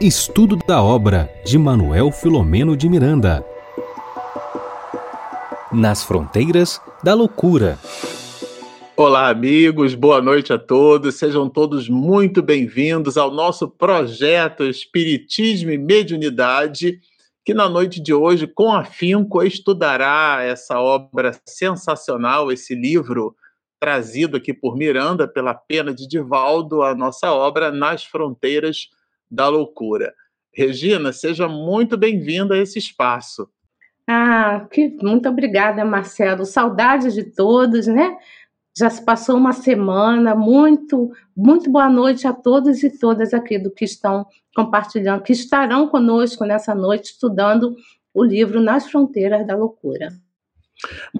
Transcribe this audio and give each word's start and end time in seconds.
Estudo 0.00 0.56
da 0.56 0.82
obra 0.82 1.32
de 1.44 1.56
Manuel 1.56 2.10
Filomeno 2.10 2.76
de 2.76 2.88
Miranda. 2.88 3.46
Nas 5.72 6.02
fronteiras 6.02 6.80
da 7.04 7.14
loucura. 7.14 7.78
Olá, 8.96 9.28
amigos, 9.28 9.94
boa 9.94 10.20
noite 10.20 10.52
a 10.52 10.58
todos. 10.58 11.14
Sejam 11.14 11.48
todos 11.48 11.88
muito 11.88 12.42
bem-vindos 12.42 13.16
ao 13.16 13.30
nosso 13.30 13.68
projeto 13.68 14.64
Espiritismo 14.64 15.70
e 15.70 15.78
Mediunidade, 15.78 16.98
que 17.44 17.54
na 17.54 17.68
noite 17.68 18.02
de 18.02 18.12
hoje, 18.12 18.46
com 18.46 18.72
afinco, 18.72 19.42
estudará 19.42 20.38
essa 20.42 20.80
obra 20.80 21.32
sensacional, 21.46 22.50
esse 22.50 22.74
livro 22.74 23.36
trazido 23.80 24.36
aqui 24.36 24.52
por 24.52 24.76
Miranda, 24.76 25.28
pela 25.28 25.54
pena 25.54 25.94
de 25.94 26.08
Divaldo, 26.08 26.82
a 26.82 26.94
nossa 26.94 27.32
obra 27.32 27.70
Nas 27.70 28.04
Fronteiras 28.04 28.88
da 28.88 29.01
loucura. 29.48 30.14
Regina, 30.54 31.12
seja 31.12 31.48
muito 31.48 31.96
bem-vinda 31.96 32.54
a 32.54 32.58
esse 32.58 32.78
espaço. 32.78 33.48
Ah, 34.06 34.66
que, 34.70 34.96
muito 35.02 35.28
obrigada, 35.28 35.84
Marcelo. 35.84 36.44
Saudades 36.44 37.14
de 37.14 37.24
todos, 37.24 37.86
né? 37.86 38.16
Já 38.76 38.90
se 38.90 39.04
passou 39.04 39.36
uma 39.36 39.52
semana, 39.52 40.34
muito, 40.34 41.10
muito 41.36 41.70
boa 41.70 41.88
noite 41.88 42.26
a 42.26 42.32
todos 42.32 42.82
e 42.82 42.98
todas 42.98 43.32
aqui 43.34 43.58
do 43.58 43.70
que 43.70 43.84
estão 43.84 44.26
compartilhando, 44.54 45.22
que 45.22 45.32
estarão 45.32 45.88
conosco 45.88 46.44
nessa 46.44 46.74
noite 46.74 47.12
estudando 47.12 47.76
o 48.14 48.22
livro 48.22 48.60
Nas 48.60 48.90
Fronteiras 48.90 49.46
da 49.46 49.56
Loucura. 49.56 50.08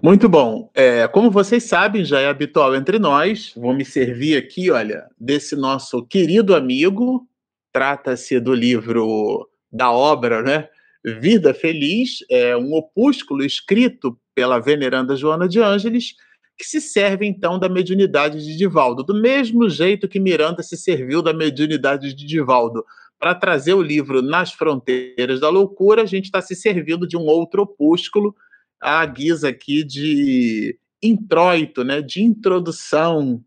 Muito 0.02 0.28
bom. 0.28 0.70
É, 0.74 1.06
como 1.08 1.30
vocês 1.30 1.64
sabem, 1.64 2.04
já 2.04 2.20
é 2.20 2.28
habitual 2.28 2.74
entre 2.74 2.98
nós. 2.98 3.52
Vou 3.56 3.72
me 3.72 3.84
servir 3.84 4.36
aqui, 4.36 4.70
olha, 4.70 5.06
desse 5.18 5.54
nosso 5.54 6.04
querido 6.04 6.54
amigo, 6.54 7.26
Trata-se 7.72 8.38
do 8.38 8.54
livro 8.54 9.48
da 9.70 9.90
obra, 9.90 10.42
né? 10.42 10.68
Vida 11.04 11.52
Feliz, 11.52 12.18
é 12.30 12.56
um 12.56 12.74
opúsculo 12.74 13.44
escrito 13.44 14.16
pela 14.34 14.60
veneranda 14.60 15.16
Joana 15.16 15.48
de 15.48 15.60
Ângeles, 15.60 16.14
que 16.56 16.64
se 16.64 16.80
serve 16.80 17.26
então 17.26 17.58
da 17.58 17.68
mediunidade 17.68 18.44
de 18.44 18.56
Divaldo, 18.56 19.02
do 19.02 19.20
mesmo 19.20 19.68
jeito 19.68 20.06
que 20.06 20.20
Miranda 20.20 20.62
se 20.62 20.76
serviu 20.76 21.22
da 21.22 21.32
mediunidade 21.32 22.14
de 22.14 22.26
Divaldo. 22.26 22.84
Para 23.18 23.34
trazer 23.34 23.74
o 23.74 23.82
livro 23.82 24.22
Nas 24.22 24.52
Fronteiras 24.52 25.40
da 25.40 25.48
Loucura, 25.48 26.02
a 26.02 26.06
gente 26.06 26.26
está 26.26 26.40
se 26.40 26.54
servindo 26.54 27.06
de 27.06 27.16
um 27.16 27.24
outro 27.24 27.62
opúsculo, 27.62 28.34
à 28.80 29.04
guisa 29.06 29.48
aqui 29.48 29.82
de 29.82 30.78
introito, 31.02 31.82
né, 31.82 32.00
de 32.00 32.22
introdução 32.22 33.42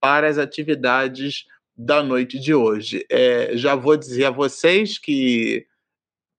para 0.00 0.28
as 0.28 0.38
atividades 0.38 1.46
da 1.76 2.02
noite 2.02 2.38
de 2.38 2.54
hoje. 2.54 3.04
É, 3.10 3.56
já 3.56 3.74
vou 3.74 3.96
dizer 3.96 4.26
a 4.26 4.30
vocês 4.30 4.98
que, 4.98 5.66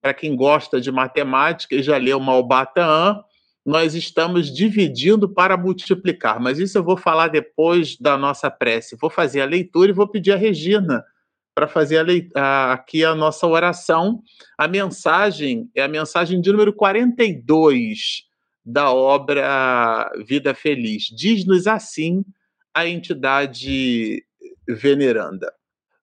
para 0.00 0.14
quem 0.14 0.34
gosta 0.34 0.80
de 0.80 0.90
matemática 0.90 1.74
e 1.74 1.82
já 1.82 1.96
leu 1.96 2.18
Malbataan, 2.18 3.22
nós 3.64 3.94
estamos 3.94 4.54
dividindo 4.54 5.28
para 5.28 5.56
multiplicar, 5.56 6.38
mas 6.40 6.60
isso 6.60 6.78
eu 6.78 6.84
vou 6.84 6.96
falar 6.96 7.28
depois 7.28 7.96
da 7.98 8.16
nossa 8.16 8.48
prece. 8.48 8.96
Vou 9.00 9.10
fazer 9.10 9.40
a 9.40 9.46
leitura 9.46 9.90
e 9.90 9.94
vou 9.94 10.06
pedir 10.06 10.32
a 10.32 10.36
Regina 10.36 11.04
para 11.52 11.66
fazer 11.66 11.98
a 11.98 12.40
a, 12.40 12.72
aqui 12.74 13.04
a 13.04 13.14
nossa 13.14 13.44
oração. 13.46 14.22
A 14.56 14.68
mensagem 14.68 15.68
é 15.74 15.82
a 15.82 15.88
mensagem 15.88 16.40
de 16.40 16.52
número 16.52 16.72
42 16.72 18.26
da 18.64 18.92
obra 18.92 20.12
Vida 20.26 20.54
Feliz. 20.54 21.04
Diz-nos 21.04 21.66
assim 21.66 22.24
a 22.72 22.86
entidade 22.86 24.22
veneranda. 24.68 25.52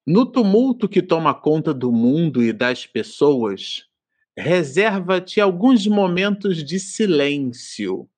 No 0.06 0.26
tumulto 0.26 0.90
que 0.90 1.02
toma 1.02 1.34
conta 1.34 1.74
do 1.74 1.92
mundo 1.92 2.44
e 2.44 2.52
das 2.52 2.86
pessoas, 2.86 3.88
reserva-te 4.36 5.40
alguns 5.40 5.88
momentos 5.88 6.64
de 6.64 6.80
silêncio 6.80 8.10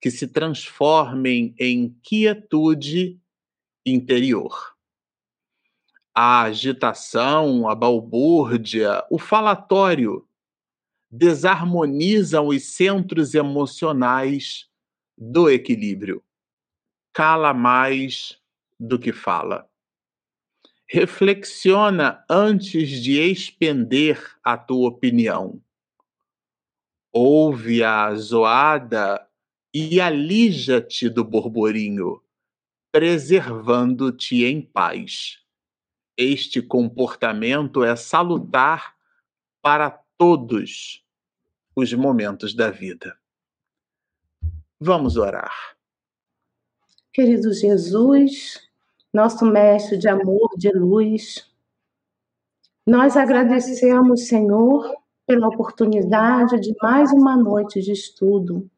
que 0.00 0.10
se 0.10 0.28
transformem 0.28 1.54
em 1.58 1.96
quietude 2.02 3.18
interior. 3.84 4.74
A 6.14 6.42
agitação, 6.42 7.68
a 7.68 7.74
balbúrdia, 7.74 9.04
o 9.10 9.18
falatório 9.18 10.26
desarmonizam 11.10 12.48
os 12.48 12.64
centros 12.74 13.34
emocionais 13.34 14.68
do 15.16 15.50
equilíbrio. 15.50 16.22
Cala 17.12 17.54
mais 17.54 18.38
do 18.78 18.98
que 18.98 19.12
fala. 19.12 19.68
Reflexiona 20.88 22.24
antes 22.30 23.02
de 23.02 23.20
expender 23.20 24.36
a 24.42 24.56
tua 24.56 24.88
opinião. 24.88 25.60
Ouve 27.12 27.82
a 27.82 28.14
zoada 28.14 29.26
e 29.74 30.00
alija-te 30.00 31.08
do 31.08 31.24
borborinho, 31.24 32.22
preservando-te 32.92 34.44
em 34.44 34.62
paz. 34.62 35.40
Este 36.16 36.62
comportamento 36.62 37.84
é 37.84 37.94
salutar 37.96 38.96
para 39.60 39.90
todos 40.16 41.04
os 41.74 41.92
momentos 41.92 42.54
da 42.54 42.70
vida. 42.70 43.18
Vamos 44.80 45.16
orar. 45.16 45.76
Querido 47.12 47.52
Jesus, 47.52 48.65
nosso 49.16 49.46
mestre 49.46 49.96
de 49.96 50.08
amor, 50.08 50.50
de 50.58 50.70
luz. 50.70 51.50
Nós 52.86 53.16
agradecemos, 53.16 54.28
Senhor, 54.28 54.94
pela 55.26 55.48
oportunidade 55.48 56.60
de 56.60 56.74
mais 56.82 57.10
uma 57.12 57.34
noite 57.34 57.80
de 57.80 57.92
estudo. 57.92 58.70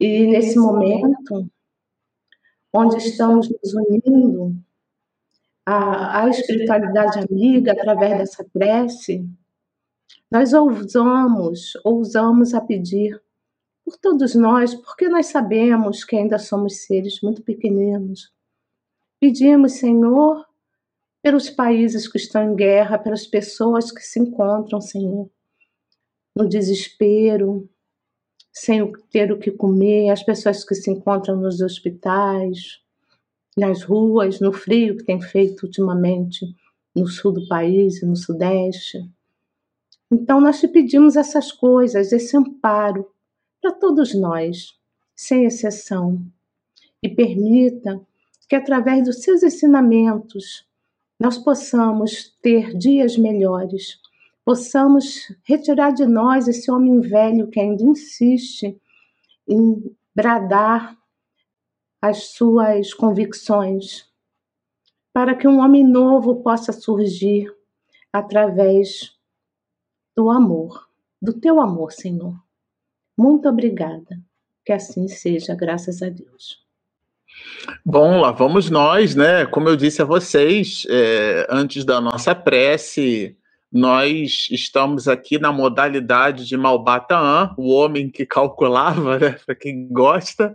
E 0.00 0.26
nesse 0.26 0.58
momento, 0.58 1.50
onde 2.72 2.96
estamos 2.96 3.50
nos 3.50 3.74
unindo 3.74 4.56
à, 5.66 6.22
à 6.22 6.28
espiritualidade 6.30 7.18
amiga 7.18 7.72
através 7.72 8.16
dessa 8.16 8.42
prece, 8.42 9.28
nós 10.30 10.54
ousamos, 10.54 11.72
ousamos 11.84 12.54
a 12.54 12.60
pedir 12.62 13.20
por 13.84 13.98
todos 13.98 14.34
nós, 14.34 14.74
porque 14.74 15.10
nós 15.10 15.26
sabemos 15.26 16.04
que 16.04 16.16
ainda 16.16 16.38
somos 16.38 16.86
seres 16.86 17.20
muito 17.20 17.42
pequeninos, 17.42 18.34
Pedimos, 19.20 19.72
Senhor, 19.72 20.44
pelos 21.22 21.48
países 21.48 22.06
que 22.06 22.18
estão 22.18 22.52
em 22.52 22.54
guerra, 22.54 22.98
pelas 22.98 23.26
pessoas 23.26 23.90
que 23.90 24.00
se 24.00 24.20
encontram, 24.20 24.80
Senhor, 24.80 25.30
no 26.36 26.48
desespero, 26.48 27.68
sem 28.52 28.92
ter 29.10 29.32
o 29.32 29.38
que 29.38 29.50
comer, 29.50 30.10
as 30.10 30.22
pessoas 30.22 30.64
que 30.64 30.74
se 30.74 30.90
encontram 30.90 31.36
nos 31.36 31.60
hospitais, 31.60 32.80
nas 33.56 33.82
ruas, 33.82 34.38
no 34.38 34.52
frio 34.52 34.96
que 34.98 35.04
tem 35.04 35.20
feito 35.20 35.64
ultimamente 35.64 36.46
no 36.94 37.06
sul 37.06 37.32
do 37.32 37.48
país 37.48 38.02
e 38.02 38.06
no 38.06 38.16
sudeste. 38.16 38.98
Então, 40.10 40.40
nós 40.40 40.60
te 40.60 40.68
pedimos 40.68 41.16
essas 41.16 41.50
coisas, 41.50 42.12
esse 42.12 42.36
amparo 42.36 43.10
para 43.60 43.72
todos 43.72 44.14
nós, 44.14 44.78
sem 45.14 45.44
exceção, 45.44 46.22
e 47.02 47.08
permita 47.08 48.00
que 48.48 48.56
através 48.56 49.04
dos 49.04 49.22
seus 49.22 49.42
ensinamentos 49.42 50.66
nós 51.18 51.38
possamos 51.38 52.36
ter 52.42 52.76
dias 52.76 53.16
melhores, 53.16 53.98
possamos 54.44 55.32
retirar 55.44 55.90
de 55.90 56.06
nós 56.06 56.46
esse 56.46 56.70
homem 56.70 57.00
velho 57.00 57.48
que 57.48 57.58
ainda 57.58 57.82
insiste 57.82 58.80
em 59.48 59.96
bradar 60.14 60.96
as 62.00 62.28
suas 62.28 62.92
convicções, 62.92 64.08
para 65.12 65.34
que 65.34 65.48
um 65.48 65.58
homem 65.58 65.84
novo 65.84 66.42
possa 66.42 66.72
surgir 66.72 67.52
através 68.12 69.16
do 70.14 70.30
amor, 70.30 70.88
do 71.20 71.32
teu 71.32 71.60
amor, 71.60 71.92
Senhor. 71.92 72.34
Muito 73.18 73.48
obrigada. 73.48 74.22
Que 74.64 74.72
assim 74.72 75.08
seja, 75.08 75.54
graças 75.54 76.02
a 76.02 76.08
Deus. 76.08 76.65
Bom, 77.84 78.20
lá 78.20 78.32
vamos 78.32 78.70
nós, 78.70 79.14
né? 79.14 79.46
Como 79.46 79.68
eu 79.68 79.76
disse 79.76 80.02
a 80.02 80.04
vocês, 80.04 80.86
é, 80.88 81.46
antes 81.50 81.84
da 81.84 82.00
nossa 82.00 82.34
prece, 82.34 83.36
nós 83.72 84.48
estamos 84.50 85.08
aqui 85.08 85.38
na 85.38 85.52
modalidade 85.52 86.46
de 86.46 86.56
Malbataan, 86.56 87.54
o 87.58 87.68
homem 87.70 88.10
que 88.10 88.24
calculava, 88.24 89.18
né? 89.18 89.38
Para 89.44 89.54
quem 89.54 89.88
gosta. 89.88 90.54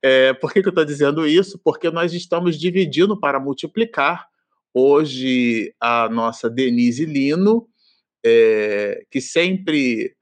É, 0.00 0.32
por 0.32 0.52
que, 0.52 0.62
que 0.62 0.68
eu 0.68 0.70
estou 0.70 0.84
dizendo 0.84 1.26
isso? 1.26 1.60
Porque 1.62 1.90
nós 1.90 2.12
estamos 2.14 2.58
dividindo 2.58 3.18
para 3.18 3.40
multiplicar. 3.40 4.26
Hoje, 4.72 5.74
a 5.78 6.08
nossa 6.08 6.48
Denise 6.48 7.04
Lino, 7.04 7.68
é, 8.24 9.04
que 9.10 9.20
sempre 9.20 10.14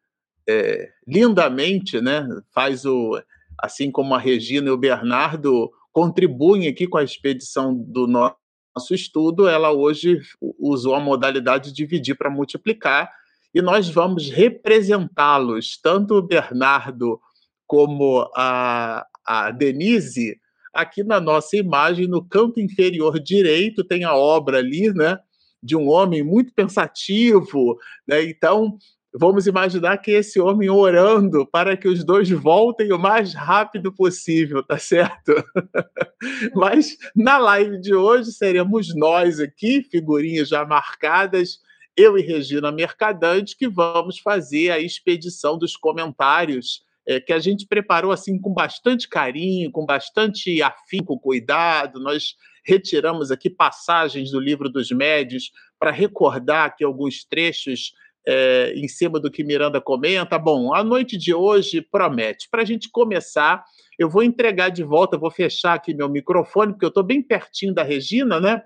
é, 0.48 0.90
lindamente 1.06 2.00
né, 2.00 2.26
faz 2.52 2.84
o. 2.84 3.20
Assim 3.62 3.90
como 3.90 4.14
a 4.14 4.18
Regina 4.18 4.68
e 4.68 4.70
o 4.70 4.76
Bernardo 4.78 5.70
contribuem 5.92 6.68
aqui 6.68 6.86
com 6.86 6.98
a 6.98 7.04
expedição 7.04 7.74
do 7.74 8.06
nosso 8.06 8.94
estudo, 8.94 9.48
ela 9.48 9.72
hoje 9.72 10.20
usou 10.58 10.94
a 10.94 11.00
modalidade 11.00 11.70
de 11.70 11.76
dividir 11.76 12.16
para 12.16 12.30
multiplicar, 12.30 13.10
e 13.54 13.60
nós 13.60 13.88
vamos 13.88 14.30
representá-los, 14.30 15.78
tanto 15.82 16.14
o 16.14 16.22
Bernardo 16.22 17.20
como 17.66 18.28
a, 18.36 19.04
a 19.24 19.50
Denise, 19.50 20.38
aqui 20.72 21.02
na 21.02 21.20
nossa 21.20 21.56
imagem, 21.56 22.06
no 22.06 22.24
canto 22.24 22.60
inferior 22.60 23.18
direito, 23.18 23.84
tem 23.84 24.04
a 24.04 24.14
obra 24.14 24.58
ali, 24.58 24.92
né? 24.94 25.18
De 25.62 25.76
um 25.76 25.88
homem 25.88 26.22
muito 26.22 26.54
pensativo, 26.54 27.76
né? 28.06 28.22
Então, 28.24 28.78
vamos 29.12 29.46
imaginar 29.46 29.98
que 29.98 30.10
esse 30.10 30.40
homem 30.40 30.70
orando 30.70 31.46
para 31.46 31.76
que 31.76 31.88
os 31.88 32.04
dois 32.04 32.30
voltem 32.30 32.92
o 32.92 32.98
mais 32.98 33.34
rápido 33.34 33.92
possível, 33.92 34.62
tá 34.62 34.78
certo? 34.78 35.34
Mas 36.54 36.96
na 37.14 37.38
live 37.38 37.80
de 37.80 37.94
hoje 37.94 38.32
seremos 38.32 38.94
nós 38.94 39.40
aqui, 39.40 39.82
figurinhas 39.82 40.48
já 40.48 40.64
marcadas, 40.64 41.58
eu 41.96 42.16
e 42.16 42.22
Regina 42.22 42.70
Mercadante, 42.70 43.56
que 43.56 43.68
vamos 43.68 44.18
fazer 44.18 44.70
a 44.70 44.78
expedição 44.78 45.58
dos 45.58 45.76
comentários 45.76 46.84
é, 47.06 47.18
que 47.18 47.32
a 47.32 47.38
gente 47.38 47.66
preparou 47.66 48.12
assim 48.12 48.38
com 48.38 48.52
bastante 48.52 49.08
carinho, 49.08 49.72
com 49.72 49.84
bastante 49.84 50.62
afinco, 50.62 51.18
cuidado. 51.18 51.98
Nós 51.98 52.36
retiramos 52.64 53.30
aqui 53.30 53.50
passagens 53.50 54.30
do 54.30 54.38
livro 54.38 54.68
dos 54.68 54.90
médios 54.90 55.50
para 55.78 55.90
recordar 55.90 56.66
aqui 56.66 56.84
alguns 56.84 57.24
trechos 57.24 57.92
é, 58.26 58.72
em 58.76 58.88
cima 58.88 59.18
do 59.18 59.30
que 59.30 59.44
Miranda 59.44 59.80
comenta. 59.80 60.38
Bom, 60.38 60.74
a 60.74 60.82
noite 60.84 61.16
de 61.16 61.34
hoje 61.34 61.80
promete. 61.80 62.48
Para 62.50 62.62
a 62.62 62.64
gente 62.64 62.90
começar, 62.90 63.64
eu 63.98 64.08
vou 64.08 64.22
entregar 64.22 64.70
de 64.70 64.82
volta, 64.82 65.18
vou 65.18 65.30
fechar 65.30 65.74
aqui 65.74 65.94
meu 65.94 66.08
microfone, 66.08 66.72
porque 66.72 66.84
eu 66.84 66.90
estou 66.90 67.02
bem 67.02 67.22
pertinho 67.22 67.74
da 67.74 67.82
Regina, 67.82 68.40
né? 68.40 68.62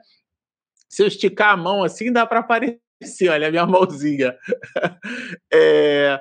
Se 0.89 1.03
eu 1.03 1.07
esticar 1.07 1.53
a 1.53 1.57
mão 1.57 1.83
assim, 1.83 2.13
dá 2.13 2.27
para 2.27 2.41
aparecer, 2.41 3.29
olha 3.29 3.49
a 3.49 3.51
minha 3.51 3.67
mãozinha. 3.67 4.37
é, 5.53 6.21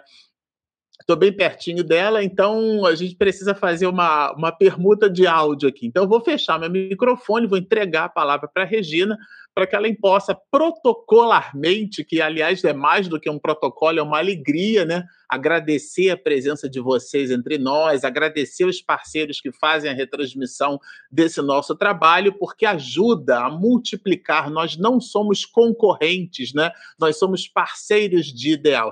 Estou 1.00 1.18
bem 1.18 1.34
pertinho 1.34 1.84
dela, 1.84 2.24
então 2.24 2.86
a 2.86 2.96
gente 2.96 3.16
precisa 3.16 3.54
fazer 3.54 3.88
uma, 3.88 4.32
uma 4.34 4.52
permuta 4.52 5.10
de 5.10 5.28
áudio 5.28 5.68
aqui. 5.68 5.86
Então, 5.86 6.04
eu 6.04 6.10
vou 6.10 6.22
fechar 6.22 6.60
meu 6.60 6.70
microfone, 6.70 7.48
vou 7.48 7.58
entregar 7.58 8.06
a 8.06 8.10
palavra 8.10 8.48
para 8.48 8.64
a 8.64 8.66
Regina, 8.66 9.18
para 9.54 9.68
que 9.68 9.76
ela 9.76 9.88
possa 10.00 10.34
protocolarmente, 10.34 12.04
que 12.04 12.22
aliás 12.22 12.64
é 12.64 12.74
mais 12.74 13.08
do 13.08 13.20
que 13.20 13.30
um 13.30 13.38
protocolo, 13.38 14.00
é 14.00 14.02
uma 14.02 14.18
alegria, 14.18 14.86
né? 14.86 15.06
Agradecer 15.30 16.10
a 16.10 16.18
presença 16.18 16.70
de 16.70 16.80
vocês 16.80 17.30
entre 17.30 17.58
nós, 17.58 18.04
agradecer 18.04 18.66
os 18.66 18.82
parceiros 18.82 19.42
que 19.42 19.52
fazem 19.52 19.92
a 19.92 19.94
retransmissão 19.94 20.80
desse 21.12 21.42
nosso 21.42 21.76
trabalho, 21.76 22.34
porque 22.38 22.66
ajuda 22.66 23.40
a 23.40 23.50
multiplicar. 23.50 24.50
Nós 24.50 24.78
não 24.78 25.00
somos 25.00 25.46
concorrentes, 25.46 26.54
né? 26.54 26.72
Nós 27.00 27.18
somos 27.18 27.48
parceiros 27.48 28.28
de 28.28 28.54
ideal. 28.54 28.92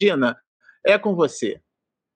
Regina, 0.00 0.36
é 0.84 0.98
com 0.98 1.14
você. 1.14 1.60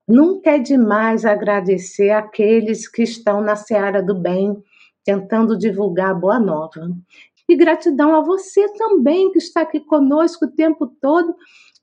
Nunca 0.06 0.52
é 0.52 0.58
demais 0.58 1.24
agradecer 1.24 2.10
aqueles 2.10 2.88
que 2.88 3.02
estão 3.02 3.40
na 3.40 3.56
seara 3.56 4.02
do 4.02 4.14
bem, 4.14 4.56
tentando 5.04 5.56
divulgar 5.56 6.10
a 6.10 6.14
boa 6.14 6.40
nova. 6.40 6.90
E 7.48 7.56
gratidão 7.56 8.14
a 8.14 8.20
você 8.20 8.70
também, 8.74 9.30
que 9.32 9.38
está 9.38 9.62
aqui 9.62 9.80
conosco 9.80 10.46
o 10.46 10.50
tempo 10.50 10.86
todo, 11.00 11.34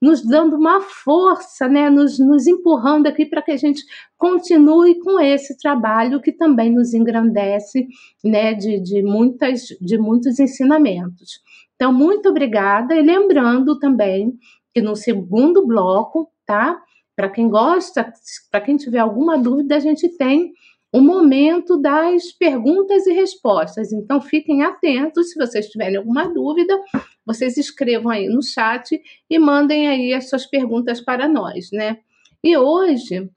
nos 0.01 0.23
dando 0.23 0.55
uma 0.55 0.81
força, 0.81 1.67
né? 1.67 1.89
nos, 1.89 2.19
nos 2.19 2.45
empurrando 2.45 3.07
aqui 3.07 3.25
para 3.25 3.41
que 3.41 3.51
a 3.51 3.57
gente 3.57 3.83
continue 4.17 4.99
com 4.99 5.19
esse 5.19 5.57
trabalho 5.57 6.21
que 6.21 6.31
também 6.31 6.71
nos 6.71 6.93
engrandece 6.93 7.87
né? 8.23 8.53
de, 8.53 8.79
de, 8.79 9.01
muitas, 9.01 9.67
de 9.81 9.97
muitos 9.97 10.39
ensinamentos. 10.39 11.41
Então, 11.75 11.91
muito 11.91 12.29
obrigada. 12.29 12.95
E 12.95 13.01
lembrando 13.01 13.79
também 13.79 14.37
que 14.73 14.81
no 14.81 14.95
segundo 14.95 15.65
bloco 15.65 16.29
tá? 16.45 16.81
Para 17.15 17.29
quem 17.29 17.49
gosta, 17.49 18.11
para 18.51 18.61
quem 18.61 18.77
tiver 18.77 18.99
alguma 18.99 19.37
dúvida, 19.37 19.75
a 19.75 19.79
gente 19.79 20.09
tem 20.17 20.53
o 20.91 21.01
momento 21.01 21.77
das 21.77 22.31
perguntas 22.31 23.05
e 23.05 23.13
respostas. 23.13 23.91
Então 23.91 24.21
fiquem 24.21 24.63
atentos, 24.63 25.31
se 25.31 25.35
vocês 25.35 25.67
tiverem 25.67 25.97
alguma 25.97 26.27
dúvida, 26.27 26.81
vocês 27.25 27.57
escrevam 27.57 28.11
aí 28.11 28.27
no 28.27 28.41
chat 28.41 29.01
e 29.29 29.39
mandem 29.39 29.87
aí 29.87 30.13
as 30.13 30.29
suas 30.29 30.45
perguntas 30.45 31.01
para 31.01 31.27
nós, 31.27 31.69
né? 31.71 31.97
E 32.43 32.55
hoje 32.55 33.29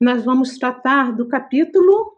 nós 0.00 0.24
vamos 0.24 0.56
tratar 0.56 1.12
do 1.12 1.28
capítulo 1.28 2.16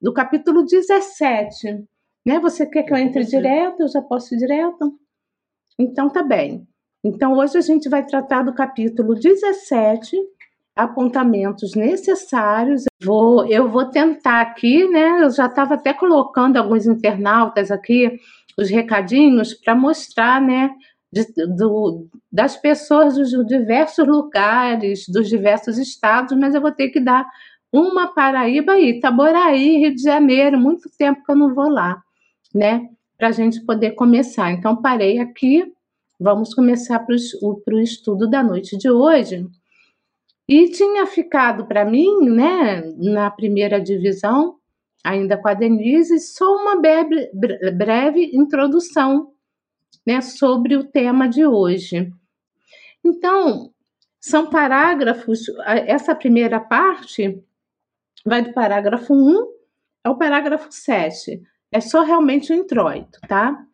do 0.00 0.14
capítulo 0.14 0.64
17, 0.64 1.84
né? 2.26 2.40
Você 2.40 2.66
quer 2.66 2.84
que 2.84 2.92
eu 2.92 2.96
entre 2.96 3.24
direto? 3.24 3.80
Eu 3.82 3.88
já 3.88 4.00
posso 4.00 4.34
ir 4.34 4.38
direto? 4.38 4.98
Então 5.78 6.08
tá 6.08 6.22
bem. 6.22 6.66
Então, 7.02 7.32
hoje 7.36 7.56
a 7.56 7.62
gente 7.62 7.88
vai 7.88 8.04
tratar 8.04 8.42
do 8.42 8.52
capítulo 8.52 9.14
17, 9.14 10.16
apontamentos 10.76 11.74
necessários. 11.74 12.84
Vou, 13.02 13.46
eu 13.46 13.68
vou 13.68 13.86
tentar 13.86 14.42
aqui, 14.42 14.86
né? 14.88 15.22
Eu 15.22 15.30
já 15.30 15.46
estava 15.46 15.74
até 15.74 15.94
colocando 15.94 16.58
alguns 16.58 16.86
internautas 16.86 17.70
aqui, 17.70 18.18
os 18.58 18.68
recadinhos, 18.68 19.54
para 19.54 19.74
mostrar, 19.74 20.40
né? 20.40 20.70
De, 21.12 21.24
do, 21.56 22.06
das 22.30 22.56
pessoas 22.56 23.16
dos 23.16 23.30
diversos 23.46 24.06
lugares, 24.06 25.08
dos 25.08 25.28
diversos 25.28 25.76
estados, 25.76 26.38
mas 26.38 26.54
eu 26.54 26.60
vou 26.60 26.70
ter 26.70 26.90
que 26.90 27.00
dar 27.00 27.26
uma 27.72 28.08
Paraíba 28.08 28.72
aí, 28.72 28.90
Itaboraí, 28.90 29.78
Rio 29.78 29.94
de 29.94 30.02
Janeiro, 30.02 30.58
muito 30.58 30.88
tempo 30.96 31.24
que 31.24 31.32
eu 31.32 31.36
não 31.36 31.54
vou 31.54 31.68
lá, 31.68 32.00
né? 32.54 32.88
Para 33.18 33.28
a 33.28 33.32
gente 33.32 33.64
poder 33.64 33.92
começar. 33.92 34.52
Então, 34.52 34.76
parei 34.76 35.18
aqui 35.18 35.64
Vamos 36.22 36.52
começar 36.52 36.98
para 36.98 37.16
o 37.16 37.80
estudo 37.80 38.28
da 38.28 38.42
noite 38.42 38.76
de 38.76 38.90
hoje. 38.90 39.46
E 40.46 40.68
tinha 40.68 41.06
ficado 41.06 41.64
para 41.66 41.82
mim, 41.82 42.28
né, 42.28 42.82
na 42.98 43.30
primeira 43.30 43.80
divisão, 43.80 44.56
ainda 45.02 45.38
com 45.38 45.48
a 45.48 45.54
Denise, 45.54 46.20
só 46.20 46.44
uma 46.56 46.78
breve, 46.78 47.30
breve 47.74 48.32
introdução 48.34 49.32
né, 50.06 50.20
sobre 50.20 50.76
o 50.76 50.84
tema 50.84 51.26
de 51.26 51.46
hoje. 51.46 52.12
Então, 53.02 53.72
são 54.20 54.50
parágrafos, 54.50 55.46
essa 55.86 56.14
primeira 56.14 56.60
parte 56.60 57.42
vai 58.26 58.42
do 58.42 58.52
parágrafo 58.52 59.14
1 59.14 59.46
ao 60.04 60.18
parágrafo 60.18 60.70
7. 60.70 61.40
É 61.72 61.80
só 61.80 62.02
realmente 62.02 62.52
o 62.52 62.56
introito, 62.56 63.18
tá? 63.26 63.64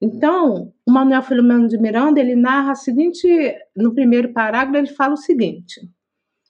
Então, 0.00 0.74
o 0.86 0.90
Manuel 0.92 1.22
Filomeno 1.22 1.68
de 1.68 1.78
Miranda, 1.78 2.20
ele 2.20 2.34
narra 2.34 2.72
a 2.72 2.74
seguinte, 2.74 3.26
no 3.74 3.94
primeiro 3.94 4.32
parágrafo, 4.32 4.76
ele 4.76 4.94
fala 4.94 5.14
o 5.14 5.18
seguinte: 5.18 5.80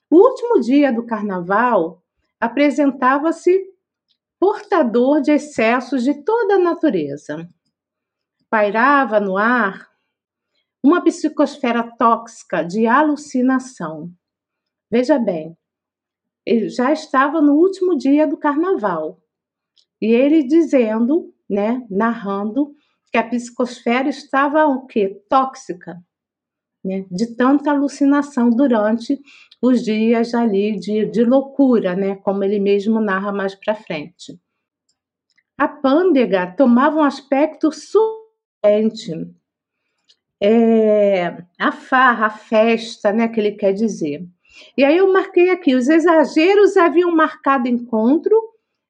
O 0.09 0.17
último 0.17 0.59
dia 0.59 0.91
do 0.91 1.05
carnaval 1.05 2.03
apresentava-se 2.39 3.73
portador 4.39 5.21
de 5.21 5.31
excessos 5.31 6.03
de 6.03 6.13
toda 6.23 6.55
a 6.55 6.59
natureza. 6.59 7.47
Pairava 8.49 9.19
no 9.19 9.37
ar 9.37 9.89
uma 10.83 11.03
psicosfera 11.03 11.83
tóxica 11.97 12.63
de 12.63 12.85
alucinação. 12.85 14.11
Veja 14.89 15.17
bem, 15.17 15.57
ele 16.45 16.69
já 16.69 16.93
estava 16.93 17.41
no 17.41 17.55
último 17.55 17.97
dia 17.97 18.25
do 18.25 18.37
carnaval. 18.37 19.21
E 19.99 20.13
ele 20.13 20.43
dizendo, 20.43 21.33
né, 21.49 21.85
narrando 21.89 22.73
que 23.11 23.17
a 23.17 23.23
psicosfera 23.23 24.09
estava 24.09 24.65
o 24.65 24.85
quê? 24.85 25.21
Tóxica, 25.29 25.97
né? 26.83 27.05
de 27.11 27.35
tanta 27.35 27.71
alucinação 27.71 28.49
durante 28.49 29.19
os 29.61 29.83
dias 29.83 30.33
ali 30.33 30.77
de, 30.79 31.05
de 31.05 31.23
loucura, 31.23 31.95
né? 31.95 32.15
como 32.17 32.43
ele 32.43 32.59
mesmo 32.59 32.99
narra 32.99 33.31
mais 33.31 33.55
para 33.55 33.75
frente. 33.75 34.39
A 35.57 35.67
pândega 35.67 36.53
tomava 36.55 36.97
um 36.97 37.03
aspecto 37.03 37.71
surpreendente. 37.71 39.35
É, 40.39 41.43
a 41.59 41.71
farra, 41.71 42.27
a 42.27 42.29
festa, 42.29 43.11
né, 43.11 43.27
que 43.27 43.39
ele 43.39 43.53
quer 43.53 43.73
dizer. 43.73 44.23
E 44.77 44.83
aí 44.83 44.97
eu 44.97 45.11
marquei 45.11 45.49
aqui, 45.49 45.75
os 45.75 45.87
exageros 45.87 46.77
haviam 46.77 47.11
marcado 47.15 47.67
encontro 47.67 48.39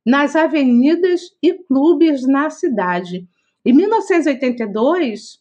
nas 0.05 0.36
avenidas 0.36 1.21
e 1.41 1.53
clubes 1.53 2.27
na 2.27 2.50
cidade, 2.50 3.27
em 3.67 3.74
1982, 3.74 5.39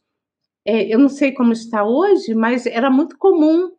é, 0.64 0.92
eu 0.92 0.98
não 0.98 1.08
sei 1.08 1.30
como 1.30 1.52
está 1.52 1.84
hoje, 1.84 2.34
mas 2.34 2.66
era 2.66 2.90
muito 2.90 3.16
comum 3.16 3.70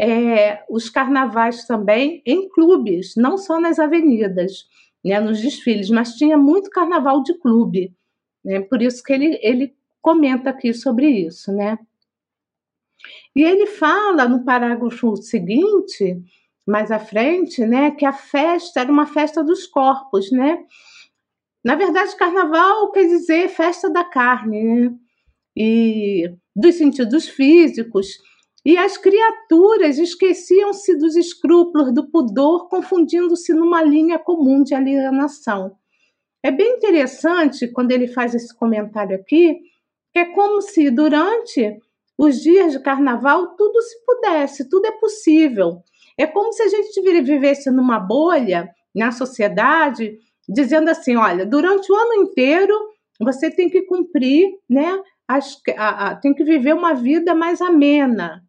é, 0.00 0.64
os 0.70 0.88
carnavais 0.88 1.66
também 1.66 2.22
em 2.24 2.48
clubes, 2.50 3.14
não 3.16 3.36
só 3.36 3.58
nas 3.60 3.80
avenidas, 3.80 4.64
né, 5.04 5.18
nos 5.18 5.40
desfiles, 5.40 5.90
mas 5.90 6.14
tinha 6.14 6.38
muito 6.38 6.70
carnaval 6.70 7.20
de 7.24 7.34
clube. 7.34 7.92
Né, 8.44 8.60
por 8.60 8.80
isso 8.80 9.02
que 9.02 9.12
ele, 9.12 9.40
ele 9.42 9.74
comenta 10.00 10.50
aqui 10.50 10.72
sobre 10.72 11.08
isso. 11.08 11.52
Né? 11.52 11.76
E 13.34 13.42
ele 13.42 13.66
fala 13.66 14.28
no 14.28 14.44
parágrafo 14.44 15.16
seguinte, 15.16 16.22
mais 16.64 16.92
à 16.92 17.00
frente, 17.00 17.66
né, 17.66 17.90
que 17.90 18.06
a 18.06 18.12
festa 18.12 18.82
era 18.82 18.92
uma 18.92 19.06
festa 19.06 19.42
dos 19.42 19.66
corpos, 19.66 20.30
né? 20.30 20.64
Na 21.64 21.74
verdade, 21.74 22.16
carnaval 22.16 22.90
quer 22.90 23.06
dizer 23.06 23.48
festa 23.48 23.90
da 23.90 24.04
carne, 24.04 24.62
né? 24.62 24.94
E 25.56 26.34
dos 26.56 26.76
sentidos 26.76 27.28
físicos. 27.28 28.18
E 28.64 28.76
as 28.76 28.96
criaturas 28.96 29.98
esqueciam-se 29.98 30.96
dos 30.96 31.16
escrúpulos, 31.16 31.92
do 31.92 32.10
pudor, 32.10 32.68
confundindo-se 32.68 33.52
numa 33.54 33.82
linha 33.82 34.18
comum 34.18 34.62
de 34.62 34.74
alienação. 34.74 35.76
É 36.42 36.50
bem 36.50 36.76
interessante 36.76 37.68
quando 37.68 37.92
ele 37.92 38.06
faz 38.06 38.34
esse 38.34 38.54
comentário 38.56 39.16
aqui, 39.16 39.60
que 40.12 40.18
é 40.18 40.24
como 40.26 40.60
se 40.60 40.90
durante 40.90 41.78
os 42.16 42.40
dias 42.40 42.72
de 42.72 42.80
carnaval 42.80 43.54
tudo 43.56 43.80
se 43.80 44.04
pudesse, 44.04 44.68
tudo 44.68 44.86
é 44.86 44.92
possível. 44.92 45.82
É 46.18 46.26
como 46.26 46.52
se 46.52 46.62
a 46.62 46.68
gente 46.68 47.00
vivesse 47.22 47.70
numa 47.70 47.98
bolha 47.98 48.70
na 48.94 49.10
sociedade, 49.10 50.18
dizendo 50.50 50.90
assim: 50.90 51.16
olha, 51.16 51.46
durante 51.46 51.90
o 51.90 51.94
ano 51.94 52.14
inteiro 52.24 52.74
você 53.20 53.50
tem 53.50 53.68
que 53.68 53.82
cumprir, 53.82 54.48
né? 54.68 55.00
As, 55.28 55.56
a, 55.76 56.08
a, 56.08 56.16
tem 56.16 56.34
que 56.34 56.42
viver 56.42 56.74
uma 56.74 56.94
vida 56.94 57.34
mais 57.34 57.60
amena, 57.60 58.42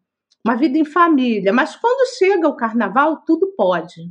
uma 0.44 0.56
vida 0.56 0.76
em 0.76 0.84
família. 0.84 1.52
Mas 1.52 1.76
quando 1.76 2.08
chega 2.16 2.48
o 2.48 2.56
carnaval, 2.56 3.22
tudo 3.24 3.52
pode. 3.56 4.10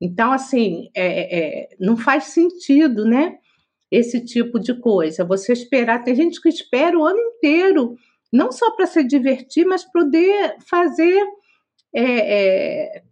Então, 0.00 0.30
assim, 0.30 0.88
é, 0.94 1.38
é, 1.38 1.68
não 1.80 1.96
faz 1.96 2.24
sentido, 2.24 3.04
né? 3.04 3.38
Esse 3.90 4.24
tipo 4.24 4.60
de 4.60 4.78
coisa. 4.78 5.24
Você 5.24 5.52
esperar, 5.52 6.04
tem 6.04 6.14
gente 6.14 6.40
que 6.40 6.48
espera 6.48 6.96
o 6.96 7.04
ano 7.04 7.18
inteiro, 7.18 7.96
não 8.32 8.52
só 8.52 8.70
para 8.76 8.86
se 8.86 9.02
divertir, 9.02 9.64
mas 9.64 9.82
poder 9.90 10.56
fazer. 10.68 11.20
É, 11.92 12.98
é 12.98 13.02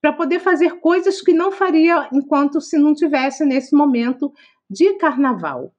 para 0.00 0.12
poder 0.12 0.40
fazer 0.40 0.80
coisas 0.80 1.20
que 1.20 1.32
não 1.32 1.50
faria 1.50 2.08
enquanto 2.12 2.60
se 2.60 2.78
não 2.78 2.94
tivesse 2.94 3.44
nesse 3.44 3.74
momento 3.74 4.32
de 4.70 4.94
carnaval. 4.94 5.72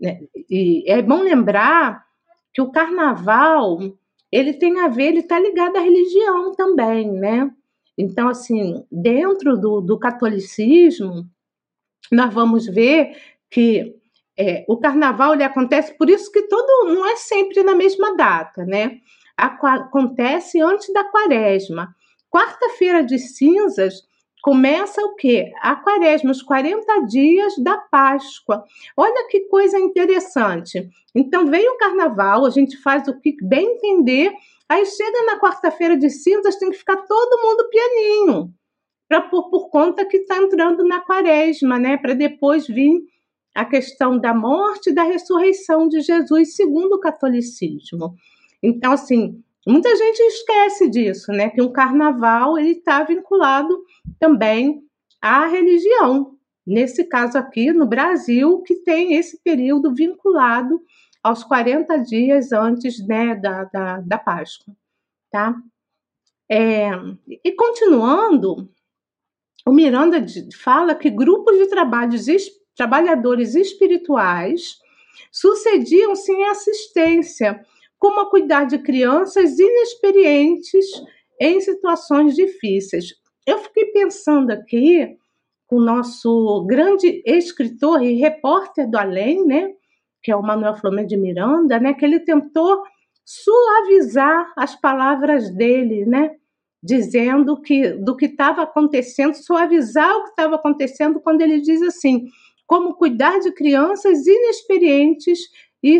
Né? 0.00 0.20
E 0.50 0.84
é 0.90 1.00
bom 1.00 1.22
lembrar 1.22 2.04
que 2.52 2.60
o 2.60 2.70
carnaval 2.70 3.78
ele 4.30 4.52
tem 4.54 4.80
a 4.80 4.88
ver, 4.88 5.08
ele 5.08 5.20
está 5.20 5.38
ligado 5.38 5.76
à 5.76 5.80
religião 5.80 6.52
também, 6.52 7.08
né? 7.08 7.48
Então, 7.96 8.28
assim, 8.28 8.84
dentro 8.90 9.56
do, 9.56 9.80
do 9.80 9.96
catolicismo, 9.96 11.24
nós 12.10 12.34
vamos 12.34 12.66
ver 12.66 13.16
que 13.48 13.94
é, 14.36 14.64
o 14.66 14.76
carnaval 14.76 15.34
ele 15.34 15.44
acontece, 15.44 15.96
por 15.96 16.10
isso 16.10 16.32
que 16.32 16.42
todo 16.42 16.92
não 16.92 17.06
é 17.06 17.14
sempre 17.14 17.62
na 17.62 17.76
mesma 17.76 18.16
data, 18.16 18.64
né? 18.64 18.98
Acontece 19.36 20.60
antes 20.60 20.92
da 20.92 21.04
quaresma. 21.04 21.94
Quarta-feira 22.34 23.04
de 23.04 23.16
cinzas 23.16 24.02
começa 24.42 25.00
o 25.00 25.14
quê? 25.14 25.52
A 25.62 25.76
quaresma, 25.76 26.32
os 26.32 26.42
40 26.42 27.06
dias 27.06 27.54
da 27.62 27.76
Páscoa. 27.76 28.64
Olha 28.96 29.28
que 29.28 29.42
coisa 29.42 29.78
interessante. 29.78 30.90
Então, 31.14 31.46
vem 31.46 31.68
o 31.68 31.78
carnaval, 31.78 32.44
a 32.44 32.50
gente 32.50 32.76
faz 32.78 33.06
o 33.06 33.20
que 33.20 33.36
bem 33.40 33.76
entender, 33.76 34.32
aí 34.68 34.84
chega 34.84 35.24
na 35.26 35.38
quarta-feira 35.38 35.96
de 35.96 36.10
cinzas, 36.10 36.56
tem 36.56 36.72
que 36.72 36.78
ficar 36.78 36.96
todo 36.96 37.40
mundo 37.40 37.68
pianinho, 37.70 38.52
pra, 39.08 39.20
por, 39.20 39.48
por 39.48 39.70
conta 39.70 40.04
que 40.04 40.16
está 40.16 40.36
entrando 40.36 40.82
na 40.82 41.02
quaresma, 41.02 41.78
né? 41.78 41.96
Para 41.96 42.14
depois 42.14 42.66
vir 42.66 43.00
a 43.54 43.64
questão 43.64 44.18
da 44.18 44.34
morte 44.34 44.90
e 44.90 44.92
da 44.92 45.04
ressurreição 45.04 45.86
de 45.86 46.00
Jesus, 46.00 46.56
segundo 46.56 46.94
o 46.94 47.00
catolicismo. 47.00 48.16
Então, 48.60 48.90
assim, 48.90 49.40
Muita 49.66 49.94
gente 49.96 50.20
esquece 50.20 50.90
disso, 50.90 51.32
né? 51.32 51.48
Que 51.50 51.62
um 51.62 51.72
carnaval 51.72 52.58
ele 52.58 52.72
está 52.72 53.02
vinculado 53.02 53.82
também 54.18 54.82
à 55.20 55.46
religião. 55.46 56.36
Nesse 56.66 57.04
caso 57.04 57.38
aqui, 57.38 57.72
no 57.72 57.86
Brasil, 57.86 58.62
que 58.62 58.76
tem 58.76 59.14
esse 59.14 59.42
período 59.42 59.94
vinculado 59.94 60.80
aos 61.22 61.42
40 61.42 61.98
dias 61.98 62.52
antes 62.52 63.06
né, 63.06 63.34
da, 63.34 63.64
da, 63.64 64.00
da 64.00 64.18
Páscoa. 64.18 64.74
Tá? 65.30 65.54
É, 66.50 66.90
e 67.26 67.52
continuando, 67.52 68.70
o 69.66 69.72
Miranda 69.72 70.24
fala 70.62 70.94
que 70.94 71.08
grupos 71.08 71.56
de 71.56 71.66
trabalhos, 71.68 72.26
trabalhadores 72.76 73.54
espirituais 73.54 74.78
sucediam-se 75.32 76.30
em 76.30 76.44
assistência 76.44 77.64
como 78.04 78.20
a 78.20 78.28
cuidar 78.28 78.64
de 78.64 78.76
crianças 78.76 79.58
inexperientes 79.58 80.84
em 81.40 81.58
situações 81.62 82.34
difíceis. 82.34 83.14
Eu 83.46 83.60
fiquei 83.60 83.86
pensando 83.86 84.50
aqui 84.50 85.16
com 85.66 85.76
o 85.76 85.82
nosso 85.82 86.66
grande 86.68 87.22
escritor 87.24 88.02
e 88.02 88.12
repórter 88.16 88.90
do 88.90 88.98
além, 88.98 89.46
né, 89.46 89.70
que 90.22 90.30
é 90.30 90.36
o 90.36 90.42
Manuel 90.42 90.74
Flamengo 90.74 91.08
de 91.08 91.16
Miranda, 91.16 91.78
né, 91.80 91.94
que 91.94 92.04
ele 92.04 92.20
tentou 92.20 92.82
suavizar 93.24 94.52
as 94.54 94.78
palavras 94.78 95.48
dele, 95.48 96.04
né, 96.04 96.32
dizendo 96.82 97.58
que 97.58 97.88
do 97.88 98.14
que 98.14 98.26
estava 98.26 98.64
acontecendo, 98.64 99.32
suavizar 99.32 100.14
o 100.14 100.24
que 100.24 100.28
estava 100.28 100.56
acontecendo 100.56 101.20
quando 101.20 101.40
ele 101.40 101.58
diz 101.58 101.80
assim, 101.80 102.26
como 102.66 102.96
cuidar 102.96 103.38
de 103.40 103.50
crianças 103.52 104.26
inexperientes 104.26 105.38
e 105.84 105.98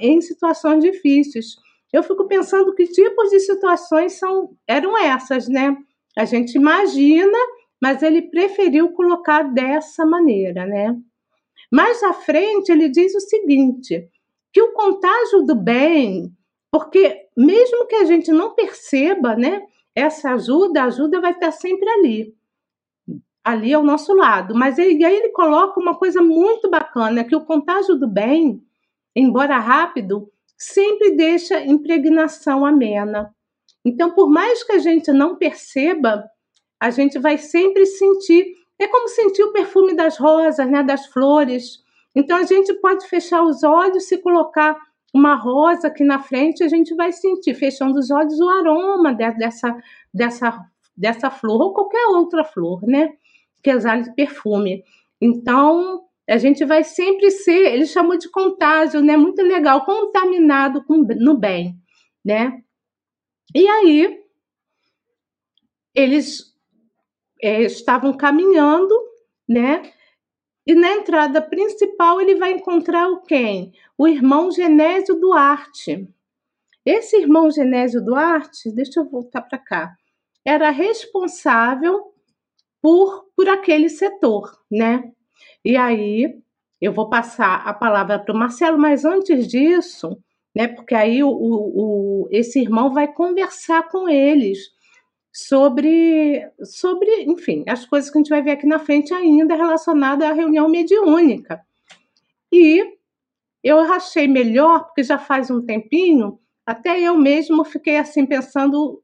em 0.00 0.20
situações 0.20 0.84
difíceis. 0.84 1.56
Eu 1.90 2.02
fico 2.02 2.28
pensando 2.28 2.74
que 2.74 2.86
tipos 2.86 3.30
de 3.30 3.40
situações 3.40 4.18
são, 4.18 4.54
eram 4.68 4.98
essas, 4.98 5.48
né? 5.48 5.74
A 6.14 6.26
gente 6.26 6.54
imagina, 6.56 7.38
mas 7.80 8.02
ele 8.02 8.22
preferiu 8.22 8.90
colocar 8.92 9.42
dessa 9.42 10.04
maneira, 10.04 10.66
né? 10.66 10.94
Mais 11.72 12.02
à 12.02 12.12
frente, 12.12 12.70
ele 12.70 12.90
diz 12.90 13.14
o 13.14 13.20
seguinte: 13.20 14.06
que 14.52 14.60
o 14.60 14.74
contágio 14.74 15.42
do 15.46 15.54
bem, 15.54 16.30
porque 16.70 17.26
mesmo 17.34 17.86
que 17.86 17.94
a 17.94 18.04
gente 18.04 18.30
não 18.30 18.54
perceba, 18.54 19.34
né, 19.34 19.62
essa 19.94 20.32
ajuda, 20.32 20.82
a 20.82 20.86
ajuda 20.86 21.22
vai 21.22 21.32
estar 21.32 21.52
sempre 21.52 21.88
ali, 21.88 22.34
ali 23.42 23.72
ao 23.72 23.82
nosso 23.82 24.12
lado. 24.12 24.54
Mas 24.54 24.78
ele, 24.78 25.02
aí 25.02 25.16
ele 25.16 25.30
coloca 25.30 25.80
uma 25.80 25.94
coisa 25.94 26.20
muito 26.20 26.68
bacana, 26.68 27.24
que 27.24 27.34
o 27.34 27.44
contágio 27.46 27.96
do 27.96 28.06
bem 28.06 28.65
embora 29.16 29.58
rápido, 29.58 30.30
sempre 30.58 31.12
deixa 31.12 31.64
impregnação 31.64 32.66
amena. 32.66 33.34
Então, 33.82 34.10
por 34.10 34.28
mais 34.28 34.62
que 34.62 34.72
a 34.72 34.78
gente 34.78 35.10
não 35.10 35.36
perceba, 35.36 36.24
a 36.78 36.90
gente 36.90 37.18
vai 37.18 37.38
sempre 37.38 37.86
sentir. 37.86 38.44
É 38.78 38.86
como 38.86 39.08
sentir 39.08 39.42
o 39.42 39.52
perfume 39.52 39.94
das 39.94 40.18
rosas, 40.18 40.70
né, 40.70 40.82
das 40.82 41.06
flores. 41.06 41.78
Então, 42.14 42.36
a 42.36 42.42
gente 42.42 42.74
pode 42.74 43.08
fechar 43.08 43.42
os 43.42 43.62
olhos, 43.62 44.06
se 44.06 44.18
colocar 44.18 44.76
uma 45.14 45.34
rosa 45.34 45.88
aqui 45.88 46.04
na 46.04 46.18
frente, 46.18 46.62
a 46.62 46.68
gente 46.68 46.94
vai 46.94 47.10
sentir, 47.10 47.54
fechando 47.54 47.98
os 47.98 48.10
olhos, 48.10 48.38
o 48.38 48.48
aroma 48.50 49.14
dessa, 49.14 49.74
dessa, 50.12 50.60
dessa 50.94 51.30
flor, 51.30 51.62
ou 51.62 51.72
qualquer 51.72 52.06
outra 52.08 52.44
flor, 52.44 52.82
né? 52.82 53.14
Que 53.62 53.70
exale 53.70 54.12
perfume. 54.14 54.84
Então, 55.20 56.05
a 56.28 56.38
gente 56.38 56.64
vai 56.64 56.82
sempre 56.82 57.30
ser, 57.30 57.72
ele 57.72 57.86
chamou 57.86 58.18
de 58.18 58.28
contágio, 58.30 59.00
né? 59.00 59.16
Muito 59.16 59.42
legal, 59.42 59.84
contaminado 59.84 60.84
com, 60.84 60.96
no 60.96 61.36
bem, 61.36 61.76
né? 62.24 62.62
E 63.54 63.68
aí, 63.68 64.22
eles 65.94 66.52
é, 67.40 67.62
estavam 67.62 68.16
caminhando, 68.16 68.94
né? 69.48 69.92
E 70.66 70.74
na 70.74 70.90
entrada 70.94 71.40
principal 71.40 72.20
ele 72.20 72.34
vai 72.34 72.52
encontrar 72.52 73.08
o 73.08 73.22
quem? 73.22 73.72
O 73.96 74.08
irmão 74.08 74.50
Genésio 74.50 75.14
Duarte. 75.14 76.08
Esse 76.84 77.16
irmão 77.16 77.50
Genésio 77.50 78.04
Duarte, 78.04 78.72
deixa 78.72 79.00
eu 79.00 79.08
voltar 79.08 79.42
para 79.42 79.58
cá, 79.58 79.96
era 80.44 80.70
responsável 80.70 82.12
por, 82.82 83.28
por 83.36 83.48
aquele 83.48 83.88
setor, 83.88 84.60
né? 84.70 85.12
E 85.66 85.76
aí 85.76 86.32
eu 86.80 86.92
vou 86.92 87.08
passar 87.08 87.56
a 87.66 87.74
palavra 87.74 88.20
para 88.20 88.32
o 88.32 88.38
Marcelo, 88.38 88.78
mas 88.78 89.04
antes 89.04 89.48
disso, 89.48 90.16
né, 90.54 90.68
porque 90.68 90.94
aí 90.94 91.24
o, 91.24 91.28
o, 91.28 92.28
esse 92.30 92.60
irmão 92.60 92.92
vai 92.94 93.12
conversar 93.12 93.88
com 93.88 94.08
eles 94.08 94.58
sobre, 95.32 96.48
sobre, 96.62 97.24
enfim, 97.24 97.64
as 97.66 97.84
coisas 97.84 98.08
que 98.08 98.16
a 98.16 98.20
gente 98.20 98.28
vai 98.28 98.42
ver 98.42 98.52
aqui 98.52 98.64
na 98.64 98.78
frente 98.78 99.12
ainda 99.12 99.56
relacionada 99.56 100.28
à 100.28 100.32
reunião 100.32 100.68
mediúnica. 100.68 101.60
E 102.52 102.84
eu 103.60 103.80
achei 103.80 104.28
melhor, 104.28 104.84
porque 104.84 105.02
já 105.02 105.18
faz 105.18 105.50
um 105.50 105.60
tempinho, 105.60 106.38
até 106.64 107.00
eu 107.00 107.18
mesmo 107.18 107.64
fiquei 107.64 107.96
assim 107.96 108.24
pensando 108.24 109.02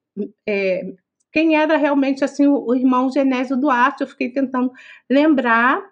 é, 0.49 0.95
quem 1.33 1.57
era 1.57 1.77
realmente 1.77 2.23
assim 2.23 2.47
o, 2.47 2.67
o 2.69 2.73
irmão 2.73 3.11
Genésio 3.11 3.57
Duarte, 3.57 4.03
eu 4.03 4.07
fiquei 4.07 4.31
tentando 4.31 4.71
lembrar 5.11 5.92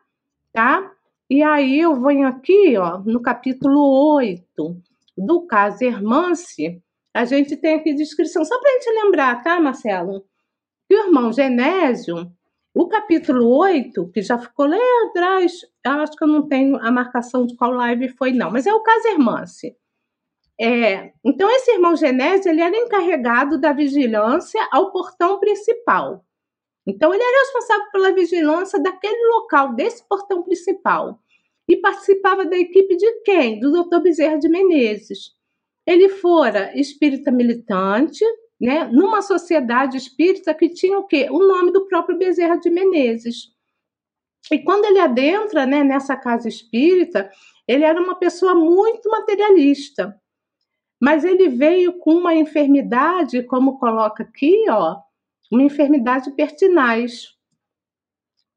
tá? 0.53 0.91
E 1.29 1.43
aí 1.43 1.81
eu 1.81 1.95
venho 2.01 2.27
aqui, 2.27 2.77
ó, 2.77 2.99
no 2.99 3.23
capítulo 3.23 3.81
8 4.17 4.77
do 5.17 5.47
caso 5.47 5.85
Hermance, 5.85 6.83
a 7.15 7.25
gente 7.25 7.57
tem 7.57 7.75
aqui 7.75 7.95
descrição, 7.95 8.45
só 8.45 8.59
para 8.59 8.71
a 8.71 8.73
gente 8.75 8.91
lembrar, 9.03 9.43
tá, 9.43 9.61
Marcelo? 9.61 10.25
Que 10.89 10.97
o 10.97 11.07
irmão 11.07 11.33
Genésio 11.33 12.33
O 12.75 12.89
capítulo 12.89 13.49
8, 13.49 14.11
que 14.13 14.23
já 14.23 14.39
ficou 14.39 14.67
lá 14.67 14.77
atrás, 15.09 15.53
acho 15.85 16.13
que 16.17 16.25
eu 16.25 16.29
não 16.29 16.49
tenho 16.49 16.77
a 16.77 16.91
marcação 16.91 17.47
de 17.47 17.57
qual 17.57 17.73
live 17.73 18.09
foi, 18.11 18.33
não, 18.33 18.51
mas 18.51 18.67
é 18.67 18.73
o 18.73 18.83
caso 18.83 19.09
Hermance. 19.09 19.77
É, 20.61 21.13
então, 21.25 21.51
esse 21.51 21.71
irmão 21.73 21.97
Genésio 21.97 22.51
ele 22.51 22.61
era 22.61 22.77
encarregado 22.77 23.59
da 23.59 23.73
vigilância 23.73 24.61
ao 24.71 24.93
portão 24.93 25.41
principal. 25.41 26.25
Então, 26.87 27.13
ele 27.13 27.23
era 27.23 27.41
responsável 27.41 27.91
pela 27.93 28.13
vigilância 28.13 28.81
daquele 28.81 29.29
local, 29.35 29.75
desse 29.75 30.07
portão 30.09 30.43
principal. 30.43 31.21
E 31.69 31.77
participava 31.77 32.45
da 32.45 32.57
equipe 32.57 32.97
de 32.97 33.21
quem? 33.23 33.61
Do 33.61 33.71
Dr. 33.71 34.01
Bezerra 34.01 34.39
de 34.39 34.49
Menezes. 34.49 35.37
Ele 35.87 36.09
fora 36.09 36.73
espírita 36.79 37.31
militante, 37.31 38.25
né, 38.61 38.85
numa 38.85 39.23
sociedade 39.23 39.97
espírita 39.97 40.53
que 40.55 40.69
tinha 40.69 40.99
o 40.99 41.05
quê? 41.05 41.29
O 41.31 41.39
nome 41.39 41.73
do 41.73 41.87
próprio 41.87 42.19
Bezerra 42.19 42.57
de 42.57 42.71
Menezes. 42.71 43.53
E 44.51 44.59
quando 44.59 44.85
ele 44.87 44.99
adentra 44.99 45.67
né, 45.67 45.85
nessa 45.85 46.17
casa 46.17 46.49
espírita, 46.49 47.31
ele 47.69 47.85
era 47.85 48.01
uma 48.01 48.17
pessoa 48.17 48.55
muito 48.55 49.09
materialista 49.09 50.21
mas 51.01 51.25
ele 51.25 51.49
veio 51.49 51.95
com 51.95 52.13
uma 52.13 52.35
enfermidade, 52.35 53.43
como 53.45 53.79
coloca 53.79 54.23
aqui, 54.23 54.67
ó, 54.69 54.99
uma 55.51 55.63
enfermidade 55.63 56.31
pertinaz. 56.33 57.35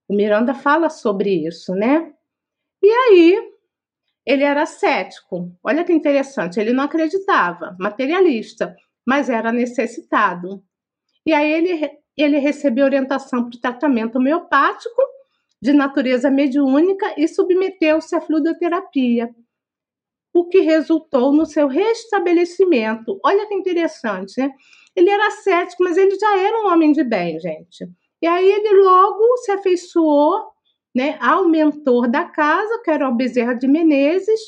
O 0.07 0.15
Miranda 0.15 0.53
fala 0.53 0.89
sobre 0.89 1.47
isso, 1.47 1.73
né? 1.73 2.13
E 2.81 2.89
aí, 2.89 3.53
ele 4.25 4.43
era 4.43 4.65
cético. 4.65 5.51
Olha 5.63 5.83
que 5.83 5.93
interessante, 5.93 6.59
ele 6.59 6.73
não 6.73 6.83
acreditava, 6.83 7.75
materialista, 7.79 8.75
mas 9.05 9.29
era 9.29 9.51
necessitado. 9.51 10.63
E 11.25 11.33
aí 11.33 11.51
ele, 11.51 11.91
ele 12.17 12.37
recebeu 12.39 12.85
orientação 12.85 13.49
para 13.49 13.57
o 13.57 13.61
tratamento 13.61 14.17
homeopático 14.17 15.01
de 15.61 15.73
natureza 15.73 16.29
mediúnica 16.29 17.13
e 17.17 17.27
submeteu-se 17.27 18.15
à 18.15 18.21
fluidoterapia 18.21 19.33
o 20.33 20.45
que 20.49 20.61
resultou 20.61 21.31
no 21.31 21.45
seu 21.45 21.67
restabelecimento. 21.67 23.19
Olha 23.23 23.47
que 23.47 23.53
interessante, 23.53 24.33
né? 24.39 24.51
Ele 24.95 25.09
era 25.09 25.31
cético, 25.31 25.83
mas 25.83 25.97
ele 25.97 26.15
já 26.17 26.37
era 26.37 26.59
um 26.59 26.71
homem 26.71 26.91
de 26.91 27.03
bem, 27.03 27.39
gente. 27.39 27.87
E 28.21 28.27
aí 28.27 28.49
ele 28.49 28.81
logo 28.81 29.37
se 29.37 29.51
afeiçoou 29.51 30.53
né, 30.95 31.17
ao 31.19 31.47
mentor 31.47 32.07
da 32.07 32.25
casa, 32.25 32.81
que 32.83 32.91
era 32.91 33.09
o 33.09 33.15
Bezerra 33.15 33.53
de 33.53 33.67
Menezes, 33.67 34.39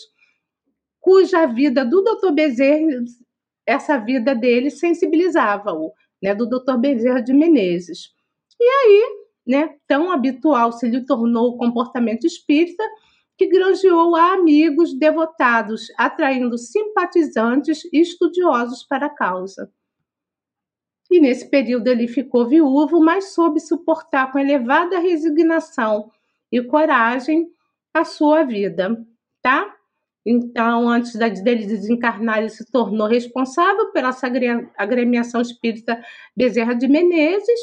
cuja 1.00 1.46
vida 1.46 1.84
do 1.84 2.02
Dr. 2.04 2.32
Bezerra, 2.32 3.04
essa 3.66 3.98
vida 3.98 4.36
dele 4.36 4.70
sensibilizava-o, 4.70 5.92
né, 6.22 6.36
do 6.36 6.48
Dr. 6.48 6.78
Bezerra 6.78 7.22
de 7.22 7.34
Menezes. 7.34 8.12
E 8.60 8.64
aí, 8.64 9.06
né, 9.46 9.76
tão 9.88 10.12
habitual 10.12 10.72
se 10.72 10.88
lhe 10.88 11.06
tornou 11.06 11.50
o 11.50 11.58
comportamento 11.58 12.26
espírita 12.26 12.84
que 13.38 13.48
granjeou 13.48 14.16
a 14.16 14.34
amigos 14.34 14.98
devotados, 14.98 15.88
atraindo 15.98 16.58
simpatizantes 16.58 17.84
e 17.92 18.00
estudiosos 18.00 18.84
para 18.84 19.08
a 19.08 19.14
causa. 19.14 19.70
E 21.16 21.20
nesse 21.22 21.50
período 21.50 21.88
ele 21.88 22.10
ficou 22.10 22.46
viúvo, 22.46 23.00
mas 23.00 23.34
soube 23.34 23.62
suportar 23.62 24.34
com 24.34 24.38
elevada 24.38 25.00
resignação 25.00 26.12
e 26.52 26.62
coragem 26.62 27.48
a 27.94 28.04
sua 28.04 28.44
vida, 28.44 29.02
tá? 29.42 29.74
Então, 30.26 30.90
antes 30.90 31.16
dele 31.42 31.66
desencarnar, 31.66 32.40
ele 32.40 32.50
se 32.50 32.70
tornou 32.70 33.08
responsável 33.08 33.94
pela 33.94 34.10
agremiação 34.78 35.40
espírita 35.40 36.04
Bezerra 36.36 36.74
de 36.74 36.86
Menezes, 36.86 37.62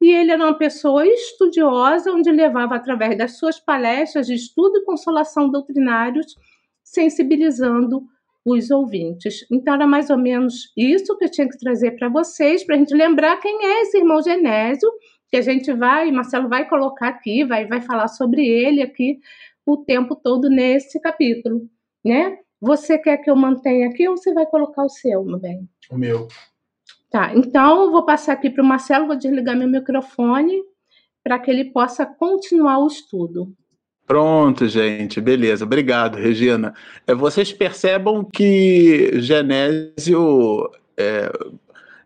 e 0.00 0.10
ele 0.10 0.30
era 0.30 0.42
uma 0.42 0.56
pessoa 0.56 1.06
estudiosa, 1.06 2.10
onde 2.10 2.30
levava, 2.30 2.76
através 2.76 3.18
das 3.18 3.36
suas 3.36 3.60
palestras 3.60 4.26
de 4.26 4.32
estudo 4.32 4.78
e 4.78 4.84
consolação 4.86 5.50
doutrinários, 5.50 6.34
sensibilizando 6.82 8.06
os 8.46 8.70
ouvintes. 8.70 9.44
Então, 9.50 9.74
era 9.74 9.88
mais 9.88 10.08
ou 10.08 10.16
menos 10.16 10.72
isso 10.76 11.18
que 11.18 11.24
eu 11.24 11.30
tinha 11.30 11.48
que 11.48 11.58
trazer 11.58 11.96
para 11.98 12.08
vocês, 12.08 12.64
para 12.64 12.76
a 12.76 12.78
gente 12.78 12.94
lembrar 12.94 13.38
quem 13.38 13.66
é 13.66 13.82
esse 13.82 13.98
irmão 13.98 14.22
Genésio, 14.22 14.88
que 15.28 15.36
a 15.36 15.40
gente 15.40 15.72
vai, 15.72 16.12
Marcelo 16.12 16.48
vai 16.48 16.68
colocar 16.68 17.08
aqui, 17.08 17.44
vai, 17.44 17.66
vai 17.66 17.80
falar 17.80 18.06
sobre 18.06 18.46
ele 18.46 18.80
aqui 18.80 19.18
o 19.66 19.76
tempo 19.78 20.14
todo 20.14 20.48
nesse 20.48 21.00
capítulo, 21.00 21.68
né? 22.04 22.38
Você 22.60 22.96
quer 22.96 23.16
que 23.16 23.28
eu 23.28 23.34
mantenha 23.34 23.88
aqui 23.88 24.08
ou 24.08 24.16
você 24.16 24.32
vai 24.32 24.46
colocar 24.46 24.84
o 24.84 24.88
seu, 24.88 25.24
meu 25.24 25.40
bem? 25.40 25.68
O 25.90 25.98
meu. 25.98 26.28
Tá, 27.10 27.34
então 27.34 27.90
vou 27.90 28.06
passar 28.06 28.34
aqui 28.34 28.48
para 28.48 28.62
o 28.62 28.66
Marcelo, 28.66 29.08
vou 29.08 29.16
desligar 29.16 29.56
meu 29.56 29.68
microfone 29.68 30.62
para 31.24 31.40
que 31.40 31.50
ele 31.50 31.64
possa 31.64 32.06
continuar 32.06 32.78
o 32.78 32.86
estudo. 32.86 33.52
Pronto, 34.06 34.68
gente, 34.68 35.20
beleza. 35.20 35.64
Obrigado, 35.64 36.16
Regina. 36.16 36.72
É, 37.06 37.14
vocês 37.14 37.52
percebam 37.52 38.24
que 38.24 39.20
Genésio 39.20 40.70
é, 40.96 41.32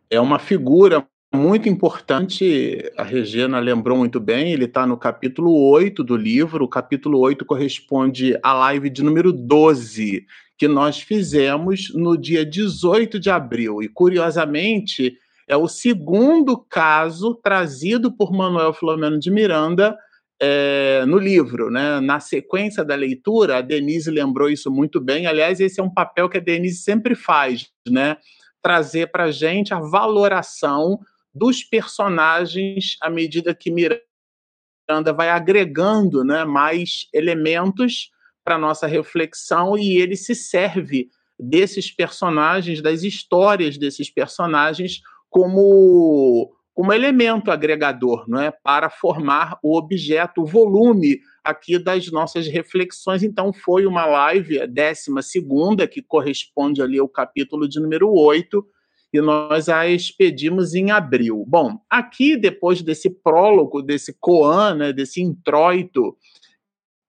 é 0.08 0.18
uma 0.18 0.38
figura 0.38 1.06
muito 1.32 1.68
importante, 1.68 2.90
a 2.96 3.04
Regina 3.04 3.60
lembrou 3.60 3.96
muito 3.96 4.18
bem, 4.18 4.52
ele 4.52 4.64
está 4.64 4.84
no 4.84 4.96
capítulo 4.96 5.52
8 5.70 6.02
do 6.02 6.16
livro, 6.16 6.64
o 6.64 6.68
capítulo 6.68 7.20
8 7.20 7.44
corresponde 7.44 8.36
à 8.42 8.52
live 8.52 8.90
de 8.90 9.04
número 9.04 9.32
12, 9.32 10.26
que 10.58 10.66
nós 10.66 11.00
fizemos 11.00 11.92
no 11.94 12.16
dia 12.16 12.44
18 12.44 13.20
de 13.20 13.30
abril. 13.30 13.82
E, 13.82 13.88
curiosamente, 13.88 15.16
é 15.46 15.56
o 15.56 15.68
segundo 15.68 16.56
caso 16.58 17.34
trazido 17.34 18.10
por 18.10 18.32
Manuel 18.32 18.72
Filomeno 18.72 19.18
de 19.18 19.30
Miranda 19.30 19.96
é, 20.40 21.04
no 21.06 21.18
livro. 21.18 21.70
Né? 21.70 22.00
Na 22.00 22.18
sequência 22.18 22.84
da 22.84 22.94
leitura, 22.94 23.58
a 23.58 23.60
Denise 23.60 24.10
lembrou 24.10 24.48
isso 24.48 24.70
muito 24.70 25.00
bem. 25.00 25.26
Aliás, 25.26 25.60
esse 25.60 25.80
é 25.80 25.82
um 25.82 25.92
papel 25.92 26.28
que 26.28 26.38
a 26.38 26.40
Denise 26.40 26.82
sempre 26.82 27.14
faz, 27.14 27.70
né? 27.88 28.16
trazer 28.62 29.10
para 29.10 29.24
a 29.24 29.30
gente 29.30 29.72
a 29.72 29.80
valoração 29.80 30.98
dos 31.34 31.62
personagens 31.62 32.96
à 33.00 33.08
medida 33.08 33.54
que 33.54 33.70
Miranda 33.70 35.12
vai 35.16 35.30
agregando 35.30 36.24
né, 36.24 36.44
mais 36.44 37.08
elementos 37.14 38.10
para 38.44 38.58
nossa 38.58 38.86
reflexão 38.86 39.78
e 39.78 39.96
ele 39.96 40.16
se 40.16 40.34
serve 40.34 41.08
desses 41.38 41.90
personagens, 41.90 42.82
das 42.82 43.02
histórias 43.02 43.78
desses 43.78 44.10
personagens 44.10 45.00
como 45.30 46.52
como 46.80 46.94
elemento 46.94 47.50
agregador, 47.50 48.24
não 48.26 48.40
é, 48.40 48.50
para 48.50 48.88
formar 48.88 49.58
o 49.62 49.76
objeto, 49.76 50.40
o 50.40 50.46
volume 50.46 51.20
aqui 51.44 51.78
das 51.78 52.10
nossas 52.10 52.46
reflexões. 52.46 53.22
Então 53.22 53.52
foi 53.52 53.84
uma 53.84 54.06
live, 54.06 54.62
a 54.62 54.64
décima 54.64 55.20
segunda, 55.20 55.86
que 55.86 56.00
corresponde 56.00 56.80
ali 56.80 56.98
ao 56.98 57.06
capítulo 57.06 57.68
de 57.68 57.78
número 57.78 58.10
8, 58.10 58.66
e 59.12 59.20
nós 59.20 59.68
a 59.68 59.86
expedimos 59.88 60.74
em 60.74 60.90
abril. 60.90 61.44
Bom, 61.46 61.78
aqui 61.90 62.34
depois 62.34 62.80
desse 62.80 63.10
prólogo, 63.10 63.82
desse 63.82 64.16
koan, 64.18 64.76
né, 64.76 64.90
desse 64.90 65.20
introito 65.20 66.16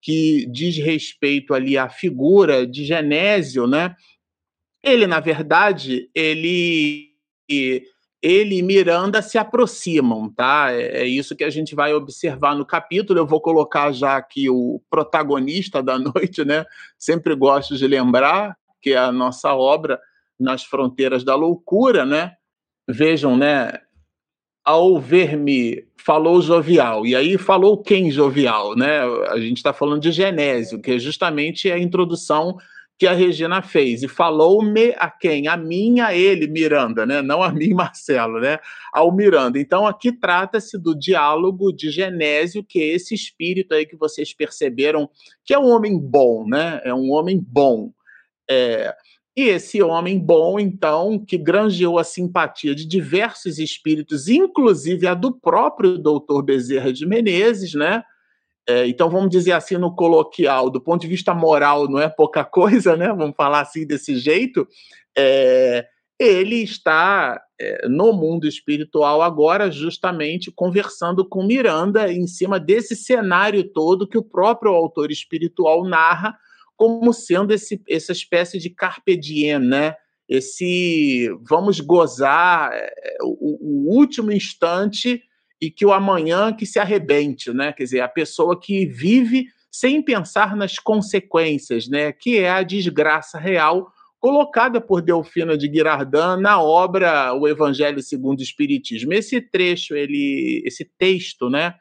que 0.02 0.44
diz 0.52 0.76
respeito 0.76 1.54
ali 1.54 1.78
à 1.78 1.88
figura 1.88 2.66
de 2.66 2.84
Genésio, 2.84 3.66
né? 3.66 3.96
Ele, 4.84 5.06
na 5.06 5.18
verdade, 5.18 6.10
ele 6.14 7.08
ele 8.22 8.56
e 8.56 8.62
Miranda 8.62 9.20
se 9.20 9.36
aproximam, 9.36 10.30
tá? 10.32 10.70
É, 10.70 11.02
é 11.02 11.04
isso 11.04 11.34
que 11.34 11.42
a 11.42 11.50
gente 11.50 11.74
vai 11.74 11.92
observar 11.92 12.54
no 12.54 12.64
capítulo. 12.64 13.18
Eu 13.18 13.26
vou 13.26 13.40
colocar 13.40 13.90
já 13.90 14.16
aqui 14.16 14.48
o 14.48 14.80
protagonista 14.88 15.82
da 15.82 15.98
noite, 16.00 16.44
né? 16.44 16.64
Sempre 16.96 17.34
gosto 17.34 17.76
de 17.76 17.86
lembrar 17.86 18.56
que 18.80 18.90
é 18.92 18.98
a 18.98 19.10
nossa 19.10 19.52
obra 19.54 20.00
nas 20.38 20.62
fronteiras 20.64 21.24
da 21.24 21.34
loucura, 21.34 22.06
né? 22.06 22.32
Vejam, 22.88 23.36
né? 23.36 23.72
Ao 24.64 25.00
ver-me 25.00 25.84
falou 25.96 26.40
jovial. 26.40 27.04
E 27.04 27.16
aí 27.16 27.36
falou 27.36 27.82
quem 27.82 28.10
jovial, 28.10 28.76
né? 28.76 29.00
A 29.30 29.38
gente 29.38 29.56
está 29.56 29.72
falando 29.72 30.00
de 30.00 30.12
Genésio, 30.12 30.80
que 30.80 30.92
é 30.92 30.98
justamente 30.98 31.70
a 31.70 31.78
introdução 31.78 32.56
que 33.02 33.06
a 33.08 33.12
Regina 33.12 33.60
fez. 33.60 34.04
E 34.04 34.06
falou-me 34.06 34.94
a 34.96 35.10
quem? 35.10 35.48
A 35.48 35.56
mim, 35.56 35.98
a 35.98 36.14
ele, 36.14 36.46
Miranda, 36.46 37.04
né? 37.04 37.20
Não 37.20 37.42
a 37.42 37.50
mim, 37.50 37.70
Marcelo, 37.74 38.38
né? 38.38 38.60
Ao 38.92 39.12
Miranda. 39.12 39.58
Então 39.58 39.84
aqui 39.84 40.12
trata-se 40.12 40.78
do 40.78 40.96
diálogo 40.96 41.72
de 41.72 41.90
Genésio, 41.90 42.62
que 42.62 42.80
é 42.80 42.94
esse 42.94 43.12
espírito 43.12 43.74
aí 43.74 43.84
que 43.84 43.96
vocês 43.96 44.32
perceberam, 44.32 45.10
que 45.44 45.52
é 45.52 45.58
um 45.58 45.68
homem 45.68 45.98
bom, 45.98 46.46
né? 46.46 46.80
É 46.84 46.94
um 46.94 47.10
homem 47.10 47.44
bom. 47.44 47.90
É, 48.48 48.94
e 49.36 49.48
esse 49.48 49.82
homem 49.82 50.16
bom, 50.16 50.60
então, 50.60 51.18
que 51.18 51.36
granjeou 51.36 51.98
a 51.98 52.04
simpatia 52.04 52.72
de 52.72 52.86
diversos 52.86 53.58
espíritos, 53.58 54.28
inclusive 54.28 55.08
a 55.08 55.14
do 55.14 55.34
próprio 55.34 55.98
doutor 55.98 56.44
Bezerra 56.44 56.92
de 56.92 57.04
Menezes, 57.04 57.74
né? 57.74 58.04
É, 58.68 58.86
então, 58.86 59.10
vamos 59.10 59.30
dizer 59.30 59.52
assim, 59.52 59.76
no 59.76 59.94
coloquial, 59.94 60.70
do 60.70 60.80
ponto 60.80 61.00
de 61.02 61.08
vista 61.08 61.34
moral, 61.34 61.88
não 61.88 61.98
é 61.98 62.08
pouca 62.08 62.44
coisa, 62.46 62.96
né? 62.96 63.08
Vamos 63.08 63.34
falar 63.36 63.60
assim 63.60 63.86
desse 63.86 64.16
jeito. 64.16 64.66
É, 65.16 65.86
ele 66.18 66.62
está 66.62 67.40
é, 67.60 67.88
no 67.88 68.12
mundo 68.12 68.46
espiritual 68.46 69.22
agora, 69.22 69.70
justamente 69.70 70.52
conversando 70.52 71.28
com 71.28 71.44
Miranda 71.44 72.12
em 72.12 72.26
cima 72.26 72.60
desse 72.60 72.94
cenário 72.94 73.64
todo 73.72 74.06
que 74.06 74.18
o 74.18 74.22
próprio 74.22 74.72
autor 74.72 75.10
espiritual 75.10 75.84
narra 75.84 76.36
como 76.76 77.12
sendo 77.12 77.52
esse, 77.52 77.82
essa 77.88 78.12
espécie 78.12 78.58
de 78.58 78.70
carpe 78.70 79.16
diem, 79.16 79.58
né? 79.58 79.96
Esse 80.28 81.28
vamos 81.42 81.80
gozar 81.80 82.70
é, 82.72 83.18
o, 83.22 83.90
o 83.90 83.94
último 83.94 84.32
instante 84.32 85.22
e 85.62 85.70
que 85.70 85.86
o 85.86 85.92
amanhã 85.92 86.52
que 86.52 86.66
se 86.66 86.80
arrebente, 86.80 87.52
né? 87.52 87.72
Quer 87.72 87.84
dizer, 87.84 88.00
a 88.00 88.08
pessoa 88.08 88.58
que 88.58 88.84
vive 88.84 89.46
sem 89.70 90.02
pensar 90.02 90.56
nas 90.56 90.76
consequências, 90.76 91.88
né? 91.88 92.10
Que 92.10 92.40
é 92.40 92.50
a 92.50 92.64
desgraça 92.64 93.38
real 93.38 93.92
colocada 94.18 94.80
por 94.80 95.00
Delfina 95.00 95.56
de 95.56 95.72
Girardin 95.72 96.40
na 96.40 96.60
obra 96.60 97.32
O 97.34 97.46
Evangelho 97.46 98.02
segundo 98.02 98.40
o 98.40 98.42
Espiritismo. 98.42 99.12
Esse 99.12 99.40
trecho, 99.40 99.94
ele, 99.94 100.62
esse 100.66 100.84
texto, 100.84 101.48
né, 101.48 101.74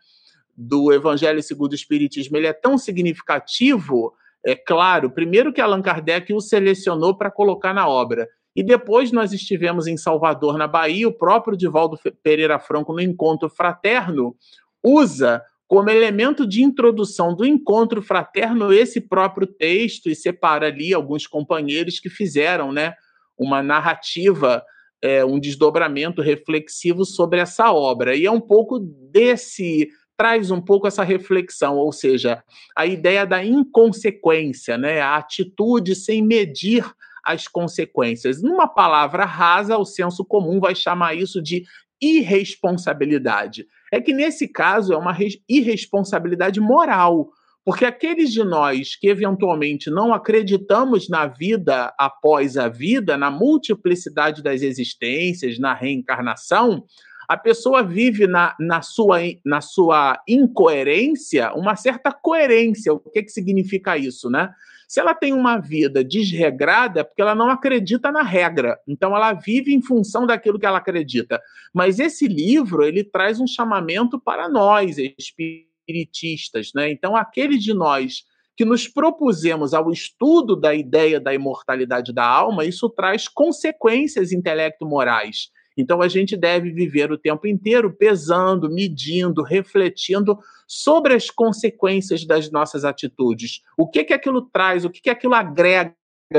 do 0.56 0.94
Evangelho 0.94 1.42
segundo 1.42 1.72
o 1.72 1.76
Espiritismo, 1.76 2.38
ele 2.38 2.48
é 2.48 2.54
tão 2.54 2.78
significativo, 2.78 4.14
é 4.46 4.56
claro, 4.56 5.10
primeiro 5.10 5.52
que 5.52 5.62
Allan 5.62 5.82
Kardec 5.82 6.32
o 6.34 6.40
selecionou 6.40 7.18
para 7.18 7.32
colocar 7.32 7.74
na 7.74 7.88
obra. 7.88 8.28
E 8.56 8.64
depois 8.64 9.12
nós 9.12 9.32
estivemos 9.32 9.88
em 9.88 9.96
Salvador, 9.96 10.58
na 10.58 10.68
Bahia, 10.68 11.08
o 11.08 11.14
próprio 11.14 11.58
Divaldo 11.58 11.98
Pereira 12.22 12.60
Franco, 12.60 12.94
no 12.94 13.00
Encontro 13.00 13.50
Fraterno, 13.50 14.36
usa 14.84 15.42
como 15.72 15.90
elemento 15.90 16.46
de 16.46 16.62
introdução 16.62 17.34
do 17.34 17.46
encontro 17.46 18.02
fraterno 18.02 18.74
esse 18.74 19.00
próprio 19.00 19.48
texto 19.48 20.10
e 20.10 20.16
separa 20.16 20.68
ali 20.68 20.94
alguns 20.94 21.26
companheiros 21.26 21.98
que 21.98 22.10
fizeram 22.10 22.74
né, 22.74 22.94
uma 23.38 23.64
narrativa, 23.64 24.62
é, 25.02 25.24
um 25.24 25.40
desdobramento 25.40 26.22
reflexivo 26.22 27.06
sobre 27.06 27.40
essa 27.40 27.72
obra. 27.72 28.14
E 28.14 28.26
é 28.26 28.32
um 28.32 28.42
pouco 28.42 28.80
desse 28.80 29.88
traz 30.18 30.52
um 30.52 30.62
pouco 30.62 30.86
essa 30.86 31.04
reflexão, 31.04 31.78
ou 31.78 31.92
seja, 31.94 32.44
a 32.76 32.86
ideia 32.86 33.26
da 33.26 33.44
inconsequência, 33.44 34.78
né, 34.78 35.00
a 35.00 35.16
atitude 35.16 35.96
sem 35.96 36.22
medir 36.22 36.84
as 37.24 37.48
consequências. 37.48 38.42
Numa 38.42 38.68
palavra 38.68 39.26
rasa, 39.26 39.78
o 39.78 39.86
senso 39.86 40.26
comum 40.26 40.60
vai 40.60 40.76
chamar 40.76 41.16
isso 41.16 41.42
de 41.42 41.64
irresponsabilidade. 42.02 43.66
É 43.92 44.02
que 44.02 44.14
nesse 44.14 44.48
caso 44.48 44.94
é 44.94 44.98
uma 44.98 45.16
irresponsabilidade 45.48 46.60
moral, 46.60 47.30
porque 47.64 47.86
aqueles 47.86 48.32
de 48.32 48.44
nós 48.44 48.96
que 48.96 49.08
eventualmente 49.08 49.92
não 49.92 50.14
acreditamos 50.14 51.08
na 51.08 51.28
vida 51.28 51.94
após 51.98 52.58
a 52.58 52.68
vida, 52.68 53.18
na 53.18 53.30
multiplicidade 53.30 54.42
das 54.42 54.64
existências, 54.64 55.60
na 55.60 55.74
reencarnação, 55.74 56.84
a 57.32 57.38
pessoa 57.38 57.84
vive 57.84 58.28
na, 58.28 58.56
na, 58.60 58.82
sua, 58.82 59.20
na 59.46 59.62
sua 59.62 60.20
incoerência 60.28 61.54
uma 61.54 61.76
certa 61.76 62.12
coerência. 62.12 62.94
O 62.94 63.00
que, 63.00 63.24
que 63.24 63.30
significa 63.30 63.96
isso, 63.98 64.30
né? 64.30 64.50
Se 64.92 65.00
ela 65.00 65.16
tem 65.16 65.32
uma 65.32 65.58
vida 65.58 66.04
desregrada, 66.04 67.00
é 67.00 67.04
porque 67.06 67.22
ela 67.22 67.34
não 67.34 67.50
acredita 67.50 68.12
na 68.12 68.24
regra. 68.24 68.78
Então 68.86 69.16
ela 69.16 69.32
vive 69.32 69.74
em 69.74 69.82
função 69.82 70.28
daquilo 70.28 70.60
que 70.60 70.66
ela 70.66 70.80
acredita. 70.80 71.42
Mas 71.74 71.98
esse 71.98 72.28
livro, 72.28 72.84
ele 72.84 73.02
traz 73.02 73.40
um 73.40 73.48
chamamento 73.48 74.20
para 74.20 74.50
nós, 74.50 74.98
espiritistas, 74.98 76.72
né? 76.76 76.92
Então 76.92 77.16
aqueles 77.16 77.64
de 77.64 77.74
nós 77.74 78.26
que 78.58 78.66
nos 78.66 78.86
propusemos 78.86 79.74
ao 79.74 79.94
estudo 79.94 80.58
da 80.58 80.76
ideia 80.76 81.22
da 81.22 81.34
imortalidade 81.34 82.12
da 82.12 82.26
alma, 82.26 82.66
isso 82.66 82.90
traz 82.90 83.30
consequências 83.30 84.34
intelecto-morais. 84.34 85.52
Então 85.82 86.02
a 86.02 86.08
gente 86.08 86.38
deve 86.38 86.72
viver 86.72 87.12
o 87.12 87.18
tempo 87.18 87.48
inteiro 87.48 87.92
pesando, 87.92 88.70
medindo, 88.70 89.44
refletindo 89.44 90.38
sobre 90.68 91.14
as 91.14 91.30
consequências 91.30 92.26
das 92.26 92.50
nossas 92.52 92.86
atitudes. 92.86 93.62
O 93.78 93.90
que 93.90 94.04
que 94.04 94.14
aquilo 94.14 94.42
traz, 94.44 94.86
o 94.86 94.90
que 94.90 95.02
que 95.02 95.10
aquilo 95.10 95.34
agrega 95.34 95.96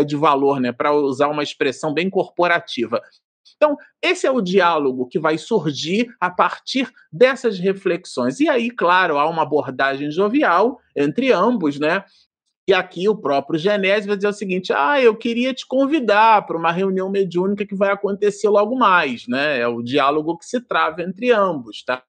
de 0.07 0.17
valor, 0.17 0.59
né, 0.59 0.73
para 0.73 0.93
usar 0.95 1.29
uma 1.29 1.43
expressão 1.43 1.93
bem 1.93 2.09
corporativa. 2.09 3.03
Então, 3.57 3.77
esse 4.01 4.27
é 4.27 4.31
o 4.31 4.41
diálogo 4.41 5.07
que 5.07 5.19
vai 5.19 5.37
surgir 5.37 6.09
a 6.19 6.31
partir 6.31 6.91
dessas 7.13 7.59
reflexões. 7.59 8.41
E 8.41 8.49
aí, 8.49 8.71
claro, 8.71 9.19
há 9.19 9.29
uma 9.29 9.43
abordagem 9.43 10.11
jovial 10.11 10.81
entre 10.97 11.31
ambos, 11.31 11.79
né? 11.79 12.03
E 12.69 12.73
aqui 12.73 13.09
o 13.09 13.17
próprio 13.17 13.59
Genésio 13.59 14.09
vai 14.09 14.17
dizer 14.17 14.29
o 14.29 14.33
seguinte: 14.33 14.73
ah, 14.73 15.01
eu 15.01 15.17
queria 15.17 15.53
te 15.53 15.67
convidar 15.67 16.47
para 16.47 16.57
uma 16.57 16.71
reunião 16.71 17.11
mediúnica 17.11 17.67
que 17.67 17.75
vai 17.75 17.91
acontecer 17.91 18.49
logo 18.49 18.77
mais, 18.77 19.27
né? 19.27 19.59
É 19.59 19.67
o 19.67 19.83
diálogo 19.83 20.39
que 20.39 20.47
se 20.47 20.61
trava 20.61 21.03
entre 21.03 21.33
ambos, 21.33 21.85
tá? 21.85 22.03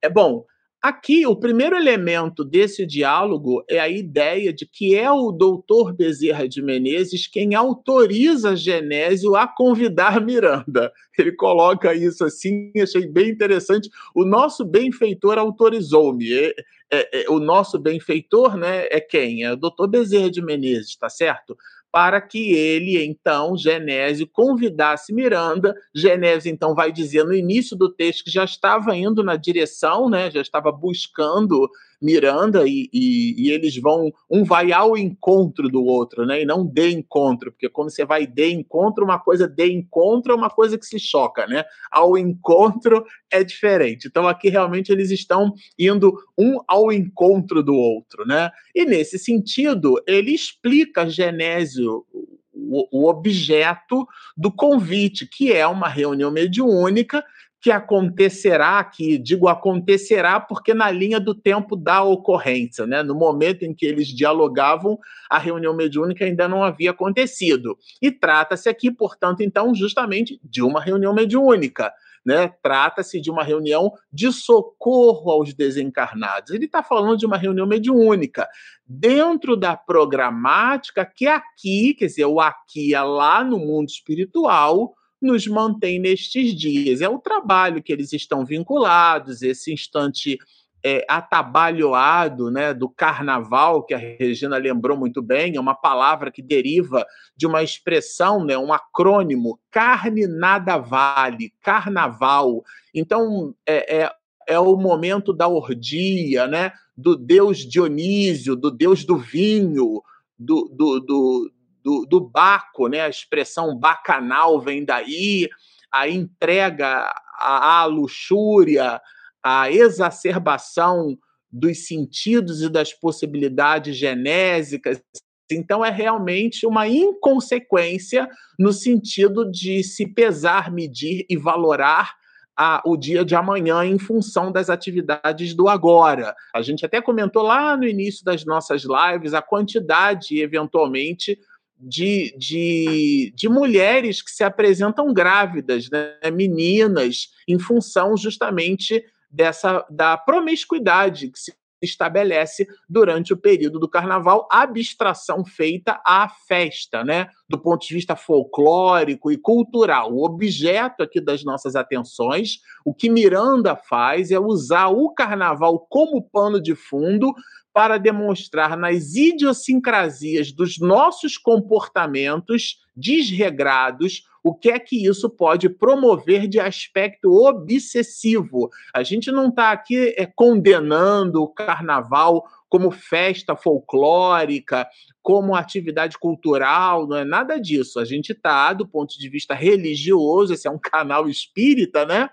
É 0.00 0.08
bom. 0.08 0.44
Aqui, 0.82 1.24
o 1.24 1.36
primeiro 1.36 1.76
elemento 1.76 2.44
desse 2.44 2.84
diálogo 2.84 3.64
é 3.70 3.78
a 3.78 3.88
ideia 3.88 4.52
de 4.52 4.66
que 4.66 4.96
é 4.96 5.08
o 5.08 5.30
doutor 5.30 5.92
Bezerra 5.92 6.48
de 6.48 6.60
Menezes 6.60 7.28
quem 7.28 7.54
autoriza 7.54 8.56
Genésio 8.56 9.36
a 9.36 9.46
convidar 9.46 10.20
Miranda. 10.20 10.92
Ele 11.16 11.30
coloca 11.30 11.94
isso 11.94 12.24
assim, 12.24 12.72
achei 12.82 13.06
bem 13.06 13.30
interessante. 13.30 13.88
O 14.12 14.24
nosso 14.24 14.64
benfeitor 14.64 15.38
autorizou-me. 15.38 16.28
É, 16.32 16.54
é, 16.90 17.22
é, 17.22 17.30
o 17.30 17.38
nosso 17.38 17.78
benfeitor 17.78 18.56
né, 18.56 18.86
é 18.90 19.00
quem? 19.00 19.44
É 19.44 19.52
o 19.52 19.56
doutor 19.56 19.86
Bezerra 19.86 20.32
de 20.32 20.42
Menezes, 20.42 20.96
tá 20.96 21.08
certo? 21.08 21.56
Para 21.92 22.22
que 22.22 22.52
ele, 22.54 23.04
então, 23.04 23.54
Genésio, 23.54 24.26
convidasse 24.26 25.12
Miranda. 25.12 25.76
Genésio, 25.94 26.50
então, 26.50 26.74
vai 26.74 26.90
dizer 26.90 27.22
no 27.22 27.34
início 27.34 27.76
do 27.76 27.92
texto 27.92 28.24
que 28.24 28.30
já 28.30 28.44
estava 28.44 28.96
indo 28.96 29.22
na 29.22 29.36
direção, 29.36 30.08
né, 30.08 30.30
já 30.30 30.40
estava 30.40 30.72
buscando 30.72 31.68
Miranda 32.02 32.66
e, 32.66 32.90
e, 32.92 33.46
e, 33.46 33.50
eles 33.50 33.76
vão, 33.76 34.12
um 34.28 34.44
vai 34.44 34.72
ao 34.72 34.96
encontro 34.96 35.68
do 35.68 35.84
outro, 35.84 36.26
né? 36.26 36.42
E 36.42 36.44
não 36.44 36.66
de 36.66 36.90
encontro, 36.90 37.52
porque 37.52 37.68
quando 37.68 37.90
você 37.90 38.04
vai 38.04 38.26
de 38.26 38.50
encontro, 38.50 39.04
uma 39.04 39.18
coisa 39.18 39.46
de 39.46 39.70
encontro 39.70 40.32
é 40.32 40.36
uma 40.36 40.50
coisa 40.50 40.76
que 40.76 40.84
se 40.84 40.98
choca, 40.98 41.46
né? 41.46 41.64
Ao 41.90 42.18
encontro 42.18 43.04
é 43.30 43.44
diferente. 43.44 44.08
Então 44.08 44.26
aqui 44.26 44.48
realmente 44.48 44.90
eles 44.90 45.10
estão 45.10 45.52
indo 45.78 46.12
um 46.36 46.58
ao 46.66 46.92
encontro 46.92 47.62
do 47.62 47.74
outro, 47.74 48.26
né? 48.26 48.50
E 48.74 48.84
nesse 48.84 49.18
sentido, 49.18 50.02
ele 50.06 50.32
explica 50.32 51.08
Genésio 51.08 52.04
o, 52.52 53.04
o 53.04 53.08
objeto 53.08 54.06
do 54.36 54.50
convite, 54.50 55.26
que 55.26 55.52
é 55.52 55.66
uma 55.66 55.88
reunião 55.88 56.30
mediúnica 56.30 57.24
que 57.62 57.70
acontecerá, 57.70 58.82
que 58.82 59.16
digo 59.16 59.46
acontecerá 59.46 60.40
porque 60.40 60.74
na 60.74 60.90
linha 60.90 61.20
do 61.20 61.32
tempo 61.32 61.76
da 61.76 62.02
ocorrência, 62.02 62.88
né? 62.88 63.04
No 63.04 63.14
momento 63.14 63.62
em 63.62 63.72
que 63.72 63.86
eles 63.86 64.08
dialogavam, 64.08 64.98
a 65.30 65.38
reunião 65.38 65.72
mediúnica 65.72 66.24
ainda 66.24 66.48
não 66.48 66.64
havia 66.64 66.90
acontecido. 66.90 67.78
E 68.02 68.10
trata-se 68.10 68.68
aqui, 68.68 68.90
portanto, 68.90 69.42
então, 69.42 69.72
justamente 69.76 70.40
de 70.42 70.60
uma 70.60 70.80
reunião 70.80 71.14
mediúnica. 71.14 71.92
Né? 72.24 72.52
Trata-se 72.62 73.20
de 73.20 73.30
uma 73.30 73.42
reunião 73.42 73.92
de 74.12 74.32
socorro 74.32 75.30
aos 75.30 75.54
desencarnados. 75.54 76.52
Ele 76.52 76.66
está 76.66 76.82
falando 76.82 77.16
de 77.18 77.26
uma 77.26 77.36
reunião 77.36 77.66
mediúnica 77.66 78.48
dentro 78.86 79.56
da 79.56 79.76
programática 79.76 81.04
que 81.04 81.26
aqui, 81.26 81.94
quer 81.94 82.06
dizer, 82.06 82.26
o 82.26 82.40
aqui 82.40 82.94
é 82.94 83.02
lá 83.02 83.42
no 83.42 83.58
mundo 83.58 83.88
espiritual, 83.88 84.94
nos 85.22 85.46
mantém 85.46 85.98
nestes 85.98 86.54
dias. 86.54 87.00
É 87.00 87.08
o 87.08 87.18
trabalho 87.18 87.82
que 87.82 87.92
eles 87.92 88.12
estão 88.12 88.44
vinculados, 88.44 89.40
esse 89.40 89.72
instante 89.72 90.38
é, 90.84 91.04
atabalhoado 91.08 92.50
né, 92.50 92.74
do 92.74 92.88
carnaval, 92.88 93.84
que 93.84 93.94
a 93.94 93.98
Regina 93.98 94.56
lembrou 94.56 94.96
muito 94.96 95.22
bem, 95.22 95.56
é 95.56 95.60
uma 95.60 95.74
palavra 95.74 96.30
que 96.30 96.42
deriva 96.42 97.06
de 97.36 97.46
uma 97.46 97.62
expressão, 97.62 98.44
né, 98.44 98.58
um 98.58 98.72
acrônimo, 98.72 99.60
carne 99.70 100.26
nada 100.26 100.76
vale, 100.78 101.52
carnaval. 101.62 102.64
Então, 102.92 103.54
é, 103.64 104.02
é, 104.02 104.10
é 104.48 104.58
o 104.58 104.76
momento 104.76 105.32
da 105.32 105.46
orgia, 105.46 106.48
né, 106.48 106.72
do 106.96 107.16
deus 107.16 107.58
Dionísio, 107.58 108.56
do 108.56 108.70
deus 108.70 109.04
do 109.04 109.16
vinho, 109.16 110.02
do, 110.36 110.68
do, 110.68 111.00
do 111.00 111.52
do, 111.82 112.06
do 112.06 112.20
Baco, 112.20 112.88
né? 112.88 113.00
A 113.00 113.08
expressão 113.08 113.76
bacanal 113.76 114.60
vem 114.60 114.84
daí, 114.84 115.48
a 115.92 116.08
entrega 116.08 117.12
à, 117.38 117.80
à 117.80 117.84
luxúria, 117.84 119.00
a 119.42 119.70
exacerbação 119.70 121.18
dos 121.50 121.86
sentidos 121.86 122.62
e 122.62 122.68
das 122.68 122.92
possibilidades 122.92 123.96
genésicas. 123.96 125.02
Então, 125.50 125.84
é 125.84 125.90
realmente 125.90 126.66
uma 126.66 126.88
inconsequência 126.88 128.28
no 128.58 128.72
sentido 128.72 129.50
de 129.50 129.82
se 129.82 130.06
pesar, 130.06 130.72
medir 130.72 131.26
e 131.28 131.36
valorar 131.36 132.14
a, 132.56 132.82
o 132.86 132.96
dia 132.96 133.24
de 133.24 133.34
amanhã 133.34 133.84
em 133.84 133.98
função 133.98 134.52
das 134.52 134.70
atividades 134.70 135.54
do 135.54 135.68
agora. 135.68 136.34
A 136.54 136.62
gente 136.62 136.84
até 136.84 137.00
comentou 137.00 137.42
lá 137.42 137.76
no 137.76 137.84
início 137.84 138.24
das 138.24 138.44
nossas 138.44 138.84
lives 138.84 139.34
a 139.34 139.42
quantidade, 139.42 140.38
eventualmente, 140.40 141.38
de, 141.82 142.32
de, 142.38 143.32
de 143.34 143.48
mulheres 143.48 144.22
que 144.22 144.30
se 144.30 144.44
apresentam 144.44 145.12
grávidas, 145.12 145.90
né, 145.90 146.16
meninas, 146.32 147.30
em 147.48 147.58
função 147.58 148.16
justamente 148.16 149.04
dessa 149.28 149.84
da 149.90 150.16
promiscuidade 150.16 151.28
que 151.30 151.38
se 151.38 151.52
estabelece 151.82 152.66
durante 152.88 153.32
o 153.32 153.36
período 153.36 153.80
do 153.80 153.88
carnaval, 153.88 154.46
abstração 154.50 155.44
feita 155.44 156.00
à 156.06 156.28
festa, 156.28 157.02
né? 157.02 157.28
Do 157.48 157.58
ponto 157.58 157.84
de 157.84 157.92
vista 157.92 158.14
folclórico 158.14 159.32
e 159.32 159.36
cultural. 159.36 160.12
O 160.12 160.24
objeto 160.24 161.02
aqui 161.02 161.20
das 161.20 161.42
nossas 161.42 161.74
atenções, 161.74 162.60
o 162.84 162.94
que 162.94 163.10
Miranda 163.10 163.74
faz 163.74 164.30
é 164.30 164.38
usar 164.38 164.88
o 164.88 165.12
carnaval 165.12 165.80
como 165.90 166.22
pano 166.22 166.62
de 166.62 166.76
fundo 166.76 167.34
para 167.72 167.98
demonstrar 167.98 168.76
nas 168.76 169.14
idiosincrasias 169.14 170.52
dos 170.52 170.78
nossos 170.78 171.38
comportamentos 171.38 172.80
desregrados 172.94 174.26
o 174.44 174.54
que 174.54 174.70
é 174.70 174.78
que 174.78 175.06
isso 175.06 175.30
pode 175.30 175.68
promover 175.68 176.48
de 176.48 176.58
aspecto 176.58 177.30
obsessivo. 177.32 178.70
A 178.92 179.02
gente 179.02 179.30
não 179.30 179.48
está 179.48 179.70
aqui 179.70 180.14
é, 180.16 180.26
condenando 180.26 181.42
o 181.42 181.48
carnaval 181.48 182.44
como 182.68 182.90
festa 182.90 183.54
folclórica, 183.54 184.88
como 185.22 185.54
atividade 185.54 186.18
cultural, 186.18 187.06
não 187.06 187.18
é 187.18 187.24
nada 187.24 187.60
disso. 187.60 188.00
A 188.00 188.04
gente 188.04 188.32
está, 188.32 188.72
do 188.72 188.86
ponto 188.86 189.16
de 189.16 189.28
vista 189.28 189.54
religioso, 189.54 190.54
esse 190.54 190.66
é 190.66 190.70
um 190.70 190.78
canal 190.78 191.28
espírita, 191.28 192.04
né? 192.04 192.28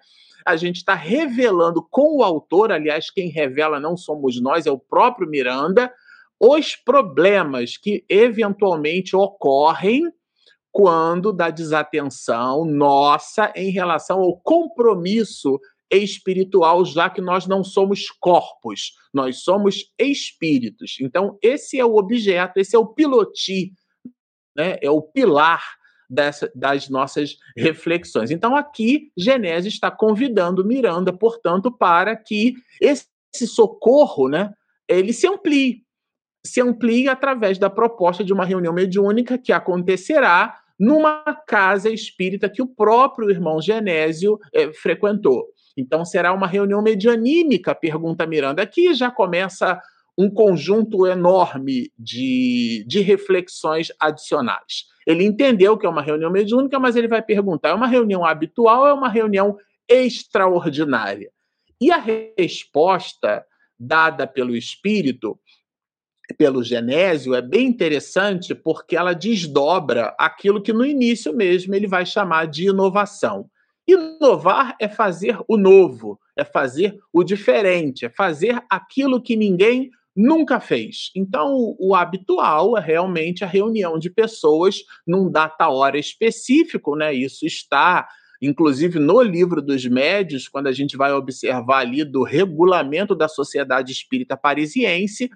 A 0.46 0.56
gente 0.56 0.78
está 0.78 0.94
revelando 0.96 1.86
com 1.90 2.18
o 2.18 2.24
autor, 2.24 2.72
aliás, 2.72 3.10
quem 3.10 3.30
revela 3.30 3.80
não 3.80 3.98
somos 3.98 4.42
nós, 4.42 4.66
é 4.66 4.72
o 4.72 4.80
próprio 4.80 5.30
Miranda, 5.30 5.92
os 6.40 6.76
problemas 6.76 7.78
que 7.78 8.06
eventualmente 8.10 9.16
ocorrem 9.16 10.04
quando 10.72 11.34
da 11.34 11.50
desatenção 11.50 12.64
nossa 12.64 13.52
em 13.56 13.72
relação 13.72 14.20
ao 14.22 14.40
compromisso 14.40 15.60
espiritual, 15.92 16.86
já 16.86 17.10
que 17.10 17.20
nós 17.20 17.48
não 17.48 17.64
somos 17.64 18.10
corpos, 18.20 18.94
nós 19.14 19.42
somos 19.42 19.92
espíritos. 19.98 20.98
Então, 21.02 21.38
esse 21.42 21.80
é 21.80 21.86
o 21.86 21.96
objeto, 21.96 22.60
esse 22.60 22.76
é 22.76 22.80
o 22.80 22.86
piloti, 22.86 23.74
né? 24.56 24.78
é 24.82 24.90
o 24.90 25.02
pilar 25.02 25.79
dessa, 26.10 26.52
das 26.56 26.90
nossas 26.90 27.38
reflexões. 27.56 28.32
Então, 28.32 28.56
aqui, 28.56 29.12
Genésio 29.16 29.70
está 29.70 29.92
convidando 29.92 30.66
Miranda, 30.66 31.14
portanto, 31.14 31.72
para 31.72 32.16
que 32.16 32.56
esse 32.82 33.08
socorro 33.48 34.28
né, 34.28 34.52
ele 34.88 35.14
se 35.14 35.28
amplie. 35.28 35.84
Se 36.46 36.62
amplie 36.62 37.08
através 37.08 37.58
da 37.58 37.70
proposta 37.70 38.24
de 38.24 38.34
uma 38.34 38.46
reunião 38.46 38.74
mediúnica 38.74 39.38
que 39.38 39.52
acontecerá 39.52 40.58
numa 40.80 41.22
casa 41.46 41.90
espírita 41.90 42.50
que 42.50 42.62
o 42.62 42.68
próprio 42.68 43.30
irmão 43.30 43.62
Genésio 43.62 44.40
eh, 44.54 44.72
frequentou. 44.72 45.48
Então, 45.76 46.06
será 46.06 46.34
uma 46.34 46.48
reunião 46.48 46.82
medianímica, 46.82 47.76
pergunta 47.76 48.26
Miranda. 48.26 48.64
Aqui 48.64 48.94
já 48.94 49.12
começa 49.12 49.80
um 50.18 50.30
conjunto 50.30 51.08
enorme 51.08 51.92
de, 51.98 52.84
de 52.86 53.00
reflexões 53.00 53.90
adicionais. 53.98 54.86
Ele 55.10 55.24
entendeu 55.24 55.76
que 55.76 55.88
é 55.88 55.90
uma 55.90 56.04
reunião 56.04 56.30
mediúnica, 56.30 56.78
mas 56.78 56.96
ele 56.96 57.08
vai 57.08 57.20
perguntar: 57.20 57.70
é 57.70 57.74
uma 57.74 57.88
reunião 57.88 58.24
habitual 58.24 58.82
ou 58.82 58.88
é 58.88 58.94
uma 58.94 59.10
reunião 59.10 59.58
extraordinária? 59.90 61.32
E 61.82 61.92
a 61.92 61.98
resposta 62.38 63.44
dada 63.80 64.28
pelo 64.28 64.56
espírito, 64.56 65.40
pelo 66.38 66.64
Genésio, 66.64 67.34
é 67.34 67.42
bem 67.42 67.66
interessante 67.66 68.54
porque 68.54 68.96
ela 68.96 69.14
desdobra 69.14 70.14
aquilo 70.20 70.62
que 70.62 70.72
no 70.72 70.86
início 70.86 71.36
mesmo 71.36 71.74
ele 71.74 71.88
vai 71.88 72.06
chamar 72.06 72.46
de 72.46 72.68
inovação. 72.68 73.50
Inovar 73.88 74.76
é 74.80 74.88
fazer 74.88 75.40
o 75.48 75.58
novo, 75.58 76.20
é 76.38 76.44
fazer 76.44 77.00
o 77.12 77.24
diferente, 77.24 78.06
é 78.06 78.10
fazer 78.10 78.62
aquilo 78.70 79.20
que 79.20 79.36
ninguém 79.36 79.90
nunca 80.16 80.60
fez. 80.60 81.12
Então, 81.16 81.76
o 81.80 81.96
habitual 81.96 82.78
é 82.78 82.82
realmente 82.82 83.44
a 83.44 83.48
reunião 83.48 83.98
de 83.98 84.10
pessoas 84.10 84.82
num 85.08 85.30
data-hora 85.32 85.98
específico, 85.98 86.96
né? 86.96 87.14
Isso 87.14 87.46
está 87.46 88.08
inclusive 88.42 89.00
no 89.00 89.22
livro 89.22 89.62
dos 89.62 89.86
médios, 89.86 90.48
quando 90.48 90.68
a 90.68 90.72
gente 90.72 90.96
vai 90.96 91.12
observar 91.12 91.80
ali 91.80 92.04
do 92.06 92.24
regulamento 92.24 93.14
da 93.14 93.28
Sociedade 93.28 93.92
Espírita 93.92 94.38
Parisiense, 94.38 95.30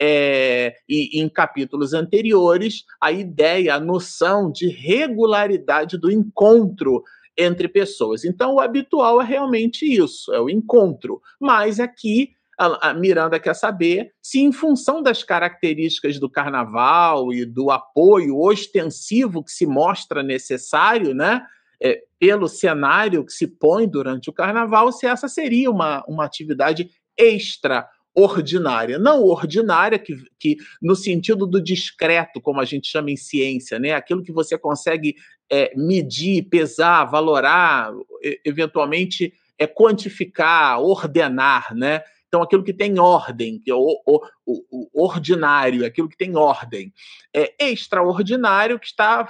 é, 0.00 0.74
e 0.88 1.20
em 1.20 1.28
capítulos 1.28 1.92
anteriores, 1.92 2.84
a 3.00 3.12
ideia, 3.12 3.74
a 3.74 3.80
noção 3.80 4.50
de 4.50 4.68
regularidade 4.68 5.98
do 5.98 6.10
encontro 6.10 7.02
entre 7.36 7.68
pessoas. 7.68 8.24
Então, 8.24 8.54
o 8.54 8.60
habitual 8.60 9.20
é 9.20 9.24
realmente 9.24 9.84
isso, 9.84 10.32
é 10.32 10.40
o 10.40 10.48
encontro. 10.48 11.20
Mas 11.38 11.78
aqui 11.78 12.30
a, 12.60 12.92
Miranda 12.92 13.40
quer 13.40 13.54
saber 13.54 14.12
se, 14.20 14.40
em 14.40 14.52
função 14.52 15.02
das 15.02 15.22
características 15.22 16.18
do 16.18 16.28
carnaval 16.28 17.32
e 17.32 17.46
do 17.46 17.70
apoio 17.70 18.38
ostensivo 18.38 19.42
que 19.42 19.50
se 19.50 19.64
mostra 19.64 20.22
necessário, 20.22 21.14
né? 21.14 21.42
É, 21.82 22.02
pelo 22.18 22.46
cenário 22.46 23.24
que 23.24 23.32
se 23.32 23.46
põe 23.46 23.88
durante 23.88 24.28
o 24.28 24.32
carnaval, 24.34 24.92
se 24.92 25.06
essa 25.06 25.26
seria 25.26 25.70
uma, 25.70 26.04
uma 26.06 26.26
atividade 26.26 26.90
extraordinária. 27.16 28.98
Não 28.98 29.22
ordinária, 29.22 29.98
que, 29.98 30.14
que 30.38 30.58
no 30.82 30.94
sentido 30.94 31.46
do 31.46 31.62
discreto, 31.62 32.38
como 32.38 32.60
a 32.60 32.66
gente 32.66 32.86
chama 32.86 33.10
em 33.10 33.16
ciência, 33.16 33.78
né? 33.78 33.92
aquilo 33.92 34.22
que 34.22 34.30
você 34.30 34.58
consegue 34.58 35.14
é, 35.50 35.72
medir, 35.74 36.42
pesar, 36.50 37.06
valorar, 37.06 37.90
eventualmente 38.44 39.32
é, 39.58 39.66
quantificar, 39.66 40.78
ordenar, 40.82 41.74
né? 41.74 42.02
Então, 42.30 42.42
aquilo 42.42 42.62
que 42.62 42.72
tem 42.72 43.00
ordem, 43.00 43.58
que 43.58 43.72
é 43.72 43.74
o, 43.74 44.00
o, 44.06 44.20
o, 44.46 45.02
ordinário, 45.04 45.84
aquilo 45.84 46.08
que 46.08 46.16
tem 46.16 46.36
ordem. 46.36 46.94
É 47.34 47.52
extraordinário 47.58 48.78
que 48.78 48.86
está 48.86 49.28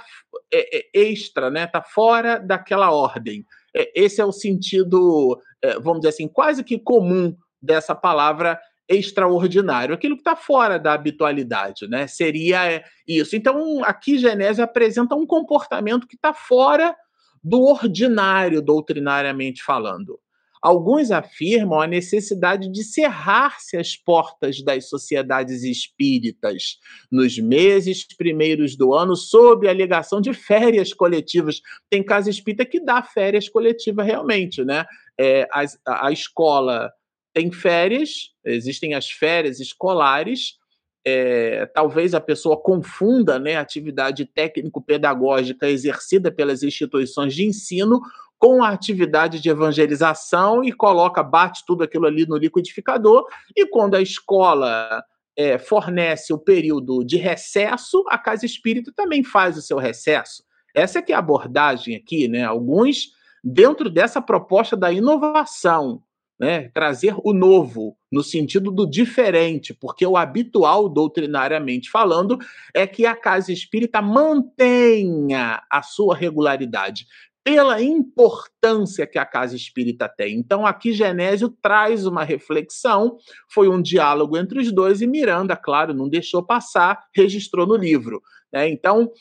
é, 0.53 0.77
é 0.77 0.89
extra, 0.93 1.49
né? 1.49 1.63
Está 1.63 1.81
fora 1.81 2.37
daquela 2.37 2.91
ordem. 2.91 3.43
É, 3.75 3.91
esse 3.95 4.21
é 4.21 4.25
o 4.25 4.31
sentido, 4.31 5.41
é, 5.63 5.79
vamos 5.79 6.01
dizer 6.01 6.09
assim, 6.09 6.27
quase 6.27 6.63
que 6.63 6.77
comum 6.77 7.35
dessa 7.59 7.95
palavra 7.95 8.59
extraordinário, 8.87 9.95
aquilo 9.95 10.15
que 10.15 10.21
está 10.21 10.35
fora 10.35 10.77
da 10.77 10.93
habitualidade, 10.93 11.87
né? 11.87 12.05
Seria 12.05 12.71
é, 12.71 12.83
isso. 13.07 13.35
Então, 13.35 13.83
aqui 13.83 14.19
Genésio 14.19 14.63
apresenta 14.63 15.15
um 15.15 15.25
comportamento 15.25 16.05
que 16.05 16.15
está 16.15 16.35
fora 16.35 16.95
do 17.43 17.63
ordinário, 17.63 18.61
doutrinariamente 18.61 19.63
falando. 19.63 20.19
Alguns 20.61 21.09
afirmam 21.09 21.81
a 21.81 21.87
necessidade 21.87 22.71
de 22.71 22.83
cerrar-se 22.83 23.75
as 23.75 23.95
portas 23.95 24.61
das 24.61 24.87
sociedades 24.87 25.63
espíritas 25.63 26.77
nos 27.11 27.39
meses 27.39 28.05
primeiros 28.15 28.75
do 28.75 28.93
ano, 28.93 29.15
sob 29.15 29.67
a 29.67 29.71
alegação 29.71 30.21
de 30.21 30.33
férias 30.33 30.93
coletivas. 30.93 31.61
Tem 31.89 32.03
casa 32.03 32.29
espírita 32.29 32.63
que 32.63 32.79
dá 32.79 33.01
férias 33.01 33.49
coletivas 33.49 34.05
realmente, 34.05 34.63
né? 34.63 34.85
É, 35.19 35.47
a, 35.51 36.07
a 36.07 36.11
escola 36.11 36.91
tem 37.33 37.51
férias, 37.51 38.31
existem 38.45 38.93
as 38.93 39.09
férias 39.09 39.59
escolares, 39.59 40.59
é, 41.05 41.65
talvez 41.67 42.13
a 42.13 42.21
pessoa 42.21 42.61
confunda 42.61 43.39
né, 43.39 43.55
a 43.55 43.61
atividade 43.61 44.25
técnico-pedagógica 44.25 45.67
exercida 45.67 46.31
pelas 46.31 46.61
instituições 46.61 47.33
de 47.33 47.45
ensino 47.45 48.01
com 48.41 48.63
a 48.63 48.69
atividade 48.69 49.39
de 49.39 49.51
evangelização 49.51 50.63
e 50.63 50.71
coloca, 50.71 51.21
bate 51.21 51.63
tudo 51.63 51.83
aquilo 51.83 52.07
ali 52.07 52.25
no 52.25 52.37
liquidificador, 52.37 53.27
e 53.55 53.67
quando 53.67 53.93
a 53.93 54.01
escola 54.01 55.03
é, 55.37 55.59
fornece 55.59 56.33
o 56.33 56.39
período 56.39 57.03
de 57.05 57.17
recesso, 57.17 58.03
a 58.09 58.17
casa 58.17 58.43
espírita 58.43 58.91
também 58.95 59.23
faz 59.23 59.57
o 59.57 59.61
seu 59.61 59.77
recesso. 59.77 60.43
Essa 60.73 60.97
é 60.97 61.01
que 61.03 61.11
é 61.11 61.15
a 61.15 61.19
abordagem 61.19 61.95
aqui, 61.95 62.27
né? 62.27 62.43
Alguns, 62.43 63.11
dentro 63.43 63.91
dessa 63.91 64.19
proposta 64.19 64.75
da 64.75 64.91
inovação, 64.91 66.01
né? 66.39 66.69
trazer 66.73 67.13
o 67.23 67.33
novo, 67.33 67.95
no 68.11 68.23
sentido 68.23 68.71
do 68.71 68.89
diferente, 68.89 69.71
porque 69.71 70.03
o 70.03 70.17
habitual, 70.17 70.89
doutrinariamente 70.89 71.91
falando, 71.91 72.39
é 72.73 72.87
que 72.87 73.05
a 73.05 73.15
casa 73.15 73.53
espírita 73.53 74.01
mantenha 74.01 75.61
a 75.69 75.83
sua 75.83 76.15
regularidade 76.15 77.05
pela 77.43 77.81
importância 77.81 79.07
que 79.07 79.17
a 79.17 79.25
casa 79.25 79.55
espírita 79.55 80.07
tem. 80.07 80.37
Então, 80.37 80.65
aqui 80.65 80.93
Genésio 80.93 81.49
traz 81.49 82.05
uma 82.05 82.23
reflexão, 82.23 83.17
foi 83.49 83.67
um 83.67 83.81
diálogo 83.81 84.37
entre 84.37 84.59
os 84.59 84.71
dois, 84.71 85.01
e 85.01 85.07
Miranda, 85.07 85.55
claro, 85.55 85.93
não 85.93 86.07
deixou 86.07 86.43
passar, 86.43 87.03
registrou 87.15 87.65
no 87.65 87.75
livro. 87.75 88.21
Né? 88.53 88.69
Então, 88.69 89.11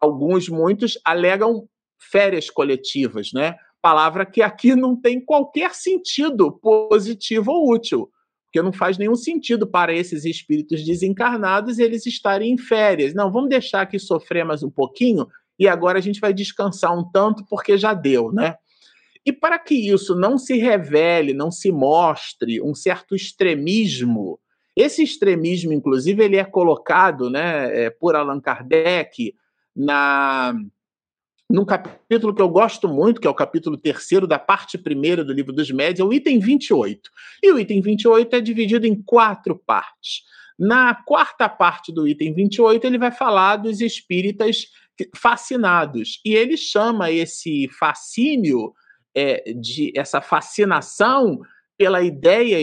alguns, 0.00 0.48
muitos, 0.48 0.98
alegam 1.04 1.68
férias 1.98 2.48
coletivas, 2.48 3.32
né? 3.32 3.56
palavra 3.82 4.24
que 4.24 4.40
aqui 4.40 4.76
não 4.76 4.94
tem 4.94 5.20
qualquer 5.20 5.74
sentido 5.74 6.52
positivo 6.52 7.50
ou 7.50 7.72
útil. 7.72 8.08
porque 8.46 8.62
não 8.62 8.72
faz 8.72 8.98
nenhum 8.98 9.16
sentido 9.16 9.66
para 9.66 9.94
esses 9.94 10.26
espíritos 10.26 10.84
desencarnados 10.84 11.78
eles 11.78 12.04
estarem 12.04 12.52
em 12.52 12.58
férias. 12.58 13.14
Não, 13.14 13.32
vamos 13.32 13.48
deixar 13.48 13.80
aqui 13.80 13.98
sofrer 13.98 14.44
mais 14.44 14.62
um 14.62 14.70
pouquinho 14.70 15.26
e 15.58 15.68
agora 15.68 15.98
a 15.98 16.02
gente 16.02 16.20
vai 16.20 16.32
descansar 16.32 16.96
um 16.96 17.04
tanto 17.04 17.44
porque 17.48 17.76
já 17.78 17.94
deu, 17.94 18.32
né? 18.32 18.56
E 19.24 19.32
para 19.32 19.58
que 19.58 19.74
isso 19.74 20.14
não 20.14 20.36
se 20.36 20.56
revele, 20.56 21.32
não 21.32 21.50
se 21.50 21.70
mostre 21.70 22.60
um 22.60 22.74
certo 22.74 23.14
extremismo, 23.14 24.40
esse 24.76 25.02
extremismo, 25.02 25.72
inclusive, 25.72 26.24
ele 26.24 26.36
é 26.36 26.44
colocado 26.44 27.28
né, 27.28 27.84
é, 27.84 27.90
por 27.90 28.16
Allan 28.16 28.40
Kardec 28.40 29.34
na 29.76 30.54
num 31.50 31.66
capítulo 31.66 32.34
que 32.34 32.40
eu 32.40 32.48
gosto 32.48 32.88
muito, 32.88 33.20
que 33.20 33.26
é 33.26 33.30
o 33.30 33.34
capítulo 33.34 33.76
terceiro 33.76 34.26
da 34.26 34.38
parte 34.38 34.78
primeira 34.78 35.22
do 35.22 35.34
livro 35.34 35.52
dos 35.52 35.70
médios, 35.70 36.00
é 36.00 36.02
o 36.02 36.10
item 36.10 36.38
28. 36.38 37.10
E 37.42 37.52
o 37.52 37.58
item 37.58 37.82
28 37.82 38.36
é 38.36 38.40
dividido 38.40 38.86
em 38.86 39.02
quatro 39.02 39.54
partes. 39.66 40.22
Na 40.58 40.94
quarta 40.94 41.50
parte 41.50 41.92
do 41.92 42.08
item 42.08 42.32
28, 42.32 42.86
ele 42.86 42.96
vai 42.96 43.10
falar 43.10 43.56
dos 43.56 43.82
espíritas 43.82 44.68
fascinados. 45.16 46.20
E 46.24 46.34
ele 46.34 46.56
chama 46.56 47.10
esse 47.10 47.68
fascínio, 47.68 48.72
é, 49.14 49.52
de 49.52 49.92
essa 49.94 50.20
fascinação 50.20 51.40
pela 51.76 52.02
ideia 52.02 52.58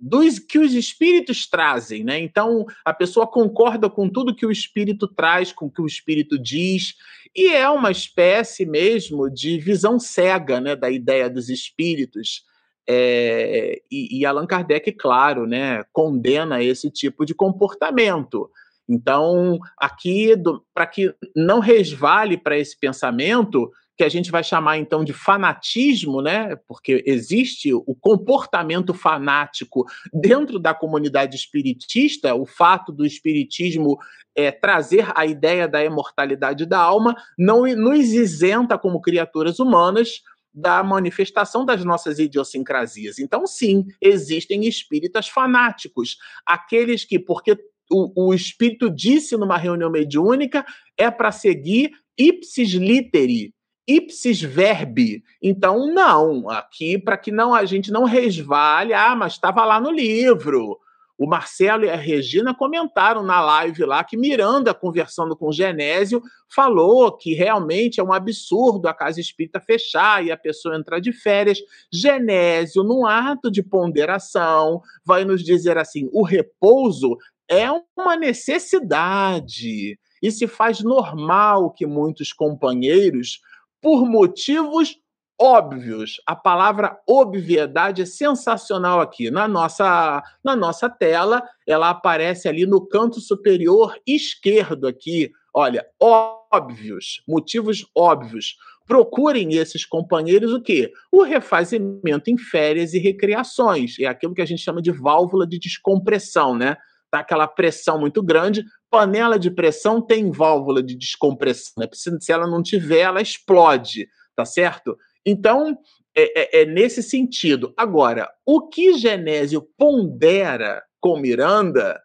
dos 0.00 0.38
que 0.38 0.58
os 0.58 0.72
espíritos 0.72 1.46
trazem, 1.46 2.02
né? 2.02 2.18
Então 2.18 2.64
a 2.84 2.94
pessoa 2.94 3.26
concorda 3.26 3.90
com 3.90 4.08
tudo 4.08 4.34
que 4.34 4.46
o 4.46 4.50
espírito 4.50 5.06
traz, 5.06 5.52
com 5.52 5.66
o 5.66 5.70
que 5.70 5.82
o 5.82 5.86
espírito 5.86 6.38
diz, 6.38 6.94
e 7.36 7.48
é 7.48 7.68
uma 7.68 7.90
espécie 7.90 8.64
mesmo 8.64 9.28
de 9.30 9.58
visão 9.58 9.98
cega, 9.98 10.60
né, 10.60 10.74
da 10.74 10.90
ideia 10.90 11.28
dos 11.28 11.48
espíritos. 11.48 12.44
É, 12.88 13.80
e, 13.90 14.18
e 14.18 14.26
Allan 14.26 14.46
Kardec, 14.46 14.90
claro, 14.92 15.46
né, 15.46 15.84
condena 15.92 16.62
esse 16.62 16.90
tipo 16.90 17.24
de 17.24 17.34
comportamento. 17.34 18.50
Então, 18.90 19.58
aqui, 19.78 20.34
para 20.74 20.86
que 20.86 21.14
não 21.36 21.60
resvale 21.60 22.36
para 22.36 22.58
esse 22.58 22.78
pensamento, 22.78 23.70
que 23.96 24.04
a 24.04 24.08
gente 24.08 24.30
vai 24.30 24.42
chamar 24.42 24.78
então 24.78 25.04
de 25.04 25.12
fanatismo, 25.12 26.22
né? 26.22 26.56
Porque 26.66 27.04
existe 27.06 27.72
o 27.74 27.94
comportamento 27.94 28.94
fanático 28.94 29.84
dentro 30.10 30.58
da 30.58 30.72
comunidade 30.72 31.36
espiritista, 31.36 32.34
o 32.34 32.46
fato 32.46 32.92
do 32.92 33.04
espiritismo 33.04 33.98
é, 34.34 34.50
trazer 34.50 35.12
a 35.14 35.26
ideia 35.26 35.68
da 35.68 35.84
imortalidade 35.84 36.64
da 36.64 36.78
alma 36.78 37.14
não 37.38 37.66
nos 37.76 38.06
isenta 38.06 38.78
como 38.78 39.02
criaturas 39.02 39.58
humanas 39.60 40.22
da 40.52 40.82
manifestação 40.82 41.66
das 41.66 41.84
nossas 41.84 42.18
idiosincrasias. 42.18 43.18
Então, 43.18 43.46
sim, 43.46 43.84
existem 44.00 44.66
espíritas 44.66 45.28
fanáticos, 45.28 46.16
aqueles 46.46 47.04
que, 47.04 47.18
porque 47.18 47.56
o, 47.90 48.28
o 48.28 48.34
espírito 48.34 48.88
disse 48.88 49.36
numa 49.36 49.56
reunião 49.56 49.90
mediúnica, 49.90 50.64
é 50.96 51.10
para 51.10 51.32
seguir 51.32 51.90
ipsis 52.16 52.70
literi, 52.70 53.52
ipsis 53.86 54.40
verbi. 54.40 55.22
Então, 55.42 55.92
não, 55.92 56.48
aqui 56.48 56.98
para 56.98 57.16
que 57.16 57.32
não 57.32 57.52
a 57.54 57.64
gente 57.64 57.90
não 57.90 58.04
resvale, 58.04 58.94
ah, 58.94 59.16
mas 59.16 59.32
estava 59.32 59.64
lá 59.64 59.80
no 59.80 59.90
livro. 59.90 60.78
O 61.20 61.26
Marcelo 61.26 61.84
e 61.84 61.90
a 61.90 61.96
Regina 61.96 62.54
comentaram 62.54 63.22
na 63.22 63.42
live 63.42 63.84
lá 63.84 64.02
que 64.02 64.16
Miranda, 64.16 64.72
conversando 64.72 65.36
com 65.36 65.52
Genésio, 65.52 66.22
falou 66.48 67.14
que 67.14 67.34
realmente 67.34 68.00
é 68.00 68.02
um 68.02 68.10
absurdo 68.10 68.88
a 68.88 68.94
casa 68.94 69.20
espírita 69.20 69.60
fechar 69.60 70.24
e 70.24 70.32
a 70.32 70.36
pessoa 70.36 70.74
entrar 70.74 70.98
de 70.98 71.12
férias. 71.12 71.58
Genésio, 71.92 72.82
num 72.82 73.06
ato 73.06 73.50
de 73.50 73.62
ponderação, 73.62 74.80
vai 75.04 75.26
nos 75.26 75.44
dizer 75.44 75.76
assim: 75.76 76.08
o 76.10 76.22
repouso 76.22 77.18
é 77.50 77.66
uma 77.98 78.16
necessidade 78.16 79.98
e 80.22 80.30
se 80.30 80.46
faz 80.46 80.80
normal 80.80 81.72
que 81.72 81.84
muitos 81.84 82.32
companheiros 82.32 83.40
por 83.82 84.08
motivos 84.08 84.96
óbvios. 85.40 86.20
A 86.26 86.36
palavra 86.36 86.98
obviedade 87.08 88.02
é 88.02 88.06
sensacional 88.06 89.00
aqui. 89.00 89.30
Na 89.30 89.48
nossa, 89.48 90.22
na 90.44 90.54
nossa 90.54 90.88
tela, 90.88 91.42
ela 91.66 91.90
aparece 91.90 92.46
ali 92.46 92.66
no 92.66 92.86
canto 92.86 93.20
superior 93.20 93.96
esquerdo 94.06 94.86
aqui. 94.86 95.32
Olha, 95.52 95.84
óbvios, 96.00 97.22
motivos 97.26 97.86
óbvios. 97.96 98.56
Procurem 98.86 99.54
esses 99.54 99.86
companheiros 99.86 100.52
o 100.52 100.60
quê? 100.60 100.92
O 101.10 101.22
refazimento 101.22 102.28
em 102.28 102.36
férias 102.36 102.92
e 102.92 102.98
recreações. 102.98 103.98
É 103.98 104.06
aquilo 104.06 104.34
que 104.34 104.42
a 104.42 104.46
gente 104.46 104.62
chama 104.62 104.82
de 104.82 104.92
válvula 104.92 105.46
de 105.46 105.58
descompressão, 105.58 106.54
né? 106.54 106.76
Tá 107.10 107.20
aquela 107.20 107.48
pressão 107.48 107.98
muito 107.98 108.22
grande, 108.22 108.64
panela 108.88 109.38
de 109.38 109.50
pressão 109.50 110.00
tem 110.00 110.30
válvula 110.30 110.82
de 110.82 110.96
descompressão, 110.96 111.72
né? 111.78 111.88
Se 111.92 112.32
ela 112.32 112.46
não 112.46 112.62
tiver, 112.62 113.00
ela 113.00 113.20
explode, 113.20 114.08
tá 114.36 114.44
certo? 114.44 114.96
Então, 115.26 115.76
é, 116.16 116.60
é, 116.60 116.62
é 116.62 116.66
nesse 116.66 117.02
sentido. 117.02 117.72
Agora, 117.76 118.30
o 118.46 118.68
que 118.68 118.94
Genésio 118.94 119.66
pondera 119.76 120.82
com 121.00 121.18
Miranda 121.18 122.00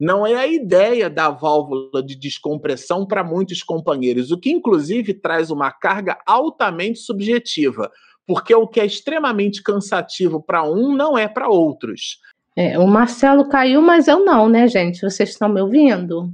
não 0.00 0.26
é 0.26 0.34
a 0.34 0.46
ideia 0.46 1.10
da 1.10 1.28
válvula 1.28 2.02
de 2.02 2.16
descompressão 2.16 3.06
para 3.06 3.22
muitos 3.22 3.62
companheiros, 3.62 4.30
o 4.30 4.38
que 4.38 4.50
inclusive 4.50 5.12
traz 5.12 5.50
uma 5.50 5.70
carga 5.70 6.18
altamente 6.26 7.00
subjetiva, 7.00 7.90
porque 8.26 8.54
o 8.54 8.66
que 8.66 8.80
é 8.80 8.86
extremamente 8.86 9.62
cansativo 9.62 10.42
para 10.42 10.64
um 10.64 10.96
não 10.96 11.18
é 11.18 11.28
para 11.28 11.50
outros. 11.50 12.18
É, 12.60 12.78
o 12.78 12.86
Marcelo 12.86 13.48
caiu, 13.48 13.80
mas 13.80 14.06
eu 14.06 14.22
não, 14.22 14.46
né, 14.46 14.68
gente? 14.68 15.00
Vocês 15.00 15.30
estão 15.30 15.48
me 15.48 15.62
ouvindo? 15.62 16.30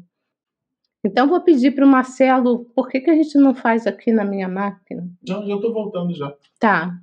Então, 1.04 1.28
vou 1.28 1.40
pedir 1.40 1.70
para 1.70 1.86
o 1.86 1.88
Marcelo, 1.88 2.64
por 2.74 2.88
que, 2.88 2.98
que 2.98 3.08
a 3.08 3.14
gente 3.14 3.38
não 3.38 3.54
faz 3.54 3.86
aqui 3.86 4.10
na 4.10 4.24
minha 4.24 4.48
máquina? 4.48 5.08
Já, 5.24 5.40
já 5.40 5.54
estou 5.54 5.72
voltando 5.72 6.12
já. 6.12 6.34
Tá. 6.58 6.98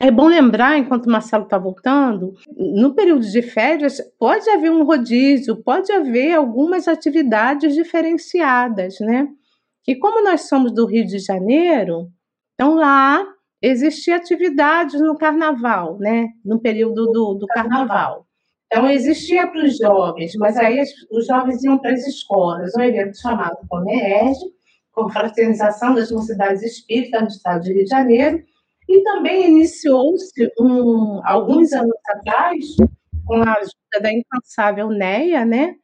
É 0.00 0.10
bom 0.10 0.26
lembrar, 0.26 0.78
enquanto 0.78 1.04
o 1.04 1.10
Marcelo 1.10 1.44
está 1.44 1.58
voltando, 1.58 2.32
no 2.56 2.94
período 2.94 3.26
de 3.26 3.42
férias 3.42 4.00
pode 4.18 4.48
haver 4.48 4.70
um 4.70 4.84
rodízio, 4.84 5.62
pode 5.62 5.92
haver 5.92 6.32
algumas 6.32 6.88
atividades 6.88 7.74
diferenciadas, 7.74 9.00
né? 9.00 9.28
E 9.86 9.94
como 9.94 10.24
nós 10.24 10.48
somos 10.48 10.72
do 10.72 10.86
Rio 10.86 11.06
de 11.06 11.18
Janeiro, 11.18 12.08
então 12.54 12.74
lá 12.74 13.22
existia 13.60 14.16
atividades 14.16 14.98
no 14.98 15.18
carnaval, 15.18 15.98
né? 15.98 16.28
No 16.42 16.58
período 16.58 17.04
do, 17.04 17.34
do 17.34 17.46
carnaval. 17.46 18.24
Então, 18.72 18.88
existia 18.88 19.48
para 19.48 19.64
os 19.64 19.78
jovens, 19.78 20.32
mas 20.36 20.56
aí 20.56 20.80
os 21.10 21.26
jovens 21.26 21.64
iam 21.64 21.78
para 21.78 21.92
as 21.92 22.06
escolas, 22.06 22.72
um 22.76 22.82
evento 22.82 23.20
chamado 23.20 23.58
Comerge, 23.68 24.44
com 24.92 25.10
fraternização 25.10 25.92
das 25.94 26.12
mocidades 26.12 26.62
espíritas 26.62 27.20
no 27.20 27.28
estado 27.28 27.62
de 27.62 27.72
Rio 27.72 27.84
de 27.84 27.90
Janeiro, 27.90 28.42
e 28.88 29.02
também 29.02 29.48
iniciou-se, 29.48 30.52
um, 30.60 31.20
alguns 31.24 31.72
anos 31.72 31.96
atrás, 32.08 32.64
com 33.24 33.42
a 33.42 33.54
ajuda 33.54 34.00
da 34.02 34.12
incansável 34.12 34.88
NEA, 34.88 35.44
né, 35.44 35.74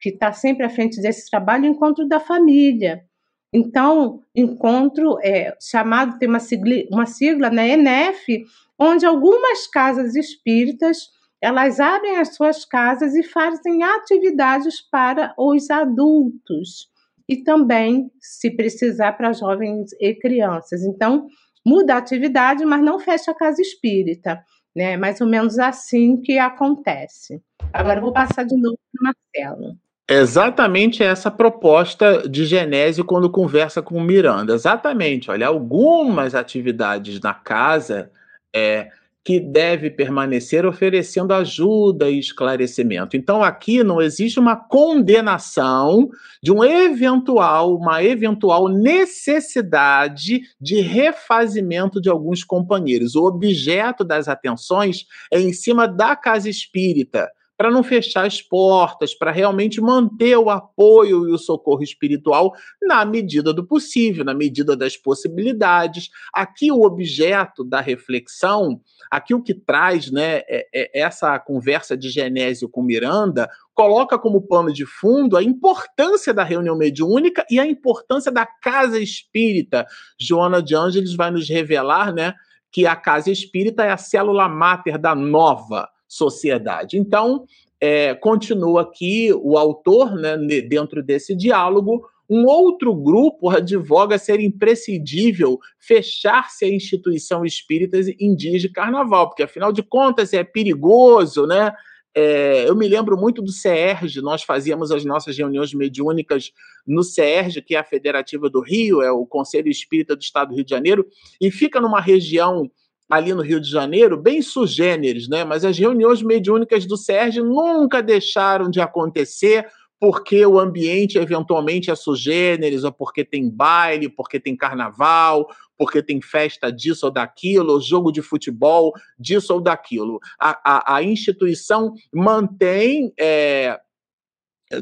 que 0.00 0.10
está 0.10 0.32
sempre 0.32 0.66
à 0.66 0.68
frente 0.68 1.00
desse 1.00 1.28
trabalho, 1.28 1.64
o 1.64 1.66
Encontro 1.66 2.06
da 2.06 2.20
Família, 2.20 3.04
então, 3.52 4.20
encontro 4.34 5.18
é, 5.22 5.56
chamado, 5.60 6.18
tem 6.18 6.28
uma 6.28 6.40
sigla, 6.40 6.74
uma 6.90 7.06
sigla 7.06 7.48
né, 7.48 7.70
ENEF, 7.70 8.44
onde 8.78 9.06
algumas 9.06 9.66
casas 9.66 10.14
espíritas 10.14 11.08
elas 11.46 11.78
abrem 11.78 12.16
as 12.16 12.34
suas 12.34 12.64
casas 12.64 13.14
e 13.14 13.22
fazem 13.22 13.80
atividades 13.80 14.80
para 14.90 15.32
os 15.38 15.70
adultos 15.70 16.88
e 17.28 17.36
também, 17.44 18.10
se 18.20 18.50
precisar, 18.50 19.12
para 19.12 19.32
jovens 19.32 19.90
e 20.00 20.12
crianças. 20.14 20.82
Então, 20.82 21.28
muda 21.64 21.94
a 21.94 21.98
atividade, 21.98 22.64
mas 22.64 22.82
não 22.82 22.98
fecha 22.98 23.30
a 23.30 23.34
casa 23.34 23.62
espírita. 23.62 24.40
Né? 24.74 24.96
Mais 24.96 25.20
ou 25.20 25.28
menos 25.28 25.56
assim 25.56 26.20
que 26.20 26.36
acontece. 26.36 27.40
Agora 27.72 28.00
vou 28.00 28.12
passar 28.12 28.44
de 28.44 28.56
novo 28.56 28.78
para 28.92 29.12
Marcelo 29.12 29.76
exatamente 30.08 31.02
essa 31.02 31.32
proposta 31.32 32.28
de 32.28 32.44
Genésio 32.44 33.04
quando 33.04 33.28
conversa 33.28 33.82
com 33.82 34.00
Miranda. 34.00 34.54
Exatamente, 34.54 35.32
olha, 35.32 35.48
algumas 35.48 36.32
atividades 36.32 37.20
na 37.20 37.34
casa 37.34 38.08
é, 38.54 38.88
que 39.26 39.40
deve 39.40 39.90
permanecer 39.90 40.64
oferecendo 40.64 41.34
ajuda 41.34 42.08
e 42.08 42.16
esclarecimento. 42.16 43.16
Então 43.16 43.42
aqui 43.42 43.82
não 43.82 44.00
existe 44.00 44.38
uma 44.38 44.54
condenação 44.54 46.08
de 46.40 46.52
um 46.52 46.62
eventual, 46.62 47.74
uma 47.74 48.04
eventual 48.04 48.68
necessidade 48.68 50.42
de 50.60 50.80
refazimento 50.80 52.00
de 52.00 52.08
alguns 52.08 52.44
companheiros. 52.44 53.16
O 53.16 53.24
objeto 53.26 54.04
das 54.04 54.28
atenções 54.28 55.06
é 55.32 55.40
em 55.40 55.52
cima 55.52 55.88
da 55.88 56.14
casa 56.14 56.48
espírita 56.48 57.28
para 57.56 57.70
não 57.70 57.82
fechar 57.82 58.26
as 58.26 58.42
portas, 58.42 59.14
para 59.14 59.30
realmente 59.30 59.80
manter 59.80 60.36
o 60.36 60.50
apoio 60.50 61.28
e 61.28 61.32
o 61.32 61.38
socorro 61.38 61.82
espiritual 61.82 62.52
na 62.82 63.04
medida 63.04 63.52
do 63.52 63.66
possível, 63.66 64.24
na 64.24 64.34
medida 64.34 64.76
das 64.76 64.96
possibilidades. 64.96 66.10
Aqui 66.32 66.70
o 66.70 66.82
objeto 66.82 67.64
da 67.64 67.80
reflexão, 67.80 68.80
aqui 69.10 69.34
o 69.34 69.42
que 69.42 69.54
traz, 69.54 70.10
né, 70.10 70.42
é, 70.48 70.68
é 70.72 71.00
essa 71.00 71.38
conversa 71.38 71.96
de 71.96 72.10
Genésio 72.10 72.68
com 72.68 72.82
Miranda, 72.82 73.48
coloca 73.74 74.18
como 74.18 74.46
pano 74.46 74.72
de 74.72 74.84
fundo 74.84 75.36
a 75.36 75.42
importância 75.42 76.34
da 76.34 76.44
reunião 76.44 76.76
mediúnica 76.76 77.44
e 77.50 77.58
a 77.58 77.66
importância 77.66 78.30
da 78.30 78.44
casa 78.44 78.98
espírita. 79.00 79.86
Joana 80.20 80.62
de 80.62 80.74
Ângeles 80.74 81.14
vai 81.14 81.30
nos 81.30 81.48
revelar, 81.48 82.12
né, 82.12 82.34
que 82.70 82.86
a 82.86 82.94
casa 82.94 83.30
espírita 83.30 83.84
é 83.84 83.90
a 83.90 83.96
célula 83.96 84.48
máter 84.48 84.98
da 84.98 85.14
nova 85.14 85.88
sociedade. 86.08 86.98
Então, 86.98 87.44
é, 87.80 88.14
continua 88.14 88.82
aqui 88.82 89.32
o 89.32 89.58
autor, 89.58 90.14
né, 90.14 90.36
dentro 90.62 91.02
desse 91.02 91.34
diálogo, 91.34 92.06
um 92.28 92.44
outro 92.46 92.94
grupo 92.94 93.48
advoga 93.50 94.18
ser 94.18 94.40
imprescindível 94.40 95.58
fechar-se 95.78 96.64
a 96.64 96.68
instituição 96.68 97.44
espírita 97.44 97.98
em 98.18 98.34
dias 98.34 98.60
de 98.60 98.68
carnaval, 98.68 99.28
porque 99.28 99.44
afinal 99.44 99.72
de 99.72 99.82
contas 99.82 100.32
é 100.32 100.42
perigoso, 100.42 101.46
né? 101.46 101.72
É, 102.18 102.66
eu 102.66 102.74
me 102.74 102.88
lembro 102.88 103.14
muito 103.14 103.42
do 103.42 103.52
CERJ, 103.52 104.22
nós 104.22 104.42
fazíamos 104.42 104.90
as 104.90 105.04
nossas 105.04 105.36
reuniões 105.36 105.74
mediúnicas 105.74 106.50
no 106.86 107.02
CERJ, 107.02 107.60
que 107.60 107.76
é 107.76 107.78
a 107.78 107.84
Federativa 107.84 108.48
do 108.48 108.62
Rio, 108.62 109.02
é 109.02 109.12
o 109.12 109.26
Conselho 109.26 109.68
Espírita 109.68 110.16
do 110.16 110.22
Estado 110.22 110.48
do 110.48 110.54
Rio 110.54 110.64
de 110.64 110.70
Janeiro, 110.70 111.06
e 111.38 111.50
fica 111.50 111.78
numa 111.78 112.00
região 112.00 112.70
ali 113.08 113.32
no 113.32 113.42
Rio 113.42 113.60
de 113.60 113.70
Janeiro, 113.70 114.16
bem 114.16 114.42
sugêneres, 114.42 115.28
né? 115.28 115.44
Mas 115.44 115.64
as 115.64 115.78
reuniões 115.78 116.22
mediúnicas 116.22 116.86
do 116.86 116.96
CERJ 116.96 117.40
nunca 117.40 118.02
deixaram 118.02 118.68
de 118.68 118.80
acontecer 118.80 119.66
porque 119.98 120.44
o 120.44 120.58
ambiente 120.58 121.16
eventualmente 121.16 121.90
é 121.90 121.94
sugêneres, 121.94 122.84
ou 122.84 122.92
porque 122.92 123.24
tem 123.24 123.48
baile, 123.48 124.08
porque 124.08 124.38
tem 124.38 124.54
carnaval, 124.54 125.46
porque 125.76 126.02
tem 126.02 126.20
festa 126.20 126.70
disso 126.70 127.06
ou 127.06 127.12
daquilo, 127.12 127.80
jogo 127.80 128.12
de 128.12 128.20
futebol 128.20 128.92
disso 129.18 129.54
ou 129.54 129.60
daquilo. 129.60 130.18
A, 130.38 130.60
a, 130.64 130.96
a 130.96 131.02
instituição 131.02 131.94
mantém, 132.12 133.12
é, 133.18 133.78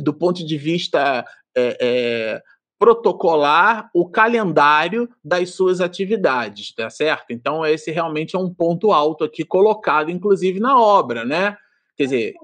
do 0.00 0.12
ponto 0.12 0.44
de 0.44 0.56
vista 0.56 1.24
é, 1.56 1.78
é, 1.80 2.42
protocolar, 2.84 3.88
o 3.94 4.06
calendário 4.06 5.08
das 5.24 5.54
suas 5.54 5.80
atividades, 5.80 6.74
tá 6.74 6.90
certo? 6.90 7.30
Então, 7.30 7.64
esse 7.64 7.90
realmente 7.90 8.36
é 8.36 8.38
um 8.38 8.52
ponto 8.52 8.92
alto 8.92 9.24
aqui 9.24 9.42
colocado, 9.42 10.10
inclusive, 10.10 10.60
na 10.60 10.78
obra, 10.78 11.24
né? 11.24 11.56
Quer 11.96 12.04
dizer, 12.04 12.34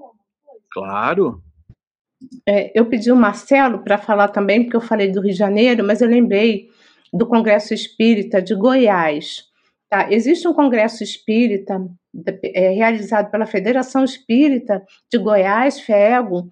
claro. 0.71 1.43
É, 2.49 2.71
eu 2.73 2.87
pedi 2.87 3.11
o 3.11 3.15
Marcelo 3.15 3.83
para 3.83 3.99
falar 3.99 4.29
também, 4.29 4.63
porque 4.63 4.77
eu 4.77 4.81
falei 4.81 5.11
do 5.11 5.21
Rio 5.21 5.31
de 5.31 5.37
Janeiro, 5.37 5.85
mas 5.85 6.01
eu 6.01 6.07
lembrei 6.07 6.69
do 7.13 7.27
Congresso 7.27 7.71
Espírita 7.71 8.41
de 8.41 8.55
Goiás. 8.55 9.43
Tá? 9.91 10.11
Existe 10.11 10.47
um 10.47 10.55
Congresso 10.55 11.03
Espírita 11.03 11.79
é, 12.43 12.69
realizado 12.69 13.29
pela 13.29 13.45
Federação 13.45 14.03
Espírita 14.03 14.83
de 15.07 15.19
Goiás, 15.19 15.79
FEGO, 15.79 16.49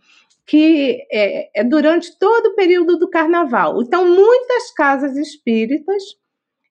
que 0.50 1.06
é, 1.12 1.62
é 1.62 1.64
durante 1.64 2.18
todo 2.18 2.48
o 2.48 2.56
período 2.56 2.98
do 2.98 3.08
Carnaval. 3.08 3.84
Então, 3.84 4.04
muitas 4.04 4.74
casas 4.74 5.16
espíritas 5.16 6.02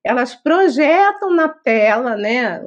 elas 0.04 0.34
projetam 0.34 1.32
na 1.32 1.48
tela, 1.48 2.16
né, 2.16 2.60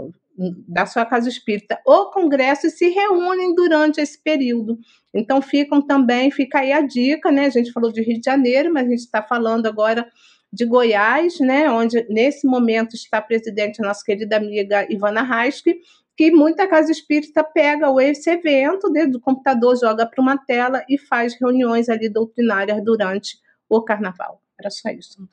da 0.68 0.86
sua 0.86 1.06
casa 1.06 1.28
espírita 1.28 1.80
o 1.86 2.06
congresso 2.12 2.68
e 2.68 2.70
se 2.70 2.88
reúnem 2.90 3.54
durante 3.54 4.00
esse 4.00 4.22
período. 4.22 4.78
Então 5.14 5.42
ficam 5.42 5.82
também, 5.82 6.32
fica 6.32 6.60
aí 6.60 6.72
a 6.72 6.82
dica, 6.82 7.32
né? 7.32 7.46
A 7.46 7.50
gente 7.50 7.72
falou 7.72 7.92
de 7.92 8.02
Rio 8.02 8.20
de 8.20 8.26
Janeiro, 8.26 8.72
mas 8.74 8.88
a 8.88 8.90
gente 8.90 9.00
está 9.00 9.22
falando 9.22 9.66
agora 9.66 10.08
de 10.54 10.66
Goiás, 10.66 11.40
né? 11.40 11.70
Onde 11.70 12.06
nesse 12.10 12.48
momento 12.48 12.96
está 12.96 13.22
presidente, 13.22 13.82
a 13.82 13.88
nossa 13.88 14.04
querida 14.04 14.38
amiga 14.38 14.88
Ivana 14.90 15.22
Raski, 15.22 15.80
que 16.16 16.32
muita 16.32 16.68
casa 16.68 16.92
espírita 16.92 17.44
pega 17.44 17.88
esse 18.04 18.30
evento 18.30 18.90
dentro 18.90 19.14
do 19.14 19.20
computador, 19.20 19.78
joga 19.78 20.06
para 20.06 20.22
uma 20.22 20.38
tela 20.38 20.84
e 20.88 20.98
faz 20.98 21.40
reuniões 21.40 21.90
ali 21.90 22.10
doutrinárias 22.10 22.84
durante 22.84 23.40
o 23.70 23.82
carnaval. 23.82 24.42
Era 24.60 24.70
só 24.70 24.90
isso. 24.90 25.28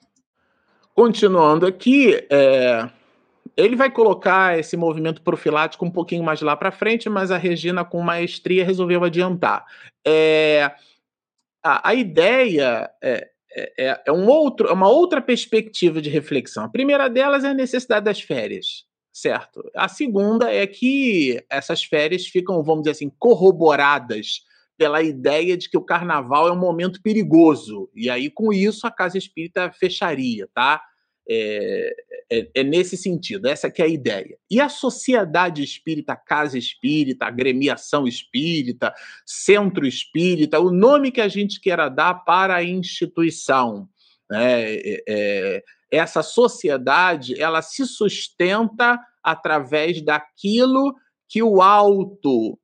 Continuando 0.94 1.66
aqui, 1.66 2.14
é, 2.30 2.88
ele 3.56 3.76
vai 3.76 3.90
colocar 3.90 4.58
esse 4.58 4.76
movimento 4.76 5.20
profilático 5.22 5.84
um 5.84 5.90
pouquinho 5.90 6.22
mais 6.22 6.40
lá 6.40 6.56
para 6.56 6.70
frente, 6.70 7.08
mas 7.08 7.30
a 7.30 7.36
Regina, 7.36 7.84
com 7.84 8.00
maestria, 8.00 8.64
resolveu 8.64 9.04
adiantar. 9.04 9.64
É, 10.06 10.72
a, 11.62 11.90
a, 11.90 11.94
ideia 11.94 12.90
é, 13.02 13.28
é, 13.54 13.72
é, 13.78 14.02
é 14.06 14.12
um 14.12 14.26
outro, 14.28 14.68
é 14.68 14.72
uma 14.72 14.88
outra 14.88 15.20
perspectiva 15.20 16.00
de 16.00 16.08
reflexão. 16.08 16.64
A 16.64 16.68
primeira 16.68 17.08
delas 17.08 17.44
é 17.44 17.48
a 17.48 17.54
necessidade 17.54 18.04
das 18.04 18.20
férias, 18.20 18.84
certo? 19.20 19.68
A 19.74 19.88
segunda 19.88 20.52
é 20.52 20.66
que 20.66 21.42
essas 21.50 21.82
férias 21.82 22.26
ficam, 22.26 22.62
vamos 22.62 22.82
dizer 22.82 22.92
assim, 22.92 23.10
corroboradas 23.18 24.42
pela 24.76 25.02
ideia 25.02 25.56
de 25.56 25.68
que 25.68 25.76
o 25.76 25.84
carnaval 25.84 26.46
é 26.46 26.52
um 26.52 26.58
momento 26.58 27.02
perigoso. 27.02 27.90
E 27.94 28.08
aí, 28.08 28.30
com 28.30 28.52
isso, 28.52 28.86
a 28.86 28.90
casa 28.90 29.18
espírita 29.18 29.72
fecharia, 29.72 30.48
tá? 30.54 30.80
É, 31.30 31.94
é, 32.30 32.50
é, 32.54 32.62
nesse 32.62 32.96
sentido, 32.96 33.48
essa 33.48 33.70
que 33.70 33.82
é 33.82 33.84
a 33.84 33.88
ideia. 33.88 34.38
E 34.50 34.60
a 34.60 34.68
sociedade 34.68 35.62
espírita, 35.62 36.16
casa 36.16 36.56
espírita, 36.56 37.26
agremiação 37.26 38.06
espírita, 38.06 38.94
centro 39.26 39.86
espírita, 39.86 40.60
o 40.60 40.70
nome 40.70 41.10
que 41.10 41.20
a 41.20 41.28
gente 41.28 41.60
queira 41.60 41.88
dar 41.88 42.14
para 42.14 42.54
a 42.54 42.62
instituição. 42.64 43.88
Né? 44.30 44.74
É, 44.74 45.02
é, 45.08 45.64
essa 45.90 46.22
sociedade, 46.22 47.40
ela 47.40 47.62
se 47.62 47.86
sustenta 47.86 48.98
através 49.22 50.02
daquilo 50.02 50.94
que 51.28 51.42
o 51.42 51.60
alto 51.60 52.58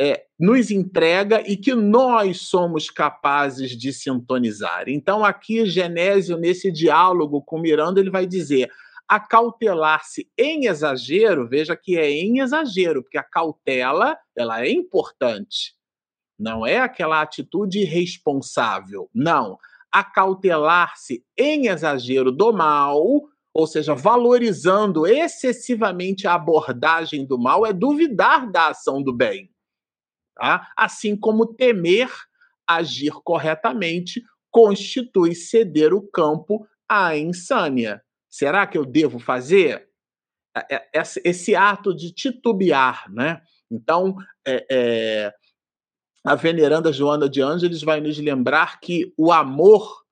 é, 0.00 0.24
nos 0.38 0.70
entrega 0.70 1.42
e 1.48 1.56
que 1.56 1.74
nós 1.74 2.42
somos 2.42 2.88
capazes 2.88 3.76
de 3.76 3.92
sintonizar. 3.92 4.84
Então, 4.88 5.24
aqui, 5.24 5.66
Genésio, 5.66 6.36
nesse 6.36 6.70
diálogo 6.70 7.42
com 7.42 7.58
Miranda, 7.58 7.98
ele 7.98 8.10
vai 8.10 8.26
dizer: 8.26 8.70
acautelar-se 9.08 10.30
em 10.38 10.66
exagero, 10.66 11.48
veja 11.48 11.76
que 11.76 11.96
é 11.96 12.10
em 12.10 12.40
exagero, 12.40 13.02
porque 13.02 13.18
a 13.18 13.24
cautela 13.24 14.16
ela 14.36 14.64
é 14.64 14.70
importante. 14.70 15.74
Não 16.38 16.64
é 16.64 16.78
aquela 16.78 17.20
atitude 17.20 17.80
irresponsável. 17.80 19.10
Não. 19.12 19.58
Acautelar-se 19.92 21.24
em 21.36 21.68
exagero 21.68 22.30
do 22.30 22.52
mal, 22.52 23.02
ou 23.54 23.66
seja, 23.66 23.94
valorizando 23.94 25.06
excessivamente 25.06 26.26
a 26.26 26.34
abordagem 26.34 27.26
do 27.26 27.38
mal, 27.38 27.66
é 27.66 27.72
duvidar 27.72 28.50
da 28.50 28.68
ação 28.68 29.02
do 29.02 29.12
bem. 29.12 29.50
Tá? 30.36 30.68
Assim 30.76 31.16
como 31.16 31.54
temer 31.54 32.10
agir 32.68 33.12
corretamente 33.24 34.22
constitui 34.50 35.34
ceder 35.34 35.94
o 35.94 36.06
campo 36.08 36.66
à 36.88 37.16
insânia. 37.16 38.02
Será 38.30 38.66
que 38.66 38.76
eu 38.76 38.84
devo 38.84 39.18
fazer 39.18 39.88
é, 40.56 40.76
é, 40.76 41.02
esse 41.24 41.54
ato 41.54 41.94
de 41.94 42.12
titubear, 42.12 43.10
né? 43.12 43.40
Então, 43.70 44.16
é, 44.46 44.66
é, 44.70 45.34
a 46.28 46.34
veneranda 46.34 46.92
Joana 46.92 47.26
de 47.26 47.40
Ângeles 47.40 47.82
vai 47.82 48.02
nos 48.02 48.18
lembrar 48.18 48.80
que 48.80 49.14
o 49.16 49.32
amor 49.32 50.04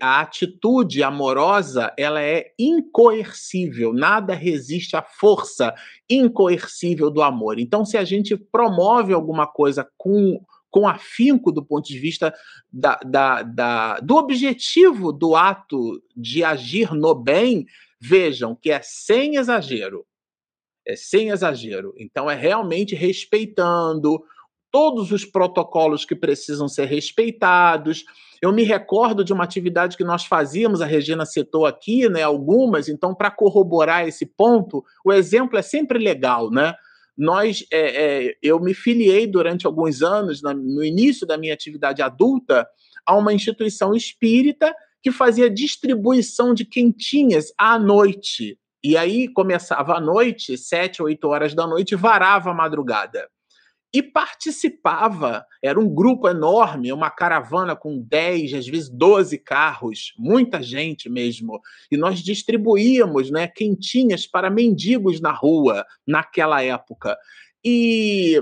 a 0.00 0.20
atitude 0.20 1.02
amorosa 1.02 1.92
ela 1.98 2.22
é 2.22 2.52
incoercível, 2.58 3.92
nada 3.92 4.34
resiste 4.34 4.96
à 4.96 5.02
força 5.02 5.74
incoercível 6.08 7.10
do 7.10 7.22
amor. 7.22 7.58
Então, 7.58 7.84
se 7.84 7.96
a 7.96 8.04
gente 8.04 8.36
promove 8.36 9.12
alguma 9.12 9.46
coisa 9.46 9.86
com, 9.96 10.40
com 10.70 10.86
afinco 10.86 11.50
do 11.50 11.62
ponto 11.62 11.86
de 11.86 11.98
vista 11.98 12.32
da, 12.72 12.98
da, 13.04 13.42
da, 13.42 14.00
do 14.00 14.16
objetivo 14.16 15.12
do 15.12 15.34
ato 15.34 16.02
de 16.16 16.44
agir 16.44 16.94
no 16.94 17.14
bem, 17.14 17.66
vejam 18.00 18.54
que 18.54 18.70
é 18.70 18.80
sem 18.82 19.36
exagero. 19.36 20.06
É 20.86 20.96
sem 20.96 21.28
exagero. 21.28 21.92
Então, 21.98 22.30
é 22.30 22.34
realmente 22.34 22.94
respeitando 22.94 24.22
todos 24.70 25.12
os 25.12 25.24
protocolos 25.24 26.04
que 26.04 26.14
precisam 26.14 26.68
ser 26.68 26.86
respeitados 26.86 28.04
eu 28.40 28.52
me 28.52 28.62
recordo 28.62 29.24
de 29.24 29.32
uma 29.32 29.44
atividade 29.44 29.96
que 29.96 30.04
nós 30.04 30.24
fazíamos, 30.24 30.80
a 30.80 30.86
Regina 30.86 31.26
citou 31.26 31.66
aqui, 31.66 32.08
né, 32.08 32.22
algumas, 32.22 32.88
então, 32.88 33.14
para 33.14 33.30
corroborar 33.30 34.06
esse 34.06 34.24
ponto, 34.24 34.84
o 35.04 35.12
exemplo 35.12 35.58
é 35.58 35.62
sempre 35.62 35.98
legal, 35.98 36.50
né? 36.50 36.74
Nós, 37.16 37.66
é, 37.72 38.26
é, 38.28 38.36
eu 38.40 38.60
me 38.60 38.72
filiei 38.74 39.26
durante 39.26 39.66
alguns 39.66 40.02
anos, 40.02 40.40
na, 40.40 40.54
no 40.54 40.84
início 40.84 41.26
da 41.26 41.36
minha 41.36 41.52
atividade 41.52 42.00
adulta, 42.00 42.66
a 43.04 43.16
uma 43.16 43.32
instituição 43.32 43.92
espírita 43.92 44.72
que 45.02 45.10
fazia 45.10 45.50
distribuição 45.50 46.54
de 46.54 46.64
quentinhas 46.64 47.52
à 47.58 47.76
noite. 47.76 48.56
E 48.84 48.96
aí 48.96 49.26
começava 49.26 49.96
à 49.96 50.00
noite, 50.00 50.56
sete, 50.56 51.02
oito 51.02 51.26
horas 51.26 51.54
da 51.54 51.66
noite, 51.66 51.96
varava 51.96 52.50
a 52.52 52.54
madrugada. 52.54 53.28
E 53.92 54.02
participava. 54.02 55.44
Era 55.62 55.80
um 55.80 55.88
grupo 55.88 56.28
enorme, 56.28 56.92
uma 56.92 57.10
caravana 57.10 57.74
com 57.74 58.00
10, 58.00 58.54
às 58.54 58.66
vezes 58.66 58.88
12 58.88 59.38
carros, 59.38 60.12
muita 60.18 60.62
gente 60.62 61.08
mesmo. 61.08 61.60
E 61.90 61.96
nós 61.96 62.20
distribuíamos 62.20 63.30
né, 63.30 63.48
quentinhas 63.48 64.26
para 64.26 64.50
mendigos 64.50 65.20
na 65.20 65.32
rua 65.32 65.86
naquela 66.06 66.62
época. 66.62 67.16
E, 67.64 68.40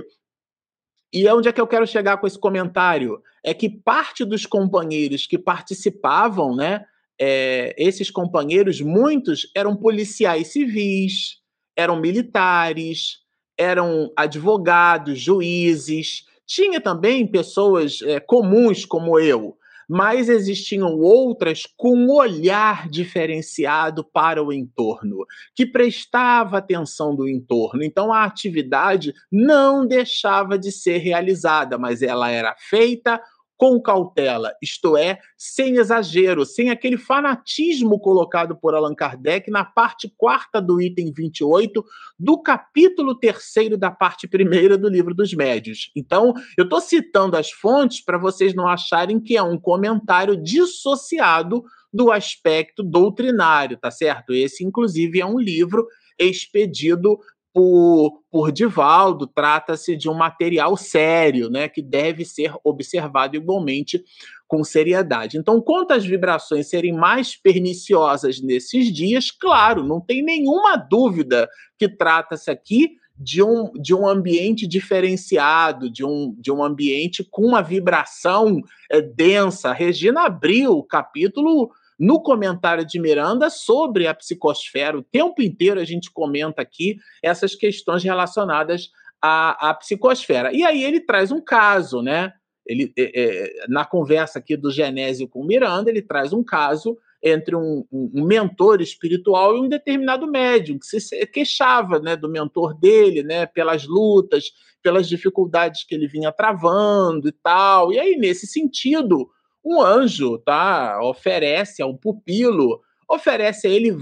e 1.13 1.29
onde 1.29 1.49
é 1.49 1.53
que 1.53 1.61
eu 1.61 1.67
quero 1.67 1.87
chegar 1.87 2.19
com 2.19 2.27
esse 2.27 2.39
comentário? 2.39 3.23
É 3.45 3.55
que 3.55 3.71
parte 3.71 4.25
dos 4.25 4.45
companheiros 4.45 5.27
que 5.27 5.39
participavam, 5.39 6.57
né, 6.57 6.85
é, 7.19 7.75
esses 7.79 8.11
companheiros, 8.11 8.81
muitos 8.81 9.51
eram 9.55 9.77
policiais 9.77 10.49
civis, 10.49 11.41
eram 11.77 12.01
militares, 12.01 13.26
eram 13.59 14.13
advogados, 14.17 15.21
juízes, 15.21 16.25
tinha 16.47 16.81
também 16.81 17.27
pessoas 17.27 18.01
é, 18.03 18.21
comuns 18.21 18.85
como 18.85 19.19
eu, 19.19 19.57
mas 19.89 20.29
existiam 20.29 20.99
outras 20.99 21.65
com 21.77 21.97
um 21.97 22.13
olhar 22.13 22.89
diferenciado 22.89 24.05
para 24.05 24.43
o 24.43 24.53
entorno, 24.53 25.25
que 25.55 25.65
prestava 25.65 26.59
atenção 26.59 27.15
do 27.15 27.29
entorno. 27.29 27.83
Então 27.83 28.13
a 28.13 28.25
atividade 28.25 29.13
não 29.31 29.87
deixava 29.87 30.59
de 30.59 30.73
ser 30.73 30.99
realizada, 30.99 31.79
mas 31.79 32.03
ela 32.03 32.31
era 32.31 32.55
feita 32.59 33.21
com 33.57 33.81
cautela, 33.81 34.53
isto 34.63 34.97
é, 34.97 35.19
sem 35.37 35.77
exagero, 35.77 36.45
sem 36.45 36.71
aquele 36.71 36.99
fanatismo 36.99 37.99
colocado 37.99 38.55
por 38.55 38.75
Allan 38.75 38.95
Kardec 38.95 39.51
na 39.51 39.65
parte 39.65 40.13
quarta 40.17 40.61
do 40.61 40.81
item 40.81 41.13
28 41.13 41.85
do 42.19 42.41
capítulo 42.43 43.19
terceiro 43.19 43.79
da 43.79 43.91
parte 43.91 44.29
primeira 44.29 44.77
do 44.77 44.89
livro 44.89 45.15
dos 45.15 45.33
médios. 45.33 45.91
Então, 45.97 46.35
eu 46.57 46.65
estou 46.65 46.81
citando 46.81 47.37
as 47.37 47.51
fontes 47.51 48.05
para 48.05 48.19
vocês 48.19 48.55
não 48.55 48.69
acharem 48.69 49.19
que 49.19 49.37
é 49.37 49.43
um 49.43 49.59
comentário 49.59 50.37
dissociado 50.37 51.65
do 51.93 52.13
aspecto 52.13 52.83
doutrinário, 52.83 53.79
tá 53.79 53.91
certo? 53.91 54.35
Esse, 54.35 54.65
inclusive, 54.65 55.21
é 55.21 55.27
um 55.27 55.39
livro 55.39 55.87
expedido 56.19 57.19
por, 57.57 58.21
por 58.31 58.53
Divaldo, 58.53 59.27
trata-se 59.27 59.97
de 59.97 60.11
um 60.11 60.13
material 60.13 60.77
sério, 60.77 61.49
né, 61.49 61.71
que 61.71 61.81
deve 61.81 62.23
ser 62.23 62.53
observado 62.63 63.35
igualmente 63.35 64.05
com 64.47 64.63
seriedade. 64.63 65.39
Então, 65.39 65.59
quanto 65.63 65.93
às 65.93 66.05
vibrações 66.05 66.69
serem 66.69 66.93
mais 66.93 67.35
perniciosas 67.35 68.43
nesses 68.43 68.93
dias, 68.93 69.31
claro, 69.31 69.83
não 69.83 70.03
tem 70.03 70.23
nenhuma 70.23 70.77
dúvida 70.77 71.49
que 71.79 71.89
trata-se 71.89 72.51
aqui 72.51 72.91
de 73.19 73.43
um, 73.43 73.73
de 73.73 73.95
um 73.95 74.07
ambiente 74.07 74.67
diferenciado, 74.67 75.91
de 75.91 76.05
um, 76.05 76.37
de 76.39 76.53
um 76.53 76.63
ambiente 76.63 77.25
com 77.25 77.41
uma 77.41 77.63
vibração 77.63 78.61
é, 78.93 79.01
densa. 79.01 79.73
Regina 79.73 80.27
abriu 80.27 80.73
o 80.73 80.85
capítulo 80.85 81.71
no 81.99 82.23
comentário 82.23 82.85
de 82.85 83.01
Miranda 83.01 83.49
sobre 83.49 84.07
a 84.07 84.15
psicosfera. 84.15 84.99
O 84.99 85.03
tempo 85.03 85.43
inteiro 85.43 85.81
a 85.81 85.85
gente 85.85 86.11
comenta 86.11 86.63
aqui 86.63 86.97
essas 87.23 87.55
questões 87.55 88.05
relacionadas 88.05 88.91
à, 89.21 89.71
à 89.71 89.75
psicosfera. 89.75 90.53
E 90.53 90.63
aí 90.63 90.85
ele 90.85 91.01
traz 91.01 91.33
um 91.33 91.41
caso, 91.41 92.03
né? 92.03 92.33
Ele, 92.67 92.93
é, 92.99 93.13
é, 93.15 93.67
na 93.69 93.85
conversa 93.85 94.41
aqui 94.41 94.57
do 94.57 94.71
Genésio 94.71 95.29
com 95.29 95.45
Miranda, 95.45 95.89
ele 95.89 96.03
traz 96.03 96.33
um 96.33 96.43
caso 96.43 96.99
entre 97.23 97.57
um, 97.57 97.85
um, 97.91 98.25
mentor 98.25 98.81
espiritual 98.81 99.57
e 99.57 99.61
um 99.61 99.69
determinado 99.69 100.27
médium 100.27 100.79
que 100.79 101.01
se 101.01 101.27
queixava 101.27 101.99
né, 101.99 102.17
do 102.17 102.29
mentor 102.29 102.79
dele, 102.79 103.23
né, 103.23 103.47
pelas 103.47 103.87
lutas, 103.87 104.53
pelas 104.83 105.09
dificuldades 105.09 105.85
que 105.85 105.95
ele 105.95 106.07
vinha 106.07 106.31
travando 106.31 107.29
e 107.29 107.33
tal. 107.33 107.93
E 107.93 107.99
aí, 107.99 108.17
nesse 108.17 108.47
sentido, 108.47 109.29
um 109.67 109.83
anjo, 109.83 110.39
tá? 110.39 111.01
Oferece 111.03 111.83
a 111.83 111.87
um 111.87 111.97
pupilo, 111.97 112.81
oferece 113.09 113.67
a 113.67 113.71
ele 113.71 113.97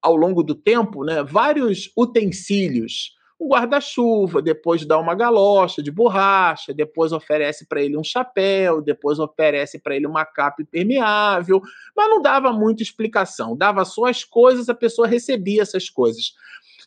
ao 0.00 0.16
longo 0.16 0.42
do 0.42 0.54
tempo, 0.54 1.04
né, 1.04 1.22
vários 1.22 1.90
utensílios. 1.96 3.12
Um 3.38 3.48
guarda-chuva, 3.48 4.40
depois 4.40 4.86
dá 4.86 4.98
uma 4.98 5.14
galocha 5.14 5.82
de 5.82 5.90
borracha, 5.90 6.72
depois 6.72 7.12
oferece 7.12 7.66
para 7.66 7.82
ele 7.82 7.98
um 7.98 8.04
chapéu, 8.04 8.80
depois 8.80 9.18
oferece 9.18 9.78
para 9.78 9.94
ele 9.94 10.06
uma 10.06 10.24
capa 10.24 10.62
impermeável, 10.62 11.60
mas 11.94 12.08
não 12.08 12.22
dava 12.22 12.52
muita 12.52 12.82
explicação. 12.82 13.56
Dava 13.56 13.84
só 13.84 14.06
as 14.06 14.24
coisas, 14.24 14.68
a 14.68 14.74
pessoa 14.74 15.06
recebia 15.06 15.62
essas 15.62 15.90
coisas. 15.90 16.32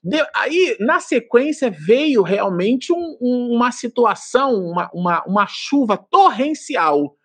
De, 0.04 0.18
aí, 0.34 0.78
na 0.80 1.00
sequência, 1.00 1.70
veio 1.70 2.22
realmente 2.24 2.94
um, 2.94 3.18
um, 3.20 3.56
uma 3.56 3.72
situação, 3.72 4.54
uma, 4.54 4.90
uma, 4.94 5.24
uma 5.26 5.48
chuva 5.48 5.98
torrencial 5.98 7.18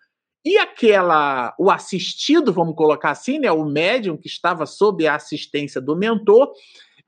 e 0.44 0.58
aquela, 0.58 1.54
o 1.58 1.70
assistido, 1.70 2.52
vamos 2.52 2.74
colocar 2.74 3.10
assim, 3.10 3.38
né, 3.38 3.50
o 3.52 3.64
médium 3.64 4.16
que 4.16 4.26
estava 4.26 4.66
sob 4.66 5.06
a 5.06 5.14
assistência 5.14 5.80
do 5.80 5.96
mentor, 5.96 6.50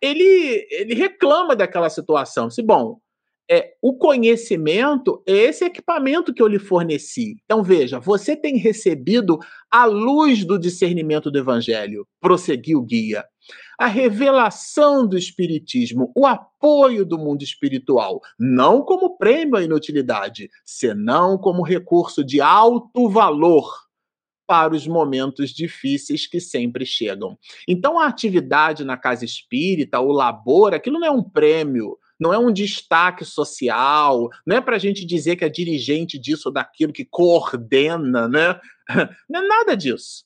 ele, 0.01 0.67
ele 0.71 0.95
reclama 0.95 1.57
daquela 1.57 1.91
situação. 1.91 2.49
Se 2.49 2.63
bom, 2.63 2.99
é, 3.51 3.75
o 3.83 3.97
conhecimento 3.97 5.23
é 5.27 5.33
esse 5.33 5.65
equipamento 5.65 6.33
que 6.33 6.43
eu 6.43 6.47
lhe 6.47 6.59
forneci. 6.59 7.37
Então 7.45 7.63
veja, 7.63 7.99
você 7.99 8.37
tem 8.37 8.57
recebido 8.57 9.39
a 9.71 9.85
luz 9.85 10.45
do 10.45 10.59
discernimento 10.59 11.31
do 11.31 11.39
evangelho, 11.39 12.07
prosseguiu 12.21 12.79
o 12.79 12.85
guia 12.85 13.25
a 13.79 13.87
revelação 13.87 15.07
do 15.07 15.19
Espiritismo, 15.19 16.13
o 16.15 16.27
apoio 16.27 17.05
do 17.05 17.19
mundo 17.19 17.43
espiritual, 17.43 18.21
não 18.39 18.83
como 18.83 19.17
prêmio 19.17 19.57
à 19.57 19.63
inutilidade, 19.63 20.51
senão 20.65 21.37
como 21.37 21.63
recurso 21.63 22.25
de 22.25 22.41
alto 22.41 23.09
valor 23.09 23.85
para 24.47 24.75
os 24.75 24.87
momentos 24.87 25.51
difíceis 25.51 26.27
que 26.27 26.39
sempre 26.39 26.85
chegam. 26.85 27.39
Então, 27.67 27.99
a 27.99 28.07
atividade 28.07 28.85
na 28.85 28.97
casa 28.97 29.25
espírita, 29.25 30.01
o 30.01 30.13
labor, 30.13 30.75
aquilo 30.75 30.99
não 30.99 31.07
é 31.07 31.11
um 31.11 31.23
prêmio, 31.23 31.99
não 32.21 32.33
é 32.33 32.39
um 32.39 32.53
destaque 32.53 33.25
social, 33.25 34.29
não 34.47 34.57
é 34.57 34.61
para 34.61 34.77
a 34.77 34.79
gente 34.79 35.05
dizer 35.05 35.37
que 35.37 35.45
é 35.45 35.49
dirigente 35.49 36.19
disso 36.19 36.49
ou 36.49 36.53
daquilo, 36.53 36.93
que 36.93 37.05
coordena, 37.05 38.29
né? 38.29 38.61
Não 39.29 39.43
é 39.43 39.49
nada 39.49 39.77
disso 39.77 40.25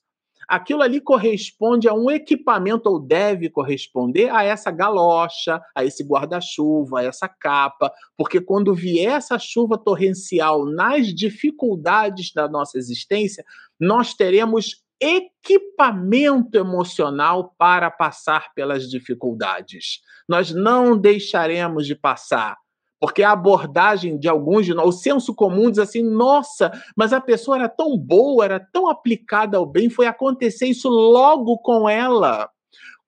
aquilo 0.49 0.81
ali 0.81 0.99
corresponde 0.99 1.87
a 1.87 1.93
um 1.93 2.09
equipamento, 2.09 2.89
ou 2.89 2.99
deve 2.99 3.49
corresponder 3.49 4.29
a 4.31 4.43
essa 4.43 4.71
galocha, 4.71 5.61
a 5.75 5.85
esse 5.85 6.03
guarda-chuva, 6.03 6.99
a 6.99 7.03
essa 7.03 7.29
capa, 7.29 7.93
porque 8.17 8.41
quando 8.41 8.73
vier 8.73 9.17
essa 9.17 9.37
chuva 9.37 9.77
torrencial 9.77 10.65
nas 10.65 11.13
dificuldades 11.13 12.33
da 12.33 12.47
nossa 12.49 12.77
existência, 12.77 13.45
nós 13.79 14.15
teremos 14.15 14.83
equipamento 14.99 16.57
emocional 16.57 17.53
para 17.57 17.89
passar 17.89 18.53
pelas 18.53 18.89
dificuldades. 18.89 20.01
Nós 20.27 20.51
não 20.51 20.97
deixaremos 20.97 21.85
de 21.85 21.95
passar 21.95 22.57
porque 22.99 23.23
a 23.23 23.31
abordagem 23.31 24.19
de 24.19 24.27
alguns 24.27 24.65
de 24.65 24.73
nós, 24.73 24.87
o 24.87 24.91
senso 24.91 25.33
comum 25.33 25.69
diz 25.69 25.79
assim: 25.79 26.03
nossa, 26.03 26.71
mas 26.95 27.13
a 27.13 27.21
pessoa 27.21 27.57
era 27.57 27.69
tão 27.69 27.97
boa, 27.97 28.43
era 28.43 28.59
tão 28.59 28.89
aplicada 28.89 29.57
ao 29.57 29.65
bem, 29.65 29.89
foi 29.89 30.05
acontecer 30.05 30.67
isso 30.67 30.89
logo 30.89 31.57
com 31.59 31.89
ela. 31.89 32.49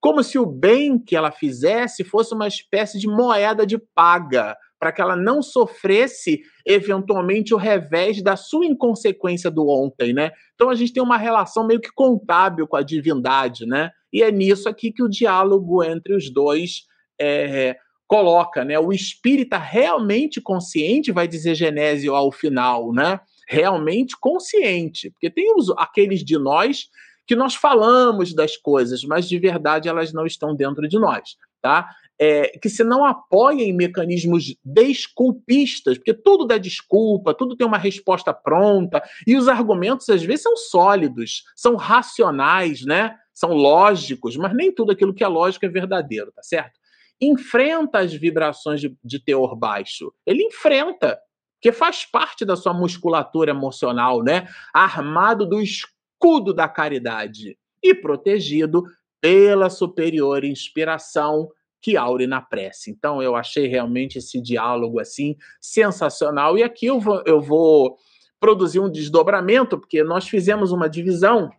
Como 0.00 0.22
se 0.22 0.38
o 0.38 0.46
bem 0.46 0.98
que 0.98 1.14
ela 1.14 1.30
fizesse 1.30 2.02
fosse 2.02 2.34
uma 2.34 2.48
espécie 2.48 2.98
de 2.98 3.06
moeda 3.06 3.64
de 3.64 3.78
paga, 3.78 4.56
para 4.82 4.90
que 4.90 5.00
ela 5.00 5.14
não 5.14 5.40
sofresse 5.40 6.40
eventualmente 6.66 7.54
o 7.54 7.56
revés 7.56 8.20
da 8.20 8.34
sua 8.34 8.66
inconsequência 8.66 9.48
do 9.48 9.68
ontem, 9.68 10.12
né? 10.12 10.32
Então 10.54 10.70
a 10.70 10.74
gente 10.74 10.92
tem 10.92 11.00
uma 11.00 11.16
relação 11.16 11.64
meio 11.64 11.80
que 11.80 11.92
contábil 11.94 12.66
com 12.66 12.76
a 12.76 12.82
divindade, 12.82 13.64
né? 13.64 13.90
E 14.12 14.24
é 14.24 14.32
nisso 14.32 14.68
aqui 14.68 14.90
que 14.90 15.04
o 15.04 15.08
diálogo 15.08 15.84
entre 15.84 16.16
os 16.16 16.32
dois 16.32 16.82
é, 17.20 17.76
coloca, 18.12 18.62
né? 18.62 18.78
O 18.78 18.92
espírita 18.92 19.56
realmente 19.56 20.38
consciente, 20.38 21.10
vai 21.10 21.26
dizer 21.26 21.54
Genésio 21.54 22.14
ao 22.14 22.30
final, 22.30 22.92
né? 22.92 23.18
Realmente 23.48 24.14
consciente, 24.20 25.08
porque 25.12 25.30
tem 25.30 25.54
os, 25.56 25.70
aqueles 25.78 26.22
de 26.22 26.36
nós 26.36 26.90
que 27.26 27.34
nós 27.34 27.54
falamos 27.54 28.34
das 28.34 28.54
coisas, 28.54 29.02
mas 29.02 29.26
de 29.26 29.38
verdade 29.38 29.88
elas 29.88 30.12
não 30.12 30.26
estão 30.26 30.54
dentro 30.54 30.86
de 30.86 30.98
nós, 30.98 31.36
tá? 31.62 31.88
É, 32.20 32.48
que 32.58 32.68
se 32.68 32.84
não 32.84 33.02
apoia 33.02 33.62
em 33.62 33.72
mecanismos 33.72 34.54
desculpistas, 34.62 35.96
porque 35.96 36.12
tudo 36.12 36.44
dá 36.46 36.58
desculpa, 36.58 37.32
tudo 37.32 37.56
tem 37.56 37.66
uma 37.66 37.78
resposta 37.78 38.30
pronta, 38.34 39.02
e 39.26 39.38
os 39.38 39.48
argumentos 39.48 40.06
às 40.10 40.22
vezes 40.22 40.42
são 40.42 40.54
sólidos, 40.54 41.44
são 41.56 41.76
racionais, 41.76 42.84
né? 42.84 43.16
São 43.32 43.54
lógicos, 43.54 44.36
mas 44.36 44.54
nem 44.54 44.70
tudo 44.70 44.92
aquilo 44.92 45.14
que 45.14 45.24
é 45.24 45.28
lógico 45.28 45.64
é 45.64 45.68
verdadeiro, 45.70 46.30
tá 46.30 46.42
certo? 46.42 46.81
Enfrenta 47.22 48.00
as 48.00 48.12
vibrações 48.12 48.80
de, 48.80 48.96
de 49.02 49.22
teor 49.22 49.54
baixo. 49.54 50.12
Ele 50.26 50.42
enfrenta, 50.42 51.18
que 51.60 51.70
faz 51.70 52.04
parte 52.04 52.44
da 52.44 52.56
sua 52.56 52.74
musculatura 52.74 53.52
emocional, 53.52 54.22
né? 54.22 54.48
Armado 54.74 55.46
do 55.46 55.62
escudo 55.62 56.52
da 56.52 56.68
caridade 56.68 57.56
e 57.80 57.94
protegido 57.94 58.82
pela 59.20 59.70
superior 59.70 60.44
inspiração 60.44 61.48
que 61.80 61.96
aure 61.96 62.26
na 62.26 62.40
prece. 62.40 62.90
Então 62.90 63.22
eu 63.22 63.36
achei 63.36 63.68
realmente 63.68 64.18
esse 64.18 64.40
diálogo 64.40 64.98
assim 64.98 65.36
sensacional 65.60 66.58
e 66.58 66.62
aqui 66.64 66.86
eu 66.86 66.98
vou, 66.98 67.22
eu 67.24 67.40
vou 67.40 67.96
produzir 68.40 68.80
um 68.80 68.90
desdobramento 68.90 69.78
porque 69.78 70.02
nós 70.02 70.28
fizemos 70.28 70.72
uma 70.72 70.88
divisão 70.88 71.50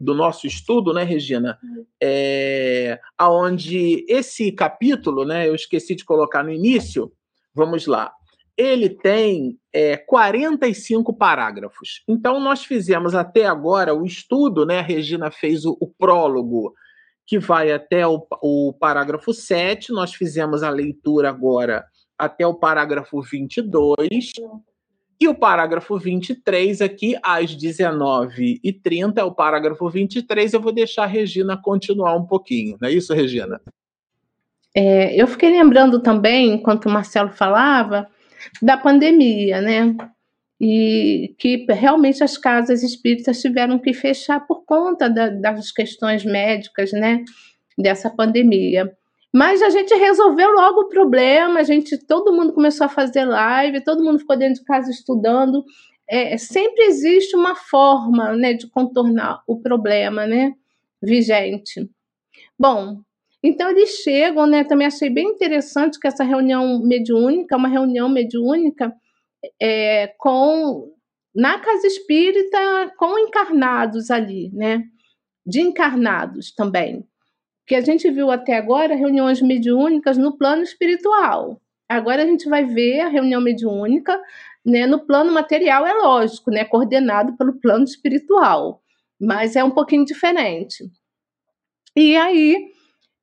do 0.00 0.14
nosso 0.14 0.46
estudo, 0.46 0.94
né, 0.94 1.04
Regina? 1.04 1.58
É, 2.02 2.98
aonde 3.18 4.04
esse 4.08 4.50
capítulo, 4.50 5.24
né, 5.24 5.46
eu 5.46 5.54
esqueci 5.54 5.94
de 5.94 6.04
colocar 6.04 6.42
no 6.42 6.50
início, 6.50 7.12
vamos 7.54 7.86
lá, 7.86 8.10
ele 8.56 8.88
tem 8.88 9.58
é, 9.72 9.96
45 9.96 11.12
parágrafos. 11.12 12.02
Então, 12.08 12.40
nós 12.40 12.64
fizemos 12.64 13.14
até 13.14 13.46
agora 13.46 13.94
o 13.94 14.04
estudo, 14.04 14.64
né, 14.64 14.78
a 14.78 14.82
Regina 14.82 15.30
fez 15.30 15.64
o, 15.66 15.76
o 15.80 15.86
prólogo, 15.86 16.72
que 17.26 17.38
vai 17.38 17.70
até 17.70 18.06
o, 18.06 18.26
o 18.42 18.72
parágrafo 18.72 19.32
7, 19.32 19.92
nós 19.92 20.14
fizemos 20.14 20.62
a 20.62 20.70
leitura 20.70 21.28
agora 21.28 21.84
até 22.18 22.46
o 22.46 22.54
parágrafo 22.54 23.22
22, 23.22 24.32
e 25.20 25.28
o 25.28 25.34
parágrafo 25.34 25.98
23 25.98 26.80
aqui, 26.80 27.14
às 27.22 27.54
19h30, 27.54 29.18
é 29.18 29.22
o 29.22 29.30
parágrafo 29.30 29.88
23. 29.90 30.54
Eu 30.54 30.60
vou 30.62 30.72
deixar 30.72 31.02
a 31.02 31.06
Regina 31.06 31.60
continuar 31.60 32.16
um 32.16 32.24
pouquinho. 32.24 32.78
Não 32.80 32.88
é 32.88 32.92
isso, 32.92 33.12
Regina? 33.12 33.60
É, 34.74 35.14
eu 35.20 35.26
fiquei 35.26 35.50
lembrando 35.50 36.00
também, 36.00 36.54
enquanto 36.54 36.86
o 36.86 36.90
Marcelo 36.90 37.30
falava, 37.30 38.08
da 38.62 38.78
pandemia, 38.78 39.60
né? 39.60 39.94
E 40.58 41.34
que 41.38 41.66
realmente 41.68 42.24
as 42.24 42.38
casas 42.38 42.82
espíritas 42.82 43.42
tiveram 43.42 43.78
que 43.78 43.92
fechar 43.92 44.46
por 44.46 44.64
conta 44.64 45.10
da, 45.10 45.28
das 45.28 45.70
questões 45.70 46.24
médicas, 46.24 46.92
né? 46.92 47.22
Dessa 47.76 48.08
pandemia. 48.08 48.90
Mas 49.32 49.62
a 49.62 49.70
gente 49.70 49.94
resolveu 49.94 50.50
logo 50.50 50.80
o 50.82 50.88
problema, 50.88 51.60
a 51.60 51.62
gente, 51.62 51.96
todo 51.96 52.32
mundo 52.32 52.52
começou 52.52 52.86
a 52.86 52.90
fazer 52.90 53.24
live, 53.24 53.84
todo 53.84 54.02
mundo 54.02 54.18
ficou 54.18 54.36
dentro 54.36 54.60
de 54.60 54.64
casa 54.64 54.90
estudando. 54.90 55.64
É, 56.08 56.36
sempre 56.36 56.84
existe 56.86 57.36
uma 57.36 57.54
forma 57.54 58.32
né, 58.36 58.54
de 58.54 58.68
contornar 58.68 59.42
o 59.46 59.60
problema 59.60 60.26
né, 60.26 60.52
vigente. 61.00 61.88
Bom, 62.58 63.00
então 63.42 63.70
eles 63.70 63.90
chegam, 64.02 64.46
né? 64.46 64.64
Também 64.64 64.86
achei 64.86 65.08
bem 65.08 65.28
interessante 65.28 65.98
que 65.98 66.08
essa 66.08 66.24
reunião 66.24 66.80
mediúnica, 66.82 67.56
uma 67.56 67.68
reunião 67.68 68.08
mediúnica 68.08 68.92
é, 69.62 70.08
com 70.18 70.92
na 71.34 71.58
casa 71.60 71.86
espírita 71.86 72.92
com 72.98 73.18
encarnados 73.18 74.10
ali, 74.10 74.50
né? 74.52 74.82
De 75.46 75.60
encarnados 75.60 76.52
também 76.52 77.06
que 77.70 77.76
a 77.76 77.80
gente 77.80 78.10
viu 78.10 78.32
até 78.32 78.56
agora 78.56 78.96
reuniões 78.96 79.40
mediúnicas 79.40 80.18
no 80.18 80.36
plano 80.36 80.60
espiritual. 80.60 81.62
Agora 81.88 82.24
a 82.24 82.26
gente 82.26 82.48
vai 82.48 82.64
ver 82.64 82.98
a 82.98 83.08
reunião 83.08 83.40
mediúnica 83.40 84.20
né, 84.66 84.88
no 84.88 85.06
plano 85.06 85.32
material, 85.32 85.86
é 85.86 85.92
lógico, 85.92 86.50
né, 86.50 86.64
coordenado 86.64 87.36
pelo 87.36 87.60
plano 87.60 87.84
espiritual, 87.84 88.82
mas 89.20 89.54
é 89.54 89.62
um 89.62 89.70
pouquinho 89.70 90.04
diferente. 90.04 90.82
E 91.96 92.16
aí, 92.16 92.72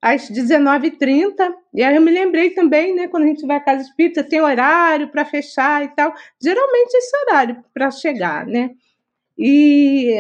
às 0.02 0.32
19h30, 0.32 1.54
e 1.74 1.84
aí 1.84 1.98
eu 1.98 2.02
me 2.02 2.12
lembrei 2.12 2.52
também, 2.52 2.96
né, 2.96 3.10
quando 3.10 3.24
a 3.24 3.28
gente 3.28 3.46
vai 3.46 3.58
à 3.58 3.62
casa 3.62 3.82
espírita, 3.82 4.24
tem 4.24 4.40
horário 4.40 5.10
para 5.10 5.26
fechar 5.26 5.84
e 5.84 5.90
tal. 5.90 6.14
Geralmente 6.42 6.94
esse 6.96 7.18
horário 7.18 7.66
para 7.74 7.92
chegar, 7.92 8.46
né? 8.46 8.72
E 9.38 10.16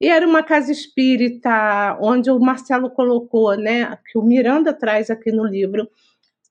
e 0.00 0.08
era 0.08 0.26
uma 0.26 0.42
casa 0.42 0.70
espírita 0.70 1.98
onde 2.00 2.30
o 2.30 2.38
Marcelo 2.38 2.90
colocou, 2.90 3.56
né, 3.56 3.98
que 4.10 4.18
o 4.18 4.22
Miranda 4.22 4.72
traz 4.72 5.10
aqui 5.10 5.32
no 5.32 5.44
livro, 5.44 5.88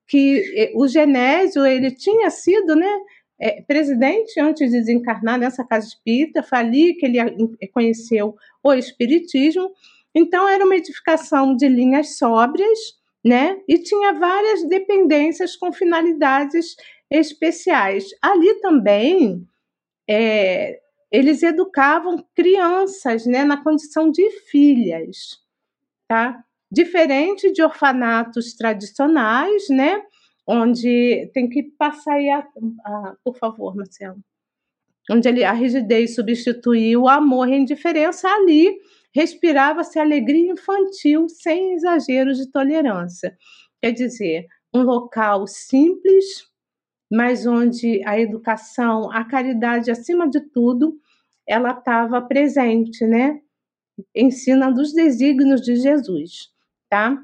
que 0.08 0.44
eh, 0.56 0.72
o 0.76 0.88
Genésio 0.88 1.66
ele 1.66 1.92
tinha 1.92 2.30
sido, 2.30 2.76
né, 2.76 2.92
é, 3.40 3.62
presidente 3.62 4.40
antes 4.40 4.72
de 4.72 4.80
desencarnar 4.80 5.38
nessa 5.38 5.64
casa 5.64 5.88
espírita, 5.88 6.42
foi 6.42 6.58
ali 6.58 6.94
que 6.96 7.06
ele 7.06 7.20
eh, 7.20 7.68
conheceu 7.72 8.36
o 8.64 8.74
espiritismo. 8.74 9.72
Então 10.14 10.48
era 10.48 10.64
uma 10.64 10.76
edificação 10.76 11.56
de 11.56 11.68
linhas 11.68 12.18
sóbrias, 12.18 12.80
né, 13.24 13.60
e 13.68 13.80
tinha 13.80 14.14
várias 14.14 14.68
dependências 14.68 15.56
com 15.56 15.74
finalidades 15.74 16.76
especiais. 17.10 18.06
Ali 18.22 18.56
também 18.62 19.48
é, 20.08 20.80
eles 21.12 21.44
educavam 21.44 22.26
crianças 22.36 23.26
né, 23.26 23.44
na 23.44 23.62
condição 23.64 24.12
de 24.12 24.30
filhas, 24.50 25.40
tá? 26.08 26.44
Diferente 26.72 27.52
de 27.52 27.62
orfanatos 27.62 28.54
tradicionais, 28.54 29.70
né? 29.70 30.02
Onde 30.48 31.30
tem 31.34 31.48
que 31.50 31.64
passar 31.64 32.14
aí, 32.14 32.30
a, 32.30 32.40
a, 32.86 33.16
por 33.24 33.38
favor, 33.38 33.76
Marcelo. 33.76 34.18
Onde 35.10 35.28
ele, 35.28 35.44
a 35.44 35.52
rigidez 35.52 36.16
substituiu 36.16 37.04
o 37.04 37.10
amor 37.10 37.48
e 37.48 37.54
a 37.54 37.58
indiferença, 37.58 38.28
ali 38.28 38.76
respirava-se 39.14 39.98
alegria 39.98 40.52
infantil 40.52 41.30
sem 41.30 41.74
exageros 41.74 42.38
de 42.38 42.52
tolerância. 42.52 43.38
Quer 43.82 43.92
dizer, 43.92 44.48
um 44.74 44.82
local 44.82 45.48
simples, 45.48 46.44
mas 47.16 47.46
onde 47.46 48.02
a 48.06 48.20
educação, 48.20 49.10
a 49.10 49.24
caridade 49.24 49.90
acima 49.90 50.30
de 50.30 50.42
tudo, 50.42 51.00
ela 51.48 51.72
estava 51.72 52.22
presente, 52.22 53.06
né? 53.06 53.40
Ensinando 54.14 54.82
os 54.82 54.94
desígnios 54.94 55.62
de 55.62 55.78
Jesus, 55.78 56.50
tá? 56.90 57.18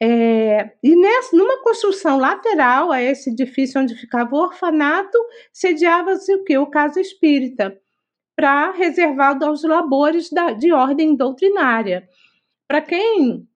É, 0.00 0.76
e 0.80 0.94
nessa, 0.94 1.36
numa 1.36 1.60
construção 1.64 2.18
lateral 2.18 2.92
a 2.92 3.02
esse 3.02 3.30
edifício 3.30 3.80
onde 3.80 3.96
ficava 3.96 4.32
o 4.36 4.38
orfanato, 4.38 5.18
sediava-se 5.52 6.32
o 6.36 6.44
que? 6.44 6.56
O 6.56 6.70
Casa 6.70 7.00
Espírita, 7.00 7.76
para 8.36 8.70
reservado 8.70 9.44
aos 9.44 9.64
labores 9.64 10.30
da, 10.30 10.52
de 10.52 10.72
ordem 10.72 11.16
doutrinária. 11.16 12.08
Para 12.68 12.80
quem 12.80 13.47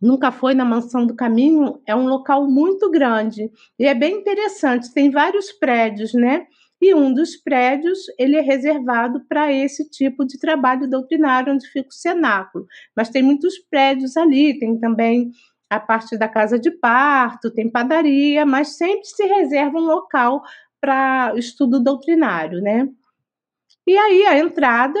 nunca 0.00 0.32
foi 0.32 0.54
na 0.54 0.64
Mansão 0.64 1.06
do 1.06 1.14
Caminho, 1.14 1.80
é 1.86 1.94
um 1.94 2.06
local 2.06 2.48
muito 2.48 2.90
grande 2.90 3.50
e 3.78 3.86
é 3.86 3.94
bem 3.94 4.18
interessante. 4.18 4.92
Tem 4.92 5.10
vários 5.10 5.52
prédios, 5.52 6.14
né? 6.14 6.46
E 6.80 6.94
um 6.94 7.12
dos 7.12 7.36
prédios 7.36 7.98
ele 8.18 8.36
é 8.36 8.40
reservado 8.40 9.20
para 9.28 9.52
esse 9.52 9.88
tipo 9.90 10.24
de 10.24 10.38
trabalho 10.38 10.88
doutrinário, 10.88 11.52
onde 11.52 11.66
fica 11.66 11.88
o 11.90 11.92
cenáculo. 11.92 12.66
Mas 12.96 13.10
tem 13.10 13.22
muitos 13.22 13.58
prédios 13.58 14.16
ali, 14.16 14.58
tem 14.58 14.78
também 14.78 15.30
a 15.68 15.78
parte 15.78 16.16
da 16.16 16.26
casa 16.26 16.58
de 16.58 16.70
parto, 16.70 17.50
tem 17.50 17.70
padaria, 17.70 18.46
mas 18.46 18.76
sempre 18.76 19.04
se 19.04 19.24
reserva 19.24 19.78
um 19.78 19.84
local 19.84 20.42
para 20.80 21.34
estudo 21.36 21.78
doutrinário, 21.78 22.62
né? 22.62 22.88
E 23.86 23.96
aí 23.96 24.24
a 24.26 24.38
entrada, 24.38 24.98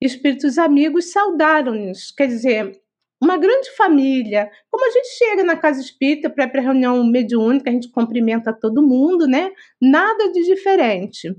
espíritos 0.00 0.58
amigos 0.58 1.12
saudaram-nos, 1.12 2.10
quer 2.10 2.28
dizer, 2.28 2.78
uma 3.26 3.36
grande 3.36 3.70
família. 3.76 4.50
Como 4.70 4.86
a 4.86 4.90
gente 4.90 5.08
chega 5.18 5.44
na 5.44 5.56
casa 5.56 5.80
espírita 5.80 6.30
para 6.30 6.44
a 6.44 6.62
reunião 6.62 7.04
mediúnica, 7.04 7.68
a 7.68 7.72
gente 7.72 7.90
cumprimenta 7.90 8.52
todo 8.52 8.86
mundo, 8.86 9.26
né? 9.26 9.50
Nada 9.80 10.32
de 10.32 10.44
diferente. 10.44 11.36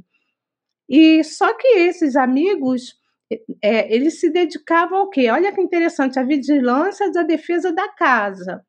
E 0.89 1.23
só 1.23 1.53
que 1.53 1.67
esses 1.67 2.15
amigos, 2.15 2.95
é, 3.61 3.93
eles 3.93 4.19
se 4.19 4.29
dedicavam 4.29 4.99
ao 4.99 5.09
quê? 5.09 5.29
Olha 5.29 5.51
que 5.51 5.61
interessante, 5.61 6.19
a 6.19 6.23
vigilância 6.23 7.11
da 7.11 7.23
defesa 7.23 7.71
da 7.71 7.89
casa. 7.89 8.63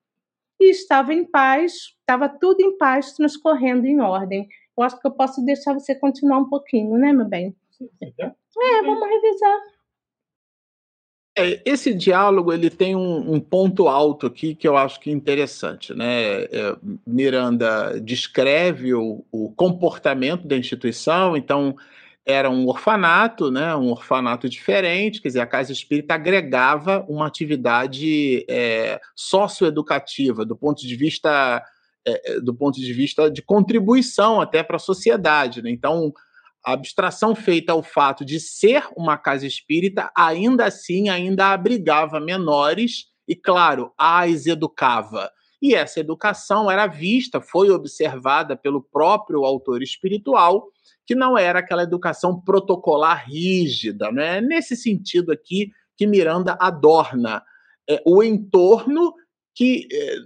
E 0.61 0.71
estava 0.71 1.15
em 1.15 1.25
paz, 1.25 1.95
estava 2.01 2.29
tudo 2.29 2.61
em 2.61 2.77
paz, 2.77 3.13
transcorrendo 3.13 3.87
em 3.87 4.01
ordem. 4.01 4.49
Eu 4.77 4.83
acho 4.83 5.01
que 5.01 5.07
eu 5.07 5.13
posso 5.13 5.45
deixar 5.45 5.75
você 5.75 5.95
continuar 5.95 6.39
um 6.39 6.49
pouquinho, 6.49 6.97
né, 6.97 7.13
meu 7.13 7.27
bem? 7.27 7.55
É, 8.61 8.83
vamos 8.83 9.09
revisar. 9.09 9.59
É, 11.39 11.63
esse 11.65 11.95
diálogo 11.95 12.53
ele 12.53 12.69
tem 12.69 12.97
um, 12.97 13.35
um, 13.35 13.41
ponto 13.41 13.87
alto 13.87 14.27
aqui 14.27 14.57
que 14.57 14.67
eu 14.67 14.77
acho 14.77 14.99
que 14.99 15.09
é 15.09 15.13
interessante. 15.13 15.95
Né? 15.95 16.43
É, 16.45 16.77
Miranda 17.07 18.01
descreve 18.01 18.93
o, 18.93 19.25
o, 19.31 19.53
comportamento 19.53 20.49
da 20.49 20.57
instituição, 20.57 21.37
então 21.37 21.77
era 22.27 22.51
um 22.51 22.67
orfanato, 22.67 23.53
né? 23.53 23.75
um 23.77 23.91
orfanato 23.91 24.49
diferente, 24.49 25.23
quer 25.23 25.29
dizer, 25.29 25.41
a 25.41 25.47
Casa 25.47 25.73
Espírita 25.73 26.15
agregava 26.15 27.07
uma 27.09 27.27
atividade 27.27 28.45
é, 28.49 29.01
socioeducativa 29.15 30.45
do 30.45 30.57
ponto 30.57 30.85
de 30.85 30.97
vista 30.97 31.63
é, 32.05 32.41
do 32.41 32.55
ponto 32.55 32.81
de 32.81 32.93
vista 32.93 33.31
de 33.31 33.43
contribuição 33.43 34.41
até 34.41 34.63
para 34.63 34.77
a 34.77 34.81
sociedade. 34.81 35.63
Né? 35.63 35.71
Então, 35.71 36.13
a 36.69 36.73
abstração 36.73 37.35
feita 37.35 37.73
ao 37.73 37.83
fato 37.83 38.27
de 38.27 38.39
ser 38.39 38.87
uma 38.95 39.17
casa 39.17 39.47
espírita, 39.47 40.13
ainda 40.15 40.67
assim, 40.67 41.09
ainda 41.09 41.51
abrigava 41.51 42.21
menores 42.21 43.07
e, 43.27 43.35
claro, 43.35 43.91
as 43.97 44.45
educava. 44.45 45.33
E 45.63 45.75
essa 45.75 45.99
educação 45.99 46.71
era 46.71 46.87
vista, 46.87 47.41
foi 47.41 47.71
observada 47.71 48.55
pelo 48.55 48.83
próprio 48.83 49.47
autor 49.47 49.83
espiritual, 49.83 50.69
que 51.07 51.15
não 51.15 51.39
era 51.39 51.61
aquela 51.61 51.85
educação 51.85 52.39
protocolar 52.39 53.25
rígida, 53.27 54.11
é 54.19 54.43
nesse 54.43 54.77
sentido 54.77 55.33
aqui 55.33 55.71
que 55.97 56.07
Miranda 56.07 56.55
adorna 56.61 57.43
é, 57.89 58.03
o 58.05 58.23
entorno 58.23 59.15
que 59.55 59.89
é, 59.91 60.17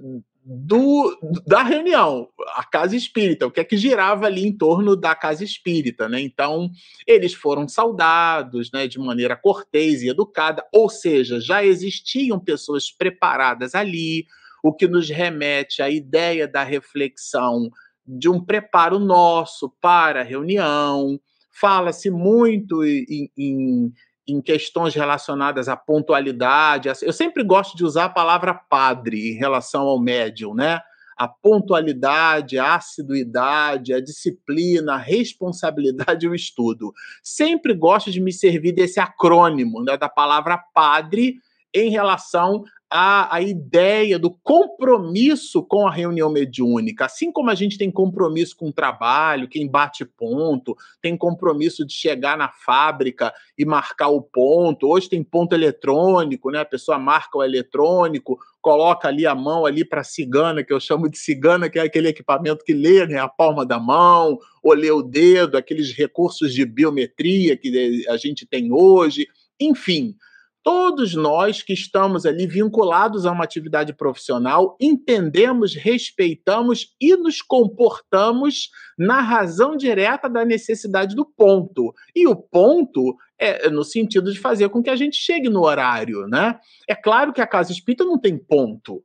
do, 0.44 1.16
da 1.46 1.62
reunião, 1.62 2.28
a 2.54 2.64
casa 2.64 2.96
espírita, 2.96 3.46
o 3.46 3.50
que 3.50 3.60
é 3.60 3.64
que 3.64 3.76
girava 3.76 4.26
ali 4.26 4.44
em 4.44 4.56
torno 4.56 4.96
da 4.96 5.14
casa 5.14 5.44
espírita, 5.44 6.08
né? 6.08 6.20
Então, 6.20 6.68
eles 7.06 7.32
foram 7.32 7.68
saudados, 7.68 8.70
né, 8.72 8.88
de 8.88 8.98
maneira 8.98 9.36
cortês 9.36 10.02
e 10.02 10.08
educada, 10.08 10.66
ou 10.72 10.88
seja, 10.88 11.40
já 11.40 11.64
existiam 11.64 12.40
pessoas 12.40 12.90
preparadas 12.90 13.74
ali, 13.74 14.26
o 14.62 14.72
que 14.72 14.88
nos 14.88 15.08
remete 15.08 15.80
à 15.80 15.88
ideia 15.88 16.48
da 16.48 16.64
reflexão 16.64 17.70
de 18.06 18.28
um 18.28 18.44
preparo 18.44 18.98
nosso 18.98 19.70
para 19.80 20.20
a 20.20 20.24
reunião. 20.24 21.20
Fala-se 21.50 22.10
muito 22.10 22.84
em, 22.84 23.30
em 23.36 23.92
em 24.26 24.40
questões 24.40 24.94
relacionadas 24.94 25.68
à 25.68 25.76
pontualidade. 25.76 26.88
Eu 27.02 27.12
sempre 27.12 27.42
gosto 27.42 27.76
de 27.76 27.84
usar 27.84 28.04
a 28.06 28.10
palavra 28.10 28.54
padre 28.54 29.32
em 29.32 29.34
relação 29.34 29.82
ao 29.82 30.00
médium, 30.00 30.54
né? 30.54 30.80
A 31.16 31.28
pontualidade, 31.28 32.58
a 32.58 32.76
assiduidade, 32.76 33.92
a 33.92 34.00
disciplina, 34.00 34.94
a 34.94 34.98
responsabilidade 34.98 36.26
e 36.26 36.28
o 36.28 36.34
estudo. 36.34 36.92
Sempre 37.22 37.74
gosto 37.74 38.10
de 38.10 38.20
me 38.20 38.32
servir 38.32 38.72
desse 38.72 38.98
acrônimo, 38.98 39.82
né, 39.84 39.96
da 39.96 40.08
palavra 40.08 40.58
padre 40.74 41.36
em 41.74 41.90
relação 41.90 42.64
a, 42.94 43.36
a 43.36 43.40
ideia 43.40 44.18
do 44.18 44.30
compromisso 44.30 45.62
com 45.62 45.88
a 45.88 45.90
reunião 45.90 46.30
mediúnica. 46.30 47.06
Assim 47.06 47.32
como 47.32 47.48
a 47.48 47.54
gente 47.54 47.78
tem 47.78 47.90
compromisso 47.90 48.54
com 48.54 48.68
o 48.68 48.72
trabalho, 48.72 49.48
quem 49.48 49.66
bate 49.66 50.04
ponto, 50.04 50.76
tem 51.00 51.16
compromisso 51.16 51.86
de 51.86 51.94
chegar 51.94 52.36
na 52.36 52.50
fábrica 52.50 53.32
e 53.56 53.64
marcar 53.64 54.08
o 54.08 54.20
ponto. 54.20 54.88
Hoje 54.88 55.08
tem 55.08 55.24
ponto 55.24 55.54
eletrônico, 55.54 56.50
né? 56.50 56.60
A 56.60 56.66
pessoa 56.66 56.98
marca 56.98 57.38
o 57.38 57.42
eletrônico, 57.42 58.38
coloca 58.60 59.08
ali 59.08 59.26
a 59.26 59.34
mão 59.34 59.64
ali 59.64 59.86
para 59.86 60.04
cigana, 60.04 60.62
que 60.62 60.72
eu 60.72 60.78
chamo 60.78 61.08
de 61.08 61.16
cigana, 61.16 61.70
que 61.70 61.78
é 61.78 61.82
aquele 61.82 62.08
equipamento 62.08 62.62
que 62.62 62.74
lê 62.74 63.06
né, 63.06 63.18
a 63.18 63.26
palma 63.26 63.64
da 63.64 63.80
mão, 63.80 64.38
ou 64.62 64.74
lê 64.74 64.90
o 64.90 65.00
dedo, 65.00 65.56
aqueles 65.56 65.96
recursos 65.96 66.52
de 66.52 66.66
biometria 66.66 67.56
que 67.56 68.04
a 68.06 68.18
gente 68.18 68.44
tem 68.44 68.70
hoje. 68.70 69.26
Enfim, 69.58 70.14
todos 70.62 71.14
nós 71.14 71.62
que 71.62 71.72
estamos 71.72 72.24
ali 72.24 72.46
vinculados 72.46 73.26
a 73.26 73.32
uma 73.32 73.44
atividade 73.44 73.92
profissional 73.92 74.76
entendemos, 74.80 75.74
respeitamos 75.74 76.94
e 77.00 77.16
nos 77.16 77.42
comportamos 77.42 78.70
na 78.96 79.20
razão 79.20 79.76
direta 79.76 80.28
da 80.28 80.44
necessidade 80.44 81.16
do 81.16 81.24
ponto. 81.24 81.92
E 82.14 82.26
o 82.26 82.36
ponto 82.36 83.16
é 83.38 83.68
no 83.68 83.82
sentido 83.82 84.32
de 84.32 84.38
fazer 84.38 84.68
com 84.68 84.82
que 84.82 84.90
a 84.90 84.96
gente 84.96 85.16
chegue 85.16 85.48
no 85.48 85.62
horário, 85.62 86.26
né? 86.28 86.58
É 86.88 86.94
claro 86.94 87.32
que 87.32 87.40
a 87.40 87.46
casa 87.46 87.72
espírita 87.72 88.04
não 88.04 88.18
tem 88.18 88.38
ponto. 88.38 89.02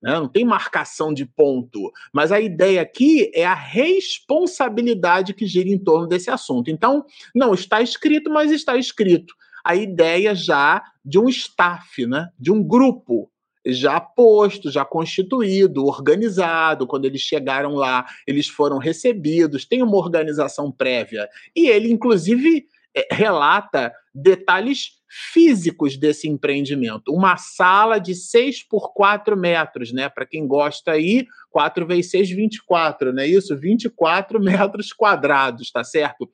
Né? 0.00 0.12
Não 0.12 0.28
tem 0.28 0.44
marcação 0.44 1.12
de 1.12 1.26
ponto, 1.26 1.90
mas 2.12 2.30
a 2.30 2.40
ideia 2.40 2.80
aqui 2.80 3.32
é 3.34 3.44
a 3.44 3.54
responsabilidade 3.54 5.34
que 5.34 5.44
gira 5.44 5.68
em 5.68 5.78
torno 5.78 6.06
desse 6.06 6.30
assunto. 6.30 6.70
Então, 6.70 7.04
não 7.34 7.52
está 7.52 7.82
escrito, 7.82 8.30
mas 8.30 8.52
está 8.52 8.76
escrito 8.76 9.34
a 9.64 9.74
ideia 9.74 10.34
já 10.34 10.82
de 11.04 11.18
um 11.18 11.28
staff, 11.28 12.06
né? 12.06 12.28
de 12.38 12.50
um 12.50 12.62
grupo 12.62 13.30
já 13.66 14.00
posto, 14.00 14.70
já 14.70 14.84
constituído, 14.84 15.84
organizado. 15.84 16.86
Quando 16.86 17.04
eles 17.04 17.20
chegaram 17.20 17.74
lá, 17.74 18.06
eles 18.26 18.48
foram 18.48 18.78
recebidos, 18.78 19.64
tem 19.64 19.82
uma 19.82 19.96
organização 19.96 20.70
prévia. 20.72 21.28
E 21.54 21.68
ele, 21.68 21.90
inclusive, 21.92 22.66
é, 22.96 23.06
relata 23.10 23.92
detalhes 24.14 24.98
físicos 25.32 25.96
desse 25.96 26.28
empreendimento. 26.28 27.12
Uma 27.12 27.36
sala 27.36 27.98
de 27.98 28.14
6 28.14 28.64
por 28.64 28.92
4 28.92 29.36
metros, 29.36 29.92
né? 29.92 30.08
Para 30.08 30.26
quem 30.26 30.46
gosta 30.46 30.92
aí, 30.92 31.26
4 31.50 31.86
vezes 31.86 32.10
6, 32.10 32.30
24, 32.30 33.12
né? 33.12 33.26
Isso, 33.26 33.56
24 33.56 34.40
metros 34.40 34.92
quadrados, 34.92 35.70
tá 35.70 35.82
certo? 35.82 36.28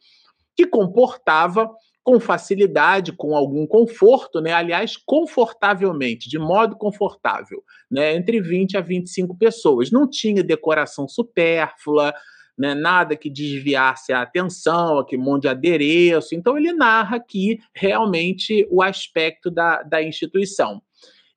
Que 0.56 0.66
comportava 0.66 1.70
com 2.04 2.20
facilidade, 2.20 3.12
com 3.12 3.34
algum 3.34 3.66
conforto, 3.66 4.38
né? 4.38 4.52
aliás, 4.52 4.94
confortavelmente, 4.94 6.28
de 6.28 6.38
modo 6.38 6.76
confortável, 6.76 7.64
né? 7.90 8.14
entre 8.14 8.42
20 8.42 8.76
a 8.76 8.82
25 8.82 9.36
pessoas. 9.38 9.90
Não 9.90 10.08
tinha 10.08 10.44
decoração 10.44 11.08
supérflua, 11.08 12.14
né? 12.58 12.74
nada 12.74 13.16
que 13.16 13.30
desviasse 13.30 14.12
a 14.12 14.20
atenção, 14.20 15.02
que 15.02 15.16
monte 15.16 15.48
adereço. 15.48 16.34
Então, 16.34 16.58
ele 16.58 16.74
narra 16.74 17.16
aqui 17.16 17.58
realmente 17.74 18.68
o 18.70 18.82
aspecto 18.82 19.50
da, 19.50 19.82
da 19.82 20.02
instituição. 20.02 20.82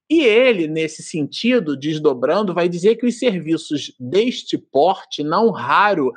E 0.10 0.22
ele, 0.22 0.68
nesse 0.68 1.04
sentido, 1.04 1.76
desdobrando, 1.76 2.54
vai 2.54 2.70
dizer 2.70 2.96
que 2.96 3.06
os 3.06 3.20
serviços 3.20 3.94
deste 4.00 4.58
porte, 4.58 5.22
não 5.22 5.50
raro, 5.52 6.14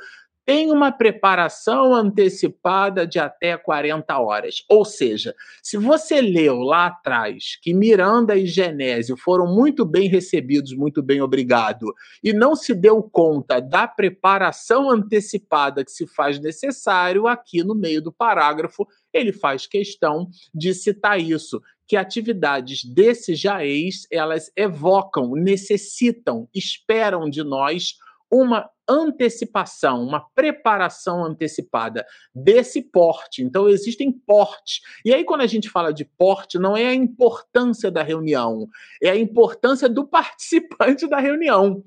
tem 0.51 0.69
uma 0.69 0.91
preparação 0.91 1.95
antecipada 1.95 3.07
de 3.07 3.17
até 3.17 3.55
40 3.55 4.19
horas. 4.19 4.65
Ou 4.67 4.83
seja, 4.83 5.33
se 5.63 5.77
você 5.77 6.19
leu 6.19 6.57
lá 6.57 6.87
atrás 6.87 7.57
que 7.61 7.73
Miranda 7.73 8.35
e 8.35 8.45
Genésio 8.45 9.15
foram 9.15 9.47
muito 9.47 9.85
bem 9.85 10.09
recebidos, 10.09 10.75
muito 10.75 11.01
bem 11.01 11.21
obrigado, 11.21 11.93
e 12.21 12.33
não 12.33 12.53
se 12.53 12.75
deu 12.75 13.01
conta 13.01 13.61
da 13.61 13.87
preparação 13.87 14.91
antecipada 14.91 15.85
que 15.85 15.91
se 15.91 16.05
faz 16.05 16.37
necessário, 16.37 17.27
aqui 17.27 17.63
no 17.63 17.73
meio 17.73 18.01
do 18.01 18.11
parágrafo 18.11 18.85
ele 19.13 19.31
faz 19.31 19.65
questão 19.65 20.27
de 20.53 20.73
citar 20.73 21.17
isso, 21.17 21.61
que 21.87 21.95
atividades 21.95 22.83
desse 22.83 23.35
jaez, 23.35 24.05
elas 24.11 24.51
evocam, 24.53 25.31
necessitam, 25.33 26.49
esperam 26.53 27.29
de 27.29 27.41
nós 27.41 27.95
uma 28.31 28.69
antecipação, 28.87 30.03
uma 30.03 30.25
preparação 30.33 31.23
antecipada 31.23 32.05
desse 32.33 32.81
porte. 32.81 33.43
Então, 33.43 33.69
existem 33.69 34.11
portes. 34.11 34.81
E 35.03 35.13
aí, 35.13 35.23
quando 35.23 35.41
a 35.41 35.47
gente 35.47 35.69
fala 35.69 35.93
de 35.93 36.05
porte, 36.05 36.57
não 36.57 36.75
é 36.75 36.87
a 36.87 36.93
importância 36.93 37.91
da 37.91 38.03
reunião, 38.03 38.67
é 39.01 39.09
a 39.09 39.17
importância 39.17 39.89
do 39.89 40.07
participante 40.07 41.07
da 41.07 41.19
reunião. 41.19 41.83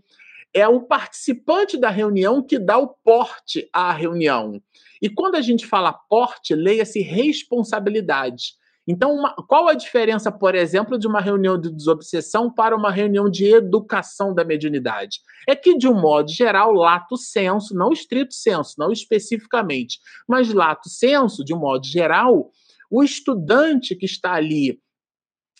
É 0.52 0.68
o 0.68 0.82
participante 0.82 1.76
da 1.76 1.90
reunião 1.90 2.40
que 2.40 2.58
dá 2.58 2.78
o 2.78 2.88
porte 2.88 3.68
à 3.72 3.92
reunião. 3.92 4.62
E 5.02 5.08
quando 5.08 5.34
a 5.34 5.40
gente 5.40 5.66
fala 5.66 5.92
porte, 5.92 6.54
leia-se 6.54 7.00
responsabilidade. 7.00 8.54
Então, 8.86 9.14
uma, 9.14 9.34
qual 9.34 9.68
a 9.68 9.74
diferença, 9.74 10.30
por 10.30 10.54
exemplo, 10.54 10.98
de 10.98 11.06
uma 11.06 11.20
reunião 11.20 11.58
de 11.58 11.70
desobsessão 11.70 12.50
para 12.52 12.76
uma 12.76 12.90
reunião 12.90 13.30
de 13.30 13.46
educação 13.46 14.34
da 14.34 14.44
mediunidade? 14.44 15.20
É 15.48 15.56
que, 15.56 15.76
de 15.76 15.88
um 15.88 15.98
modo 15.98 16.30
geral, 16.30 16.72
lato 16.72 17.16
senso, 17.16 17.74
não 17.74 17.92
estrito 17.92 18.34
senso, 18.34 18.74
não 18.78 18.92
especificamente, 18.92 19.98
mas 20.28 20.52
lato 20.52 20.88
senso, 20.88 21.42
de 21.42 21.54
um 21.54 21.58
modo 21.58 21.86
geral, 21.86 22.50
o 22.90 23.02
estudante 23.02 23.96
que 23.96 24.04
está 24.04 24.34
ali 24.34 24.78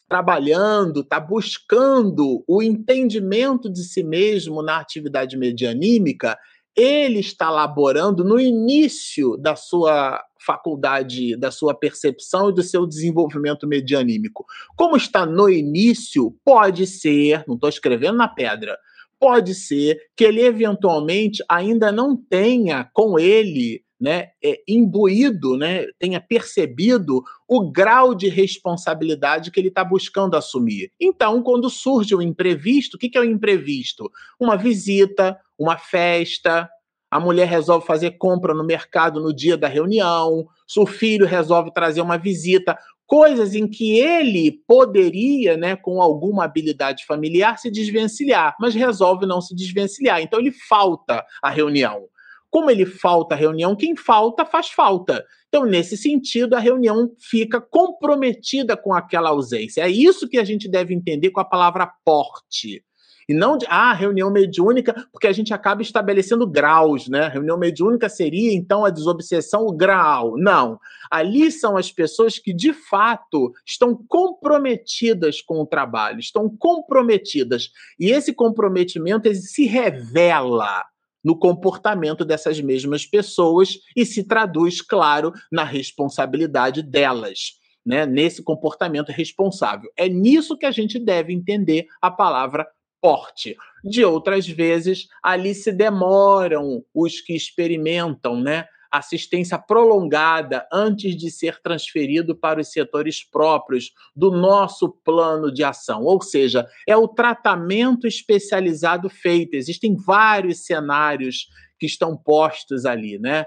trabalhando, 0.07 1.01
está 1.01 1.19
buscando 1.19 2.45
o 2.47 2.63
entendimento 2.63 3.71
de 3.71 3.83
si 3.83 4.03
mesmo 4.03 4.63
na 4.63 4.79
atividade 4.79 5.37
medianímica, 5.37 6.39
ele 6.77 7.21
está 7.21 7.51
laborando 7.51 8.25
no 8.25 8.39
início 8.41 9.37
da 9.37 9.55
sua 9.55 10.23
faculdade, 10.45 11.37
da 11.37 11.51
sua 11.51 11.75
percepção 11.75 12.51
e 12.51 12.55
do 12.55 12.63
seu 12.63 12.87
desenvolvimento 12.87 13.67
medianímico. 13.67 14.45
Como 14.77 14.97
está 14.97 15.25
no 15.25 15.49
início, 15.49 16.37
pode 16.45 16.87
ser, 16.87 17.45
não 17.47 17.55
estou 17.55 17.69
escrevendo 17.69 18.19
na 18.19 18.29
pedra, 18.29 18.77
pode 19.19 19.55
ser 19.55 19.99
que 20.17 20.25
ele 20.25 20.43
eventualmente 20.43 21.43
ainda 21.49 21.93
não 21.93 22.17
tenha 22.17 22.91
com 22.93 23.19
ele 23.19 23.84
né, 24.05 24.33
é, 24.45 24.61
imbuído, 24.69 25.57
né, 25.57 25.87
tenha 25.99 26.21
percebido 26.21 27.25
o 27.49 27.73
grau 27.73 28.15
de 28.15 28.29
responsabilidade 28.29 29.51
que 29.51 29.59
ele 29.59 29.69
está 29.69 29.83
buscando 29.83 30.37
assumir. 30.37 30.93
Então, 31.01 31.43
quando 31.43 31.71
surge 31.71 32.15
o 32.15 32.21
imprevisto, 32.21 32.97
o 32.97 32.99
que, 32.99 33.09
que 33.09 33.17
é 33.17 33.21
o 33.23 33.25
imprevisto? 33.25 34.11
Uma 34.39 34.59
visita, 34.59 35.41
uma 35.59 35.79
festa, 35.79 36.69
a 37.11 37.19
mulher 37.19 37.49
resolve 37.49 37.87
fazer 37.87 38.19
compra 38.19 38.53
no 38.53 38.63
mercado 38.63 39.23
no 39.23 39.35
dia 39.35 39.57
da 39.57 39.69
reunião, 39.69 40.47
o 40.77 40.87
filho 40.87 41.25
resolve 41.25 41.73
trazer 41.73 42.03
uma 42.03 42.19
visita, 42.19 42.77
coisas 43.07 43.55
em 43.55 43.67
que 43.67 43.99
ele 43.99 44.53
poderia, 44.69 45.57
né, 45.57 45.77
com 45.77 46.03
alguma 46.03 46.45
habilidade 46.45 47.07
familiar, 47.07 47.59
se 47.59 47.71
desvencilhar, 47.71 48.55
mas 48.61 48.75
resolve 48.75 49.25
não 49.25 49.41
se 49.41 49.55
desvencilhar. 49.55 50.21
Então 50.21 50.39
ele 50.41 50.53
falta 50.53 51.25
a 51.43 51.49
reunião. 51.49 52.07
Como 52.55 52.71
ele 52.71 52.87
falta 52.87 53.35
a 53.35 53.37
reunião, 53.37 53.75
quem 53.75 53.97
falta 53.97 54.45
faz 54.45 54.71
falta. 54.71 55.25
Então, 55.49 55.65
nesse 55.65 55.97
sentido, 55.97 56.55
a 56.55 56.61
reunião 56.61 57.11
fica 57.19 57.61
comprometida 57.61 58.77
com 58.77 58.95
aquela 58.95 59.31
ausência. 59.31 59.83
É 59.83 59.91
isso 59.91 60.29
que 60.29 60.39
a 60.39 60.45
gente 60.45 60.71
deve 60.71 60.95
entender 60.95 61.31
com 61.31 61.41
a 61.41 61.45
palavra 61.45 61.91
porte. 62.05 62.85
E 63.29 63.35
não 63.35 63.59
de, 63.59 63.67
ah, 63.69 63.93
reunião 63.93 64.31
mediúnica, 64.31 64.95
porque 65.11 65.27
a 65.27 65.33
gente 65.33 65.53
acaba 65.53 65.83
estabelecendo 65.83 66.47
graus, 66.47 67.09
né? 67.09 67.27
Reunião 67.27 67.59
mediúnica 67.59 68.09
seria, 68.09 68.55
então, 68.55 68.85
a 68.85 68.91
desobsessão, 68.91 69.67
o 69.67 69.77
grau. 69.77 70.37
Não. 70.37 70.79
Ali 71.11 71.51
são 71.51 71.77
as 71.77 71.91
pessoas 71.91 72.39
que, 72.39 72.55
de 72.55 72.73
fato, 72.73 73.53
estão 73.67 73.99
comprometidas 74.07 75.43
com 75.43 75.61
o 75.61 75.67
trabalho, 75.67 76.21
estão 76.21 76.49
comprometidas. 76.49 77.71
E 77.99 78.13
esse 78.13 78.33
comprometimento 78.33 79.29
se 79.35 79.67
revela 79.67 80.85
no 81.25 81.37
comportamento 81.39 82.25
dessas 82.25 82.61
mesmas 82.61 83.07
pessoas 83.07 83.79
e 83.97 84.05
se 84.05 84.25
traduz, 84.25 84.83
claro, 84.83 85.33
na 85.51 85.65
responsabilidade 85.65 86.83
delas. 86.83 87.63
Né, 87.87 88.07
nesse 88.07 88.43
comportamento 88.43 89.11
responsável. 89.11 89.91
É 89.95 90.09
nisso 90.09 90.57
que 90.57 90.65
a 90.65 90.71
gente 90.71 90.99
deve 90.99 91.35
entender 91.35 91.87
a 92.01 92.11
palavra 92.11 92.67
porte. 92.99 93.55
De 93.85 94.03
outras 94.03 94.49
vezes, 94.49 95.07
ali 95.23 95.55
se 95.55 95.71
demoram 95.71 96.83
os 96.95 97.21
que 97.21 97.35
experimentam, 97.35 98.41
né? 98.41 98.67
Assistência 98.99 99.59
prolongada 99.59 100.67
antes 100.73 101.17
de 101.17 101.31
ser 101.31 101.61
transferido 101.61 102.37
para 102.37 102.61
os 102.61 102.71
setores 102.71 103.25
próprios 103.25 103.93
do 104.15 104.31
nosso 104.31 104.89
plano 104.89 105.53
de 105.53 105.65
ação. 105.65 106.03
Ou 106.03 106.21
seja, 106.23 106.67
é 106.87 106.97
o 106.97 107.09
tratamento 107.09 108.07
especializado 108.07 109.09
feito. 109.09 109.55
Existem 109.55 109.97
vários 109.97 110.65
cenários 110.65 111.49
que 111.79 111.87
estão 111.87 112.17
postos 112.17 112.87
ali, 112.87 113.19
né? 113.19 113.45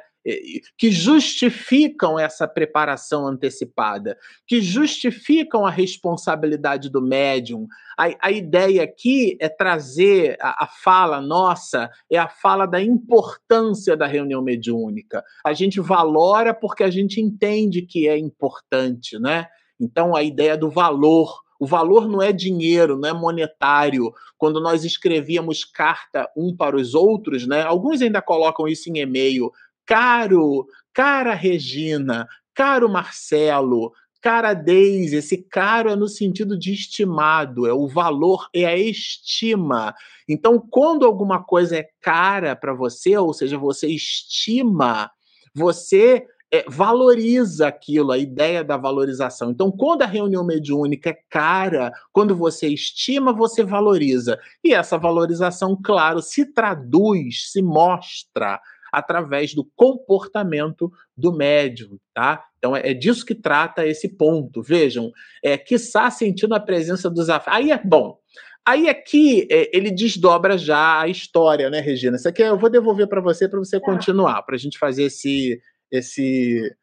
Que 0.78 0.92
justificam 0.92 2.20
essa 2.20 2.48
preparação 2.48 3.28
antecipada, 3.28 4.18
que 4.46 4.62
justificam 4.62 5.66
a 5.66 5.70
responsabilidade 5.70 6.90
do 6.90 7.02
médium. 7.02 7.68
A, 7.98 8.28
a 8.28 8.32
ideia 8.32 8.84
aqui 8.84 9.38
é 9.40 9.50
trazer 9.50 10.38
a, 10.42 10.66
a, 10.66 10.68
fala 10.68 11.22
nossa, 11.22 11.90
é 12.12 12.18
a 12.18 12.28
fala 12.28 12.66
da 12.66 12.82
importância 12.82 13.96
da 13.96 14.08
reunião 14.08 14.42
mediúnica. 14.42 15.24
A 15.46 15.54
gente 15.54 15.80
valora 15.80 16.54
porque 16.54 16.84
a 16.84 16.90
gente 16.90 17.22
entende 17.22 17.82
que 17.82 18.08
é 18.08 18.18
importante, 18.18 19.18
né? 19.20 19.48
Então, 19.80 20.16
a 20.16 20.24
ideia 20.24 20.58
do 20.58 20.70
valor. 20.70 21.46
O 21.60 21.66
valor 21.66 22.08
não 22.08 22.22
é 22.22 22.32
dinheiro, 22.32 22.98
não 22.98 23.10
é 23.10 23.14
monetário. 23.14 24.14
Quando 24.38 24.62
nós 24.62 24.84
escrevíamos 24.86 25.66
carta 25.66 26.30
um 26.38 26.56
para 26.56 26.76
os 26.76 26.94
outros, 26.94 27.48
né? 27.48 27.64
Alguns 27.64 28.00
ainda 28.02 28.22
colocam 28.22 28.68
isso 28.68 28.90
em 28.92 29.00
e-mail 29.00 29.52
caro, 29.88 30.68
cara 30.94 31.34
Regina, 31.34 32.28
caro 32.54 32.90
Marcelo, 32.90 33.94
cara 34.22 34.54
Deise, 34.54 35.16
esse 35.16 35.38
caro 35.38 35.90
é 35.90 35.96
no 35.96 36.08
sentido 36.08 36.60
de 36.60 36.74
estimado, 36.74 37.66
é 37.66 37.74
o 37.74 37.88
valor, 37.88 38.48
é 38.54 38.66
a 38.66 38.78
estima. 38.78 39.96
Então, 40.28 40.60
quando 40.60 41.06
alguma 41.06 41.42
coisa 41.42 41.78
é 41.78 41.88
cara 42.02 42.56
para 42.56 42.74
você, 42.74 43.18
ou 43.18 43.34
seja, 43.34 43.58
você 43.58 43.88
estima, 43.88 45.10
você 45.56 46.26
é, 46.52 46.66
valoriza 46.68 47.68
aquilo, 47.68 48.12
a 48.12 48.18
ideia 48.18 48.64
da 48.64 48.76
valorização. 48.76 49.52
Então, 49.52 49.72
quando 49.72 50.02
a 50.02 50.08
reunião 50.08 50.44
mediúnica 50.44 51.12
é 51.12 51.18
cara, 51.30 51.92
quando 52.12 52.36
você 52.36 52.68
estima, 52.68 53.32
você 53.32 53.64
valoriza. 53.64 54.38
E 54.64 54.74
essa 54.74 54.98
valorização, 54.98 55.80
claro, 55.82 56.22
se 56.22 56.46
traduz, 56.54 57.52
se 57.52 57.62
mostra 57.62 58.60
através 58.98 59.54
do 59.54 59.64
comportamento 59.76 60.92
do 61.16 61.36
médium, 61.36 61.98
tá? 62.14 62.44
Então 62.58 62.76
é, 62.76 62.92
é 62.92 62.94
disso 62.94 63.26
que 63.26 63.36
trata 63.36 63.86
esse 63.86 64.10
ponto. 64.10 64.62
Vejam, 64.62 65.12
é 65.44 65.58
quiçá 65.58 66.10
sentindo 66.10 66.56
a 66.56 66.60
presença 66.60 67.10
dos 67.10 67.30
af... 67.30 67.46
Aí 67.48 67.72
é 67.72 67.82
bom. 67.84 68.18
Aí 68.66 68.90
aqui 68.90 69.48
é, 69.50 69.70
ele 69.76 69.92
desdobra 69.92 70.58
já 70.58 71.00
a 71.02 71.08
história, 71.08 71.70
né, 71.70 71.80
Regina? 71.80 72.18
Isso 72.18 72.28
aqui 72.28 72.42
eu 72.42 72.58
vou 72.58 72.70
devolver 72.70 73.08
para 73.08 73.22
você 73.22 73.48
para 73.48 73.60
você 73.60 73.80
tá. 73.80 73.86
continuar, 73.86 74.42
para 74.44 74.56
a 74.56 74.60
gente 74.60 74.78
fazer 74.78 75.04
esse 75.04 75.62
esse 75.90 76.76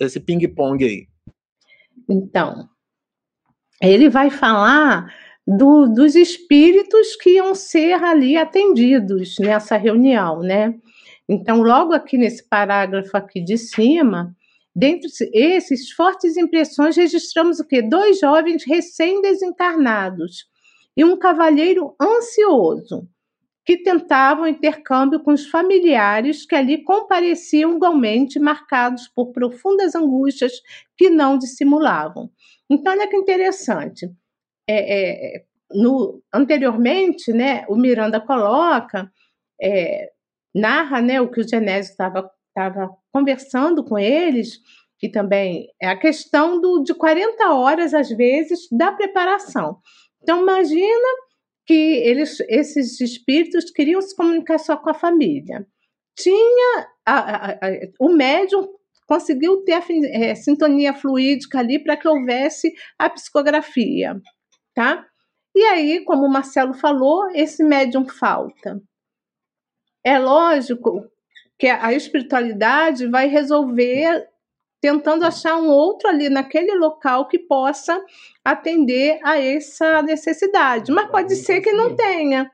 esse 0.00 0.20
ping-pong 0.20 0.84
aí. 0.84 1.08
Então, 2.08 2.68
ele 3.80 4.08
vai 4.08 4.30
falar 4.30 5.12
do, 5.46 5.86
dos 5.86 6.14
espíritos 6.14 7.16
que 7.16 7.30
iam 7.30 7.54
ser 7.54 7.94
ali 7.94 8.36
atendidos 8.36 9.38
nessa 9.38 9.76
reunião, 9.76 10.40
né? 10.40 10.74
Então, 11.32 11.62
logo 11.62 11.94
aqui 11.94 12.18
nesse 12.18 12.46
parágrafo 12.46 13.16
aqui 13.16 13.42
de 13.42 13.56
cima, 13.56 14.36
dentre 14.76 15.08
esses 15.32 15.90
fortes 15.90 16.36
impressões, 16.36 16.94
registramos 16.94 17.58
o 17.58 17.66
quê? 17.66 17.80
Dois 17.80 18.20
jovens 18.20 18.64
recém-desencarnados 18.66 20.44
e 20.94 21.02
um 21.02 21.16
cavalheiro 21.16 21.96
ansioso, 21.98 23.08
que 23.64 23.78
tentavam 23.78 24.46
intercâmbio 24.46 25.20
com 25.20 25.32
os 25.32 25.46
familiares 25.46 26.44
que 26.44 26.54
ali 26.54 26.84
compareciam 26.84 27.76
igualmente 27.76 28.38
marcados 28.38 29.08
por 29.08 29.32
profundas 29.32 29.94
angústias 29.94 30.52
que 30.98 31.08
não 31.08 31.38
dissimulavam. 31.38 32.30
Então, 32.68 32.92
olha 32.92 33.08
que 33.08 33.16
interessante. 33.16 34.06
É, 34.68 35.38
é, 35.38 35.44
no, 35.70 36.22
anteriormente, 36.30 37.32
né, 37.32 37.64
o 37.70 37.74
Miranda 37.74 38.20
coloca 38.20 39.10
é, 39.62 40.11
narra 40.54 41.00
né, 41.00 41.20
o 41.20 41.30
que 41.30 41.40
o 41.40 41.48
Genésio 41.48 41.92
estava 41.92 42.30
conversando 43.12 43.84
com 43.84 43.98
eles, 43.98 44.60
e 45.02 45.08
também 45.08 45.68
é 45.80 45.88
a 45.88 45.98
questão 45.98 46.60
do, 46.60 46.82
de 46.82 46.94
40 46.94 47.52
horas, 47.52 47.92
às 47.92 48.08
vezes, 48.10 48.68
da 48.70 48.92
preparação. 48.92 49.78
Então, 50.22 50.42
imagina 50.42 51.08
que 51.66 51.74
eles, 51.74 52.38
esses 52.48 53.00
espíritos 53.00 53.70
queriam 53.70 54.00
se 54.00 54.14
comunicar 54.14 54.58
só 54.58 54.76
com 54.76 54.90
a 54.90 54.94
família. 54.94 55.66
Tinha 56.16 56.86
a, 57.04 57.18
a, 57.18 57.50
a, 57.52 57.58
o 57.98 58.10
médium 58.10 58.68
conseguiu 59.06 59.62
ter 59.64 59.72
a 59.74 59.82
é, 60.12 60.34
sintonia 60.34 60.94
fluídica 60.94 61.58
ali 61.58 61.82
para 61.82 61.96
que 61.96 62.06
houvesse 62.08 62.72
a 62.98 63.10
psicografia, 63.10 64.20
tá? 64.74 65.04
E 65.54 65.62
aí, 65.64 66.04
como 66.04 66.24
o 66.24 66.30
Marcelo 66.30 66.72
falou, 66.72 67.28
esse 67.34 67.62
médium 67.62 68.08
falta. 68.08 68.80
É 70.04 70.18
lógico 70.18 71.06
que 71.58 71.68
a 71.68 71.92
espiritualidade 71.92 73.06
vai 73.06 73.28
resolver 73.28 74.28
tentando 74.80 75.24
achar 75.24 75.56
um 75.56 75.68
outro 75.68 76.08
ali 76.08 76.28
naquele 76.28 76.74
local 76.74 77.28
que 77.28 77.38
possa 77.38 78.04
atender 78.44 79.20
a 79.22 79.38
essa 79.40 80.02
necessidade. 80.02 80.90
Mas 80.90 81.08
pode 81.08 81.36
ser 81.36 81.60
que 81.60 81.72
não 81.72 81.94
tenha, 81.94 82.50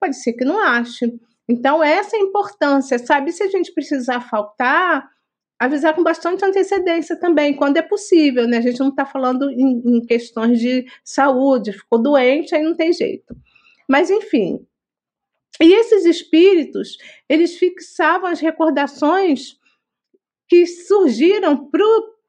pode 0.00 0.14
ser 0.16 0.34
que 0.34 0.44
não 0.44 0.60
ache. 0.60 1.12
Então, 1.48 1.82
essa 1.82 2.16
é 2.16 2.20
a 2.20 2.22
importância, 2.22 2.98
sabe? 3.00 3.32
Se 3.32 3.42
a 3.42 3.48
gente 3.48 3.72
precisar 3.74 4.20
faltar, 4.20 5.10
avisar 5.58 5.92
com 5.94 6.04
bastante 6.04 6.44
antecedência 6.44 7.18
também, 7.18 7.52
quando 7.52 7.78
é 7.78 7.82
possível, 7.82 8.46
né? 8.46 8.58
A 8.58 8.62
gente 8.62 8.78
não 8.78 8.90
está 8.90 9.04
falando 9.04 9.50
em, 9.50 9.82
em 9.84 10.00
questões 10.06 10.60
de 10.60 10.86
saúde, 11.02 11.72
ficou 11.72 12.00
doente, 12.00 12.54
aí 12.54 12.62
não 12.62 12.76
tem 12.76 12.92
jeito. 12.92 13.36
Mas, 13.88 14.08
enfim, 14.08 14.64
e 15.60 15.72
esses 15.72 16.04
espíritos, 16.04 16.96
eles 17.28 17.56
fixavam 17.56 18.28
as 18.28 18.40
recordações 18.40 19.56
que 20.48 20.66
surgiram 20.66 21.70
para 21.70 21.84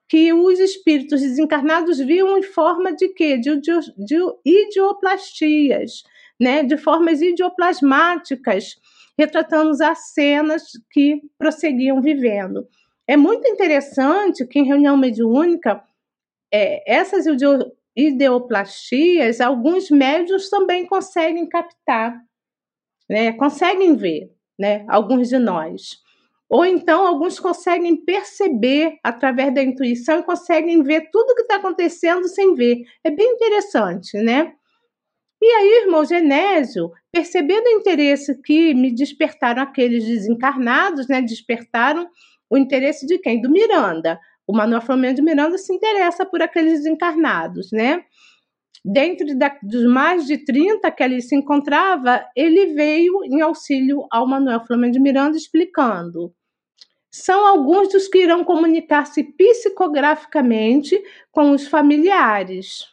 que 0.07 0.32
os 0.32 0.59
espíritos 0.59 1.21
desencarnados 1.21 1.97
viam 1.97 2.38
em 2.38 2.43
forma 2.43 2.93
de 2.93 3.09
quê? 3.09 3.38
De, 3.38 3.59
de, 3.59 3.71
de 3.97 4.17
idioplastias, 4.45 6.03
né? 6.39 6.63
de 6.63 6.78
formas 6.78 7.21
idioplasmáticas, 7.21 8.76
retratando 9.17 9.71
as 9.84 10.13
cenas 10.13 10.63
que 10.91 11.21
prosseguiam 11.38 12.01
vivendo. 12.01 12.67
É 13.07 13.17
muito 13.17 13.47
interessante 13.47 14.45
que 14.45 14.59
em 14.59 14.65
reunião 14.65 14.97
mediúnica, 14.97 15.84
é, 16.53 16.84
essas 16.91 17.26
ideoplastias, 17.95 19.41
alguns 19.41 19.89
médios 19.89 20.49
também 20.49 20.86
conseguem 20.86 21.47
captar 21.47 22.24
né? 23.09 23.33
Conseguem 23.33 23.95
ver, 23.95 24.31
né? 24.57 24.85
Alguns 24.87 25.29
de 25.29 25.37
nós. 25.37 26.03
Ou 26.49 26.65
então 26.65 27.05
alguns 27.05 27.39
conseguem 27.39 27.95
perceber 28.05 28.97
através 29.03 29.53
da 29.53 29.63
intuição 29.63 30.19
e 30.19 30.23
conseguem 30.23 30.83
ver 30.83 31.09
tudo 31.11 31.31
o 31.31 31.35
que 31.35 31.41
está 31.41 31.55
acontecendo 31.55 32.27
sem 32.27 32.53
ver. 32.53 32.83
É 33.03 33.09
bem 33.09 33.27
interessante, 33.33 34.17
né? 34.17 34.53
E 35.41 35.45
aí, 35.47 35.83
irmão 35.83 36.05
Genésio, 36.05 36.91
percebendo 37.11 37.65
o 37.67 37.79
interesse 37.79 38.39
que 38.41 38.73
me 38.73 38.93
despertaram 38.93 39.61
aqueles 39.61 40.05
desencarnados, 40.05 41.07
né? 41.07 41.21
Despertaram 41.21 42.07
o 42.49 42.57
interesse 42.57 43.05
de 43.05 43.17
quem? 43.19 43.41
Do 43.41 43.49
Miranda. 43.49 44.19
O 44.47 44.55
Manuel 44.55 44.81
Flamengo 44.81 45.15
de 45.15 45.21
Miranda 45.21 45.57
se 45.57 45.73
interessa 45.73 46.25
por 46.25 46.41
aqueles 46.41 46.79
desencarnados, 46.79 47.71
né? 47.71 48.03
Dentro 48.88 49.36
da, 49.36 49.57
dos 49.63 49.83
mais 49.91 50.27
de 50.27 50.38
30 50.38 50.91
que 50.91 51.01
ali 51.01 51.19
se 51.19 51.36
encontrava, 51.36 52.23
ele 52.36 52.67
veio 52.67 53.23
em 53.23 53.41
auxílio 53.41 54.05
ao 54.11 54.27
Manuel 54.27 54.63
Flamengo 54.63 54.93
de 54.93 54.99
Miranda, 54.99 55.36
explicando. 55.36 56.31
São 57.09 57.47
alguns 57.47 57.88
dos 57.91 58.07
que 58.07 58.19
irão 58.19 58.43
comunicar-se 58.43 59.23
psicograficamente 59.23 61.01
com 61.31 61.49
os 61.49 61.65
familiares. 61.65 62.86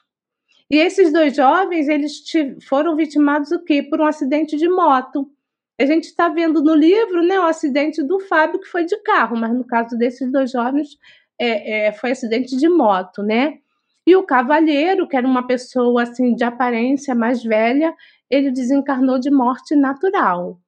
E 0.70 0.78
esses 0.78 1.12
dois 1.12 1.36
jovens, 1.36 1.86
eles 1.88 2.22
foram 2.66 2.96
vitimados 2.96 3.50
o 3.50 3.62
quê? 3.62 3.82
Por 3.82 4.00
um 4.00 4.06
acidente 4.06 4.56
de 4.56 4.70
moto. 4.70 5.30
A 5.78 5.84
gente 5.84 6.04
está 6.04 6.30
vendo 6.30 6.62
no 6.62 6.74
livro 6.74 7.22
né, 7.22 7.38
o 7.38 7.44
acidente 7.44 8.02
do 8.02 8.18
Fábio, 8.18 8.60
que 8.60 8.68
foi 8.68 8.86
de 8.86 8.96
carro, 9.02 9.36
mas 9.36 9.52
no 9.52 9.66
caso 9.66 9.98
desses 9.98 10.32
dois 10.32 10.50
jovens, 10.50 10.96
é, 11.38 11.88
é, 11.88 11.92
foi 11.92 12.12
acidente 12.12 12.56
de 12.56 12.68
moto, 12.70 13.22
né? 13.22 13.58
E 14.06 14.16
o 14.16 14.24
cavalheiro, 14.24 15.06
que 15.06 15.16
era 15.16 15.26
uma 15.26 15.46
pessoa 15.46 16.02
assim 16.02 16.34
de 16.34 16.44
aparência 16.44 17.14
mais 17.14 17.42
velha, 17.42 17.94
ele 18.28 18.50
desencarnou 18.50 19.18
de 19.18 19.30
morte 19.30 19.76
natural. 19.76 20.60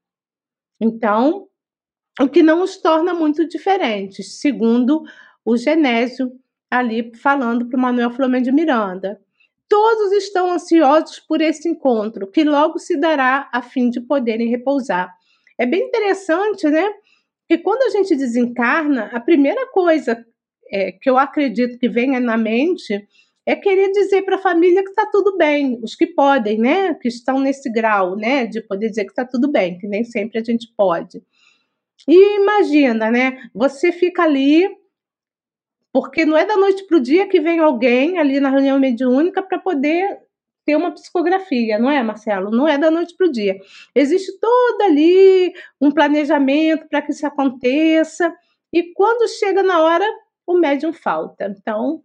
Então, 0.81 1.49
o 2.21 2.29
que 2.29 2.43
não 2.43 2.63
os 2.63 2.77
torna 2.77 3.13
muito 3.13 3.47
diferentes, 3.49 4.41
segundo 4.41 5.03
o 5.45 5.57
Genésio, 5.57 6.33
ali 6.71 7.13
falando 7.17 7.67
para 7.69 7.79
o 7.79 7.81
Manuel 7.81 8.11
Flamengo 8.11 8.45
de 8.45 8.53
Miranda. 8.53 9.21
Todos 9.69 10.13
estão 10.13 10.53
ansiosos 10.53 11.19
por 11.21 11.41
esse 11.41 11.69
encontro, 11.69 12.31
que 12.31 12.45
logo 12.45 12.79
se 12.79 12.97
dará 12.97 13.49
a 13.53 13.63
fim 13.63 13.91
de 13.91 14.01
poderem 14.01 14.49
repousar. 14.49 15.13
É 15.59 15.67
bem 15.67 15.85
interessante, 15.85 16.69
né? 16.69 16.93
Que 17.49 17.59
quando 17.59 17.83
a 17.83 17.91
gente 17.91 18.17
desencarna, 18.17 19.11
a 19.13 19.21
primeira 19.21 19.67
coisa 19.69 20.25
é, 20.71 20.93
que 20.93 21.09
eu 21.09 21.19
acredito 21.19 21.79
que 21.79 21.89
venha 21.89 22.21
na 22.21 22.37
mente 22.37 23.07
é 23.47 23.55
querer 23.55 23.91
dizer 23.93 24.23
para 24.23 24.37
a 24.37 24.41
família 24.41 24.83
que 24.83 24.91
está 24.91 25.07
tudo 25.07 25.37
bem, 25.37 25.79
os 25.83 25.95
que 25.95 26.07
podem, 26.07 26.59
né? 26.59 26.95
Que 26.95 27.09
estão 27.09 27.39
nesse 27.39 27.71
grau, 27.71 28.17
né? 28.17 28.47
De 28.47 28.63
poder 28.63 28.89
dizer 28.89 29.05
que 29.05 29.11
está 29.11 29.25
tudo 29.25 29.51
bem, 29.51 29.79
que 29.79 29.87
nem 29.87 30.05
sempre 30.05 30.39
a 30.39 30.45
gente 30.45 30.73
pode. 30.77 31.23
E 32.09 32.41
imagina, 32.41 33.11
né? 33.11 33.49
Você 33.55 33.93
fica 33.93 34.23
ali, 34.23 34.69
porque 35.93 36.25
não 36.25 36.37
é 36.37 36.47
da 36.47 36.57
noite 36.57 36.87
para 36.87 36.97
o 36.97 37.01
dia 37.01 37.29
que 37.29 37.41
vem 37.41 37.59
alguém 37.59 38.19
ali 38.19 38.41
na 38.41 38.51
reunião 38.51 38.79
mediúnica 38.79 39.43
para 39.43 39.59
poder 39.59 40.19
ter 40.65 40.77
uma 40.77 40.93
psicografia, 40.93 41.79
não 41.79 41.91
é, 41.91 42.03
Marcelo? 42.03 42.51
Não 42.51 42.67
é 42.67 42.79
da 42.79 42.91
noite 42.91 43.15
para 43.17 43.27
o 43.27 43.31
dia. 43.31 43.59
Existe 43.95 44.39
todo 44.41 44.83
ali 44.83 45.53
um 45.79 45.91
planejamento 45.91 46.89
para 46.89 47.03
que 47.03 47.13
isso 47.13 47.27
aconteça, 47.27 48.35
e 48.73 48.93
quando 48.95 49.29
chega 49.29 49.63
na 49.63 49.83
hora, 49.83 50.05
o 50.47 50.59
médium 50.59 50.93
falta. 50.93 51.55
Então, 51.59 52.03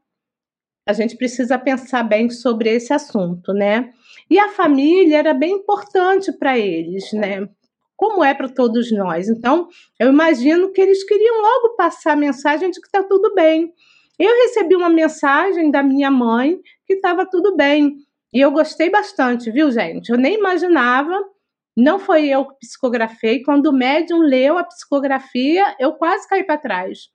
a 0.90 0.94
gente 0.94 1.16
precisa 1.16 1.58
pensar 1.58 2.04
bem 2.04 2.30
sobre 2.30 2.70
esse 2.70 2.92
assunto, 2.92 3.54
né? 3.54 3.92
E 4.30 4.40
a 4.40 4.50
família 4.50 5.18
era 5.18 5.34
bem 5.34 5.54
importante 5.54 6.32
para 6.32 6.58
eles, 6.58 7.12
né? 7.14 7.48
como 8.00 8.24
é 8.24 8.34
para 8.34 8.48
todos 8.48 8.90
nós. 8.94 9.28
Então, 9.28 9.68
eu 10.00 10.08
imagino 10.08 10.72
que 10.72 10.80
eles 10.80 11.04
queriam 11.04 11.42
logo 11.42 11.76
passar 11.76 12.14
a 12.14 12.16
mensagem 12.16 12.72
de 12.72 12.80
que 12.80 12.88
está 12.88 13.04
tudo 13.04 13.36
bem. 13.36 13.74
Eu 14.18 14.34
recebi 14.44 14.74
uma 14.74 14.88
mensagem 14.88 15.70
da 15.70 15.84
minha 15.84 16.10
mãe 16.10 16.58
que 16.88 16.94
estava 16.94 17.26
tudo 17.26 17.58
bem. 17.58 17.98
E 18.34 18.40
eu 18.40 18.52
gostei 18.52 18.90
bastante, 18.90 19.52
viu, 19.52 19.70
gente? 19.70 20.10
Eu 20.10 20.18
nem 20.18 20.36
imaginava, 20.36 21.14
não 21.76 22.00
foi 22.00 22.30
eu 22.30 22.46
que 22.46 22.60
psicografei. 22.60 23.44
Quando 23.44 23.66
o 23.66 23.74
médium 23.74 24.20
leu 24.20 24.58
a 24.58 24.64
psicografia, 24.64 25.76
eu 25.78 25.92
quase 25.92 26.26
caí 26.26 26.46
para 26.46 26.58
trás. 26.58 27.10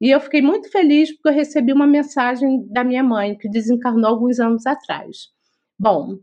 E 0.00 0.10
eu 0.10 0.20
fiquei 0.20 0.42
muito 0.42 0.70
feliz 0.70 1.12
porque 1.12 1.28
eu 1.28 1.32
recebi 1.32 1.72
uma 1.72 1.86
mensagem 1.86 2.66
da 2.68 2.84
minha 2.84 3.02
mãe, 3.02 3.36
que 3.36 3.48
desencarnou 3.48 4.10
alguns 4.10 4.40
anos 4.40 4.66
atrás. 4.66 5.28
Bom, 5.78 6.18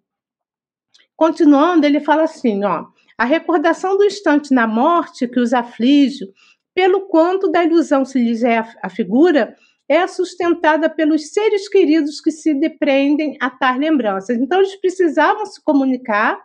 continuando, 1.15 1.85
ele 1.85 1.99
fala 1.99 2.23
assim, 2.23 2.63
ó. 2.63 2.85
A 3.17 3.25
recordação 3.25 3.97
do 3.97 4.03
instante 4.03 4.53
na 4.53 4.67
morte 4.67 5.27
que 5.27 5.39
os 5.39 5.53
aflige, 5.53 6.25
pelo 6.73 7.01
quanto 7.07 7.51
da 7.51 7.63
ilusão 7.63 8.03
se 8.03 8.17
lhes 8.17 8.43
é 8.43 8.63
a 8.81 8.89
figura, 8.89 9.55
é 9.87 10.07
sustentada 10.07 10.89
pelos 10.89 11.33
seres 11.33 11.67
queridos 11.67 12.21
que 12.21 12.31
se 12.31 12.53
depreendem 12.53 13.37
a 13.41 13.49
tais 13.49 13.77
lembranças. 13.77 14.37
Então, 14.37 14.59
eles 14.59 14.75
precisavam 14.77 15.45
se 15.45 15.61
comunicar 15.63 16.39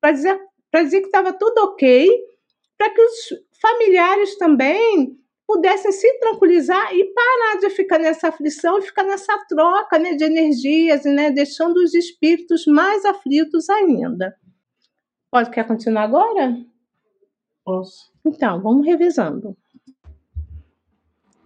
para 0.00 0.12
dizer, 0.12 0.38
dizer 0.72 1.00
que 1.00 1.06
estava 1.06 1.32
tudo 1.32 1.58
ok, 1.64 2.08
para 2.78 2.90
que 2.90 3.00
os 3.00 3.28
familiares 3.60 4.36
também 4.38 5.18
pudessem 5.52 5.92
se 5.92 6.18
tranquilizar 6.18 6.94
e 6.94 7.04
parar 7.12 7.60
de 7.60 7.68
ficar 7.70 7.98
nessa 7.98 8.28
aflição 8.28 8.78
e 8.78 8.82
ficar 8.82 9.04
nessa 9.04 9.36
troca 9.46 9.98
né, 9.98 10.14
de 10.14 10.24
energias, 10.24 11.04
né, 11.04 11.30
deixando 11.30 11.76
os 11.76 11.92
espíritos 11.92 12.64
mais 12.66 13.04
aflitos 13.04 13.68
ainda. 13.68 14.34
Pode 15.30 15.50
quer 15.50 15.66
continuar 15.66 16.04
agora? 16.04 16.56
Posso. 17.64 18.10
Então, 18.24 18.62
vamos 18.62 18.86
revisando. 18.86 19.54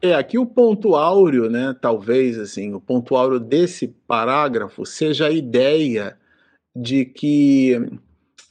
É, 0.00 0.14
aqui 0.14 0.38
o 0.38 0.46
ponto 0.46 0.94
áureo, 0.94 1.50
né? 1.50 1.74
Talvez 1.80 2.38
assim, 2.38 2.74
o 2.74 2.80
ponto 2.80 3.16
áureo 3.16 3.40
desse 3.40 3.88
parágrafo 4.06 4.86
seja 4.86 5.26
a 5.26 5.32
ideia 5.32 6.16
de 6.74 7.04
que 7.04 7.74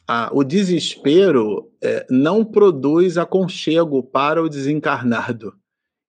ah, 0.07 0.29
o 0.31 0.43
desespero 0.43 1.71
é, 1.81 2.05
não 2.09 2.45
produz 2.45 3.17
aconchego 3.17 4.03
para 4.03 4.41
o 4.43 4.49
desencarnado. 4.49 5.53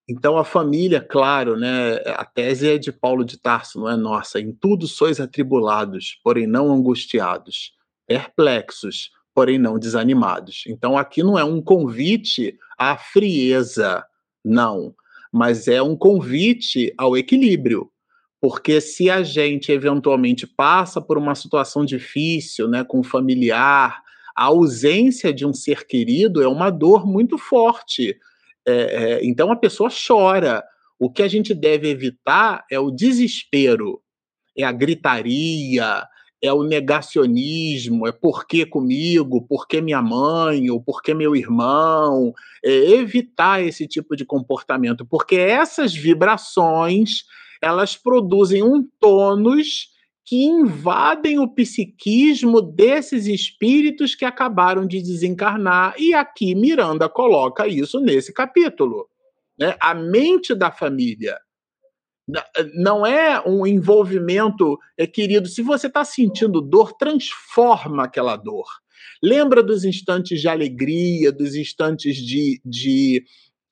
Então 0.09 0.37
a 0.37 0.45
família, 0.45 1.01
claro, 1.01 1.57
né? 1.57 1.97
A 2.15 2.25
tese 2.25 2.69
é 2.69 2.79
de 2.79 2.93
Paulo 2.93 3.25
de 3.25 3.39
Tarso, 3.39 3.81
não 3.81 3.91
é 3.91 3.97
nossa. 3.97 4.39
Em 4.39 4.53
tudo 4.53 4.87
sois 4.87 5.19
atribulados, 5.19 6.21
porém 6.23 6.47
não 6.47 6.71
angustiados, 6.73 7.73
perplexos, 8.07 9.11
porém 9.35 9.59
não 9.59 9.79
desanimados. 9.79 10.63
Então 10.69 10.97
aqui 10.97 11.23
não 11.23 11.39
é 11.39 11.45
um 11.45 11.61
convite 11.61 12.57
à 12.79 12.97
frieza, 12.97 14.05
não, 14.45 14.95
mas 15.33 15.67
é 15.67 15.83
um 15.83 15.97
convite 15.97 16.95
ao 16.97 17.17
equilíbrio. 17.17 17.91
Porque 18.41 18.81
se 18.81 19.09
a 19.09 19.23
gente 19.23 19.73
eventualmente 19.73 20.47
passa 20.47 21.01
por 21.01 21.17
uma 21.17 21.35
situação 21.35 21.85
difícil, 21.85 22.69
né, 22.69 22.85
com 22.85 23.01
um 23.01 23.05
familiar, 23.05 24.03
a 24.37 24.45
ausência 24.45 25.33
de 25.33 25.47
um 25.47 25.55
ser 25.55 25.87
querido 25.87 26.43
é 26.43 26.49
uma 26.49 26.71
dor 26.71 27.07
muito 27.07 27.39
forte. 27.39 28.19
É, 28.67 28.73
é, 28.73 29.25
então 29.25 29.51
a 29.51 29.57
pessoa 29.57 29.89
chora. 29.91 30.63
O 30.99 31.11
que 31.11 31.23
a 31.23 31.29
gente 31.29 31.53
deve 31.53 31.91
evitar 31.91 32.65
é 32.71 32.81
o 32.81 32.91
desespero, 32.91 34.01
é 34.57 34.65
a 34.65 34.73
gritaria, 34.73 36.03
é 36.43 36.53
o 36.53 36.63
negacionismo, 36.63 38.07
é 38.07 38.13
por 38.13 38.47
que 38.47 38.65
comigo, 38.65 39.47
por 39.47 39.67
que 39.67 39.81
minha 39.81 40.01
mãe, 40.01 40.71
ou 40.71 40.81
por 40.81 41.03
que 41.03 41.13
meu 41.13 41.37
irmão, 41.37 42.33
é 42.65 42.71
evitar 42.93 43.63
esse 43.63 43.87
tipo 43.87 44.17
de 44.17 44.25
comportamento, 44.25 45.05
porque 45.05 45.37
essas 45.37 45.95
vibrações, 45.95 47.25
elas 47.67 47.97
produzem 47.97 48.63
um 48.63 48.87
tônus 49.01 49.89
que 50.25 50.45
invadem 50.45 51.39
o 51.39 51.49
psiquismo 51.49 52.61
desses 52.61 53.27
espíritos 53.27 54.15
que 54.15 54.25
acabaram 54.25 54.87
de 54.87 55.01
desencarnar, 55.01 55.95
e 55.99 56.15
aqui 56.15 56.55
Miranda 56.55 57.09
coloca 57.09 57.69
isso 57.69 58.01
nesse 58.01 58.33
capítulo. 58.33 59.09
Né? 59.59 59.77
A 59.81 59.95
mente 59.95 60.55
da 60.55 60.71
família 60.71 61.39
não 62.75 63.07
é 63.07 63.41
um 63.47 63.65
envolvimento, 63.65 64.77
é, 64.99 65.07
querido. 65.07 65.49
Se 65.49 65.63
você 65.63 65.87
está 65.87 66.05
sentindo 66.05 66.61
dor, 66.61 66.93
transforma 66.95 68.05
aquela 68.05 68.37
dor. 68.37 68.67
Lembra 69.23 69.63
dos 69.63 69.85
instantes 69.85 70.41
de 70.41 70.49
alegria, 70.49 71.31
dos 71.31 71.55
instantes 71.55 72.17
de, 72.17 72.61
de, 72.65 73.25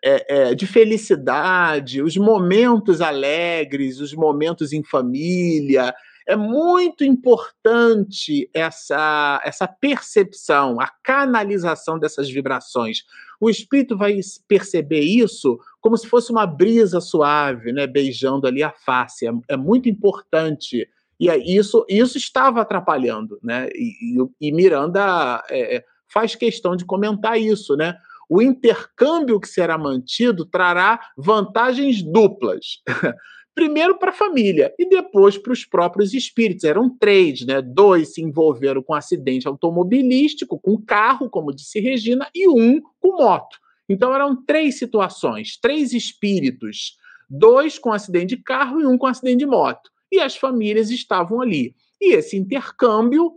é, 0.04 0.50
é, 0.50 0.54
de 0.54 0.66
felicidade, 0.66 2.02
os 2.02 2.14
momentos 2.18 3.00
alegres, 3.00 4.00
os 4.00 4.12
momentos 4.12 4.70
em 4.70 4.84
família. 4.84 5.94
É 6.26 6.36
muito 6.36 7.04
importante 7.04 8.50
essa, 8.52 9.40
essa 9.44 9.66
percepção, 9.66 10.78
a 10.78 10.88
canalização 11.02 11.98
dessas 11.98 12.28
vibrações. 12.30 13.04
O 13.40 13.48
espírito 13.48 13.96
vai 13.96 14.20
perceber 14.46 15.00
isso 15.00 15.58
como 15.80 15.96
se 15.96 16.06
fosse 16.06 16.30
uma 16.30 16.46
brisa 16.46 17.00
suave, 17.00 17.72
né, 17.72 17.86
beijando 17.86 18.46
ali 18.46 18.62
a 18.62 18.70
face. 18.70 19.26
É, 19.26 19.32
é 19.48 19.56
muito 19.56 19.88
importante. 19.88 20.86
E 21.18 21.30
isso, 21.56 21.84
isso 21.88 22.18
estava 22.18 22.60
atrapalhando, 22.60 23.38
né? 23.42 23.68
E, 23.74 24.18
e, 24.18 24.48
e 24.48 24.52
Miranda 24.52 25.42
é, 25.48 25.76
é, 25.76 25.84
faz 26.12 26.34
questão 26.34 26.76
de 26.76 26.84
comentar 26.84 27.40
isso, 27.40 27.74
né? 27.76 27.96
O 28.28 28.40
intercâmbio 28.40 29.40
que 29.40 29.48
será 29.48 29.76
mantido 29.76 30.44
trará 30.44 31.00
vantagens 31.16 32.02
duplas. 32.02 32.82
Primeiro 33.54 33.96
para 33.96 34.10
a 34.10 34.14
família 34.14 34.74
e 34.76 34.88
depois 34.88 35.38
para 35.38 35.52
os 35.52 35.64
próprios 35.64 36.12
espíritos. 36.12 36.64
Eram 36.64 36.90
três, 36.90 37.46
né? 37.46 37.62
Dois 37.62 38.14
se 38.14 38.20
envolveram 38.20 38.82
com 38.82 38.94
acidente 38.94 39.46
automobilístico, 39.46 40.58
com 40.58 40.76
carro, 40.76 41.30
como 41.30 41.54
disse 41.54 41.78
Regina, 41.78 42.28
e 42.34 42.48
um 42.48 42.80
com 43.00 43.16
moto. 43.16 43.56
Então 43.88 44.12
eram 44.12 44.34
três 44.44 44.78
situações, 44.78 45.56
três 45.56 45.92
espíritos, 45.92 46.96
dois 47.30 47.78
com 47.78 47.92
acidente 47.92 48.34
de 48.34 48.42
carro 48.42 48.80
e 48.80 48.86
um 48.86 48.98
com 48.98 49.06
acidente 49.06 49.38
de 49.38 49.46
moto. 49.46 49.88
E 50.10 50.18
as 50.18 50.36
famílias 50.36 50.90
estavam 50.90 51.40
ali. 51.40 51.76
E 52.00 52.14
esse 52.14 52.36
intercâmbio 52.36 53.32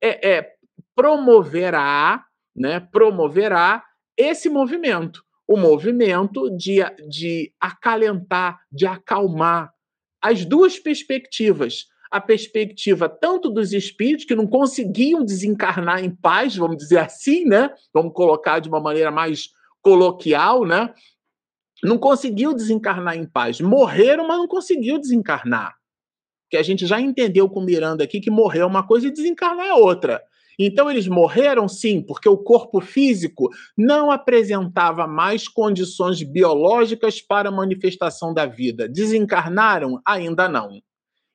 é, 0.00 0.30
é 0.30 0.52
promoverá, 0.96 2.24
né? 2.56 2.80
Promoverá 2.80 3.84
esse 4.20 4.48
movimento 4.48 5.24
o 5.50 5.56
movimento 5.56 6.48
de, 6.56 6.76
de 7.08 7.52
acalentar, 7.58 8.60
de 8.70 8.86
acalmar 8.86 9.74
as 10.22 10.44
duas 10.44 10.78
perspectivas, 10.78 11.86
a 12.08 12.20
perspectiva 12.20 13.08
tanto 13.08 13.50
dos 13.50 13.72
espíritos 13.72 14.24
que 14.24 14.36
não 14.36 14.46
conseguiam 14.46 15.24
desencarnar 15.24 16.04
em 16.04 16.14
paz, 16.14 16.54
vamos 16.54 16.76
dizer 16.76 16.98
assim, 16.98 17.44
né? 17.46 17.68
Vamos 17.92 18.12
colocar 18.14 18.60
de 18.60 18.68
uma 18.68 18.78
maneira 18.78 19.10
mais 19.10 19.48
coloquial, 19.82 20.64
né? 20.64 20.94
Não 21.82 21.98
conseguiu 21.98 22.54
desencarnar 22.54 23.16
em 23.16 23.26
paz. 23.26 23.60
Morreram, 23.60 24.28
mas 24.28 24.38
não 24.38 24.46
conseguiu 24.46 25.00
desencarnar. 25.00 25.74
Que 26.48 26.58
a 26.58 26.62
gente 26.62 26.86
já 26.86 27.00
entendeu 27.00 27.48
com 27.48 27.60
Miranda 27.60 28.04
aqui 28.04 28.20
que 28.20 28.30
morrer 28.30 28.60
é 28.60 28.66
uma 28.66 28.86
coisa 28.86 29.08
e 29.08 29.12
desencarnar 29.12 29.66
é 29.66 29.74
outra. 29.74 30.22
Então 30.62 30.90
eles 30.90 31.08
morreram 31.08 31.66
sim, 31.66 32.02
porque 32.02 32.28
o 32.28 32.36
corpo 32.36 32.82
físico 32.82 33.48
não 33.74 34.10
apresentava 34.10 35.06
mais 35.06 35.48
condições 35.48 36.22
biológicas 36.22 37.18
para 37.18 37.48
a 37.48 37.52
manifestação 37.52 38.34
da 38.34 38.44
vida. 38.44 38.86
Desencarnaram? 38.86 39.98
Ainda 40.06 40.50
não. 40.50 40.82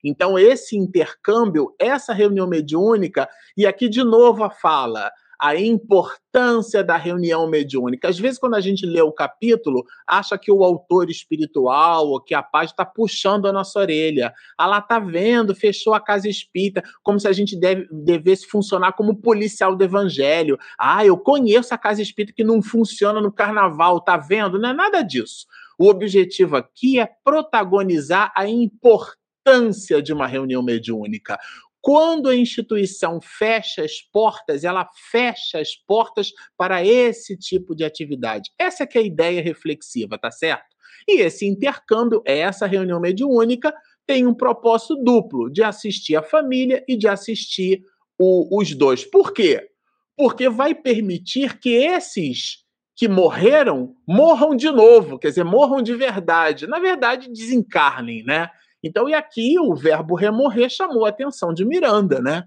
Então, 0.04 0.38
esse 0.38 0.76
intercâmbio, 0.76 1.74
essa 1.76 2.12
reunião 2.12 2.46
mediúnica, 2.46 3.28
e 3.56 3.66
aqui 3.66 3.88
de 3.88 4.04
novo 4.04 4.44
a 4.44 4.50
fala, 4.50 5.10
a 5.40 5.56
importância 5.56 6.82
da 6.82 6.96
reunião 6.96 7.48
mediúnica. 7.48 8.08
Às 8.08 8.18
vezes, 8.18 8.38
quando 8.38 8.54
a 8.54 8.60
gente 8.60 8.84
lê 8.86 9.00
o 9.00 9.12
capítulo, 9.12 9.84
acha 10.06 10.36
que 10.38 10.50
o 10.50 10.62
autor 10.64 11.10
espiritual 11.10 12.08
ou 12.08 12.20
que 12.20 12.34
a 12.34 12.42
paz 12.42 12.70
está 12.70 12.84
puxando 12.84 13.46
a 13.46 13.52
nossa 13.52 13.78
orelha. 13.78 14.32
Ah 14.56 14.66
lá, 14.66 14.80
tá 14.80 14.98
vendo, 14.98 15.54
fechou 15.54 15.94
a 15.94 16.00
casa 16.00 16.28
espírita, 16.28 16.82
como 17.02 17.18
se 17.18 17.28
a 17.28 17.32
gente 17.32 17.58
deve, 17.58 17.86
devesse 17.90 18.46
funcionar 18.46 18.92
como 18.92 19.16
policial 19.16 19.74
do 19.74 19.84
evangelho. 19.84 20.58
Ah, 20.78 21.04
eu 21.04 21.16
conheço 21.16 21.74
a 21.74 21.78
casa 21.78 22.02
espírita 22.02 22.34
que 22.34 22.44
não 22.44 22.62
funciona 22.62 23.20
no 23.20 23.32
carnaval, 23.32 24.00
tá 24.00 24.16
vendo? 24.16 24.58
Não 24.58 24.70
é 24.70 24.72
nada 24.72 25.02
disso. 25.02 25.46
O 25.78 25.88
objetivo 25.88 26.56
aqui 26.56 26.98
é 26.98 27.08
protagonizar 27.22 28.32
a 28.34 28.48
importância 28.48 30.02
de 30.02 30.12
uma 30.12 30.26
reunião 30.26 30.62
mediúnica. 30.62 31.38
Quando 31.86 32.28
a 32.28 32.34
instituição 32.34 33.20
fecha 33.20 33.84
as 33.84 34.00
portas, 34.12 34.64
ela 34.64 34.88
fecha 35.08 35.60
as 35.60 35.76
portas 35.76 36.32
para 36.56 36.84
esse 36.84 37.36
tipo 37.36 37.76
de 37.76 37.84
atividade. 37.84 38.50
Essa 38.58 38.82
é 38.82 38.86
que 38.88 38.98
é 38.98 39.02
a 39.02 39.04
ideia 39.04 39.40
reflexiva, 39.40 40.18
tá 40.18 40.32
certo? 40.32 40.66
E 41.06 41.20
esse 41.20 41.46
intercâmbio, 41.46 42.24
essa 42.24 42.66
reunião 42.66 42.98
mediúnica, 42.98 43.72
tem 44.04 44.26
um 44.26 44.34
propósito 44.34 44.96
duplo, 44.96 45.48
de 45.48 45.62
assistir 45.62 46.16
a 46.16 46.24
família 46.24 46.84
e 46.88 46.96
de 46.96 47.06
assistir 47.06 47.84
o, 48.18 48.58
os 48.58 48.74
dois. 48.74 49.04
Por 49.04 49.32
quê? 49.32 49.70
Porque 50.16 50.48
vai 50.48 50.74
permitir 50.74 51.60
que 51.60 51.68
esses 51.68 52.64
que 52.96 53.06
morreram 53.06 53.94
morram 54.04 54.56
de 54.56 54.72
novo, 54.72 55.20
quer 55.20 55.28
dizer, 55.28 55.44
morram 55.44 55.80
de 55.80 55.94
verdade. 55.94 56.66
Na 56.66 56.80
verdade, 56.80 57.30
desencarnem, 57.30 58.24
né? 58.24 58.50
Então, 58.86 59.08
e 59.08 59.14
aqui 59.14 59.58
o 59.58 59.74
verbo 59.74 60.14
remorrer 60.14 60.70
chamou 60.70 61.04
a 61.04 61.08
atenção 61.08 61.52
de 61.52 61.64
Miranda, 61.64 62.20
né? 62.20 62.44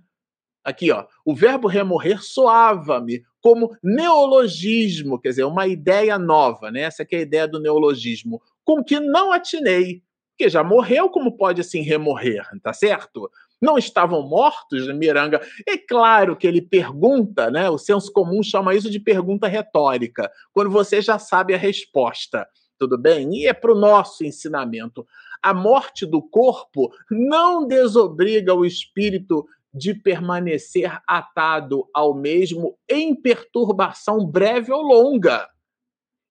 Aqui, 0.64 0.92
ó, 0.92 1.06
o 1.26 1.36
verbo 1.36 1.68
remorrer 1.68 2.22
soava-me 2.22 3.24
como 3.42 3.76
neologismo, 3.82 5.20
quer 5.20 5.30
dizer, 5.30 5.44
uma 5.46 5.68
ideia 5.68 6.18
nova, 6.18 6.70
né? 6.70 6.82
Essa 6.82 7.04
é 7.04 7.16
a 7.16 7.22
ideia 7.22 7.48
do 7.48 7.60
neologismo, 7.60 8.42
com 8.66 8.84
que 8.84 9.00
não 9.00 9.32
atinei, 9.32 10.04
porque 10.32 10.50
já 10.50 10.64
morreu, 10.64 11.10
como 11.10 11.36
pode 11.36 11.62
assim 11.62 11.82
remorrer, 11.82 12.48
tá 12.62 12.72
certo? 12.74 13.30
Não 13.62 13.78
estavam 13.78 14.22
mortos, 14.22 14.88
Miranga. 14.96 15.42
É 15.68 15.78
claro 15.78 16.36
que 16.36 16.48
ele 16.48 16.62
pergunta, 16.62 17.52
né? 17.52 17.70
O 17.70 17.78
senso 17.78 18.12
comum 18.12 18.42
chama 18.42 18.74
isso 18.74 18.90
de 18.90 19.00
pergunta 19.00 19.48
retórica, 19.48 20.32
quando 20.54 20.70
você 20.70 21.02
já 21.02 21.20
sabe 21.20 21.54
a 21.54 21.58
resposta, 21.58 22.48
tudo 22.78 22.98
bem? 22.98 23.30
E 23.36 23.48
é 23.48 23.54
para 23.54 23.74
o 23.74 23.80
nosso 23.80 24.24
ensinamento 24.24 25.06
a 25.42 25.54
morte 25.54 26.06
do 26.06 26.22
corpo 26.22 26.92
não 27.10 27.66
desobriga 27.66 28.54
o 28.54 28.66
espírito 28.66 29.46
de 29.74 29.94
permanecer 29.94 31.00
atado 31.08 31.88
ao 31.94 32.14
mesmo 32.14 32.78
em 32.90 33.16
perturbação 33.16 34.26
breve 34.26 34.72
ou 34.72 34.82
longa. 34.82 35.48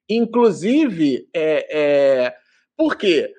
Inclusive, 0.08 1.28
é, 1.34 1.66
é, 1.70 2.36
por 2.76 2.96
quê? 2.96 3.32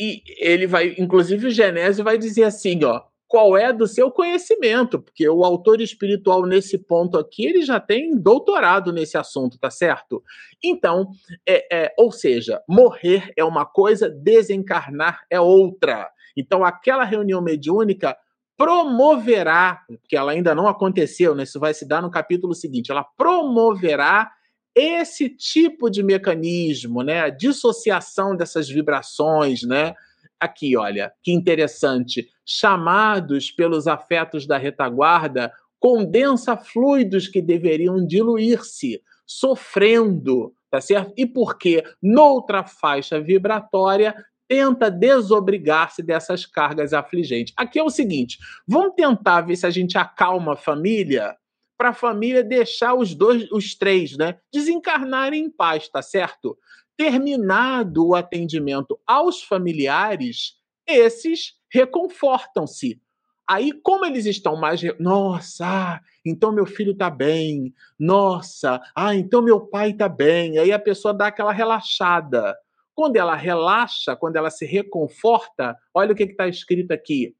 E 0.00 0.22
ele 0.38 0.66
vai, 0.66 0.94
inclusive, 0.98 1.46
o 1.46 1.50
Genésio 1.50 2.04
vai 2.04 2.18
dizer 2.18 2.44
assim, 2.44 2.82
ó, 2.84 3.02
qual 3.28 3.56
é 3.56 3.72
do 3.72 3.86
seu 3.86 4.10
conhecimento, 4.10 5.00
porque 5.00 5.28
o 5.28 5.44
autor 5.44 5.80
espiritual 5.80 6.46
nesse 6.46 6.78
ponto 6.78 7.18
aqui 7.18 7.44
ele 7.46 7.62
já 7.62 7.80
tem 7.80 8.16
doutorado 8.16 8.92
nesse 8.92 9.18
assunto, 9.18 9.58
tá 9.58 9.70
certo? 9.70 10.22
Então, 10.62 11.10
é, 11.46 11.84
é, 11.84 11.94
ou 11.98 12.12
seja, 12.12 12.62
morrer 12.68 13.32
é 13.36 13.44
uma 13.44 13.66
coisa, 13.66 14.08
desencarnar 14.08 15.24
é 15.30 15.40
outra. 15.40 16.08
Então, 16.36 16.64
aquela 16.64 17.04
reunião 17.04 17.42
mediúnica 17.42 18.16
promoverá, 18.56 19.82
que 20.08 20.16
ela 20.16 20.32
ainda 20.32 20.54
não 20.54 20.66
aconteceu, 20.66 21.34
né? 21.34 21.42
Isso 21.42 21.60
vai 21.60 21.74
se 21.74 21.86
dar 21.86 22.00
no 22.00 22.10
capítulo 22.10 22.54
seguinte. 22.54 22.90
Ela 22.90 23.04
promoverá 23.04 24.30
esse 24.74 25.28
tipo 25.28 25.90
de 25.90 26.02
mecanismo, 26.02 27.02
né? 27.02 27.22
A 27.22 27.28
dissociação 27.28 28.36
dessas 28.36 28.68
vibrações, 28.68 29.62
né? 29.62 29.94
Aqui, 30.40 30.76
olha, 30.76 31.12
que 31.22 31.32
interessante. 31.32 32.28
Chamados 32.44 33.50
pelos 33.50 33.86
afetos 33.86 34.46
da 34.46 34.58
retaguarda, 34.58 35.52
condensa 35.80 36.56
fluidos 36.56 37.28
que 37.28 37.40
deveriam 37.40 38.06
diluir-se, 38.06 39.02
sofrendo, 39.26 40.54
tá 40.70 40.80
certo? 40.80 41.12
E 41.16 41.26
porque 41.26 41.84
noutra 42.02 42.64
faixa 42.64 43.20
vibratória 43.20 44.14
tenta 44.48 44.90
desobrigar-se 44.90 46.02
dessas 46.02 46.46
cargas 46.46 46.92
afligentes. 46.92 47.52
Aqui 47.56 47.78
é 47.78 47.82
o 47.82 47.90
seguinte, 47.90 48.38
vamos 48.66 48.94
tentar 48.94 49.40
ver 49.40 49.56
se 49.56 49.66
a 49.66 49.70
gente 49.70 49.98
acalma 49.98 50.52
a 50.52 50.56
família 50.56 51.36
para 51.76 51.90
a 51.90 51.94
família 51.94 52.42
deixar 52.42 52.94
os 52.94 53.14
dois, 53.14 53.50
os 53.52 53.74
três, 53.74 54.16
né, 54.16 54.38
desencarnarem 54.52 55.44
em 55.44 55.50
paz, 55.50 55.88
tá 55.88 56.00
certo? 56.00 56.56
Terminado 56.96 58.08
o 58.08 58.14
atendimento 58.14 58.98
aos 59.06 59.42
familiares, 59.42 60.54
esses 60.86 61.54
reconfortam-se. 61.70 63.00
Aí, 63.48 63.72
como 63.72 64.04
eles 64.04 64.26
estão 64.26 64.56
mais. 64.56 64.80
Nossa, 64.98 65.66
ah, 65.66 66.00
então 66.24 66.50
meu 66.50 66.66
filho 66.66 66.92
está 66.92 67.08
bem. 67.08 67.72
Nossa, 67.98 68.80
ah, 68.94 69.14
então 69.14 69.40
meu 69.40 69.60
pai 69.60 69.90
está 69.90 70.08
bem. 70.08 70.58
Aí 70.58 70.72
a 70.72 70.78
pessoa 70.78 71.14
dá 71.14 71.28
aquela 71.28 71.52
relaxada. 71.52 72.56
Quando 72.92 73.16
ela 73.16 73.36
relaxa, 73.36 74.16
quando 74.16 74.36
ela 74.36 74.50
se 74.50 74.64
reconforta, 74.64 75.76
olha 75.94 76.12
o 76.12 76.16
que 76.16 76.24
está 76.24 76.48
escrito 76.48 76.90
aqui. 76.92 77.36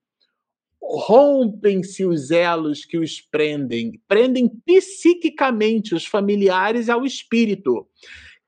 Rompem-se 0.80 2.04
os 2.04 2.30
elos 2.30 2.84
que 2.84 2.98
os 2.98 3.20
prendem, 3.20 4.00
prendem 4.07 4.48
psiquicamente 4.64 5.94
os 5.94 6.07
familiares 6.07 6.88
ao 6.88 7.04
espírito 7.04 7.88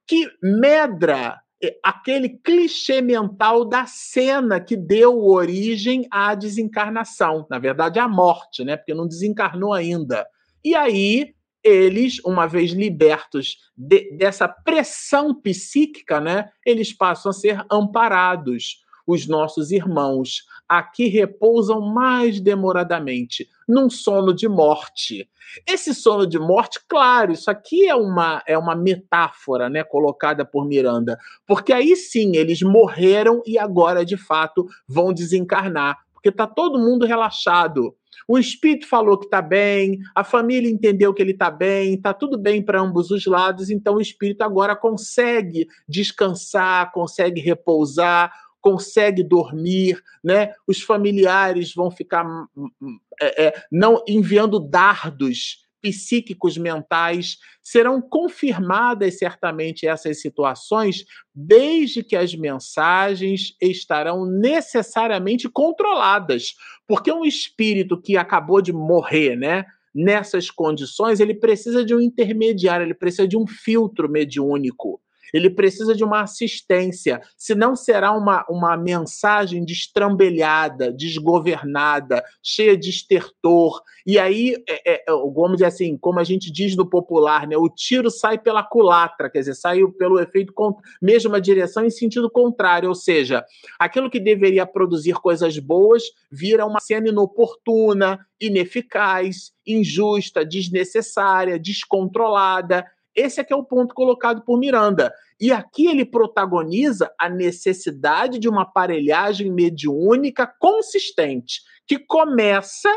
que 0.08 0.28
medra 0.42 1.38
eh, 1.62 1.78
aquele 1.84 2.30
clichê 2.30 3.02
mental 3.02 3.64
da 3.64 3.84
cena 3.86 4.58
que 4.58 4.76
deu 4.76 5.22
origem 5.24 6.06
à 6.10 6.34
desencarnação, 6.34 7.46
na 7.50 7.58
verdade, 7.58 7.98
à 7.98 8.08
morte, 8.08 8.64
né? 8.64 8.76
Porque 8.76 8.94
não 8.94 9.06
desencarnou 9.06 9.74
ainda. 9.74 10.26
E 10.64 10.74
aí 10.74 11.34
eles, 11.62 12.18
uma 12.24 12.46
vez 12.46 12.70
libertos 12.70 13.58
de, 13.76 14.16
dessa 14.16 14.48
pressão 14.48 15.34
psíquica, 15.34 16.20
né, 16.20 16.48
eles 16.64 16.92
passam 16.92 17.30
a 17.30 17.32
ser 17.32 17.64
amparados. 17.70 18.84
Os 19.08 19.26
nossos 19.26 19.70
irmãos 19.70 20.44
aqui 20.68 21.06
repousam 21.08 21.80
mais 21.80 22.38
demoradamente, 22.42 23.48
num 23.66 23.88
sono 23.88 24.34
de 24.34 24.46
morte. 24.46 25.26
Esse 25.66 25.94
sono 25.94 26.26
de 26.26 26.38
morte, 26.38 26.78
claro, 26.86 27.32
isso 27.32 27.50
aqui 27.50 27.88
é 27.88 27.94
uma, 27.94 28.42
é 28.46 28.58
uma 28.58 28.76
metáfora 28.76 29.70
né, 29.70 29.82
colocada 29.82 30.44
por 30.44 30.66
Miranda, 30.66 31.18
porque 31.46 31.72
aí 31.72 31.96
sim 31.96 32.36
eles 32.36 32.60
morreram 32.60 33.42
e 33.46 33.58
agora 33.58 34.04
de 34.04 34.18
fato 34.18 34.68
vão 34.86 35.10
desencarnar, 35.10 35.96
porque 36.12 36.28
está 36.28 36.46
todo 36.46 36.78
mundo 36.78 37.06
relaxado. 37.06 37.96
O 38.26 38.38
espírito 38.38 38.86
falou 38.86 39.16
que 39.16 39.24
está 39.24 39.40
bem, 39.40 40.00
a 40.14 40.22
família 40.22 40.70
entendeu 40.70 41.14
que 41.14 41.22
ele 41.22 41.32
está 41.32 41.50
bem, 41.50 41.94
está 41.94 42.12
tudo 42.12 42.36
bem 42.36 42.62
para 42.62 42.78
ambos 42.78 43.10
os 43.10 43.24
lados, 43.24 43.70
então 43.70 43.94
o 43.94 44.00
espírito 44.02 44.42
agora 44.42 44.76
consegue 44.76 45.66
descansar, 45.88 46.92
consegue 46.92 47.40
repousar, 47.40 48.30
consegue 48.60 49.22
dormir, 49.22 50.02
né? 50.22 50.52
Os 50.66 50.82
familiares 50.82 51.74
vão 51.74 51.90
ficar 51.90 52.24
hum, 52.26 52.70
hum, 52.80 52.98
é, 53.20 53.46
é, 53.46 53.62
não 53.70 54.02
enviando 54.06 54.58
dardos 54.58 55.68
psíquicos 55.80 56.58
mentais 56.58 57.38
serão 57.62 58.00
confirmadas 58.00 59.18
certamente 59.18 59.86
essas 59.86 60.20
situações 60.20 61.04
desde 61.34 62.02
que 62.02 62.16
as 62.16 62.34
mensagens 62.34 63.54
estarão 63.60 64.26
necessariamente 64.26 65.48
controladas, 65.48 66.54
porque 66.86 67.12
um 67.12 67.24
espírito 67.24 68.00
que 68.00 68.16
acabou 68.16 68.60
de 68.60 68.72
morrer, 68.72 69.36
né, 69.36 69.64
nessas 69.94 70.50
condições, 70.50 71.20
ele 71.20 71.34
precisa 71.34 71.84
de 71.84 71.94
um 71.94 72.00
intermediário, 72.00 72.84
ele 72.84 72.94
precisa 72.94 73.26
de 73.26 73.36
um 73.36 73.46
filtro 73.46 74.08
mediúnico. 74.08 75.00
Ele 75.32 75.50
precisa 75.50 75.94
de 75.94 76.04
uma 76.04 76.22
assistência, 76.22 77.20
senão 77.36 77.76
será 77.76 78.12
uma, 78.12 78.44
uma 78.48 78.76
mensagem 78.76 79.64
destrambelhada, 79.64 80.92
desgovernada, 80.92 82.22
cheia 82.42 82.76
de 82.76 82.90
estertor. 82.90 83.82
E 84.06 84.18
aí, 84.18 84.54
é, 84.68 84.94
é, 84.94 85.04
vamos 85.08 85.54
dizer 85.54 85.66
assim, 85.66 85.96
como 85.98 86.18
a 86.18 86.24
gente 86.24 86.50
diz 86.50 86.76
no 86.76 86.88
popular, 86.88 87.46
né, 87.46 87.56
o 87.56 87.68
tiro 87.68 88.10
sai 88.10 88.38
pela 88.38 88.62
culatra, 88.62 89.30
quer 89.30 89.40
dizer, 89.40 89.54
sai 89.54 89.86
pelo 89.98 90.18
efeito, 90.18 90.52
mesma 91.00 91.40
direção 91.40 91.84
em 91.84 91.90
sentido 91.90 92.30
contrário, 92.30 92.88
ou 92.88 92.94
seja, 92.94 93.44
aquilo 93.78 94.10
que 94.10 94.20
deveria 94.20 94.66
produzir 94.66 95.14
coisas 95.14 95.58
boas 95.58 96.04
vira 96.30 96.66
uma 96.66 96.80
cena 96.80 97.08
inoportuna, 97.08 98.18
ineficaz, 98.40 99.52
injusta, 99.66 100.44
desnecessária, 100.44 101.58
descontrolada. 101.58 102.86
Esse 103.18 103.40
é 103.40 103.44
que 103.44 103.52
é 103.52 103.56
o 103.56 103.64
ponto 103.64 103.92
colocado 103.96 104.42
por 104.42 104.56
Miranda. 104.56 105.12
E 105.40 105.50
aqui 105.50 105.88
ele 105.88 106.04
protagoniza 106.04 107.12
a 107.18 107.28
necessidade 107.28 108.38
de 108.38 108.48
uma 108.48 108.62
aparelhagem 108.62 109.50
mediúnica 109.50 110.46
consistente, 110.46 111.62
que 111.84 111.98
começa 111.98 112.88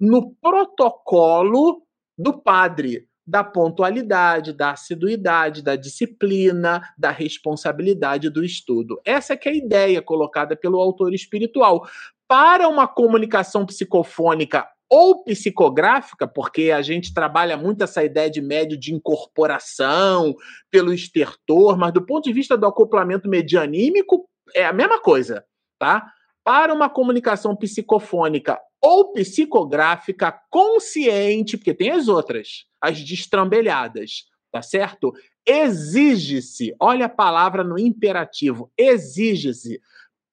no 0.00 0.34
protocolo 0.42 1.82
do 2.18 2.42
padre, 2.42 3.06
da 3.24 3.44
pontualidade, 3.44 4.52
da 4.52 4.72
assiduidade, 4.72 5.62
da 5.62 5.76
disciplina, 5.76 6.82
da 6.98 7.12
responsabilidade 7.12 8.28
do 8.28 8.44
estudo. 8.44 9.00
Essa 9.04 9.34
é 9.34 9.36
que 9.36 9.48
é 9.48 9.52
a 9.52 9.56
ideia 9.56 10.02
colocada 10.02 10.56
pelo 10.56 10.80
autor 10.80 11.14
espiritual. 11.14 11.88
Para 12.26 12.68
uma 12.68 12.88
comunicação 12.88 13.64
psicofônica 13.64 14.66
ou 14.90 15.22
psicográfica, 15.22 16.26
porque 16.26 16.72
a 16.72 16.82
gente 16.82 17.14
trabalha 17.14 17.56
muito 17.56 17.84
essa 17.84 18.02
ideia 18.02 18.28
de 18.28 18.42
médio 18.42 18.76
de 18.76 18.92
incorporação 18.92 20.34
pelo 20.68 20.92
estertor, 20.92 21.78
mas 21.78 21.92
do 21.92 22.04
ponto 22.04 22.24
de 22.24 22.32
vista 22.32 22.58
do 22.58 22.66
acoplamento 22.66 23.28
medianímico, 23.28 24.28
é 24.52 24.66
a 24.66 24.72
mesma 24.72 25.00
coisa, 25.00 25.44
tá? 25.78 26.10
Para 26.42 26.74
uma 26.74 26.90
comunicação 26.90 27.54
psicofônica 27.54 28.58
ou 28.82 29.12
psicográfica 29.12 30.36
consciente, 30.50 31.56
porque 31.56 31.72
tem 31.74 31.90
as 31.90 32.08
outras, 32.08 32.64
as 32.80 33.00
destrambelhadas, 33.00 34.24
tá 34.50 34.60
certo? 34.60 35.12
Exige-se, 35.46 36.74
olha 36.80 37.06
a 37.06 37.10
palavra 37.10 37.62
no 37.62 37.78
imperativo, 37.78 38.72
exige-se 38.76 39.80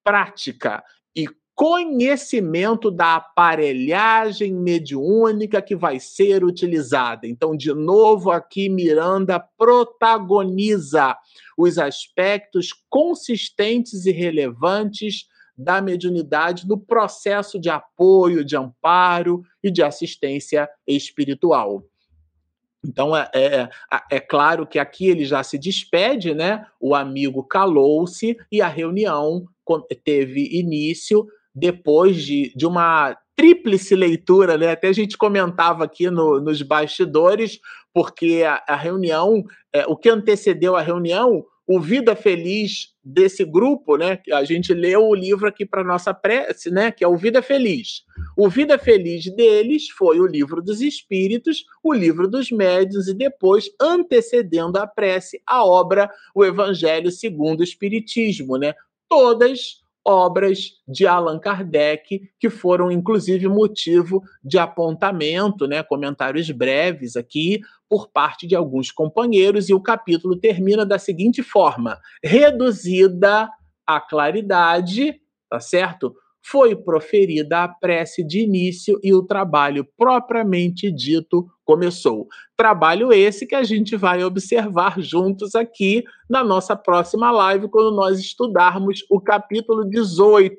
prática 0.02 0.82
conhecimento 1.58 2.88
da 2.88 3.16
aparelhagem 3.16 4.54
mediúnica 4.54 5.60
que 5.60 5.74
vai 5.74 5.98
ser 5.98 6.44
utilizada. 6.44 7.26
Então, 7.26 7.56
de 7.56 7.74
novo, 7.74 8.30
aqui 8.30 8.68
Miranda 8.68 9.40
protagoniza 9.40 11.16
os 11.58 11.76
aspectos 11.76 12.68
consistentes 12.88 14.06
e 14.06 14.12
relevantes 14.12 15.26
da 15.56 15.82
mediunidade 15.82 16.64
no 16.64 16.78
processo 16.78 17.58
de 17.58 17.68
apoio, 17.68 18.44
de 18.44 18.56
amparo 18.56 19.42
e 19.60 19.68
de 19.68 19.82
assistência 19.82 20.70
espiritual. 20.86 21.82
Então 22.86 23.16
é, 23.16 23.28
é, 23.34 23.68
é, 24.12 24.20
claro 24.20 24.64
que 24.64 24.78
aqui 24.78 25.08
ele 25.08 25.24
já 25.24 25.42
se 25.42 25.58
despede, 25.58 26.32
né? 26.32 26.64
O 26.80 26.94
amigo 26.94 27.42
calou-se 27.42 28.36
e 28.52 28.62
a 28.62 28.68
reunião 28.68 29.48
teve 30.04 30.56
início 30.56 31.26
depois 31.58 32.22
de, 32.22 32.52
de 32.54 32.66
uma 32.66 33.16
tríplice 33.34 33.94
leitura, 33.94 34.56
né? 34.56 34.72
Até 34.72 34.88
a 34.88 34.92
gente 34.92 35.16
comentava 35.16 35.84
aqui 35.84 36.10
no, 36.10 36.40
nos 36.40 36.60
bastidores, 36.62 37.58
porque 37.94 38.42
a, 38.46 38.62
a 38.66 38.76
reunião, 38.76 39.44
é, 39.72 39.86
o 39.86 39.96
que 39.96 40.08
antecedeu 40.08 40.74
a 40.74 40.82
reunião, 40.82 41.44
o 41.68 41.78
Vida 41.78 42.16
Feliz 42.16 42.94
desse 43.04 43.44
grupo, 43.44 43.98
né? 43.98 44.18
A 44.32 44.42
gente 44.42 44.72
leu 44.72 45.06
o 45.06 45.14
livro 45.14 45.46
aqui 45.46 45.66
para 45.66 45.84
nossa 45.84 46.14
prece, 46.14 46.70
né? 46.70 46.90
Que 46.90 47.04
é 47.04 47.08
o 47.08 47.16
Vida 47.16 47.42
Feliz. 47.42 48.04
O 48.36 48.48
Vida 48.48 48.78
Feliz 48.78 49.24
deles 49.36 49.88
foi 49.90 50.18
o 50.18 50.26
livro 50.26 50.62
dos 50.62 50.80
Espíritos, 50.80 51.64
o 51.84 51.92
livro 51.92 52.26
dos 52.26 52.50
Médios 52.50 53.06
e 53.06 53.14
depois, 53.14 53.70
antecedendo 53.80 54.78
a 54.78 54.86
prece, 54.86 55.42
a 55.46 55.62
obra 55.62 56.10
O 56.34 56.44
Evangelho 56.44 57.10
segundo 57.10 57.60
o 57.60 57.64
Espiritismo, 57.64 58.56
né? 58.56 58.74
Todas 59.08 59.80
obras 60.04 60.72
de 60.86 61.06
Allan 61.06 61.38
Kardec, 61.38 62.30
que 62.38 62.48
foram 62.48 62.90
inclusive 62.90 63.46
motivo 63.48 64.22
de 64.42 64.58
apontamento, 64.58 65.66
né, 65.66 65.82
comentários 65.82 66.50
breves 66.50 67.16
aqui 67.16 67.60
por 67.88 68.08
parte 68.08 68.46
de 68.46 68.54
alguns 68.54 68.90
companheiros, 68.90 69.68
e 69.68 69.74
o 69.74 69.82
capítulo 69.82 70.36
termina 70.38 70.84
da 70.84 70.98
seguinte 70.98 71.42
forma: 71.42 71.98
reduzida 72.22 73.50
a 73.86 74.00
claridade, 74.00 75.20
tá 75.48 75.60
certo? 75.60 76.14
Foi 76.50 76.74
proferida 76.74 77.64
a 77.64 77.68
prece 77.68 78.24
de 78.24 78.40
início 78.40 78.98
e 79.02 79.12
o 79.12 79.22
trabalho 79.22 79.86
propriamente 79.96 80.90
dito 80.90 81.46
começou. 81.64 82.26
Trabalho 82.56 83.12
esse 83.12 83.46
que 83.46 83.54
a 83.54 83.62
gente 83.62 83.96
vai 83.96 84.24
observar 84.24 84.98
juntos 84.98 85.54
aqui 85.54 86.02
na 86.28 86.42
nossa 86.42 86.74
próxima 86.74 87.30
live, 87.30 87.68
quando 87.68 87.94
nós 87.94 88.18
estudarmos 88.18 89.04
o 89.10 89.20
capítulo 89.20 89.84
18, 89.84 90.58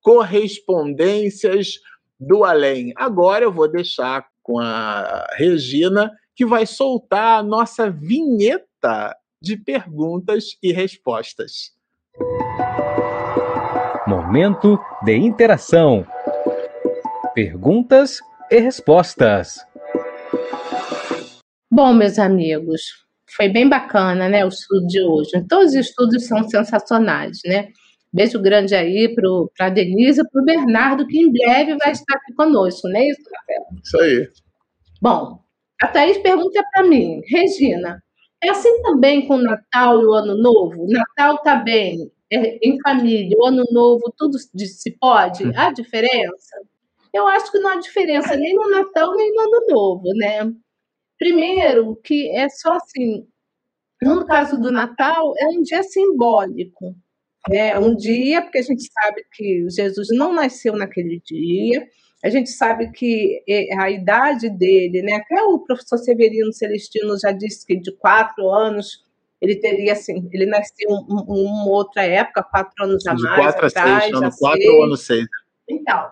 Correspondências 0.00 1.80
do 2.18 2.42
Além. 2.42 2.92
Agora 2.96 3.44
eu 3.44 3.52
vou 3.52 3.68
deixar 3.68 4.26
com 4.42 4.58
a 4.58 5.26
Regina, 5.34 6.10
que 6.34 6.46
vai 6.46 6.64
soltar 6.64 7.40
a 7.40 7.42
nossa 7.42 7.90
vinheta 7.90 9.14
de 9.42 9.56
perguntas 9.56 10.56
e 10.62 10.72
respostas. 10.72 11.74
Momento 14.26 14.76
de 15.04 15.14
interação. 15.14 16.04
Perguntas 17.32 18.18
e 18.50 18.58
respostas. 18.58 19.64
Bom, 21.70 21.94
meus 21.94 22.18
amigos, 22.18 22.82
foi 23.36 23.48
bem 23.48 23.68
bacana, 23.68 24.28
né, 24.28 24.44
o 24.44 24.48
estudo 24.48 24.84
de 24.88 25.00
hoje. 25.00 25.30
Todos 25.48 25.68
os 25.68 25.74
estudos 25.76 26.26
são 26.26 26.42
sensacionais, 26.42 27.38
né? 27.46 27.68
Beijo 28.12 28.42
grande 28.42 28.74
aí 28.74 29.14
para 29.14 29.68
a 29.68 29.70
Denise 29.70 30.22
e 30.22 30.28
para 30.28 30.42
o 30.42 30.44
Bernardo, 30.44 31.06
que 31.06 31.20
em 31.20 31.30
breve 31.30 31.76
vai 31.76 31.92
estar 31.92 32.16
aqui 32.16 32.34
conosco, 32.34 32.88
não 32.88 32.98
é 32.98 33.08
isso, 33.08 33.22
Rafael? 33.32 33.80
Isso 33.80 34.00
aí. 34.00 34.28
Bom, 35.00 35.38
a 35.80 35.86
Thaís 35.86 36.18
pergunta 36.18 36.64
para 36.72 36.82
mim, 36.82 37.20
Regina, 37.28 38.02
é 38.42 38.50
assim 38.50 38.82
também 38.82 39.28
com 39.28 39.36
o 39.36 39.42
Natal 39.42 40.02
e 40.02 40.04
o 40.04 40.12
Ano 40.12 40.36
Novo? 40.36 40.84
Natal 40.88 41.38
tá 41.42 41.54
bem, 41.54 42.10
é, 42.32 42.58
em 42.66 42.78
família, 42.80 43.36
o 43.38 43.46
ano 43.46 43.64
novo, 43.70 44.12
tudo 44.16 44.36
se 44.38 44.90
pode? 44.98 45.44
Uhum. 45.44 45.52
Há 45.54 45.72
diferença? 45.72 46.56
Eu 47.12 47.26
acho 47.26 47.50
que 47.50 47.58
não 47.58 47.70
há 47.70 47.76
diferença 47.76 48.36
nem 48.36 48.54
no 48.54 48.70
Natal 48.70 49.14
nem 49.14 49.32
no 49.32 49.40
Ano 49.40 49.66
Novo, 49.68 50.14
né? 50.14 50.52
Primeiro, 51.18 51.96
que 52.04 52.28
é 52.30 52.48
só 52.48 52.74
assim, 52.74 53.26
no 54.02 54.26
caso 54.26 54.60
do 54.60 54.70
Natal, 54.70 55.32
é 55.38 55.46
um 55.48 55.62
dia 55.62 55.82
simbólico. 55.82 56.94
É 57.50 57.78
um 57.78 57.94
dia, 57.94 58.42
porque 58.42 58.58
a 58.58 58.62
gente 58.62 58.82
sabe 58.92 59.24
que 59.32 59.66
Jesus 59.70 60.08
não 60.10 60.32
nasceu 60.32 60.74
naquele 60.74 61.22
dia, 61.24 61.86
a 62.24 62.28
gente 62.28 62.50
sabe 62.50 62.90
que 62.90 63.42
é, 63.48 63.78
a 63.78 63.90
idade 63.90 64.50
dele, 64.50 65.00
né? 65.02 65.14
Até 65.14 65.42
o 65.42 65.60
professor 65.60 65.98
Severino 65.98 66.52
Celestino 66.52 67.16
já 67.18 67.30
disse 67.30 67.64
que 67.64 67.76
de 67.78 67.92
quatro 67.92 68.48
anos 68.50 69.05
ele 69.46 69.56
teria 69.56 69.92
assim, 69.92 70.28
ele 70.32 70.46
nasceu 70.46 70.90
em 70.90 70.92
um, 70.92 71.24
uma 71.28 71.70
outra 71.70 72.04
época, 72.04 72.42
quatro 72.42 72.84
anos 72.84 73.06
a 73.06 73.14
mais. 73.14 73.22
De 73.22 73.34
quatro 73.34 73.66
atrás, 73.66 73.96
a 73.96 74.00
seis, 74.00 74.14
ano 74.14 74.30
quatro 74.38 74.72
ou 74.72 74.84
ano 74.84 74.96
seis. 74.96 75.26
Então, 75.68 76.10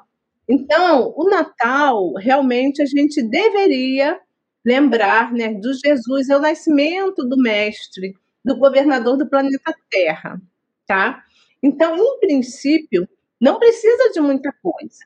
então, 0.48 1.15
o 1.16 1.28
Natal, 1.28 2.12
realmente, 2.15 2.82
a 2.82 2.86
gente 2.86 3.23
deveria 3.23 4.19
lembrar 4.65 5.32
né, 5.32 5.55
do 5.55 5.73
Jesus, 5.74 6.28
é 6.28 6.36
o 6.36 6.40
nascimento 6.40 7.27
do 7.27 7.36
Mestre, 7.36 8.15
do 8.44 8.56
governador 8.56 9.16
do 9.16 9.28
planeta 9.28 9.74
Terra, 9.90 10.40
tá? 10.86 11.23
Então, 11.62 11.97
em 11.97 12.20
princípio, 12.20 13.09
não 13.40 13.59
precisa 13.59 14.11
de 14.12 14.20
muita 14.20 14.52
coisa. 14.62 15.05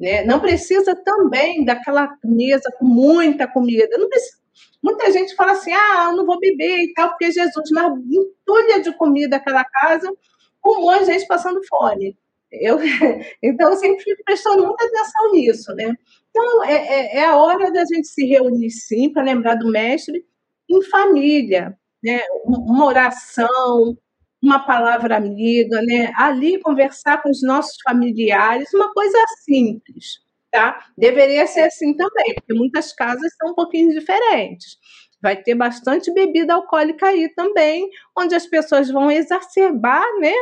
Né? 0.00 0.24
Não 0.24 0.40
precisa 0.40 0.96
também 0.96 1.64
daquela 1.64 2.16
mesa 2.24 2.72
com 2.76 2.84
muita 2.84 3.46
comida. 3.46 3.96
Não 3.98 4.08
precisa 4.08 4.41
Muita 4.82 5.10
gente 5.12 5.34
fala 5.34 5.52
assim: 5.52 5.72
ah, 5.72 6.08
eu 6.10 6.16
não 6.16 6.26
vou 6.26 6.38
beber 6.38 6.78
e 6.84 6.92
tal, 6.94 7.10
porque 7.10 7.30
Jesus, 7.30 7.70
mas 7.70 7.92
entulha 8.10 8.80
de 8.82 8.92
comida 8.96 9.36
aquela 9.36 9.64
casa, 9.64 10.12
com 10.60 10.80
um 10.80 10.82
monte 10.82 11.00
de 11.00 11.12
gente 11.12 11.26
passando 11.26 11.60
fome. 11.68 12.16
Eu, 12.50 12.78
então, 13.42 13.70
eu 13.70 13.76
sempre 13.76 14.02
fico 14.02 14.22
prestando 14.24 14.66
muita 14.66 14.84
atenção 14.84 15.32
nisso, 15.32 15.74
né? 15.74 15.94
Então, 16.30 16.64
é, 16.64 16.74
é, 16.74 17.16
é 17.18 17.24
a 17.26 17.36
hora 17.36 17.70
da 17.70 17.84
gente 17.84 18.08
se 18.08 18.26
reunir, 18.26 18.70
sim, 18.70 19.10
para 19.10 19.22
lembrar 19.22 19.54
do 19.54 19.70
Mestre, 19.70 20.24
em 20.68 20.82
família, 20.84 21.78
né? 22.02 22.20
Uma 22.44 22.86
oração, 22.86 23.96
uma 24.42 24.58
palavra 24.60 25.16
amiga, 25.16 25.80
né? 25.82 26.12
Ali 26.16 26.60
conversar 26.60 27.22
com 27.22 27.30
os 27.30 27.42
nossos 27.42 27.76
familiares, 27.84 28.72
uma 28.74 28.92
coisa 28.92 29.18
simples 29.44 30.22
tá? 30.52 30.84
Deveria 30.96 31.46
ser 31.46 31.62
assim 31.62 31.96
também, 31.96 32.34
porque 32.34 32.54
muitas 32.54 32.92
casas 32.92 33.32
são 33.40 33.52
um 33.52 33.54
pouquinho 33.54 33.88
diferentes. 33.90 34.76
vai 35.20 35.36
ter 35.36 35.54
bastante 35.54 36.12
bebida 36.12 36.54
alcoólica 36.54 37.06
aí 37.06 37.28
também, 37.34 37.88
onde 38.16 38.34
as 38.34 38.46
pessoas 38.46 38.90
vão 38.90 39.10
exacerbar, 39.10 40.04
né? 40.20 40.32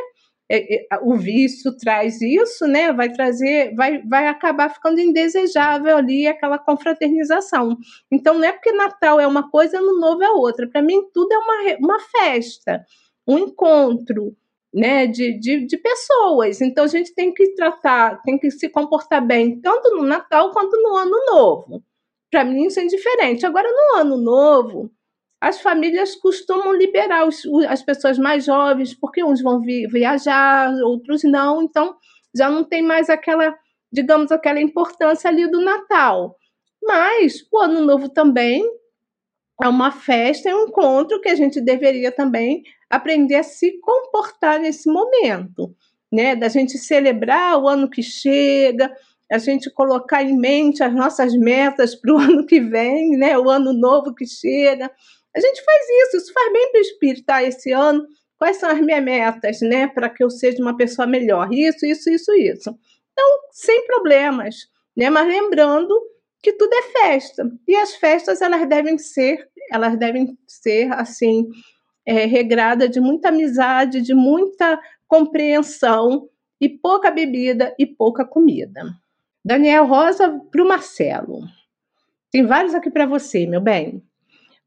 É, 0.52 0.94
é, 0.94 0.98
o 1.02 1.14
vício 1.16 1.76
traz 1.76 2.20
isso, 2.20 2.66
né? 2.66 2.92
Vai 2.92 3.10
trazer, 3.12 3.74
vai, 3.76 4.02
vai 4.02 4.26
acabar 4.26 4.68
ficando 4.70 5.00
indesejável 5.00 5.96
ali 5.96 6.26
aquela 6.26 6.58
confraternização. 6.58 7.76
Então 8.10 8.34
não 8.34 8.44
é 8.44 8.52
porque 8.52 8.72
Natal 8.72 9.20
é 9.20 9.26
uma 9.26 9.48
coisa, 9.50 9.78
Ano 9.78 10.00
Novo 10.00 10.24
é 10.24 10.30
outra. 10.30 10.68
Para 10.68 10.82
mim 10.82 11.02
tudo 11.14 11.32
é 11.32 11.38
uma, 11.38 11.76
uma 11.78 12.00
festa, 12.00 12.84
um 13.28 13.38
encontro, 13.38 14.34
né? 14.72 15.06
De, 15.06 15.38
de, 15.38 15.66
de 15.66 15.76
pessoas. 15.76 16.60
Então 16.60 16.84
a 16.84 16.88
gente 16.88 17.14
tem 17.14 17.32
que 17.32 17.54
tratar, 17.54 18.20
tem 18.22 18.38
que 18.38 18.50
se 18.50 18.68
comportar 18.68 19.24
bem 19.24 19.60
tanto 19.60 19.90
no 19.96 20.02
Natal 20.02 20.50
quanto 20.52 20.76
no 20.80 20.96
Ano 20.96 21.24
Novo. 21.26 21.82
Para 22.30 22.44
mim 22.44 22.66
isso 22.66 22.80
é 22.80 22.84
indiferente. 22.84 23.44
Agora 23.44 23.68
no 23.68 24.00
Ano 24.00 24.16
Novo 24.16 24.90
as 25.40 25.60
famílias 25.60 26.14
costumam 26.16 26.72
liberar 26.72 27.26
os, 27.26 27.42
as 27.66 27.82
pessoas 27.82 28.18
mais 28.18 28.44
jovens, 28.44 28.94
porque 28.94 29.24
uns 29.24 29.40
vão 29.40 29.60
vi, 29.60 29.86
viajar, 29.86 30.70
outros 30.84 31.22
não, 31.24 31.62
então 31.62 31.96
já 32.36 32.50
não 32.50 32.62
tem 32.62 32.82
mais 32.82 33.08
aquela, 33.08 33.56
digamos, 33.90 34.30
aquela 34.30 34.60
importância 34.60 35.30
ali 35.30 35.50
do 35.50 35.62
Natal. 35.62 36.36
Mas 36.82 37.46
o 37.50 37.58
Ano 37.58 37.80
Novo 37.80 38.10
também 38.10 38.62
é 39.62 39.68
uma 39.68 39.92
festa, 39.92 40.48
é 40.48 40.54
um 40.54 40.68
encontro 40.68 41.20
que 41.20 41.28
a 41.28 41.34
gente 41.34 41.60
deveria 41.60 42.10
também 42.10 42.62
aprender 42.88 43.36
a 43.36 43.42
se 43.42 43.78
comportar 43.80 44.58
nesse 44.58 44.90
momento, 44.90 45.74
né? 46.10 46.34
Da 46.34 46.48
gente 46.48 46.78
celebrar 46.78 47.58
o 47.58 47.68
ano 47.68 47.88
que 47.88 48.02
chega, 48.02 48.90
a 49.30 49.38
gente 49.38 49.70
colocar 49.70 50.22
em 50.22 50.36
mente 50.36 50.82
as 50.82 50.92
nossas 50.92 51.34
metas 51.34 51.94
para 51.94 52.14
o 52.14 52.18
ano 52.18 52.44
que 52.46 52.60
vem, 52.60 53.10
né? 53.16 53.38
O 53.38 53.48
ano 53.48 53.72
novo 53.72 54.14
que 54.14 54.26
chega. 54.26 54.90
A 55.34 55.40
gente 55.40 55.62
faz 55.64 55.86
isso, 56.06 56.16
isso 56.16 56.32
faz 56.32 56.52
bem 56.52 56.72
para 56.72 56.78
o 56.78 56.82
espírito, 56.82 57.24
tá? 57.24 57.42
Esse 57.42 57.70
ano, 57.70 58.04
quais 58.36 58.56
são 58.56 58.68
as 58.68 58.80
minhas 58.80 59.04
metas, 59.04 59.60
né? 59.60 59.86
Para 59.86 60.08
que 60.08 60.24
eu 60.24 60.30
seja 60.30 60.60
uma 60.60 60.76
pessoa 60.76 61.06
melhor. 61.06 61.52
Isso, 61.52 61.86
isso, 61.86 62.10
isso, 62.10 62.32
isso. 62.34 62.74
Então, 63.12 63.26
sem 63.52 63.86
problemas, 63.86 64.56
né? 64.96 65.10
Mas 65.10 65.28
lembrando 65.28 65.94
que 66.42 66.52
tudo 66.52 66.72
é 66.72 66.82
festa. 66.82 67.50
E 67.66 67.76
as 67.76 67.94
festas, 67.94 68.40
elas 68.40 68.68
devem 68.68 68.98
ser, 68.98 69.48
elas 69.70 69.98
devem 69.98 70.36
ser, 70.46 70.92
assim, 70.92 71.48
é, 72.06 72.24
regrada 72.24 72.88
de 72.88 73.00
muita 73.00 73.28
amizade, 73.28 74.00
de 74.00 74.14
muita 74.14 74.80
compreensão 75.06 76.28
e 76.60 76.68
pouca 76.68 77.10
bebida 77.10 77.74
e 77.78 77.86
pouca 77.86 78.24
comida. 78.24 78.82
Daniel 79.44 79.86
Rosa 79.86 80.40
para 80.50 80.62
o 80.62 80.68
Marcelo. 80.68 81.40
Tem 82.30 82.44
vários 82.44 82.74
aqui 82.74 82.90
para 82.90 83.06
você, 83.06 83.46
meu 83.46 83.60
bem. 83.60 84.02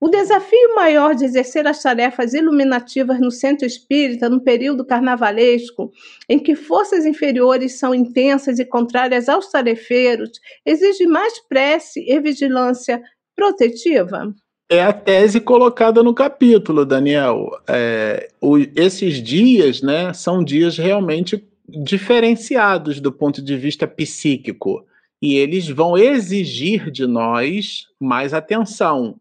O 0.03 0.09
desafio 0.09 0.75
maior 0.75 1.15
de 1.15 1.23
exercer 1.23 1.65
as 1.65 1.81
tarefas 1.81 2.33
iluminativas 2.33 3.21
no 3.21 3.31
centro 3.31 3.65
espírita 3.65 4.27
no 4.27 4.41
período 4.41 4.83
carnavalesco, 4.83 5.93
em 6.27 6.37
que 6.37 6.57
forças 6.57 7.05
inferiores 7.05 7.79
são 7.79 7.95
intensas 7.95 8.59
e 8.59 8.65
contrárias 8.65 9.29
aos 9.29 9.49
tarefeiros, 9.49 10.31
exige 10.65 11.07
mais 11.07 11.39
prece 11.47 12.03
e 12.05 12.19
vigilância 12.19 13.01
protetiva? 13.33 14.35
É 14.69 14.83
a 14.83 14.91
tese 14.91 15.39
colocada 15.39 16.03
no 16.03 16.13
capítulo, 16.13 16.85
Daniel. 16.85 17.49
É, 17.65 18.27
o, 18.41 18.57
esses 18.75 19.23
dias 19.23 19.81
né, 19.81 20.11
são 20.11 20.43
dias 20.43 20.77
realmente 20.77 21.47
diferenciados 21.65 22.99
do 22.99 23.09
ponto 23.09 23.41
de 23.41 23.55
vista 23.55 23.87
psíquico. 23.87 24.85
E 25.21 25.35
eles 25.35 25.69
vão 25.69 25.97
exigir 25.97 26.91
de 26.91 27.07
nós 27.07 27.87
mais 28.01 28.33
atenção 28.33 29.17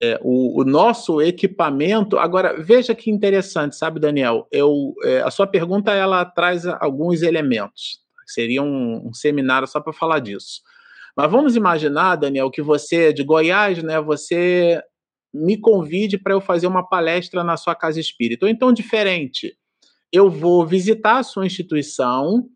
é, 0.00 0.18
o, 0.22 0.60
o, 0.60 0.64
nosso 0.64 1.20
equipamento. 1.20 2.18
Agora, 2.18 2.60
veja 2.60 2.94
que 2.94 3.10
interessante, 3.10 3.76
sabe, 3.76 3.98
Daniel? 4.00 4.46
Eu, 4.52 4.94
é, 5.02 5.20
a 5.20 5.30
sua 5.30 5.46
pergunta 5.46 5.92
ela 5.92 6.24
traz 6.24 6.66
alguns 6.66 7.22
elementos. 7.22 8.00
Seria 8.26 8.62
um, 8.62 9.08
um 9.08 9.12
seminário 9.12 9.66
só 9.66 9.80
para 9.80 9.92
falar 9.92 10.20
disso. 10.20 10.60
Mas 11.16 11.30
vamos 11.30 11.56
imaginar, 11.56 12.16
Daniel, 12.16 12.50
que 12.50 12.62
você 12.62 13.08
é 13.08 13.12
de 13.12 13.24
Goiás, 13.24 13.82
né? 13.82 14.00
Você 14.00 14.80
me 15.34 15.58
convide 15.58 16.16
para 16.16 16.32
eu 16.32 16.40
fazer 16.40 16.66
uma 16.66 16.86
palestra 16.86 17.42
na 17.42 17.56
sua 17.56 17.74
casa 17.74 17.98
espírita. 17.98 18.46
Ou 18.46 18.50
então, 18.50 18.72
diferente, 18.72 19.56
eu 20.12 20.30
vou 20.30 20.66
visitar 20.66 21.18
a 21.18 21.22
sua 21.22 21.46
instituição 21.46 22.48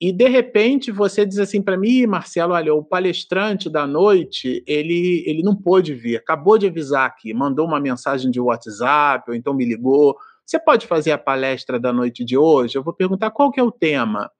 e 0.00 0.12
de 0.12 0.28
repente 0.28 0.90
você 0.90 1.24
diz 1.24 1.38
assim 1.38 1.62
para 1.62 1.76
mim, 1.76 2.06
Marcelo, 2.06 2.54
olha, 2.54 2.74
o 2.74 2.84
palestrante 2.84 3.70
da 3.70 3.86
noite, 3.86 4.62
ele, 4.66 5.22
ele 5.26 5.42
não 5.42 5.54
pôde 5.54 5.94
vir, 5.94 6.16
acabou 6.16 6.58
de 6.58 6.66
avisar 6.66 7.06
aqui, 7.06 7.32
mandou 7.32 7.66
uma 7.66 7.80
mensagem 7.80 8.30
de 8.30 8.40
WhatsApp, 8.40 9.30
ou 9.30 9.34
então 9.34 9.54
me 9.54 9.64
ligou. 9.64 10.16
Você 10.44 10.58
pode 10.58 10.86
fazer 10.86 11.12
a 11.12 11.18
palestra 11.18 11.78
da 11.78 11.92
noite 11.92 12.24
de 12.24 12.36
hoje? 12.36 12.76
Eu 12.76 12.82
vou 12.82 12.92
perguntar 12.92 13.30
qual 13.30 13.50
que 13.50 13.60
é 13.60 13.62
o 13.62 13.70
tema. 13.70 14.30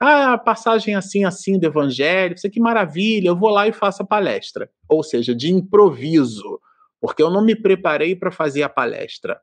Ah, 0.00 0.36
passagem 0.36 0.96
assim, 0.96 1.24
assim 1.24 1.58
do 1.58 1.66
evangelho, 1.66 2.34
que 2.50 2.58
maravilha, 2.58 3.28
eu 3.28 3.36
vou 3.36 3.50
lá 3.50 3.68
e 3.68 3.72
faço 3.72 4.02
a 4.02 4.06
palestra. 4.06 4.68
Ou 4.88 5.04
seja, 5.04 5.32
de 5.32 5.52
improviso, 5.52 6.58
porque 7.00 7.22
eu 7.22 7.30
não 7.30 7.44
me 7.44 7.54
preparei 7.54 8.16
para 8.16 8.32
fazer 8.32 8.64
a 8.64 8.68
palestra. 8.68 9.40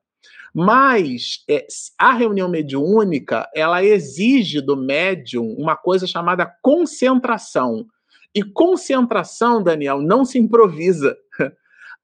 Mas 0.53 1.43
é, 1.49 1.65
a 1.97 2.13
reunião 2.13 2.49
mediúnica, 2.49 3.47
ela 3.55 3.83
exige 3.83 4.61
do 4.61 4.75
médium 4.75 5.55
uma 5.57 5.75
coisa 5.75 6.07
chamada 6.07 6.51
concentração. 6.61 7.85
E 8.33 8.43
concentração, 8.43 9.63
Daniel, 9.63 10.01
não 10.01 10.23
se 10.23 10.37
improvisa. 10.37 11.17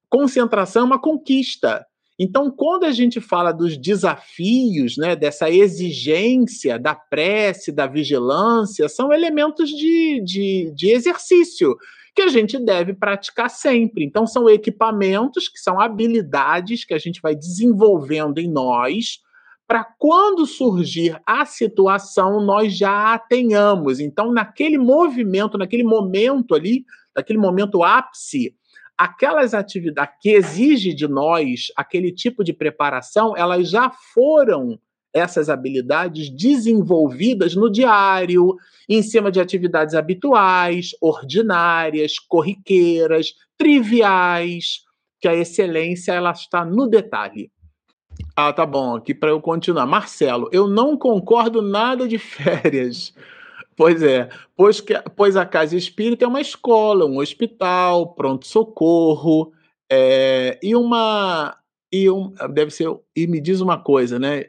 Concentração 0.09 0.83
é 0.83 0.85
uma 0.85 0.99
conquista. 0.99 1.85
Então, 2.17 2.49
quando 2.49 2.85
a 2.85 2.91
gente 2.91 3.19
fala 3.19 3.51
dos 3.51 3.77
desafios, 3.77 4.95
né, 4.97 5.15
dessa 5.15 5.49
exigência 5.49 6.79
da 6.79 6.95
prece, 6.95 7.71
da 7.71 7.85
vigilância, 7.85 8.87
são 8.87 9.11
elementos 9.11 9.69
de, 9.69 10.21
de, 10.23 10.71
de 10.73 10.91
exercício 10.91 11.75
que 12.15 12.21
a 12.21 12.29
gente 12.29 12.57
deve 12.57 12.93
praticar 12.93 13.49
sempre. 13.49 14.05
Então, 14.05 14.25
são 14.25 14.49
equipamentos 14.49 15.49
que 15.49 15.59
são 15.59 15.81
habilidades 15.81 16.85
que 16.85 16.93
a 16.93 16.97
gente 16.97 17.21
vai 17.21 17.35
desenvolvendo 17.35 18.39
em 18.39 18.49
nós 18.49 19.19
para 19.67 19.83
quando 19.83 20.45
surgir 20.45 21.19
a 21.25 21.45
situação 21.45 22.39
nós 22.39 22.77
já 22.77 23.13
a 23.13 23.19
tenhamos. 23.19 23.99
Então, 23.99 24.31
naquele 24.31 24.77
movimento, 24.77 25.57
naquele 25.57 25.83
momento 25.83 26.55
ali, 26.55 26.85
naquele 27.15 27.39
momento 27.39 27.83
ápice, 27.83 28.55
aquelas 28.97 29.53
atividades 29.53 30.15
que 30.21 30.29
exige 30.29 30.93
de 30.93 31.07
nós 31.07 31.67
aquele 31.75 32.13
tipo 32.13 32.43
de 32.43 32.53
preparação, 32.53 33.35
elas 33.35 33.69
já 33.69 33.89
foram 34.13 34.79
essas 35.15 35.49
habilidades 35.49 36.29
desenvolvidas 36.29 37.55
no 37.55 37.71
diário, 37.71 38.57
em 38.89 39.01
cima 39.01 39.31
de 39.31 39.39
atividades 39.39 39.95
habituais, 39.95 40.91
ordinárias, 40.99 42.19
corriqueiras, 42.19 43.33
triviais, 43.57 44.81
que 45.21 45.27
a 45.29 45.33
excelência 45.33 46.11
ela 46.11 46.31
está 46.31 46.65
no 46.65 46.85
detalhe. 46.85 47.49
Ah, 48.35 48.51
tá 48.51 48.65
bom, 48.65 48.97
aqui 48.97 49.13
para 49.13 49.29
eu 49.29 49.39
continuar. 49.39 49.85
Marcelo, 49.85 50.49
eu 50.51 50.67
não 50.67 50.97
concordo 50.97 51.61
nada 51.61 52.05
de 52.07 52.17
férias. 52.19 53.13
Pois 53.77 54.03
é, 54.03 54.29
pois, 54.55 54.81
que, 54.81 54.93
pois 55.15 55.37
a 55.37 55.45
Casa 55.45 55.77
Espírita 55.77 56.25
é 56.25 56.27
uma 56.27 56.41
escola, 56.41 57.05
um 57.05 57.19
hospital, 57.19 58.13
pronto-socorro, 58.13 59.53
é, 59.89 60.59
e 60.61 60.75
uma. 60.75 61.57
E 61.91 62.09
um, 62.09 62.33
deve 62.53 62.71
ser. 62.71 62.89
E 63.15 63.27
me 63.27 63.39
diz 63.39 63.61
uma 63.61 63.77
coisa, 63.77 64.19
né? 64.19 64.45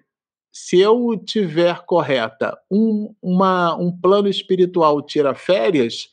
Se 0.58 0.80
eu 0.80 1.22
tiver 1.22 1.84
correta, 1.84 2.58
um, 2.70 3.14
uma, 3.20 3.76
um 3.76 3.92
plano 3.92 4.26
espiritual 4.26 5.02
tira 5.02 5.34
férias, 5.34 6.08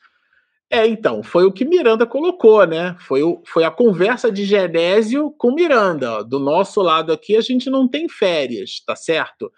é, 0.69 0.85
então, 0.85 1.23
foi 1.23 1.45
o 1.45 1.51
que 1.51 1.63
Miranda 1.63 2.05
colocou, 2.05 2.67
né? 2.67 2.93
Foi, 2.99 3.23
o, 3.23 3.41
foi 3.45 3.63
a 3.63 3.71
conversa 3.71 4.29
de 4.29 4.43
Genésio 4.43 5.31
com 5.37 5.53
Miranda. 5.53 6.25
Do 6.25 6.39
nosso 6.39 6.81
lado 6.81 7.13
aqui, 7.13 7.37
a 7.37 7.41
gente 7.41 7.69
não 7.69 7.87
tem 7.87 8.09
férias, 8.09 8.81
tá 8.85 8.97
certo? 8.97 9.49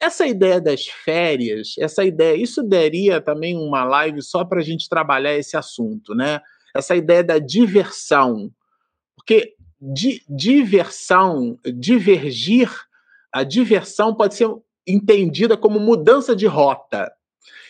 Essa 0.00 0.26
ideia 0.26 0.58
das 0.58 0.86
férias, 0.86 1.74
essa 1.78 2.02
ideia, 2.02 2.34
isso 2.34 2.62
daria 2.62 3.20
também 3.20 3.54
uma 3.54 3.84
live 3.84 4.22
só 4.22 4.42
para 4.42 4.60
a 4.60 4.64
gente 4.64 4.88
trabalhar 4.88 5.36
esse 5.36 5.54
assunto, 5.54 6.14
né? 6.14 6.40
Essa 6.74 6.96
ideia 6.96 7.22
da 7.22 7.38
diversão. 7.38 8.50
Porque 9.14 9.54
di, 9.78 10.22
diversão, 10.30 11.58
divergir 11.74 12.70
a 13.32 13.42
diversão 13.42 14.14
pode 14.14 14.34
ser 14.34 14.48
entendida 14.86 15.56
como 15.56 15.78
mudança 15.78 16.34
de 16.34 16.46
rota. 16.46 17.12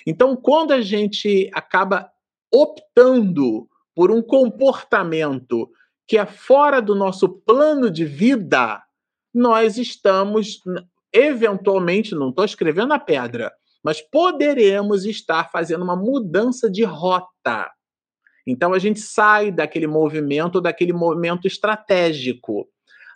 Então, 0.07 0.37
quando 0.37 0.73
a 0.73 0.81
gente 0.81 1.51
acaba 1.53 2.11
optando 2.53 3.69
por 3.95 4.11
um 4.11 4.23
comportamento 4.23 5.71
que 6.07 6.19
é 6.19 6.27
fora 6.27 6.81
do 6.81 6.95
nosso 6.95 7.29
plano 7.29 7.91
de 7.91 8.05
vida, 8.05 8.83
nós 9.33 9.79
estamos, 9.79 10.61
eventualmente, 11.13 12.15
não 12.15 12.31
estou 12.31 12.45
escrevendo 12.45 12.93
a 12.93 12.99
pedra, 12.99 13.53
mas 13.83 14.01
poderemos 14.01 15.05
estar 15.05 15.51
fazendo 15.51 15.83
uma 15.83 15.97
mudança 15.97 16.71
de 16.71 16.83
rota. 16.83 17.71
Então 18.47 18.75
a 18.75 18.79
gente 18.79 19.01
sai 19.01 19.53
daquele 19.53 19.87
movimento, 19.87 20.61
daquele 20.61 20.93
movimento 20.93 21.47
estratégico. 21.47 22.69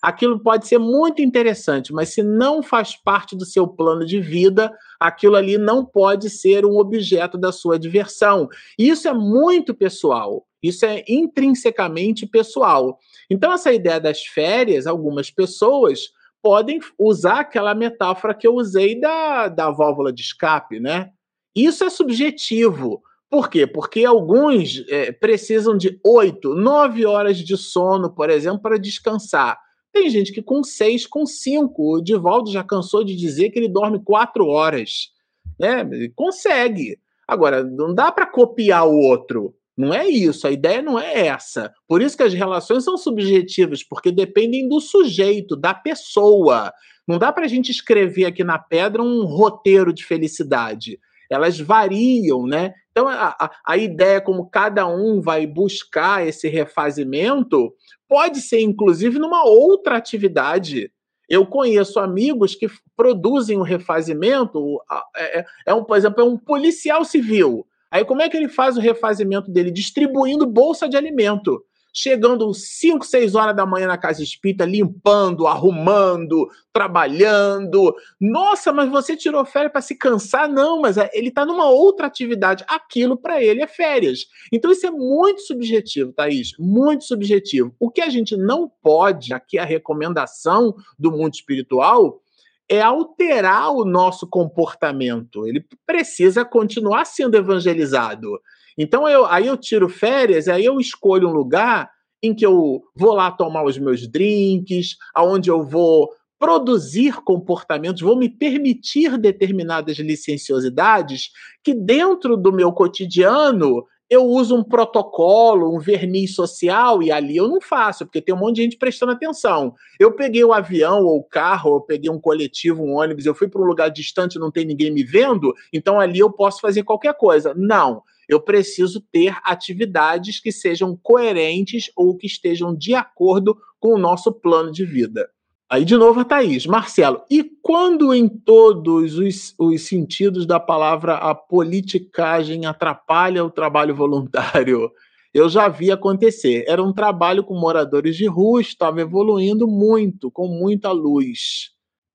Aquilo 0.05 0.39
pode 0.39 0.68
ser 0.68 0.76
muito 0.76 1.22
interessante, 1.22 1.90
mas 1.90 2.10
se 2.10 2.22
não 2.22 2.62
faz 2.62 2.94
parte 2.94 3.35
do 3.35 3.47
seu 3.47 3.66
plano 3.66 4.05
de 4.05 4.20
vida, 4.20 4.70
aquilo 5.01 5.35
ali 5.35 5.56
não 5.56 5.82
pode 5.82 6.28
ser 6.28 6.66
um 6.66 6.76
objeto 6.76 7.39
da 7.39 7.51
sua 7.51 7.78
diversão. 7.78 8.47
Isso 8.78 9.09
é 9.09 9.14
muito 9.14 9.74
pessoal. 9.74 10.47
Isso 10.62 10.85
é 10.85 11.02
intrinsecamente 11.09 12.26
pessoal. 12.26 12.98
Então, 13.31 13.51
essa 13.51 13.72
ideia 13.72 13.98
das 13.98 14.20
férias, 14.20 14.86
algumas 14.86 15.31
pessoas 15.31 16.10
podem 16.43 16.81
usar 16.98 17.40
aquela 17.40 17.74
metáfora 17.74 18.35
que 18.35 18.47
eu 18.47 18.56
usei 18.56 19.01
da, 19.01 19.48
da 19.48 19.70
válvula 19.70 20.12
de 20.12 20.20
escape, 20.20 20.81
né? 20.81 21.12
Isso 21.56 21.82
é 21.82 21.89
subjetivo. 21.89 23.02
Por 23.31 23.48
quê? 23.48 23.66
Porque 23.66 24.05
alguns 24.05 24.85
é, 24.90 25.12
precisam 25.12 25.74
de 25.74 25.98
oito, 26.05 26.55
nove 26.55 27.06
horas 27.06 27.39
de 27.39 27.56
sono, 27.56 28.14
por 28.14 28.28
exemplo, 28.28 28.60
para 28.60 28.78
descansar. 28.78 29.59
Tem 29.94 30.10
gente 30.10 30.32
que 30.32 30.42
com 30.42 30.64
seis, 30.64 31.06
com 31.06 31.24
cinco. 31.24 31.94
O 31.94 32.02
Divaldo 32.02 32.50
já 32.50 32.64
cansou 32.64 33.04
de 33.04 33.14
dizer 33.14 33.50
que 33.50 33.60
ele 33.60 33.68
dorme 33.68 34.02
quatro 34.02 34.48
horas. 34.48 35.12
Né? 35.58 35.82
Ele 35.82 36.12
consegue. 36.16 36.98
Agora, 37.28 37.62
não 37.62 37.94
dá 37.94 38.10
para 38.10 38.26
copiar 38.26 38.88
o 38.88 38.98
outro. 38.98 39.54
Não 39.76 39.94
é 39.94 40.06
isso, 40.08 40.46
a 40.46 40.50
ideia 40.50 40.82
não 40.82 40.98
é 40.98 41.26
essa. 41.26 41.72
Por 41.88 42.02
isso 42.02 42.16
que 42.16 42.22
as 42.24 42.34
relações 42.34 42.84
são 42.84 42.96
subjetivas, 42.96 43.82
porque 43.82 44.10
dependem 44.10 44.68
do 44.68 44.80
sujeito, 44.80 45.56
da 45.56 45.72
pessoa. 45.72 46.72
Não 47.06 47.18
dá 47.18 47.32
para 47.32 47.44
a 47.44 47.48
gente 47.48 47.70
escrever 47.70 48.24
aqui 48.24 48.42
na 48.42 48.58
pedra 48.58 49.00
um 49.00 49.24
roteiro 49.24 49.92
de 49.92 50.04
felicidade. 50.04 50.98
Elas 51.36 51.59
variam, 51.59 52.47
né? 52.47 52.73
Então, 52.90 53.09
a, 53.09 53.51
a, 53.66 53.77
ideia 53.77 54.20
como 54.20 54.48
cada 54.48 54.86
um 54.86 55.20
vai 55.20 55.47
buscar 55.47 56.27
esse 56.27 56.48
refazimento 56.48 57.73
pode 58.09 58.40
ser, 58.40 58.61
inclusive, 58.61 59.19
numa 59.19 59.44
outra 59.44 59.97
atividade. 59.97 60.90
Eu 61.28 61.44
conheço 61.47 61.98
amigos 61.98 62.55
que 62.55 62.69
produzem 62.97 63.56
o 63.56 63.61
um 63.61 63.65
refazimento, 63.65 64.81
é, 65.16 65.40
é, 65.40 65.44
é 65.66 65.74
um, 65.74 65.82
por 65.82 65.97
exemplo, 65.97 66.23
é 66.23 66.24
um 66.24 66.36
policial 66.36 67.05
civil 67.05 67.66
Aí 67.94 68.05
como 68.05 68.20
é 68.20 68.28
que 68.28 68.36
ele 68.36 68.48
faz 68.48 68.77
o 68.77 68.81
refazimento 68.81 69.52
dele? 69.52 69.70
Distribuindo 69.70 70.44
bolsa 70.44 70.89
de 70.89 70.97
alimento. 70.97 71.65
Chegando 71.96 72.52
5, 72.52 73.06
6 73.06 73.36
horas 73.36 73.54
da 73.54 73.64
manhã 73.64 73.86
na 73.86 73.96
casa 73.96 74.20
espírita, 74.20 74.64
limpando, 74.64 75.46
arrumando, 75.46 76.48
trabalhando. 76.72 77.94
Nossa, 78.20 78.72
mas 78.72 78.90
você 78.90 79.16
tirou 79.16 79.44
férias 79.44 79.70
para 79.70 79.80
se 79.80 79.96
cansar? 79.96 80.48
Não, 80.48 80.80
mas 80.80 80.98
é, 80.98 81.08
ele 81.14 81.28
está 81.28 81.46
numa 81.46 81.70
outra 81.70 82.08
atividade. 82.08 82.64
Aquilo 82.66 83.16
para 83.16 83.40
ele 83.40 83.62
é 83.62 83.66
férias. 83.68 84.26
Então 84.52 84.72
isso 84.72 84.84
é 84.84 84.90
muito 84.90 85.42
subjetivo, 85.42 86.12
Thaís. 86.12 86.50
Muito 86.58 87.04
subjetivo. 87.04 87.72
O 87.78 87.88
que 87.88 88.00
a 88.00 88.08
gente 88.08 88.36
não 88.36 88.68
pode, 88.82 89.32
aqui 89.32 89.56
a 89.56 89.64
recomendação 89.64 90.74
do 90.98 91.12
mundo 91.12 91.34
espiritual, 91.34 92.20
é 92.68 92.80
alterar 92.80 93.70
o 93.70 93.84
nosso 93.84 94.26
comportamento. 94.26 95.46
Ele 95.46 95.64
precisa 95.86 96.44
continuar 96.44 97.04
sendo 97.04 97.36
evangelizado. 97.36 98.40
Então 98.76 99.09
eu, 99.09 99.24
aí 99.26 99.46
eu 99.46 99.56
tiro 99.56 99.88
férias, 99.88 100.48
aí 100.48 100.64
eu 100.64 100.80
escolho 100.80 101.28
um 101.28 101.32
lugar 101.32 101.90
em 102.22 102.34
que 102.34 102.44
eu 102.44 102.82
vou 102.96 103.14
lá 103.14 103.30
tomar 103.30 103.64
os 103.64 103.78
meus 103.78 104.09
drinks, 104.09 104.96
aonde 105.14 105.51
eu 105.51 105.62
vou 105.62 106.09
produzir 106.38 107.22
comportamentos, 107.22 108.02
vou 108.02 108.16
me 108.16 108.28
permitir 108.28 109.16
determinadas 109.16 109.98
licenciosidades 109.98 111.30
que 111.62 111.74
dentro 111.74 112.36
do 112.36 112.52
meu 112.52 112.72
cotidiano 112.72 113.84
eu 114.10 114.24
uso 114.24 114.55
um 114.55 114.62
protocolo, 114.62 115.74
um 115.74 115.80
verniz 115.80 116.34
social, 116.34 117.02
e 117.02 117.10
ali 117.10 117.36
eu 117.36 117.48
não 117.48 117.60
faço, 117.60 118.05
porque 118.05 118.20
tem 118.20 118.34
um 118.34 118.38
monte 118.38 118.56
de 118.56 118.62
gente 118.62 118.76
prestando 118.76 119.12
atenção. 119.12 119.74
Eu 119.98 120.12
peguei 120.12 120.44
o 120.44 120.52
avião 120.52 121.02
ou 121.05 121.18
o 121.18 121.24
carro, 121.24 121.76
eu 121.76 121.80
peguei 121.80 122.10
um 122.10 122.20
coletivo, 122.20 122.82
um 122.82 122.96
ônibus, 122.96 123.26
eu 123.26 123.34
fui 123.34 123.48
para 123.48 123.62
um 123.62 123.64
lugar 123.64 123.88
distante, 123.88 124.38
não 124.38 124.51
tem 124.51 124.64
ninguém 124.64 124.90
me 124.90 125.02
vendo, 125.02 125.52
então 125.72 125.98
ali 125.98 126.18
eu 126.18 126.30
posso 126.30 126.60
fazer 126.60 126.82
qualquer 126.82 127.14
coisa. 127.14 127.55
Não. 127.56 128.02
Eu 128.28 128.40
preciso 128.40 129.01
ter 129.12 129.36
atividades 129.44 130.40
que 130.40 130.52
sejam 130.52 130.98
coerentes 131.02 131.90
ou 131.96 132.16
que 132.16 132.26
estejam 132.26 132.74
de 132.74 132.94
acordo 132.94 133.56
com 133.78 133.94
o 133.94 133.98
nosso 133.98 134.32
plano 134.32 134.72
de 134.72 134.84
vida. 134.84 135.28
Aí 135.68 135.84
de 135.84 135.96
novo 135.96 136.20
a 136.20 136.24
Thaís. 136.24 136.66
Marcelo, 136.66 137.22
e 137.30 137.42
quando 137.62 138.14
em 138.14 138.28
todos 138.28 139.18
os, 139.18 139.55
os 139.59 139.82
sentidos 139.82 140.46
da 140.46 140.60
palavra 140.60 141.14
a 141.14 141.34
politicagem 141.34 142.66
atrapalha 142.66 143.44
o 143.44 143.51
trabalho 143.51 143.94
voluntário? 143.94 144.90
Eu 145.34 145.48
já 145.48 145.66
vi 145.66 145.90
acontecer. 145.90 146.64
Era 146.68 146.80
um 146.80 146.92
trabalho 146.92 147.42
com 147.42 147.59
moradores 147.59 148.16
de 148.16 148.24
rua, 148.24 148.60
estava 148.60 149.01
evoluindo 149.01 149.66
muito, 149.66 150.30
com 150.30 150.46
muita 150.46 150.92
luz. 150.92 151.73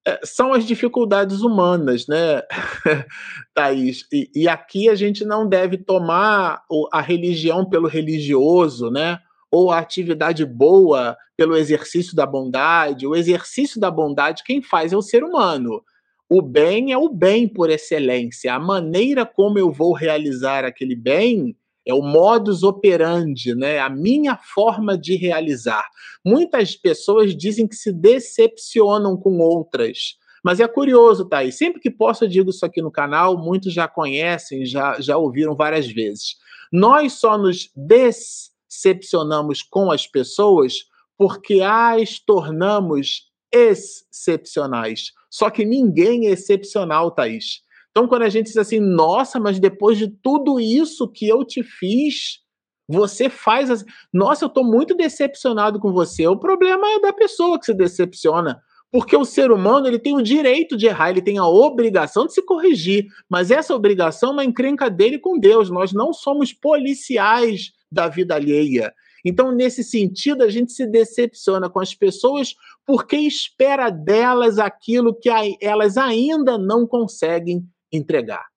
É, 0.09 0.19
são 0.23 0.53
as 0.53 0.65
dificuldades 0.65 1.41
humanas, 1.41 2.07
né, 2.07 2.41
Thaís? 3.53 4.05
E, 4.11 4.29
e 4.35 4.47
aqui 4.47 4.89
a 4.89 4.95
gente 4.95 5.23
não 5.23 5.47
deve 5.47 5.77
tomar 5.77 6.63
a 6.91 7.01
religião 7.01 7.69
pelo 7.69 7.87
religioso, 7.87 8.89
né? 8.89 9.19
ou 9.51 9.71
a 9.71 9.79
atividade 9.79 10.45
boa 10.45 11.17
pelo 11.35 11.57
exercício 11.57 12.15
da 12.15 12.25
bondade. 12.25 13.07
O 13.07 13.15
exercício 13.15 13.79
da 13.79 13.89
bondade, 13.89 14.43
quem 14.43 14.61
faz 14.61 14.93
é 14.93 14.97
o 14.97 15.01
ser 15.01 15.23
humano. 15.23 15.81
O 16.29 16.41
bem 16.41 16.91
é 16.91 16.97
o 16.97 17.09
bem 17.09 17.47
por 17.47 17.69
excelência. 17.69 18.53
A 18.53 18.59
maneira 18.59 19.25
como 19.25 19.57
eu 19.57 19.71
vou 19.71 19.93
realizar 19.93 20.63
aquele 20.63 20.95
bem 20.95 21.55
é 21.85 21.93
o 21.93 22.01
modus 22.01 22.63
operandi, 22.63 23.55
né? 23.55 23.79
A 23.79 23.89
minha 23.89 24.37
forma 24.37 24.97
de 24.97 25.15
realizar. 25.15 25.87
Muitas 26.23 26.75
pessoas 26.75 27.35
dizem 27.35 27.67
que 27.67 27.75
se 27.75 27.91
decepcionam 27.91 29.17
com 29.17 29.39
outras. 29.39 30.17
Mas 30.43 30.59
é 30.59 30.67
curioso, 30.67 31.25
tá 31.25 31.39
aí. 31.39 31.51
Sempre 31.51 31.81
que 31.81 31.91
posso, 31.91 32.23
eu 32.23 32.29
digo 32.29 32.49
isso 32.49 32.65
aqui 32.65 32.81
no 32.81 32.91
canal, 32.91 33.37
muitos 33.37 33.73
já 33.73 33.87
conhecem, 33.87 34.65
já, 34.65 34.99
já 34.99 35.17
ouviram 35.17 35.55
várias 35.55 35.87
vezes. 35.87 36.37
Nós 36.71 37.13
só 37.13 37.37
nos 37.37 37.71
decepcionamos 37.75 39.61
com 39.61 39.91
as 39.91 40.05
pessoas 40.07 40.85
porque 41.17 41.61
as 41.61 42.19
tornamos 42.19 43.29
excepcionais. 43.51 45.11
Só 45.29 45.49
que 45.49 45.65
ninguém 45.65 46.27
é 46.27 46.31
excepcional, 46.31 47.11
Thaís. 47.11 47.61
Então, 47.99 48.07
quando 48.07 48.21
a 48.21 48.29
gente 48.29 48.45
diz 48.45 48.55
assim, 48.55 48.79
nossa, 48.79 49.41
mas 49.41 49.59
depois 49.59 49.97
de 49.97 50.07
tudo 50.07 50.57
isso 50.57 51.05
que 51.05 51.27
eu 51.27 51.43
te 51.43 51.61
fiz, 51.61 52.39
você 52.87 53.29
faz 53.29 53.69
assim. 53.69 53.83
Nossa, 54.13 54.45
eu 54.45 54.47
estou 54.47 54.63
muito 54.63 54.95
decepcionado 54.95 55.81
com 55.81 55.91
você. 55.91 56.25
O 56.25 56.39
problema 56.39 56.89
é 56.91 57.01
da 57.01 57.11
pessoa 57.11 57.59
que 57.59 57.65
se 57.65 57.73
decepciona. 57.73 58.61
Porque 58.89 59.17
o 59.17 59.25
ser 59.25 59.51
humano 59.51 59.85
ele 59.85 59.99
tem 59.99 60.15
o 60.15 60.21
direito 60.21 60.77
de 60.77 60.85
errar, 60.85 61.09
ele 61.09 61.21
tem 61.21 61.39
a 61.39 61.45
obrigação 61.45 62.25
de 62.25 62.33
se 62.33 62.41
corrigir. 62.41 63.05
Mas 63.29 63.51
essa 63.51 63.75
obrigação 63.75 64.29
é 64.29 64.33
uma 64.33 64.45
encrenca 64.45 64.89
dele 64.89 65.19
com 65.19 65.37
Deus. 65.37 65.69
Nós 65.69 65.91
não 65.91 66.13
somos 66.13 66.53
policiais 66.53 67.73
da 67.91 68.07
vida 68.07 68.33
alheia. 68.33 68.93
Então, 69.25 69.51
nesse 69.51 69.83
sentido, 69.83 70.41
a 70.41 70.49
gente 70.49 70.71
se 70.71 70.87
decepciona 70.87 71.69
com 71.69 71.81
as 71.81 71.93
pessoas 71.93 72.55
porque 72.85 73.17
espera 73.17 73.89
delas 73.89 74.57
aquilo 74.57 75.13
que 75.13 75.29
elas 75.59 75.97
ainda 75.97 76.57
não 76.57 76.87
conseguem 76.87 77.67
entregar. 77.91 78.47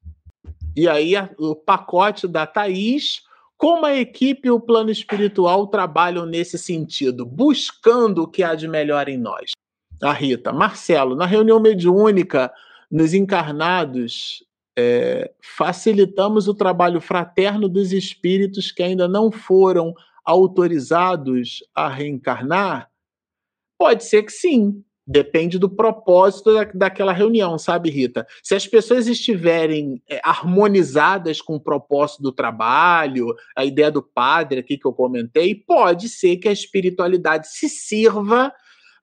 E 0.74 0.88
aí, 0.88 1.12
o 1.38 1.54
pacote 1.54 2.26
da 2.26 2.46
Thaís, 2.46 3.22
como 3.56 3.84
a 3.86 3.94
equipe 3.94 4.48
e 4.48 4.50
o 4.50 4.60
plano 4.60 4.90
espiritual 4.90 5.66
trabalham 5.66 6.26
nesse 6.26 6.59
sentido, 6.59 7.26
buscando 7.26 8.22
o 8.22 8.28
que 8.28 8.42
há 8.42 8.54
de 8.54 8.66
melhor 8.66 9.09
em 9.09 9.18
nós. 9.18 9.52
A 10.02 10.12
Rita, 10.12 10.52
Marcelo, 10.52 11.14
na 11.14 11.26
reunião 11.26 11.60
mediúnica, 11.60 12.52
nos 12.90 13.14
encarnados, 13.14 14.44
é, 14.76 15.32
facilitamos 15.40 16.48
o 16.48 16.54
trabalho 16.54 17.00
fraterno 17.00 17.68
dos 17.68 17.92
espíritos 17.92 18.72
que 18.72 18.82
ainda 18.82 19.06
não 19.06 19.30
foram 19.30 19.94
autorizados 20.24 21.62
a 21.74 21.88
reencarnar? 21.88 22.90
Pode 23.78 24.04
ser 24.04 24.22
que 24.22 24.32
sim. 24.32 24.82
Depende 25.04 25.58
do 25.58 25.68
propósito 25.68 26.54
da, 26.54 26.64
daquela 26.72 27.12
reunião, 27.12 27.58
sabe, 27.58 27.90
Rita? 27.90 28.24
Se 28.40 28.54
as 28.54 28.68
pessoas 28.68 29.08
estiverem 29.08 30.00
é, 30.08 30.20
harmonizadas 30.22 31.40
com 31.40 31.56
o 31.56 31.60
propósito 31.60 32.22
do 32.22 32.30
trabalho, 32.30 33.34
a 33.56 33.64
ideia 33.64 33.90
do 33.90 34.00
padre 34.00 34.60
aqui 34.60 34.78
que 34.78 34.86
eu 34.86 34.92
comentei, 34.92 35.56
pode 35.56 36.08
ser 36.08 36.36
que 36.36 36.48
a 36.48 36.52
espiritualidade 36.52 37.48
se 37.48 37.68
sirva 37.68 38.52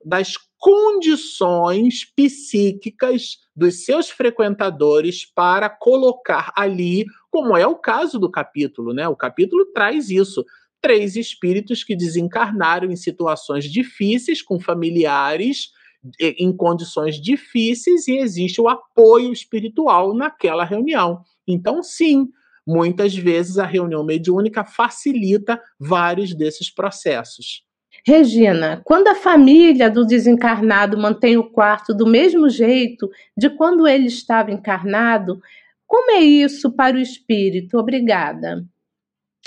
das 0.03 0.35
condições 0.57 2.05
psíquicas 2.15 3.37
dos 3.53 3.83
seus 3.83 4.09
frequentadores 4.09 5.25
para 5.25 5.69
colocar 5.69 6.53
ali, 6.55 7.05
como 7.29 7.57
é 7.57 7.67
o 7.67 7.75
caso 7.75 8.17
do 8.17 8.31
capítulo, 8.31 8.93
né? 8.93 9.05
O 9.09 9.17
capítulo 9.17 9.65
traz 9.73 10.09
isso. 10.09 10.45
Três 10.81 11.17
espíritos 11.17 11.83
que 11.83 11.93
desencarnaram 11.93 12.89
em 12.89 12.95
situações 12.95 13.65
difíceis, 13.65 14.41
com 14.41 14.57
familiares 14.57 15.77
em 16.19 16.55
condições 16.55 17.21
difíceis, 17.21 18.07
e 18.07 18.17
existe 18.17 18.61
o 18.61 18.69
apoio 18.69 19.33
espiritual 19.33 20.13
naquela 20.13 20.63
reunião. 20.63 21.21
Então, 21.47 21.83
sim, 21.83 22.29
muitas 22.65 23.15
vezes 23.15 23.57
a 23.57 23.65
reunião 23.65 24.03
mediúnica 24.03 24.63
facilita 24.63 25.61
vários 25.79 26.33
desses 26.33 26.69
processos. 26.69 27.63
Regina, 28.05 28.81
quando 28.85 29.07
a 29.07 29.15
família 29.15 29.89
do 29.89 30.05
desencarnado 30.05 30.97
mantém 30.97 31.37
o 31.37 31.49
quarto 31.49 31.93
do 31.93 32.07
mesmo 32.07 32.49
jeito 32.49 33.09
de 33.35 33.49
quando 33.49 33.87
ele 33.87 34.07
estava 34.07 34.51
encarnado, 34.51 35.41
como 35.85 36.11
é 36.11 36.19
isso 36.19 36.71
para 36.71 36.95
o 36.95 36.99
espírito? 36.99 37.77
Obrigada. 37.77 38.63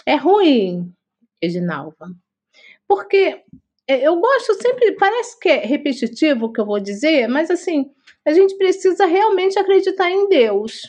É 0.05 0.17
ruim, 0.17 0.93
Reginalva. 1.41 2.11
Porque 2.87 3.43
eu 4.01 4.17
gosto 4.17 4.55
sempre, 4.55 4.93
parece 4.93 5.39
que 5.39 5.49
é 5.49 5.65
repetitivo 5.65 6.47
o 6.47 6.53
que 6.53 6.61
eu 6.61 6.67
vou 6.67 6.79
dizer, 6.79 7.29
mas 7.29 7.51
assim, 7.51 7.91
a 8.25 8.33
gente 8.33 8.57
precisa 8.57 9.07
realmente 9.07 9.59
acreditar 9.59 10.11
em 10.11 10.29
Deus. 10.29 10.83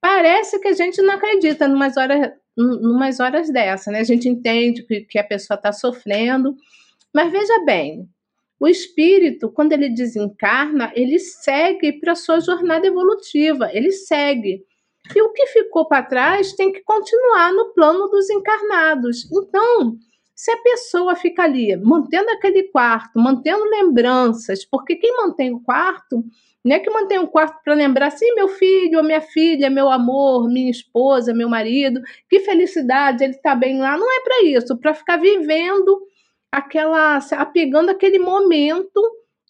Parece 0.00 0.58
que 0.60 0.68
a 0.68 0.72
gente 0.72 1.00
não 1.02 1.14
acredita 1.14 1.66
numas 1.66 1.96
horas, 1.96 2.32
numas 2.56 3.18
horas 3.20 3.50
dessa, 3.50 3.90
né? 3.90 4.00
A 4.00 4.04
gente 4.04 4.28
entende 4.28 4.82
que, 4.82 5.00
que 5.02 5.18
a 5.18 5.24
pessoa 5.24 5.56
está 5.56 5.72
sofrendo, 5.72 6.54
mas 7.14 7.32
veja 7.32 7.64
bem, 7.64 8.08
o 8.60 8.68
espírito, 8.68 9.50
quando 9.50 9.72
ele 9.72 9.88
desencarna, 9.88 10.92
ele 10.94 11.18
segue 11.18 11.92
para 12.00 12.12
a 12.12 12.16
sua 12.16 12.40
jornada 12.40 12.86
evolutiva, 12.86 13.70
ele 13.72 13.92
segue. 13.92 14.64
E 15.14 15.22
o 15.22 15.32
que 15.32 15.46
ficou 15.46 15.86
para 15.86 16.02
trás 16.02 16.52
tem 16.52 16.72
que 16.72 16.82
continuar 16.82 17.52
no 17.52 17.72
plano 17.72 18.08
dos 18.08 18.28
encarnados. 18.28 19.30
Então, 19.32 19.96
se 20.38 20.52
a 20.52 20.56
pessoa 20.58 21.16
fica 21.16 21.42
ali 21.42 21.76
mantendo 21.76 22.30
aquele 22.30 22.62
quarto, 22.70 23.18
mantendo 23.18 23.64
lembranças, 23.64 24.64
porque 24.64 24.94
quem 24.94 25.16
mantém 25.16 25.52
o 25.52 25.58
quarto 25.58 26.24
não 26.64 26.76
é 26.76 26.78
que 26.78 26.88
mantém 26.88 27.18
um 27.18 27.26
quarto 27.26 27.60
para 27.64 27.74
lembrar 27.74 28.06
assim, 28.06 28.32
meu 28.36 28.46
filho, 28.46 29.02
minha 29.02 29.20
filha, 29.20 29.68
meu 29.68 29.88
amor, 29.90 30.48
minha 30.48 30.70
esposa, 30.70 31.34
meu 31.34 31.48
marido, 31.48 32.00
que 32.30 32.38
felicidade, 32.38 33.24
ele 33.24 33.32
está 33.32 33.52
bem 33.56 33.80
lá. 33.80 33.98
Não 33.98 34.06
é 34.12 34.20
para 34.20 34.44
isso, 34.44 34.78
para 34.78 34.94
ficar 34.94 35.16
vivendo 35.16 36.02
aquela, 36.52 37.18
apegando 37.32 37.90
aquele 37.90 38.20
momento, 38.20 39.00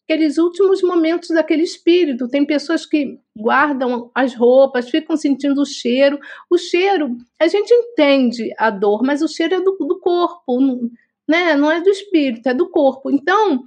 aqueles 0.09 0.39
últimos 0.39 0.83
momentos 0.83 1.29
daquele 1.29 1.63
espírito. 1.63 2.29
Tem 2.29 2.47
pessoas 2.47 2.87
que 2.87 3.21
guardam 3.37 4.11
as 4.15 4.35
roupas, 4.35 4.89
ficam 4.89 5.19
sentindo 5.19 5.61
o 5.61 5.67
cheiro. 5.67 6.19
O 6.49 6.57
cheiro, 6.57 7.19
a 7.39 7.47
gente 7.47 7.71
entende 7.71 8.51
a 8.57 8.71
dor, 8.71 9.03
mas 9.03 9.21
o 9.21 9.29
cheiro 9.29 9.57
é 9.57 9.61
do, 9.61 9.77
do 9.79 10.01
corpo, 10.01 10.59
né? 11.29 11.55
Não 11.55 11.71
é 11.71 11.83
do 11.83 11.91
espírito, 11.91 12.49
é 12.49 12.55
do 12.55 12.71
corpo. 12.71 13.11
Então, 13.11 13.63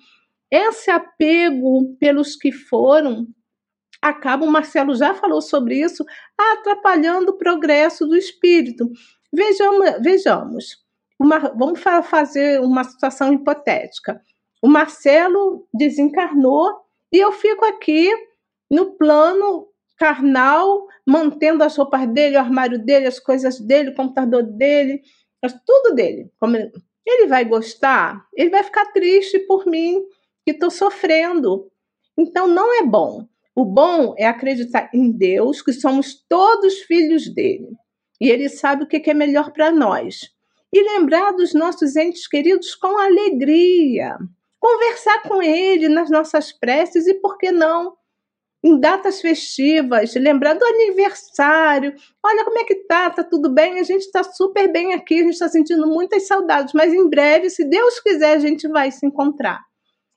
esse 0.49 0.89
apego 0.89 1.95
pelos 1.99 2.35
que 2.35 2.51
foram 2.51 3.27
acaba, 4.01 4.43
o 4.43 4.51
Marcelo 4.51 4.95
já 4.95 5.13
falou 5.13 5.43
sobre 5.43 5.79
isso, 5.79 6.03
atrapalhando 6.35 7.33
o 7.33 7.37
progresso 7.37 8.07
do 8.07 8.17
espírito. 8.17 8.91
Vejamos, 9.31 10.01
vejamos 10.01 10.83
uma, 11.19 11.37
vamos 11.37 11.79
fazer 11.79 12.59
uma 12.61 12.83
situação 12.83 13.31
hipotética. 13.31 14.19
O 14.61 14.67
Marcelo 14.67 15.67
desencarnou 15.73 16.81
e 17.11 17.17
eu 17.17 17.31
fico 17.31 17.65
aqui 17.65 18.09
no 18.69 18.91
plano 18.91 19.67
carnal, 19.97 20.87
mantendo 21.05 21.63
as 21.63 21.75
roupas 21.75 22.07
dele, 22.07 22.37
o 22.37 22.39
armário 22.39 22.79
dele, 22.79 23.07
as 23.07 23.19
coisas 23.19 23.59
dele, 23.59 23.89
o 23.89 23.95
computador 23.95 24.43
dele, 24.43 25.01
tudo 25.65 25.93
dele. 25.93 26.31
Ele 27.05 27.27
vai 27.27 27.45
gostar? 27.45 28.25
Ele 28.35 28.49
vai 28.49 28.63
ficar 28.63 28.85
triste 28.93 29.39
por 29.39 29.65
mim 29.65 30.03
que 30.45 30.51
estou 30.51 30.71
sofrendo. 30.71 31.71
Então 32.17 32.47
não 32.47 32.73
é 32.79 32.83
bom. 32.83 33.27
O 33.55 33.65
bom 33.65 34.15
é 34.17 34.25
acreditar 34.25 34.89
em 34.93 35.11
Deus, 35.11 35.61
que 35.61 35.73
somos 35.73 36.15
todos 36.27 36.79
filhos 36.79 37.27
dele. 37.27 37.69
E 38.19 38.29
ele 38.29 38.47
sabe 38.49 38.83
o 38.83 38.87
que 38.87 39.09
é 39.09 39.13
melhor 39.13 39.51
para 39.51 39.71
nós. 39.71 40.31
E 40.71 40.81
lembrar 40.81 41.31
dos 41.31 41.53
nossos 41.53 41.95
entes 41.95 42.27
queridos 42.27 42.75
com 42.75 42.97
alegria. 42.97 44.17
Conversar 44.61 45.23
com 45.23 45.41
ele 45.41 45.89
nas 45.89 46.11
nossas 46.11 46.51
preces 46.51 47.07
e, 47.07 47.15
por 47.15 47.39
que 47.39 47.51
não, 47.51 47.97
em 48.63 48.79
datas 48.79 49.19
festivas, 49.19 50.13
lembrar 50.13 50.53
do 50.53 50.63
aniversário. 50.63 51.95
Olha 52.23 52.45
como 52.45 52.59
é 52.59 52.63
que 52.63 52.75
tá, 52.75 53.09
tá 53.09 53.23
tudo 53.23 53.49
bem? 53.49 53.79
A 53.79 53.83
gente 53.83 54.03
está 54.03 54.23
super 54.23 54.71
bem 54.71 54.93
aqui, 54.93 55.15
a 55.15 55.23
gente 55.23 55.33
está 55.33 55.49
sentindo 55.49 55.87
muitas 55.87 56.27
saudades, 56.27 56.73
mas 56.75 56.93
em 56.93 57.09
breve, 57.09 57.49
se 57.49 57.65
Deus 57.65 57.99
quiser, 57.99 58.35
a 58.35 58.39
gente 58.39 58.67
vai 58.67 58.91
se 58.91 59.03
encontrar. 59.03 59.59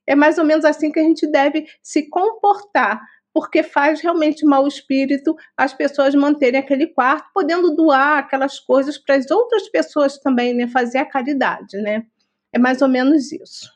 É 0.07 0.15
mais 0.15 0.37
ou 0.37 0.45
menos 0.45 0.67
assim 0.67 0.93
que 0.93 1.01
a 1.01 1.03
gente 1.03 1.27
deve 1.27 1.67
se 1.83 2.11
comportar, 2.11 3.01
porque 3.33 3.63
faz 3.63 4.03
realmente 4.03 4.45
mau 4.45 4.69
espírito 4.69 5.35
as 5.57 5.73
pessoas 5.73 6.15
manterem 6.15 6.61
aquele 6.61 6.87
quarto, 6.89 7.31
podendo 7.33 7.75
doar 7.75 8.19
aquelas 8.19 8.61
coisas 8.61 8.99
para 8.99 9.15
as 9.17 9.31
outras 9.31 9.71
pessoas 9.71 10.19
também, 10.19 10.53
né? 10.53 10.69
Fazer 10.69 10.99
a 10.99 11.07
caridade, 11.07 11.79
né? 11.79 12.05
É 12.53 12.59
mais 12.59 12.83
ou 12.83 12.89
menos 12.89 13.33
isso. 13.33 13.74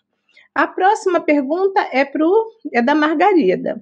A 0.59 0.67
próxima 0.67 1.21
pergunta 1.21 1.89
é 1.93 2.05
pro 2.05 2.51
é 2.73 2.83
da 2.83 2.93
Margarida. 2.93 3.81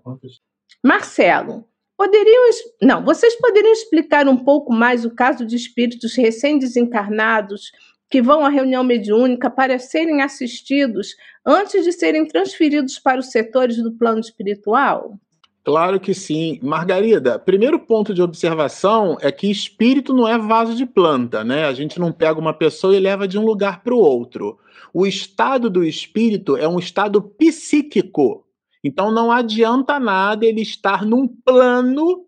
Marcelo, 0.85 1.67
poderiam 1.97 2.51
não, 2.83 3.03
vocês 3.03 3.35
poderiam 3.37 3.73
explicar 3.73 4.29
um 4.29 4.37
pouco 4.37 4.75
mais 4.75 5.03
o 5.03 5.11
caso 5.11 5.47
de 5.47 5.57
espíritos 5.57 6.15
recém-desencarnados 6.15 7.73
que 8.11 8.21
vão 8.21 8.45
à 8.45 8.51
reunião 8.51 8.85
mediúnica 8.85 9.49
para 9.49 9.79
serem 9.79 10.21
assistidos 10.21 11.17
antes 11.47 11.83
de 11.83 11.93
serem 11.93 12.29
transferidos 12.29 12.99
para 12.99 13.21
os 13.21 13.31
setores 13.31 13.79
do 13.83 13.97
plano 13.97 14.21
espiritual? 14.21 15.19
Claro 15.67 15.99
que 15.99 16.15
sim. 16.15 16.61
Margarida, 16.63 17.41
primeiro 17.41 17.81
ponto 17.81 18.15
de 18.15 18.23
observação 18.23 19.17
é 19.21 19.33
que 19.33 19.51
espírito 19.51 20.15
não 20.15 20.29
é 20.29 20.39
vaso 20.39 20.77
de 20.77 20.87
planta, 20.87 21.43
né? 21.43 21.65
A 21.65 21.73
gente 21.75 21.99
não 21.99 22.13
pega 22.13 22.39
uma 22.39 22.55
pessoa 22.55 22.95
e 22.95 23.01
leva 23.01 23.27
de 23.27 23.37
um 23.37 23.45
lugar 23.45 23.83
para 23.83 23.93
o 23.93 23.99
outro. 23.99 24.61
O 24.95 25.09
estado 25.09 25.69
do 25.69 25.83
espírito 25.83 26.57
é 26.57 26.69
um 26.69 26.79
estado 26.79 27.21
psíquico. 27.21 28.47
Então 28.85 29.11
não 29.11 29.33
adianta 29.33 29.99
nada 29.99 30.47
ele 30.47 30.63
estar 30.63 31.05
num 31.05 31.27
plano 31.27 32.25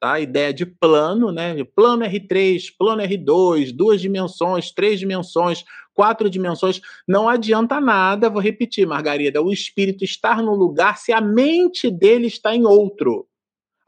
tá? 0.00 0.12
A 0.12 0.20
ideia 0.20 0.54
de 0.54 0.64
plano, 0.64 1.32
né? 1.32 1.56
Plano 1.74 2.04
R3, 2.04 2.66
plano 2.78 3.02
R2, 3.02 3.72
duas 3.74 4.00
dimensões, 4.00 4.70
três 4.70 5.00
dimensões, 5.00 5.64
quatro 5.96 6.28
dimensões. 6.28 6.80
Não 7.08 7.28
adianta 7.28 7.80
nada, 7.80 8.28
vou 8.28 8.40
repetir, 8.40 8.86
Margarida, 8.86 9.42
o 9.42 9.50
espírito 9.50 10.04
estar 10.04 10.42
no 10.42 10.54
lugar 10.54 10.98
se 10.98 11.12
a 11.12 11.20
mente 11.20 11.90
dele 11.90 12.26
está 12.26 12.54
em 12.54 12.64
outro. 12.64 13.26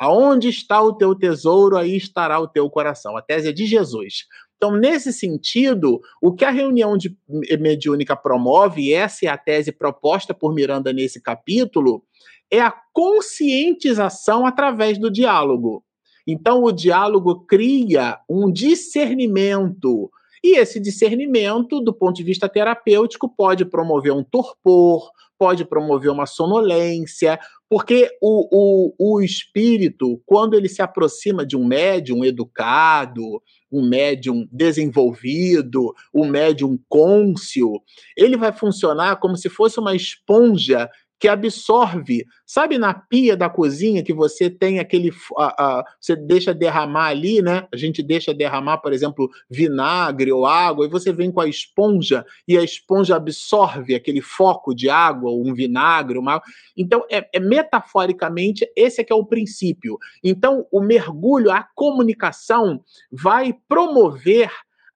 Aonde 0.01 0.49
está 0.49 0.81
o 0.81 0.95
teu 0.95 1.15
tesouro, 1.15 1.77
aí 1.77 1.97
estará 1.97 2.41
o 2.41 2.49
teu 2.49 2.71
coração. 2.71 3.17
A 3.17 3.23
tese 3.23 3.49
é 3.49 3.53
de 3.53 3.67
Jesus. 3.67 4.27
Então, 4.57 4.73
nesse 4.73 5.13
sentido, 5.13 6.01
o 6.23 6.33
que 6.33 6.45
a 6.45 6.51
reunião 6.51 6.97
de 6.97 7.17
mediúnica 7.61 8.17
promove, 8.17 8.83
e 8.83 8.93
essa 8.93 9.27
é 9.27 9.29
a 9.29 9.37
tese 9.37 9.71
proposta 9.71 10.33
por 10.33 10.55
Miranda 10.55 10.93
nesse 10.93 11.21
capítulo, 11.21 12.03
é 12.51 12.61
a 12.61 12.75
conscientização 12.93 14.47
através 14.47 14.99
do 14.99 15.11
diálogo. 15.11 15.85
Então, 16.27 16.63
o 16.63 16.73
diálogo 16.73 17.45
cria 17.47 18.19
um 18.29 18.51
discernimento. 18.51 20.11
E 20.43 20.59
esse 20.59 20.81
discernimento, 20.81 21.81
do 21.81 21.93
ponto 21.93 22.17
de 22.17 22.23
vista 22.23 22.49
terapêutico, 22.49 23.29
pode 23.29 23.65
promover 23.65 24.13
um 24.13 24.23
torpor, 24.23 25.11
pode 25.39 25.65
promover 25.65 26.11
uma 26.11 26.27
sonolência, 26.27 27.39
porque 27.71 28.11
o, 28.21 28.49
o, 28.51 28.95
o 28.99 29.23
espírito, 29.23 30.21
quando 30.27 30.55
ele 30.55 30.69
se 30.69 30.83
aproxima 30.83 31.47
de 31.47 31.57
um 31.57 31.65
médium 31.65 32.25
educado, 32.25 33.41
um 33.71 33.87
médium 33.87 34.49
desenvolvido, 34.51 35.95
um 36.13 36.27
médium 36.27 36.79
côncio, 36.89 37.81
ele 38.17 38.37
vai 38.37 38.53
funcionar 38.53 39.17
como 39.21 39.37
se 39.37 39.49
fosse 39.49 39.79
uma 39.79 39.95
esponja 39.95 40.91
que 41.19 41.29
absorve. 41.29 42.25
Sabe 42.47 42.79
na 42.79 42.95
pia 42.95 43.37
da 43.37 43.51
cozinha 43.51 44.03
que 44.03 44.13
você 44.13 44.49
tem 44.49 44.79
aquele. 44.79 45.11
você 46.01 46.15
deixa 46.15 46.55
derramar 46.55 47.09
ali, 47.09 47.43
né? 47.43 47.67
A 47.73 47.77
gente 47.77 48.03
deixa 48.03 48.33
derramar, 48.33 48.79
por 48.79 48.93
exemplo, 48.93 49.29
vinagre 49.51 50.31
ou 50.33 50.47
água, 50.47 50.87
e 50.87 50.89
você 50.89 51.13
vem 51.13 51.33
com 51.33 51.41
a 51.41 51.49
esponja 51.49 52.25
e 52.47 52.57
a 52.57 52.63
esponja 52.63 53.17
absorve 53.17 53.95
aquele 53.95 54.21
foco 54.21 54.75
de 54.75 54.89
água, 54.89 55.33
um 55.33 55.53
vinagre, 55.55 56.19
uma. 56.19 56.41
Então, 56.77 57.05
é, 57.11 57.29
é 57.33 57.41
metaforicamente, 57.41 58.71
esse 58.77 59.01
é 59.01 59.05
que 59.05 59.13
é 59.13 59.17
o 59.17 59.27
princípio. 59.27 59.99
Então, 60.23 60.67
o 60.71 60.81
mergulho, 60.81 61.51
a 61.51 61.67
comunicação 61.75 62.81
vai 63.11 63.55
promover 63.69 64.51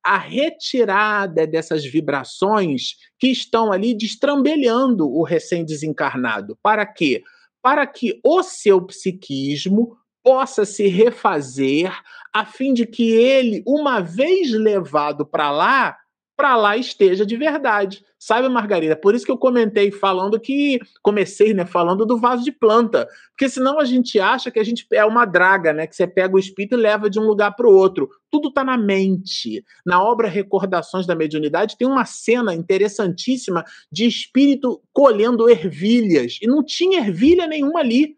a 0.04 0.18
retirada 0.18 1.46
dessas 1.46 1.84
vibrações 1.84 2.96
que 3.18 3.28
estão 3.28 3.72
ali 3.72 3.94
destrambelhando 3.94 5.08
o 5.08 5.22
recém-desencarnado. 5.22 6.58
Para 6.62 6.84
quê? 6.84 7.22
Para 7.62 7.86
que 7.86 8.20
o 8.24 8.42
seu 8.42 8.84
psiquismo 8.84 9.96
possa 10.22 10.64
se 10.64 10.86
refazer, 10.86 11.92
a 12.32 12.44
fim 12.44 12.72
de 12.72 12.86
que 12.86 13.10
ele, 13.10 13.62
uma 13.66 14.00
vez 14.00 14.50
levado 14.52 15.26
para 15.26 15.50
lá, 15.50 15.96
para 16.36 16.56
lá 16.56 16.76
esteja 16.76 17.24
de 17.24 17.36
verdade. 17.36 18.04
Sabe, 18.18 18.48
Margarida? 18.48 18.94
Por 18.94 19.14
isso 19.14 19.24
que 19.24 19.32
eu 19.32 19.36
comentei 19.36 19.90
falando 19.90 20.38
que. 20.38 20.78
Comecei, 21.02 21.52
né? 21.52 21.66
Falando 21.66 22.06
do 22.06 22.16
vaso 22.18 22.44
de 22.44 22.52
planta. 22.52 23.08
Porque 23.30 23.48
senão 23.48 23.80
a 23.80 23.84
gente 23.84 24.20
acha 24.20 24.50
que 24.50 24.60
a 24.60 24.64
gente 24.64 24.86
é 24.92 25.04
uma 25.04 25.24
draga, 25.24 25.72
né? 25.72 25.88
Que 25.88 25.96
você 25.96 26.06
pega 26.06 26.36
o 26.36 26.38
espírito 26.38 26.76
e 26.76 26.80
leva 26.80 27.10
de 27.10 27.18
um 27.18 27.24
lugar 27.24 27.56
para 27.56 27.66
o 27.66 27.74
outro. 27.74 28.08
Tudo 28.30 28.48
está 28.48 28.62
na 28.62 28.78
mente. 28.78 29.64
Na 29.84 30.02
obra 30.02 30.28
Recordações 30.28 31.04
da 31.04 31.16
Mediunidade 31.16 31.76
tem 31.76 31.88
uma 31.88 32.04
cena 32.04 32.54
interessantíssima 32.54 33.64
de 33.90 34.06
espírito 34.06 34.80
colhendo 34.92 35.50
ervilhas. 35.50 36.38
E 36.40 36.46
não 36.46 36.64
tinha 36.64 37.00
ervilha 37.00 37.46
nenhuma 37.48 37.80
ali 37.80 38.16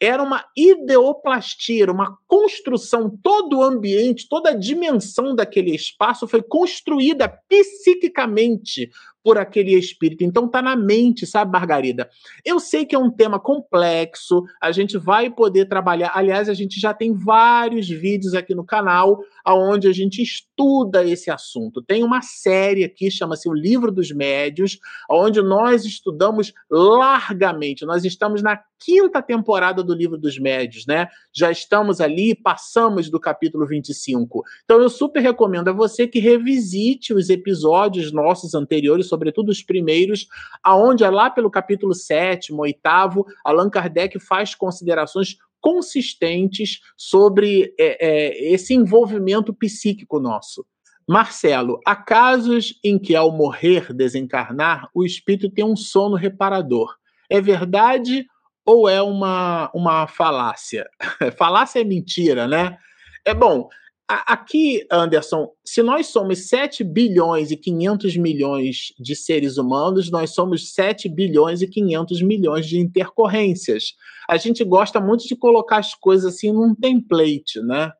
era 0.00 0.22
uma 0.22 0.44
ideoplastia, 0.56 1.90
uma 1.90 2.16
construção, 2.26 3.10
todo 3.22 3.58
o 3.58 3.62
ambiente, 3.62 4.28
toda 4.28 4.50
a 4.50 4.54
dimensão 4.54 5.34
daquele 5.34 5.74
espaço 5.74 6.28
foi 6.28 6.42
construída 6.42 7.28
psiquicamente 7.48 8.90
por 9.28 9.36
aquele 9.36 9.74
espírito. 9.74 10.24
Então 10.24 10.46
está 10.46 10.62
na 10.62 10.74
mente, 10.74 11.26
sabe, 11.26 11.52
Margarida? 11.52 12.08
Eu 12.42 12.58
sei 12.58 12.86
que 12.86 12.94
é 12.94 12.98
um 12.98 13.10
tema 13.10 13.38
complexo, 13.38 14.42
a 14.58 14.72
gente 14.72 14.96
vai 14.96 15.28
poder 15.28 15.66
trabalhar. 15.66 16.12
Aliás, 16.14 16.48
a 16.48 16.54
gente 16.54 16.80
já 16.80 16.94
tem 16.94 17.12
vários 17.12 17.86
vídeos 17.90 18.32
aqui 18.32 18.54
no 18.54 18.64
canal 18.64 19.18
onde 19.46 19.86
a 19.86 19.92
gente 19.92 20.22
estuda 20.22 21.04
esse 21.04 21.30
assunto. 21.30 21.82
Tem 21.82 22.02
uma 22.02 22.22
série 22.22 22.84
aqui, 22.84 23.10
chama-se 23.10 23.50
O 23.50 23.52
Livro 23.52 23.92
dos 23.92 24.10
Médios, 24.10 24.78
onde 25.10 25.42
nós 25.42 25.84
estudamos 25.84 26.54
largamente. 26.70 27.84
Nós 27.84 28.06
estamos 28.06 28.42
na 28.42 28.58
quinta 28.78 29.20
temporada 29.20 29.82
do 29.82 29.94
Livro 29.94 30.16
dos 30.16 30.38
Médios, 30.38 30.86
né? 30.86 31.08
Já 31.34 31.50
estamos 31.50 32.00
ali, 32.00 32.34
passamos 32.34 33.10
do 33.10 33.18
capítulo 33.18 33.66
25. 33.66 34.42
Então 34.64 34.80
eu 34.80 34.88
super 34.88 35.20
recomendo 35.20 35.68
a 35.68 35.72
você 35.72 36.06
que 36.06 36.20
revisite 36.20 37.12
os 37.12 37.28
episódios 37.28 38.12
nossos 38.12 38.54
anteriores 38.54 39.06
sobre 39.06 39.17
sobretudo 39.18 39.48
os 39.48 39.62
primeiros, 39.62 40.28
aonde 40.62 41.02
é 41.02 41.10
lá 41.10 41.28
pelo 41.28 41.50
capítulo 41.50 41.92
sétimo, 41.92 42.62
oitavo, 42.62 43.26
Allan 43.44 43.68
Kardec 43.68 44.20
faz 44.20 44.54
considerações 44.54 45.36
consistentes 45.60 46.80
sobre 46.96 47.74
é, 47.78 48.06
é, 48.06 48.52
esse 48.52 48.74
envolvimento 48.74 49.52
psíquico 49.52 50.20
nosso. 50.20 50.64
Marcelo, 51.08 51.80
há 51.84 51.96
casos 51.96 52.78
em 52.84 52.96
que, 52.96 53.16
ao 53.16 53.32
morrer, 53.32 53.92
desencarnar, 53.92 54.88
o 54.94 55.04
espírito 55.04 55.50
tem 55.50 55.64
um 55.64 55.74
sono 55.74 56.14
reparador. 56.14 56.94
É 57.28 57.40
verdade 57.40 58.24
ou 58.64 58.88
é 58.88 59.02
uma, 59.02 59.70
uma 59.74 60.06
falácia? 60.06 60.86
falácia 61.36 61.80
é 61.80 61.84
mentira, 61.84 62.46
né? 62.46 62.78
É 63.24 63.34
bom, 63.34 63.68
Aqui, 64.08 64.86
Anderson, 64.90 65.50
se 65.62 65.82
nós 65.82 66.06
somos 66.06 66.48
7 66.48 66.82
bilhões 66.82 67.50
e 67.50 67.58
500 67.58 68.16
milhões 68.16 68.94
de 68.98 69.14
seres 69.14 69.58
humanos, 69.58 70.10
nós 70.10 70.30
somos 70.30 70.72
7 70.72 71.10
bilhões 71.10 71.60
e 71.60 71.68
500 71.68 72.22
milhões 72.22 72.66
de 72.66 72.78
intercorrências. 72.78 73.92
A 74.26 74.38
gente 74.38 74.64
gosta 74.64 74.98
muito 74.98 75.28
de 75.28 75.36
colocar 75.36 75.76
as 75.76 75.94
coisas 75.94 76.34
assim 76.34 76.50
num 76.50 76.74
template, 76.74 77.60
né? 77.60 77.92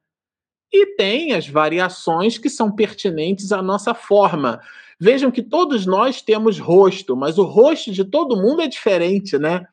E 0.73 0.97
tem 0.97 1.35
as 1.35 1.47
variações 1.47 2.39
que 2.39 2.49
são 2.49 2.75
pertinentes 2.75 3.53
à 3.53 3.61
nossa 3.61 3.93
forma. 3.93 4.61
Vejam 4.99 5.31
que 5.31 5.43
todos 5.43 5.85
nós 5.85 6.23
temos 6.23 6.59
rosto, 6.59 7.15
mas 7.15 7.37
o 7.37 7.45
rosto 7.45 7.93
de 7.93 8.03
todo 8.03 8.41
mundo 8.41 8.63
é 8.63 8.67
diferente, 8.67 9.37
né? 9.39 9.67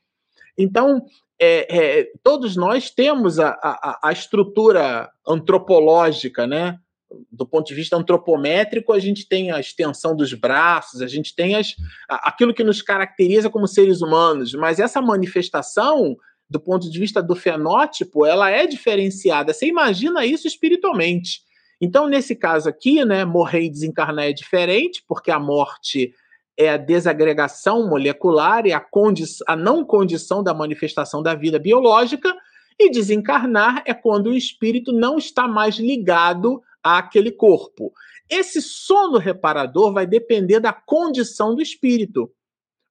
Então, 0.57 1.01
é, 1.39 1.77
é, 1.99 2.11
todos 2.23 2.55
nós 2.55 2.89
temos 2.89 3.39
a, 3.39 3.49
a, 3.61 3.99
a, 4.03 4.11
estrutura 4.11 5.09
antropológica, 5.27 6.47
né? 6.47 6.77
Do 7.31 7.45
ponto 7.45 7.67
de 7.67 7.73
vista 7.73 7.95
antropométrico, 7.95 8.91
a 8.91 8.99
gente 8.99 9.27
tem 9.27 9.51
a 9.51 9.59
extensão 9.59 10.15
dos 10.15 10.33
braços, 10.33 11.01
a 11.01 11.07
gente 11.07 11.35
tem 11.35 11.55
as, 11.55 11.75
aquilo 12.09 12.53
que 12.53 12.63
nos 12.63 12.81
caracteriza 12.81 13.49
como 13.49 13.67
seres 13.67 14.01
humanos, 14.01 14.53
mas 14.53 14.79
essa 14.79 15.01
manifestação, 15.01 16.15
do 16.49 16.59
ponto 16.59 16.89
de 16.89 16.99
vista 16.99 17.21
do 17.21 17.35
fenótipo, 17.35 18.25
ela 18.25 18.49
é 18.49 18.65
diferenciada. 18.65 19.53
Você 19.53 19.67
imagina 19.67 20.25
isso 20.25 20.47
espiritualmente. 20.47 21.41
Então, 21.79 22.07
nesse 22.07 22.35
caso 22.35 22.69
aqui, 22.69 23.03
né, 23.03 23.25
morrer 23.25 23.63
e 23.63 23.69
desencarnar 23.69 24.25
é 24.25 24.33
diferente, 24.33 25.03
porque 25.07 25.31
a 25.31 25.39
morte 25.39 26.13
é 26.57 26.69
a 26.69 26.77
desagregação 26.77 27.87
molecular 27.87 28.65
e 28.65 28.73
a, 28.73 28.85
a 29.47 29.55
não 29.55 29.83
condição 29.83 30.43
da 30.43 30.53
manifestação 30.53 31.21
da 31.21 31.35
vida 31.35 31.59
biológica, 31.59 32.33
e 32.79 32.89
desencarnar 32.89 33.83
é 33.85 33.93
quando 33.93 34.27
o 34.27 34.35
espírito 34.35 34.91
não 34.91 35.17
está 35.17 35.47
mais 35.47 35.75
ligado 35.75 36.61
àquele 36.83 37.31
corpo. 37.31 37.93
Esse 38.29 38.61
sono 38.61 39.17
reparador 39.17 39.93
vai 39.93 40.05
depender 40.05 40.59
da 40.59 40.73
condição 40.73 41.55
do 41.55 41.61
espírito. 41.61 42.31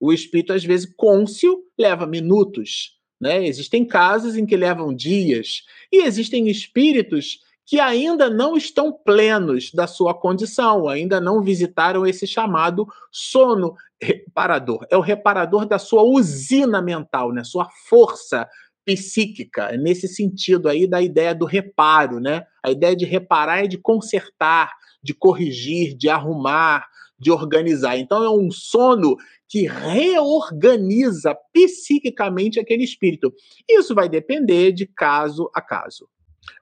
O 0.00 0.12
espírito, 0.12 0.52
às 0.52 0.64
vezes, 0.64 0.90
cônscio, 0.96 1.64
leva 1.78 2.06
minutos. 2.06 2.98
Né? 3.20 3.46
Existem 3.46 3.84
casos 3.84 4.36
em 4.36 4.46
que 4.46 4.56
levam 4.56 4.94
dias. 4.94 5.62
E 5.92 6.02
existem 6.02 6.48
espíritos 6.48 7.40
que 7.66 7.80
ainda 7.80 8.28
não 8.28 8.56
estão 8.56 8.92
plenos 8.92 9.70
da 9.72 9.86
sua 9.86 10.12
condição, 10.12 10.88
ainda 10.88 11.20
não 11.20 11.42
visitaram 11.42 12.06
esse 12.06 12.26
chamado 12.26 12.86
sono 13.10 13.74
reparador. 14.00 14.86
É 14.90 14.96
o 14.96 15.00
reparador 15.00 15.64
da 15.66 15.78
sua 15.78 16.02
usina 16.02 16.82
mental, 16.82 17.32
né? 17.32 17.42
sua 17.42 17.68
força 17.88 18.46
psíquica, 18.84 19.70
é 19.70 19.78
nesse 19.78 20.06
sentido 20.06 20.68
aí 20.68 20.86
da 20.86 21.00
ideia 21.00 21.34
do 21.34 21.46
reparo, 21.46 22.20
né? 22.20 22.44
A 22.62 22.70
ideia 22.70 22.94
de 22.94 23.06
reparar 23.06 23.64
é 23.64 23.66
de 23.66 23.78
consertar, 23.78 24.70
de 25.02 25.14
corrigir, 25.14 25.96
de 25.96 26.10
arrumar, 26.10 26.86
de 27.18 27.30
organizar. 27.30 27.96
Então 27.96 28.22
é 28.22 28.28
um 28.28 28.50
sono 28.50 29.16
que 29.48 29.66
reorganiza 29.66 31.34
psiquicamente 31.52 32.60
aquele 32.60 32.84
espírito. 32.84 33.32
Isso 33.68 33.94
vai 33.94 34.08
depender 34.08 34.72
de 34.72 34.86
caso 34.86 35.50
a 35.54 35.62
caso. 35.62 36.06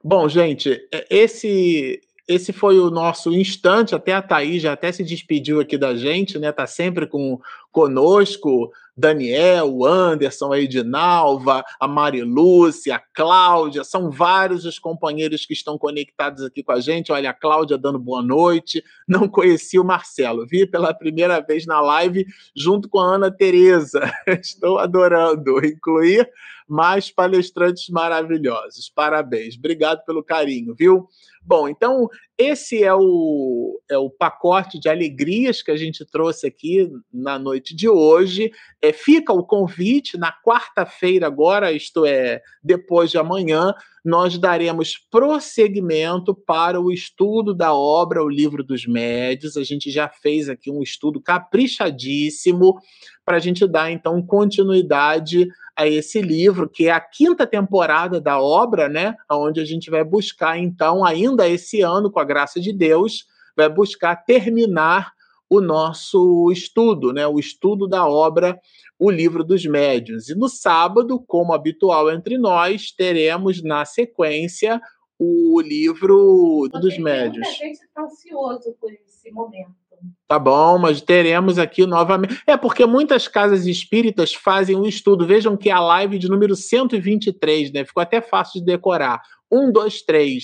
Bom, 0.03 0.27
gente, 0.27 0.85
é, 0.91 1.05
esse 1.09 2.01
esse 2.27 2.53
foi 2.53 2.79
o 2.79 2.89
nosso 2.89 3.33
instante, 3.33 3.93
até 3.93 4.13
a 4.13 4.21
Thaís 4.21 4.61
já 4.61 4.71
até 4.71 4.91
se 4.91 5.03
despediu 5.03 5.59
aqui 5.59 5.77
da 5.77 5.93
gente, 5.93 6.39
né? 6.39 6.53
Tá 6.53 6.65
sempre 6.65 7.05
com 7.05 7.39
conosco, 7.69 8.71
Daniel, 8.95 9.73
o 9.73 9.85
Anderson, 9.85 10.53
a 10.53 10.59
Edinalva, 10.59 11.65
a 11.79 11.87
Marilúcia, 11.87 12.95
a 12.95 12.99
Cláudia, 12.99 13.83
são 13.83 14.11
vários 14.11 14.63
os 14.65 14.77
companheiros 14.77 15.45
que 15.45 15.53
estão 15.53 15.77
conectados 15.77 16.43
aqui 16.43 16.61
com 16.61 16.71
a 16.71 16.79
gente. 16.79 17.11
Olha, 17.11 17.31
a 17.31 17.33
Cláudia 17.33 17.77
dando 17.77 17.97
boa 17.97 18.21
noite. 18.21 18.83
Não 19.07 19.27
conheci 19.27 19.79
o 19.79 19.83
Marcelo, 19.83 20.45
vi 20.45 20.67
pela 20.67 20.93
primeira 20.93 21.41
vez 21.41 21.65
na 21.65 21.81
live 21.81 22.25
junto 22.55 22.87
com 22.87 22.99
a 22.99 23.15
Ana 23.15 23.31
Tereza. 23.31 23.99
Estou 24.39 24.77
adorando 24.77 25.65
incluir 25.65 26.29
mais 26.67 27.11
palestrantes 27.11 27.89
maravilhosos. 27.89 28.91
Parabéns. 28.93 29.55
Obrigado 29.55 30.03
pelo 30.05 30.23
carinho, 30.23 30.75
viu? 30.77 31.07
Bom, 31.45 31.67
então 31.67 32.09
esse 32.37 32.83
é 32.83 32.93
o, 32.93 33.81
é 33.89 33.97
o 33.97 34.09
pacote 34.09 34.79
de 34.79 34.87
alegrias 34.87 35.61
que 35.61 35.71
a 35.71 35.77
gente 35.77 36.05
trouxe 36.05 36.47
aqui 36.47 36.89
na 37.11 37.37
noite 37.37 37.75
de 37.75 37.89
hoje. 37.89 38.51
É, 38.81 38.93
fica 38.93 39.33
o 39.33 39.45
convite 39.45 40.17
na 40.17 40.31
quarta-feira, 40.31 41.27
agora, 41.27 41.71
isto 41.71 42.05
é, 42.05 42.41
depois 42.63 43.11
de 43.11 43.17
amanhã, 43.17 43.73
nós 44.03 44.37
daremos 44.37 44.97
prosseguimento 45.09 46.35
para 46.35 46.79
o 46.79 46.91
estudo 46.91 47.53
da 47.53 47.73
obra 47.73 48.21
O 48.21 48.27
Livro 48.27 48.63
dos 48.63 48.85
Médios. 48.85 49.55
A 49.55 49.63
gente 49.63 49.89
já 49.89 50.09
fez 50.09 50.49
aqui 50.49 50.69
um 50.69 50.81
estudo 50.81 51.21
caprichadíssimo 51.21 52.75
para 53.23 53.37
a 53.37 53.39
gente 53.39 53.65
dar, 53.65 53.89
então, 53.91 54.21
continuidade 54.21 55.47
a 55.75 55.87
esse 55.87 56.21
livro, 56.21 56.69
que 56.69 56.87
é 56.87 56.91
a 56.91 56.99
quinta 56.99 57.47
temporada 57.47 58.19
da 58.19 58.39
obra, 58.39 58.89
né? 58.89 59.15
Onde 59.31 59.61
a 59.61 59.65
gente 59.65 59.89
vai 59.89 60.03
buscar, 60.03 60.59
então, 60.59 61.05
ainda 61.05 61.47
esse 61.47 61.81
ano, 61.81 62.11
com 62.11 62.19
a 62.19 62.25
graça 62.25 62.59
de 62.59 62.73
Deus, 62.73 63.25
vai 63.55 63.69
buscar 63.69 64.17
terminar 64.17 65.13
o 65.49 65.61
nosso 65.61 66.51
estudo, 66.51 67.13
né? 67.13 67.27
O 67.27 67.39
estudo 67.39 67.87
da 67.87 68.07
obra 68.07 68.59
O 68.97 69.11
Livro 69.11 69.43
dos 69.43 69.65
Médiuns. 69.65 70.29
E 70.29 70.35
no 70.35 70.49
sábado, 70.49 71.23
como 71.27 71.53
habitual 71.53 72.11
entre 72.11 72.37
nós, 72.37 72.91
teremos 72.91 73.61
na 73.61 73.85
sequência 73.85 74.81
o 75.19 75.61
livro 75.61 76.67
dos 76.81 76.97
médios. 76.97 77.47
Muita 77.47 77.51
gente 77.51 77.79
está 77.81 78.01
ansioso 78.03 78.75
por 78.79 78.91
esse 78.91 79.31
momento. 79.31 79.83
Tá 80.27 80.37
bom, 80.37 80.77
mas 80.77 80.99
teremos 80.99 81.57
aqui 81.57 81.85
novamente. 81.85 82.41
É 82.45 82.57
porque 82.57 82.85
muitas 82.85 83.27
casas 83.27 83.65
espíritas 83.65 84.33
fazem 84.33 84.75
o 84.75 84.85
estudo. 84.85 85.25
Vejam 85.25 85.55
que 85.55 85.69
é 85.69 85.73
a 85.73 85.79
live 85.79 86.17
de 86.17 86.27
número 86.27 86.55
123, 86.55 87.71
né? 87.71 87.85
Ficou 87.85 88.01
até 88.01 88.19
fácil 88.19 88.59
de 88.59 88.65
decorar. 88.65 89.21
1, 89.51 89.71
2, 89.71 90.01
3. 90.01 90.43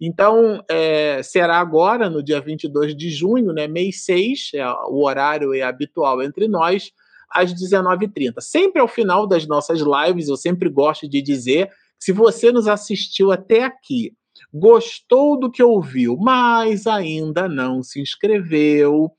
Então, 0.00 0.62
é, 0.70 1.22
será 1.22 1.58
agora, 1.58 2.08
no 2.08 2.22
dia 2.22 2.40
22 2.40 2.96
de 2.96 3.10
junho, 3.10 3.52
né, 3.52 3.66
mês 3.66 4.04
6, 4.04 4.50
é, 4.54 4.64
o 4.88 5.04
horário 5.04 5.52
é 5.52 5.62
habitual 5.62 6.22
entre 6.22 6.46
nós, 6.46 6.92
às 7.30 7.52
19h30. 7.52 8.40
Sempre 8.40 8.80
ao 8.80 8.88
final 8.88 9.26
das 9.26 9.46
nossas 9.46 9.80
lives, 9.80 10.28
eu 10.28 10.36
sempre 10.36 10.68
gosto 10.68 11.08
de 11.08 11.20
dizer, 11.20 11.70
se 11.98 12.12
você 12.12 12.52
nos 12.52 12.68
assistiu 12.68 13.32
até 13.32 13.64
aqui, 13.64 14.12
gostou 14.52 15.38
do 15.38 15.50
que 15.50 15.62
ouviu, 15.62 16.16
mas 16.16 16.86
ainda 16.86 17.48
não 17.48 17.82
se 17.82 18.00
inscreveu, 18.00 19.10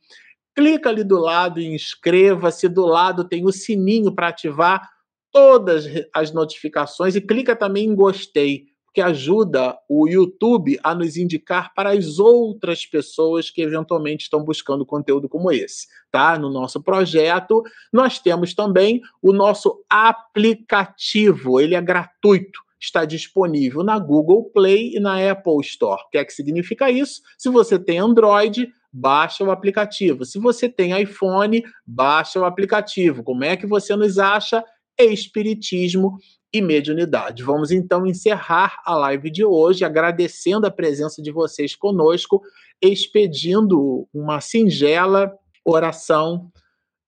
clica 0.56 0.89
ali 0.89 1.03
do 1.03 1.19
lado 1.19 1.60
e 1.60 1.73
inscreva-se. 1.73 2.68
Do 2.68 2.85
lado 2.85 3.23
tem 3.23 3.45
o 3.45 3.51
sininho 3.51 4.14
para 4.14 4.30
ativar 4.30 4.89
todas 5.31 5.85
as 6.14 6.31
notificações 6.31 7.15
e 7.15 7.22
clica 7.22 7.56
também 7.56 7.85
em 7.85 7.95
gostei, 7.95 8.65
que 8.99 9.01
ajuda 9.01 9.77
o 9.88 10.09
YouTube 10.09 10.77
a 10.84 10.93
nos 10.93 11.15
indicar 11.15 11.73
para 11.73 11.91
as 11.91 12.19
outras 12.19 12.85
pessoas 12.85 13.49
que 13.49 13.61
eventualmente 13.61 14.23
estão 14.23 14.43
buscando 14.43 14.85
conteúdo 14.85 15.30
como 15.30 15.49
esse, 15.53 15.88
tá? 16.11 16.38
No 16.38 16.49
nosso 16.49 16.84
projeto, 16.84 17.63
nós 17.93 18.19
temos 18.19 18.53
também 18.53 18.99
o 19.21 19.31
nosso 19.31 19.81
aplicativo, 19.89 21.61
ele 21.61 21.76
é 21.76 21.81
gratuito 21.81 22.59
está 22.81 23.03
disponível 23.03 23.84
na 23.84 23.99
Google 23.99 24.49
Play 24.51 24.95
e 24.95 24.99
na 25.01 25.31
Apple 25.31 25.59
Store. 25.61 26.01
O 26.01 26.09
que 26.09 26.17
é 26.17 26.23
que 26.23 26.31
significa 26.31 26.89
isso? 26.89 27.21
Se 27.38 27.49
você 27.49 27.77
tem 27.77 27.99
Android, 27.99 28.69
baixa 28.91 29.43
o 29.43 29.51
aplicativo. 29.51 30.23
Se 30.23 30.39
você 30.39 30.69
tem 30.69 30.97
iPhone, 31.01 31.61
baixa 31.85 32.39
o 32.39 32.45
aplicativo. 32.45 33.21
Como 33.21 33.43
é 33.43 33.57
que 33.57 33.67
você 33.67 33.97
nos 33.97 34.17
acha? 34.17 34.63
Espiritismo 34.97 36.17
e 36.53 36.61
mediunidade. 36.61 37.43
Vamos 37.43 37.71
então 37.71 38.05
encerrar 38.05 38.81
a 38.85 38.95
live 38.95 39.30
de 39.30 39.45
hoje 39.45 39.85
agradecendo 39.85 40.65
a 40.65 40.71
presença 40.71 41.21
de 41.21 41.31
vocês 41.31 41.76
conosco, 41.76 42.41
expedindo 42.81 44.07
uma 44.13 44.41
singela 44.41 45.38
oração 45.63 46.51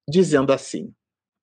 dizendo 0.08 0.54
assim: 0.54 0.94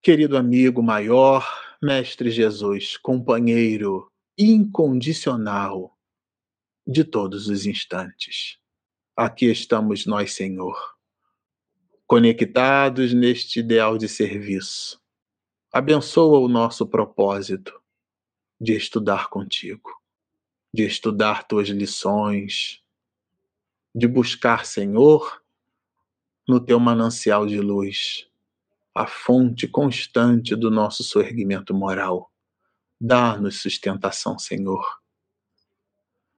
Querido 0.00 0.36
amigo 0.36 0.82
maior, 0.82 1.46
Mestre 1.82 2.30
Jesus, 2.30 2.96
companheiro 2.96 4.10
incondicional 4.38 5.96
de 6.86 7.04
todos 7.04 7.48
os 7.48 7.66
instantes. 7.66 8.58
Aqui 9.16 9.46
estamos 9.46 10.06
nós, 10.06 10.32
Senhor, 10.32 10.76
conectados 12.06 13.12
neste 13.12 13.58
ideal 13.58 13.98
de 13.98 14.08
serviço. 14.08 15.00
Abençoa 15.72 16.38
o 16.38 16.48
nosso 16.48 16.86
propósito 16.86 17.78
de 18.60 18.74
estudar 18.74 19.28
contigo, 19.28 19.90
de 20.72 20.84
estudar 20.84 21.44
tuas 21.44 21.68
lições, 21.68 22.82
de 23.94 24.06
buscar, 24.06 24.66
Senhor, 24.66 25.42
no 26.46 26.58
teu 26.58 26.80
manancial 26.80 27.46
de 27.46 27.60
luz, 27.60 28.28
a 28.94 29.06
fonte 29.06 29.68
constante 29.68 30.56
do 30.56 30.70
nosso 30.70 31.04
soerguimento 31.04 31.74
moral 31.74 32.30
Dá-nos 33.00 33.62
sustentação, 33.62 34.36
Senhor. 34.40 34.84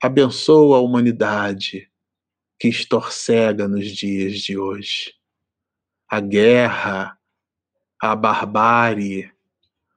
Abençoa 0.03 0.77
a 0.77 0.81
humanidade 0.81 1.91
que 2.59 2.69
estorcega 2.69 3.67
nos 3.67 3.87
dias 3.89 4.41
de 4.41 4.59
hoje. 4.59 5.15
A 6.07 6.21
guerra, 6.21 7.19
a 7.99 8.15
barbárie, 8.15 9.33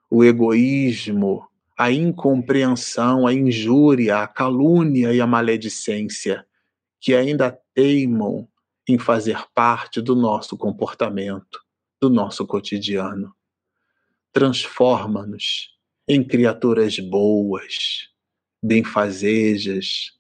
o 0.09 0.23
egoísmo, 0.23 1.49
a 1.77 1.91
incompreensão, 1.91 3.25
a 3.25 3.33
injúria, 3.33 4.19
a 4.19 4.27
calúnia 4.27 5.13
e 5.13 5.19
a 5.19 5.27
maledicência 5.27 6.45
que 6.99 7.13
ainda 7.13 7.57
teimam 7.73 8.47
em 8.87 8.97
fazer 8.97 9.43
parte 9.53 10.01
do 10.01 10.15
nosso 10.15 10.57
comportamento, 10.57 11.59
do 12.01 12.09
nosso 12.09 12.45
cotidiano. 12.45 13.33
Transforma-nos 14.31 15.69
em 16.07 16.23
criaturas 16.23 16.99
boas, 16.99 18.09
benfazejas, 18.61 20.13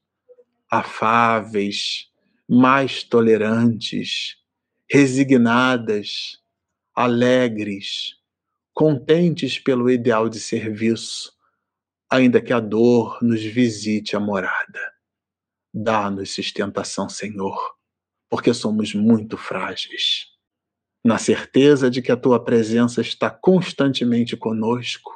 afáveis, 0.69 2.09
mais 2.49 3.03
tolerantes, 3.03 4.37
resignadas, 4.89 6.39
alegres, 6.95 8.15
contentes 8.73 9.59
pelo 9.59 9.89
ideal 9.89 10.27
de 10.29 10.39
serviço, 10.39 11.33
ainda 12.13 12.39
que 12.39 12.53
a 12.53 12.59
dor 12.59 13.17
nos 13.23 13.43
visite 13.43 14.15
a 14.15 14.19
morada. 14.19 14.93
Dá-nos 15.73 16.35
sustentação, 16.35 17.09
Senhor, 17.09 17.57
porque 18.29 18.53
somos 18.53 18.93
muito 18.93 19.35
frágeis. 19.35 20.27
Na 21.03 21.17
certeza 21.17 21.89
de 21.89 22.03
que 22.03 22.11
a 22.11 22.15
tua 22.15 22.39
presença 22.39 23.01
está 23.01 23.31
constantemente 23.31 24.37
conosco, 24.37 25.11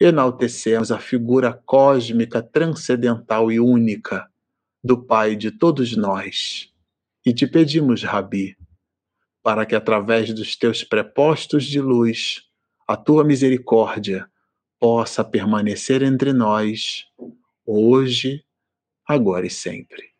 enaltecemos 0.00 0.90
a 0.90 0.98
figura 0.98 1.52
cósmica, 1.52 2.42
transcendental 2.42 3.52
e 3.52 3.60
única 3.60 4.26
do 4.82 5.04
Pai 5.04 5.36
de 5.36 5.50
todos 5.50 5.94
nós. 5.94 6.72
E 7.26 7.34
te 7.34 7.46
pedimos, 7.46 8.02
Rabi, 8.02 8.56
para 9.42 9.66
que 9.66 9.74
através 9.74 10.32
dos 10.32 10.56
teus 10.56 10.82
prepostos 10.82 11.64
de 11.64 11.78
luz, 11.78 12.40
a 12.88 12.96
tua 12.96 13.22
misericórdia 13.22 14.31
possa 14.82 15.22
permanecer 15.24 16.02
entre 16.02 16.32
nós, 16.32 17.06
hoje, 17.66 18.44
agora 19.08 19.46
e 19.46 19.50
sempre. 19.50 20.11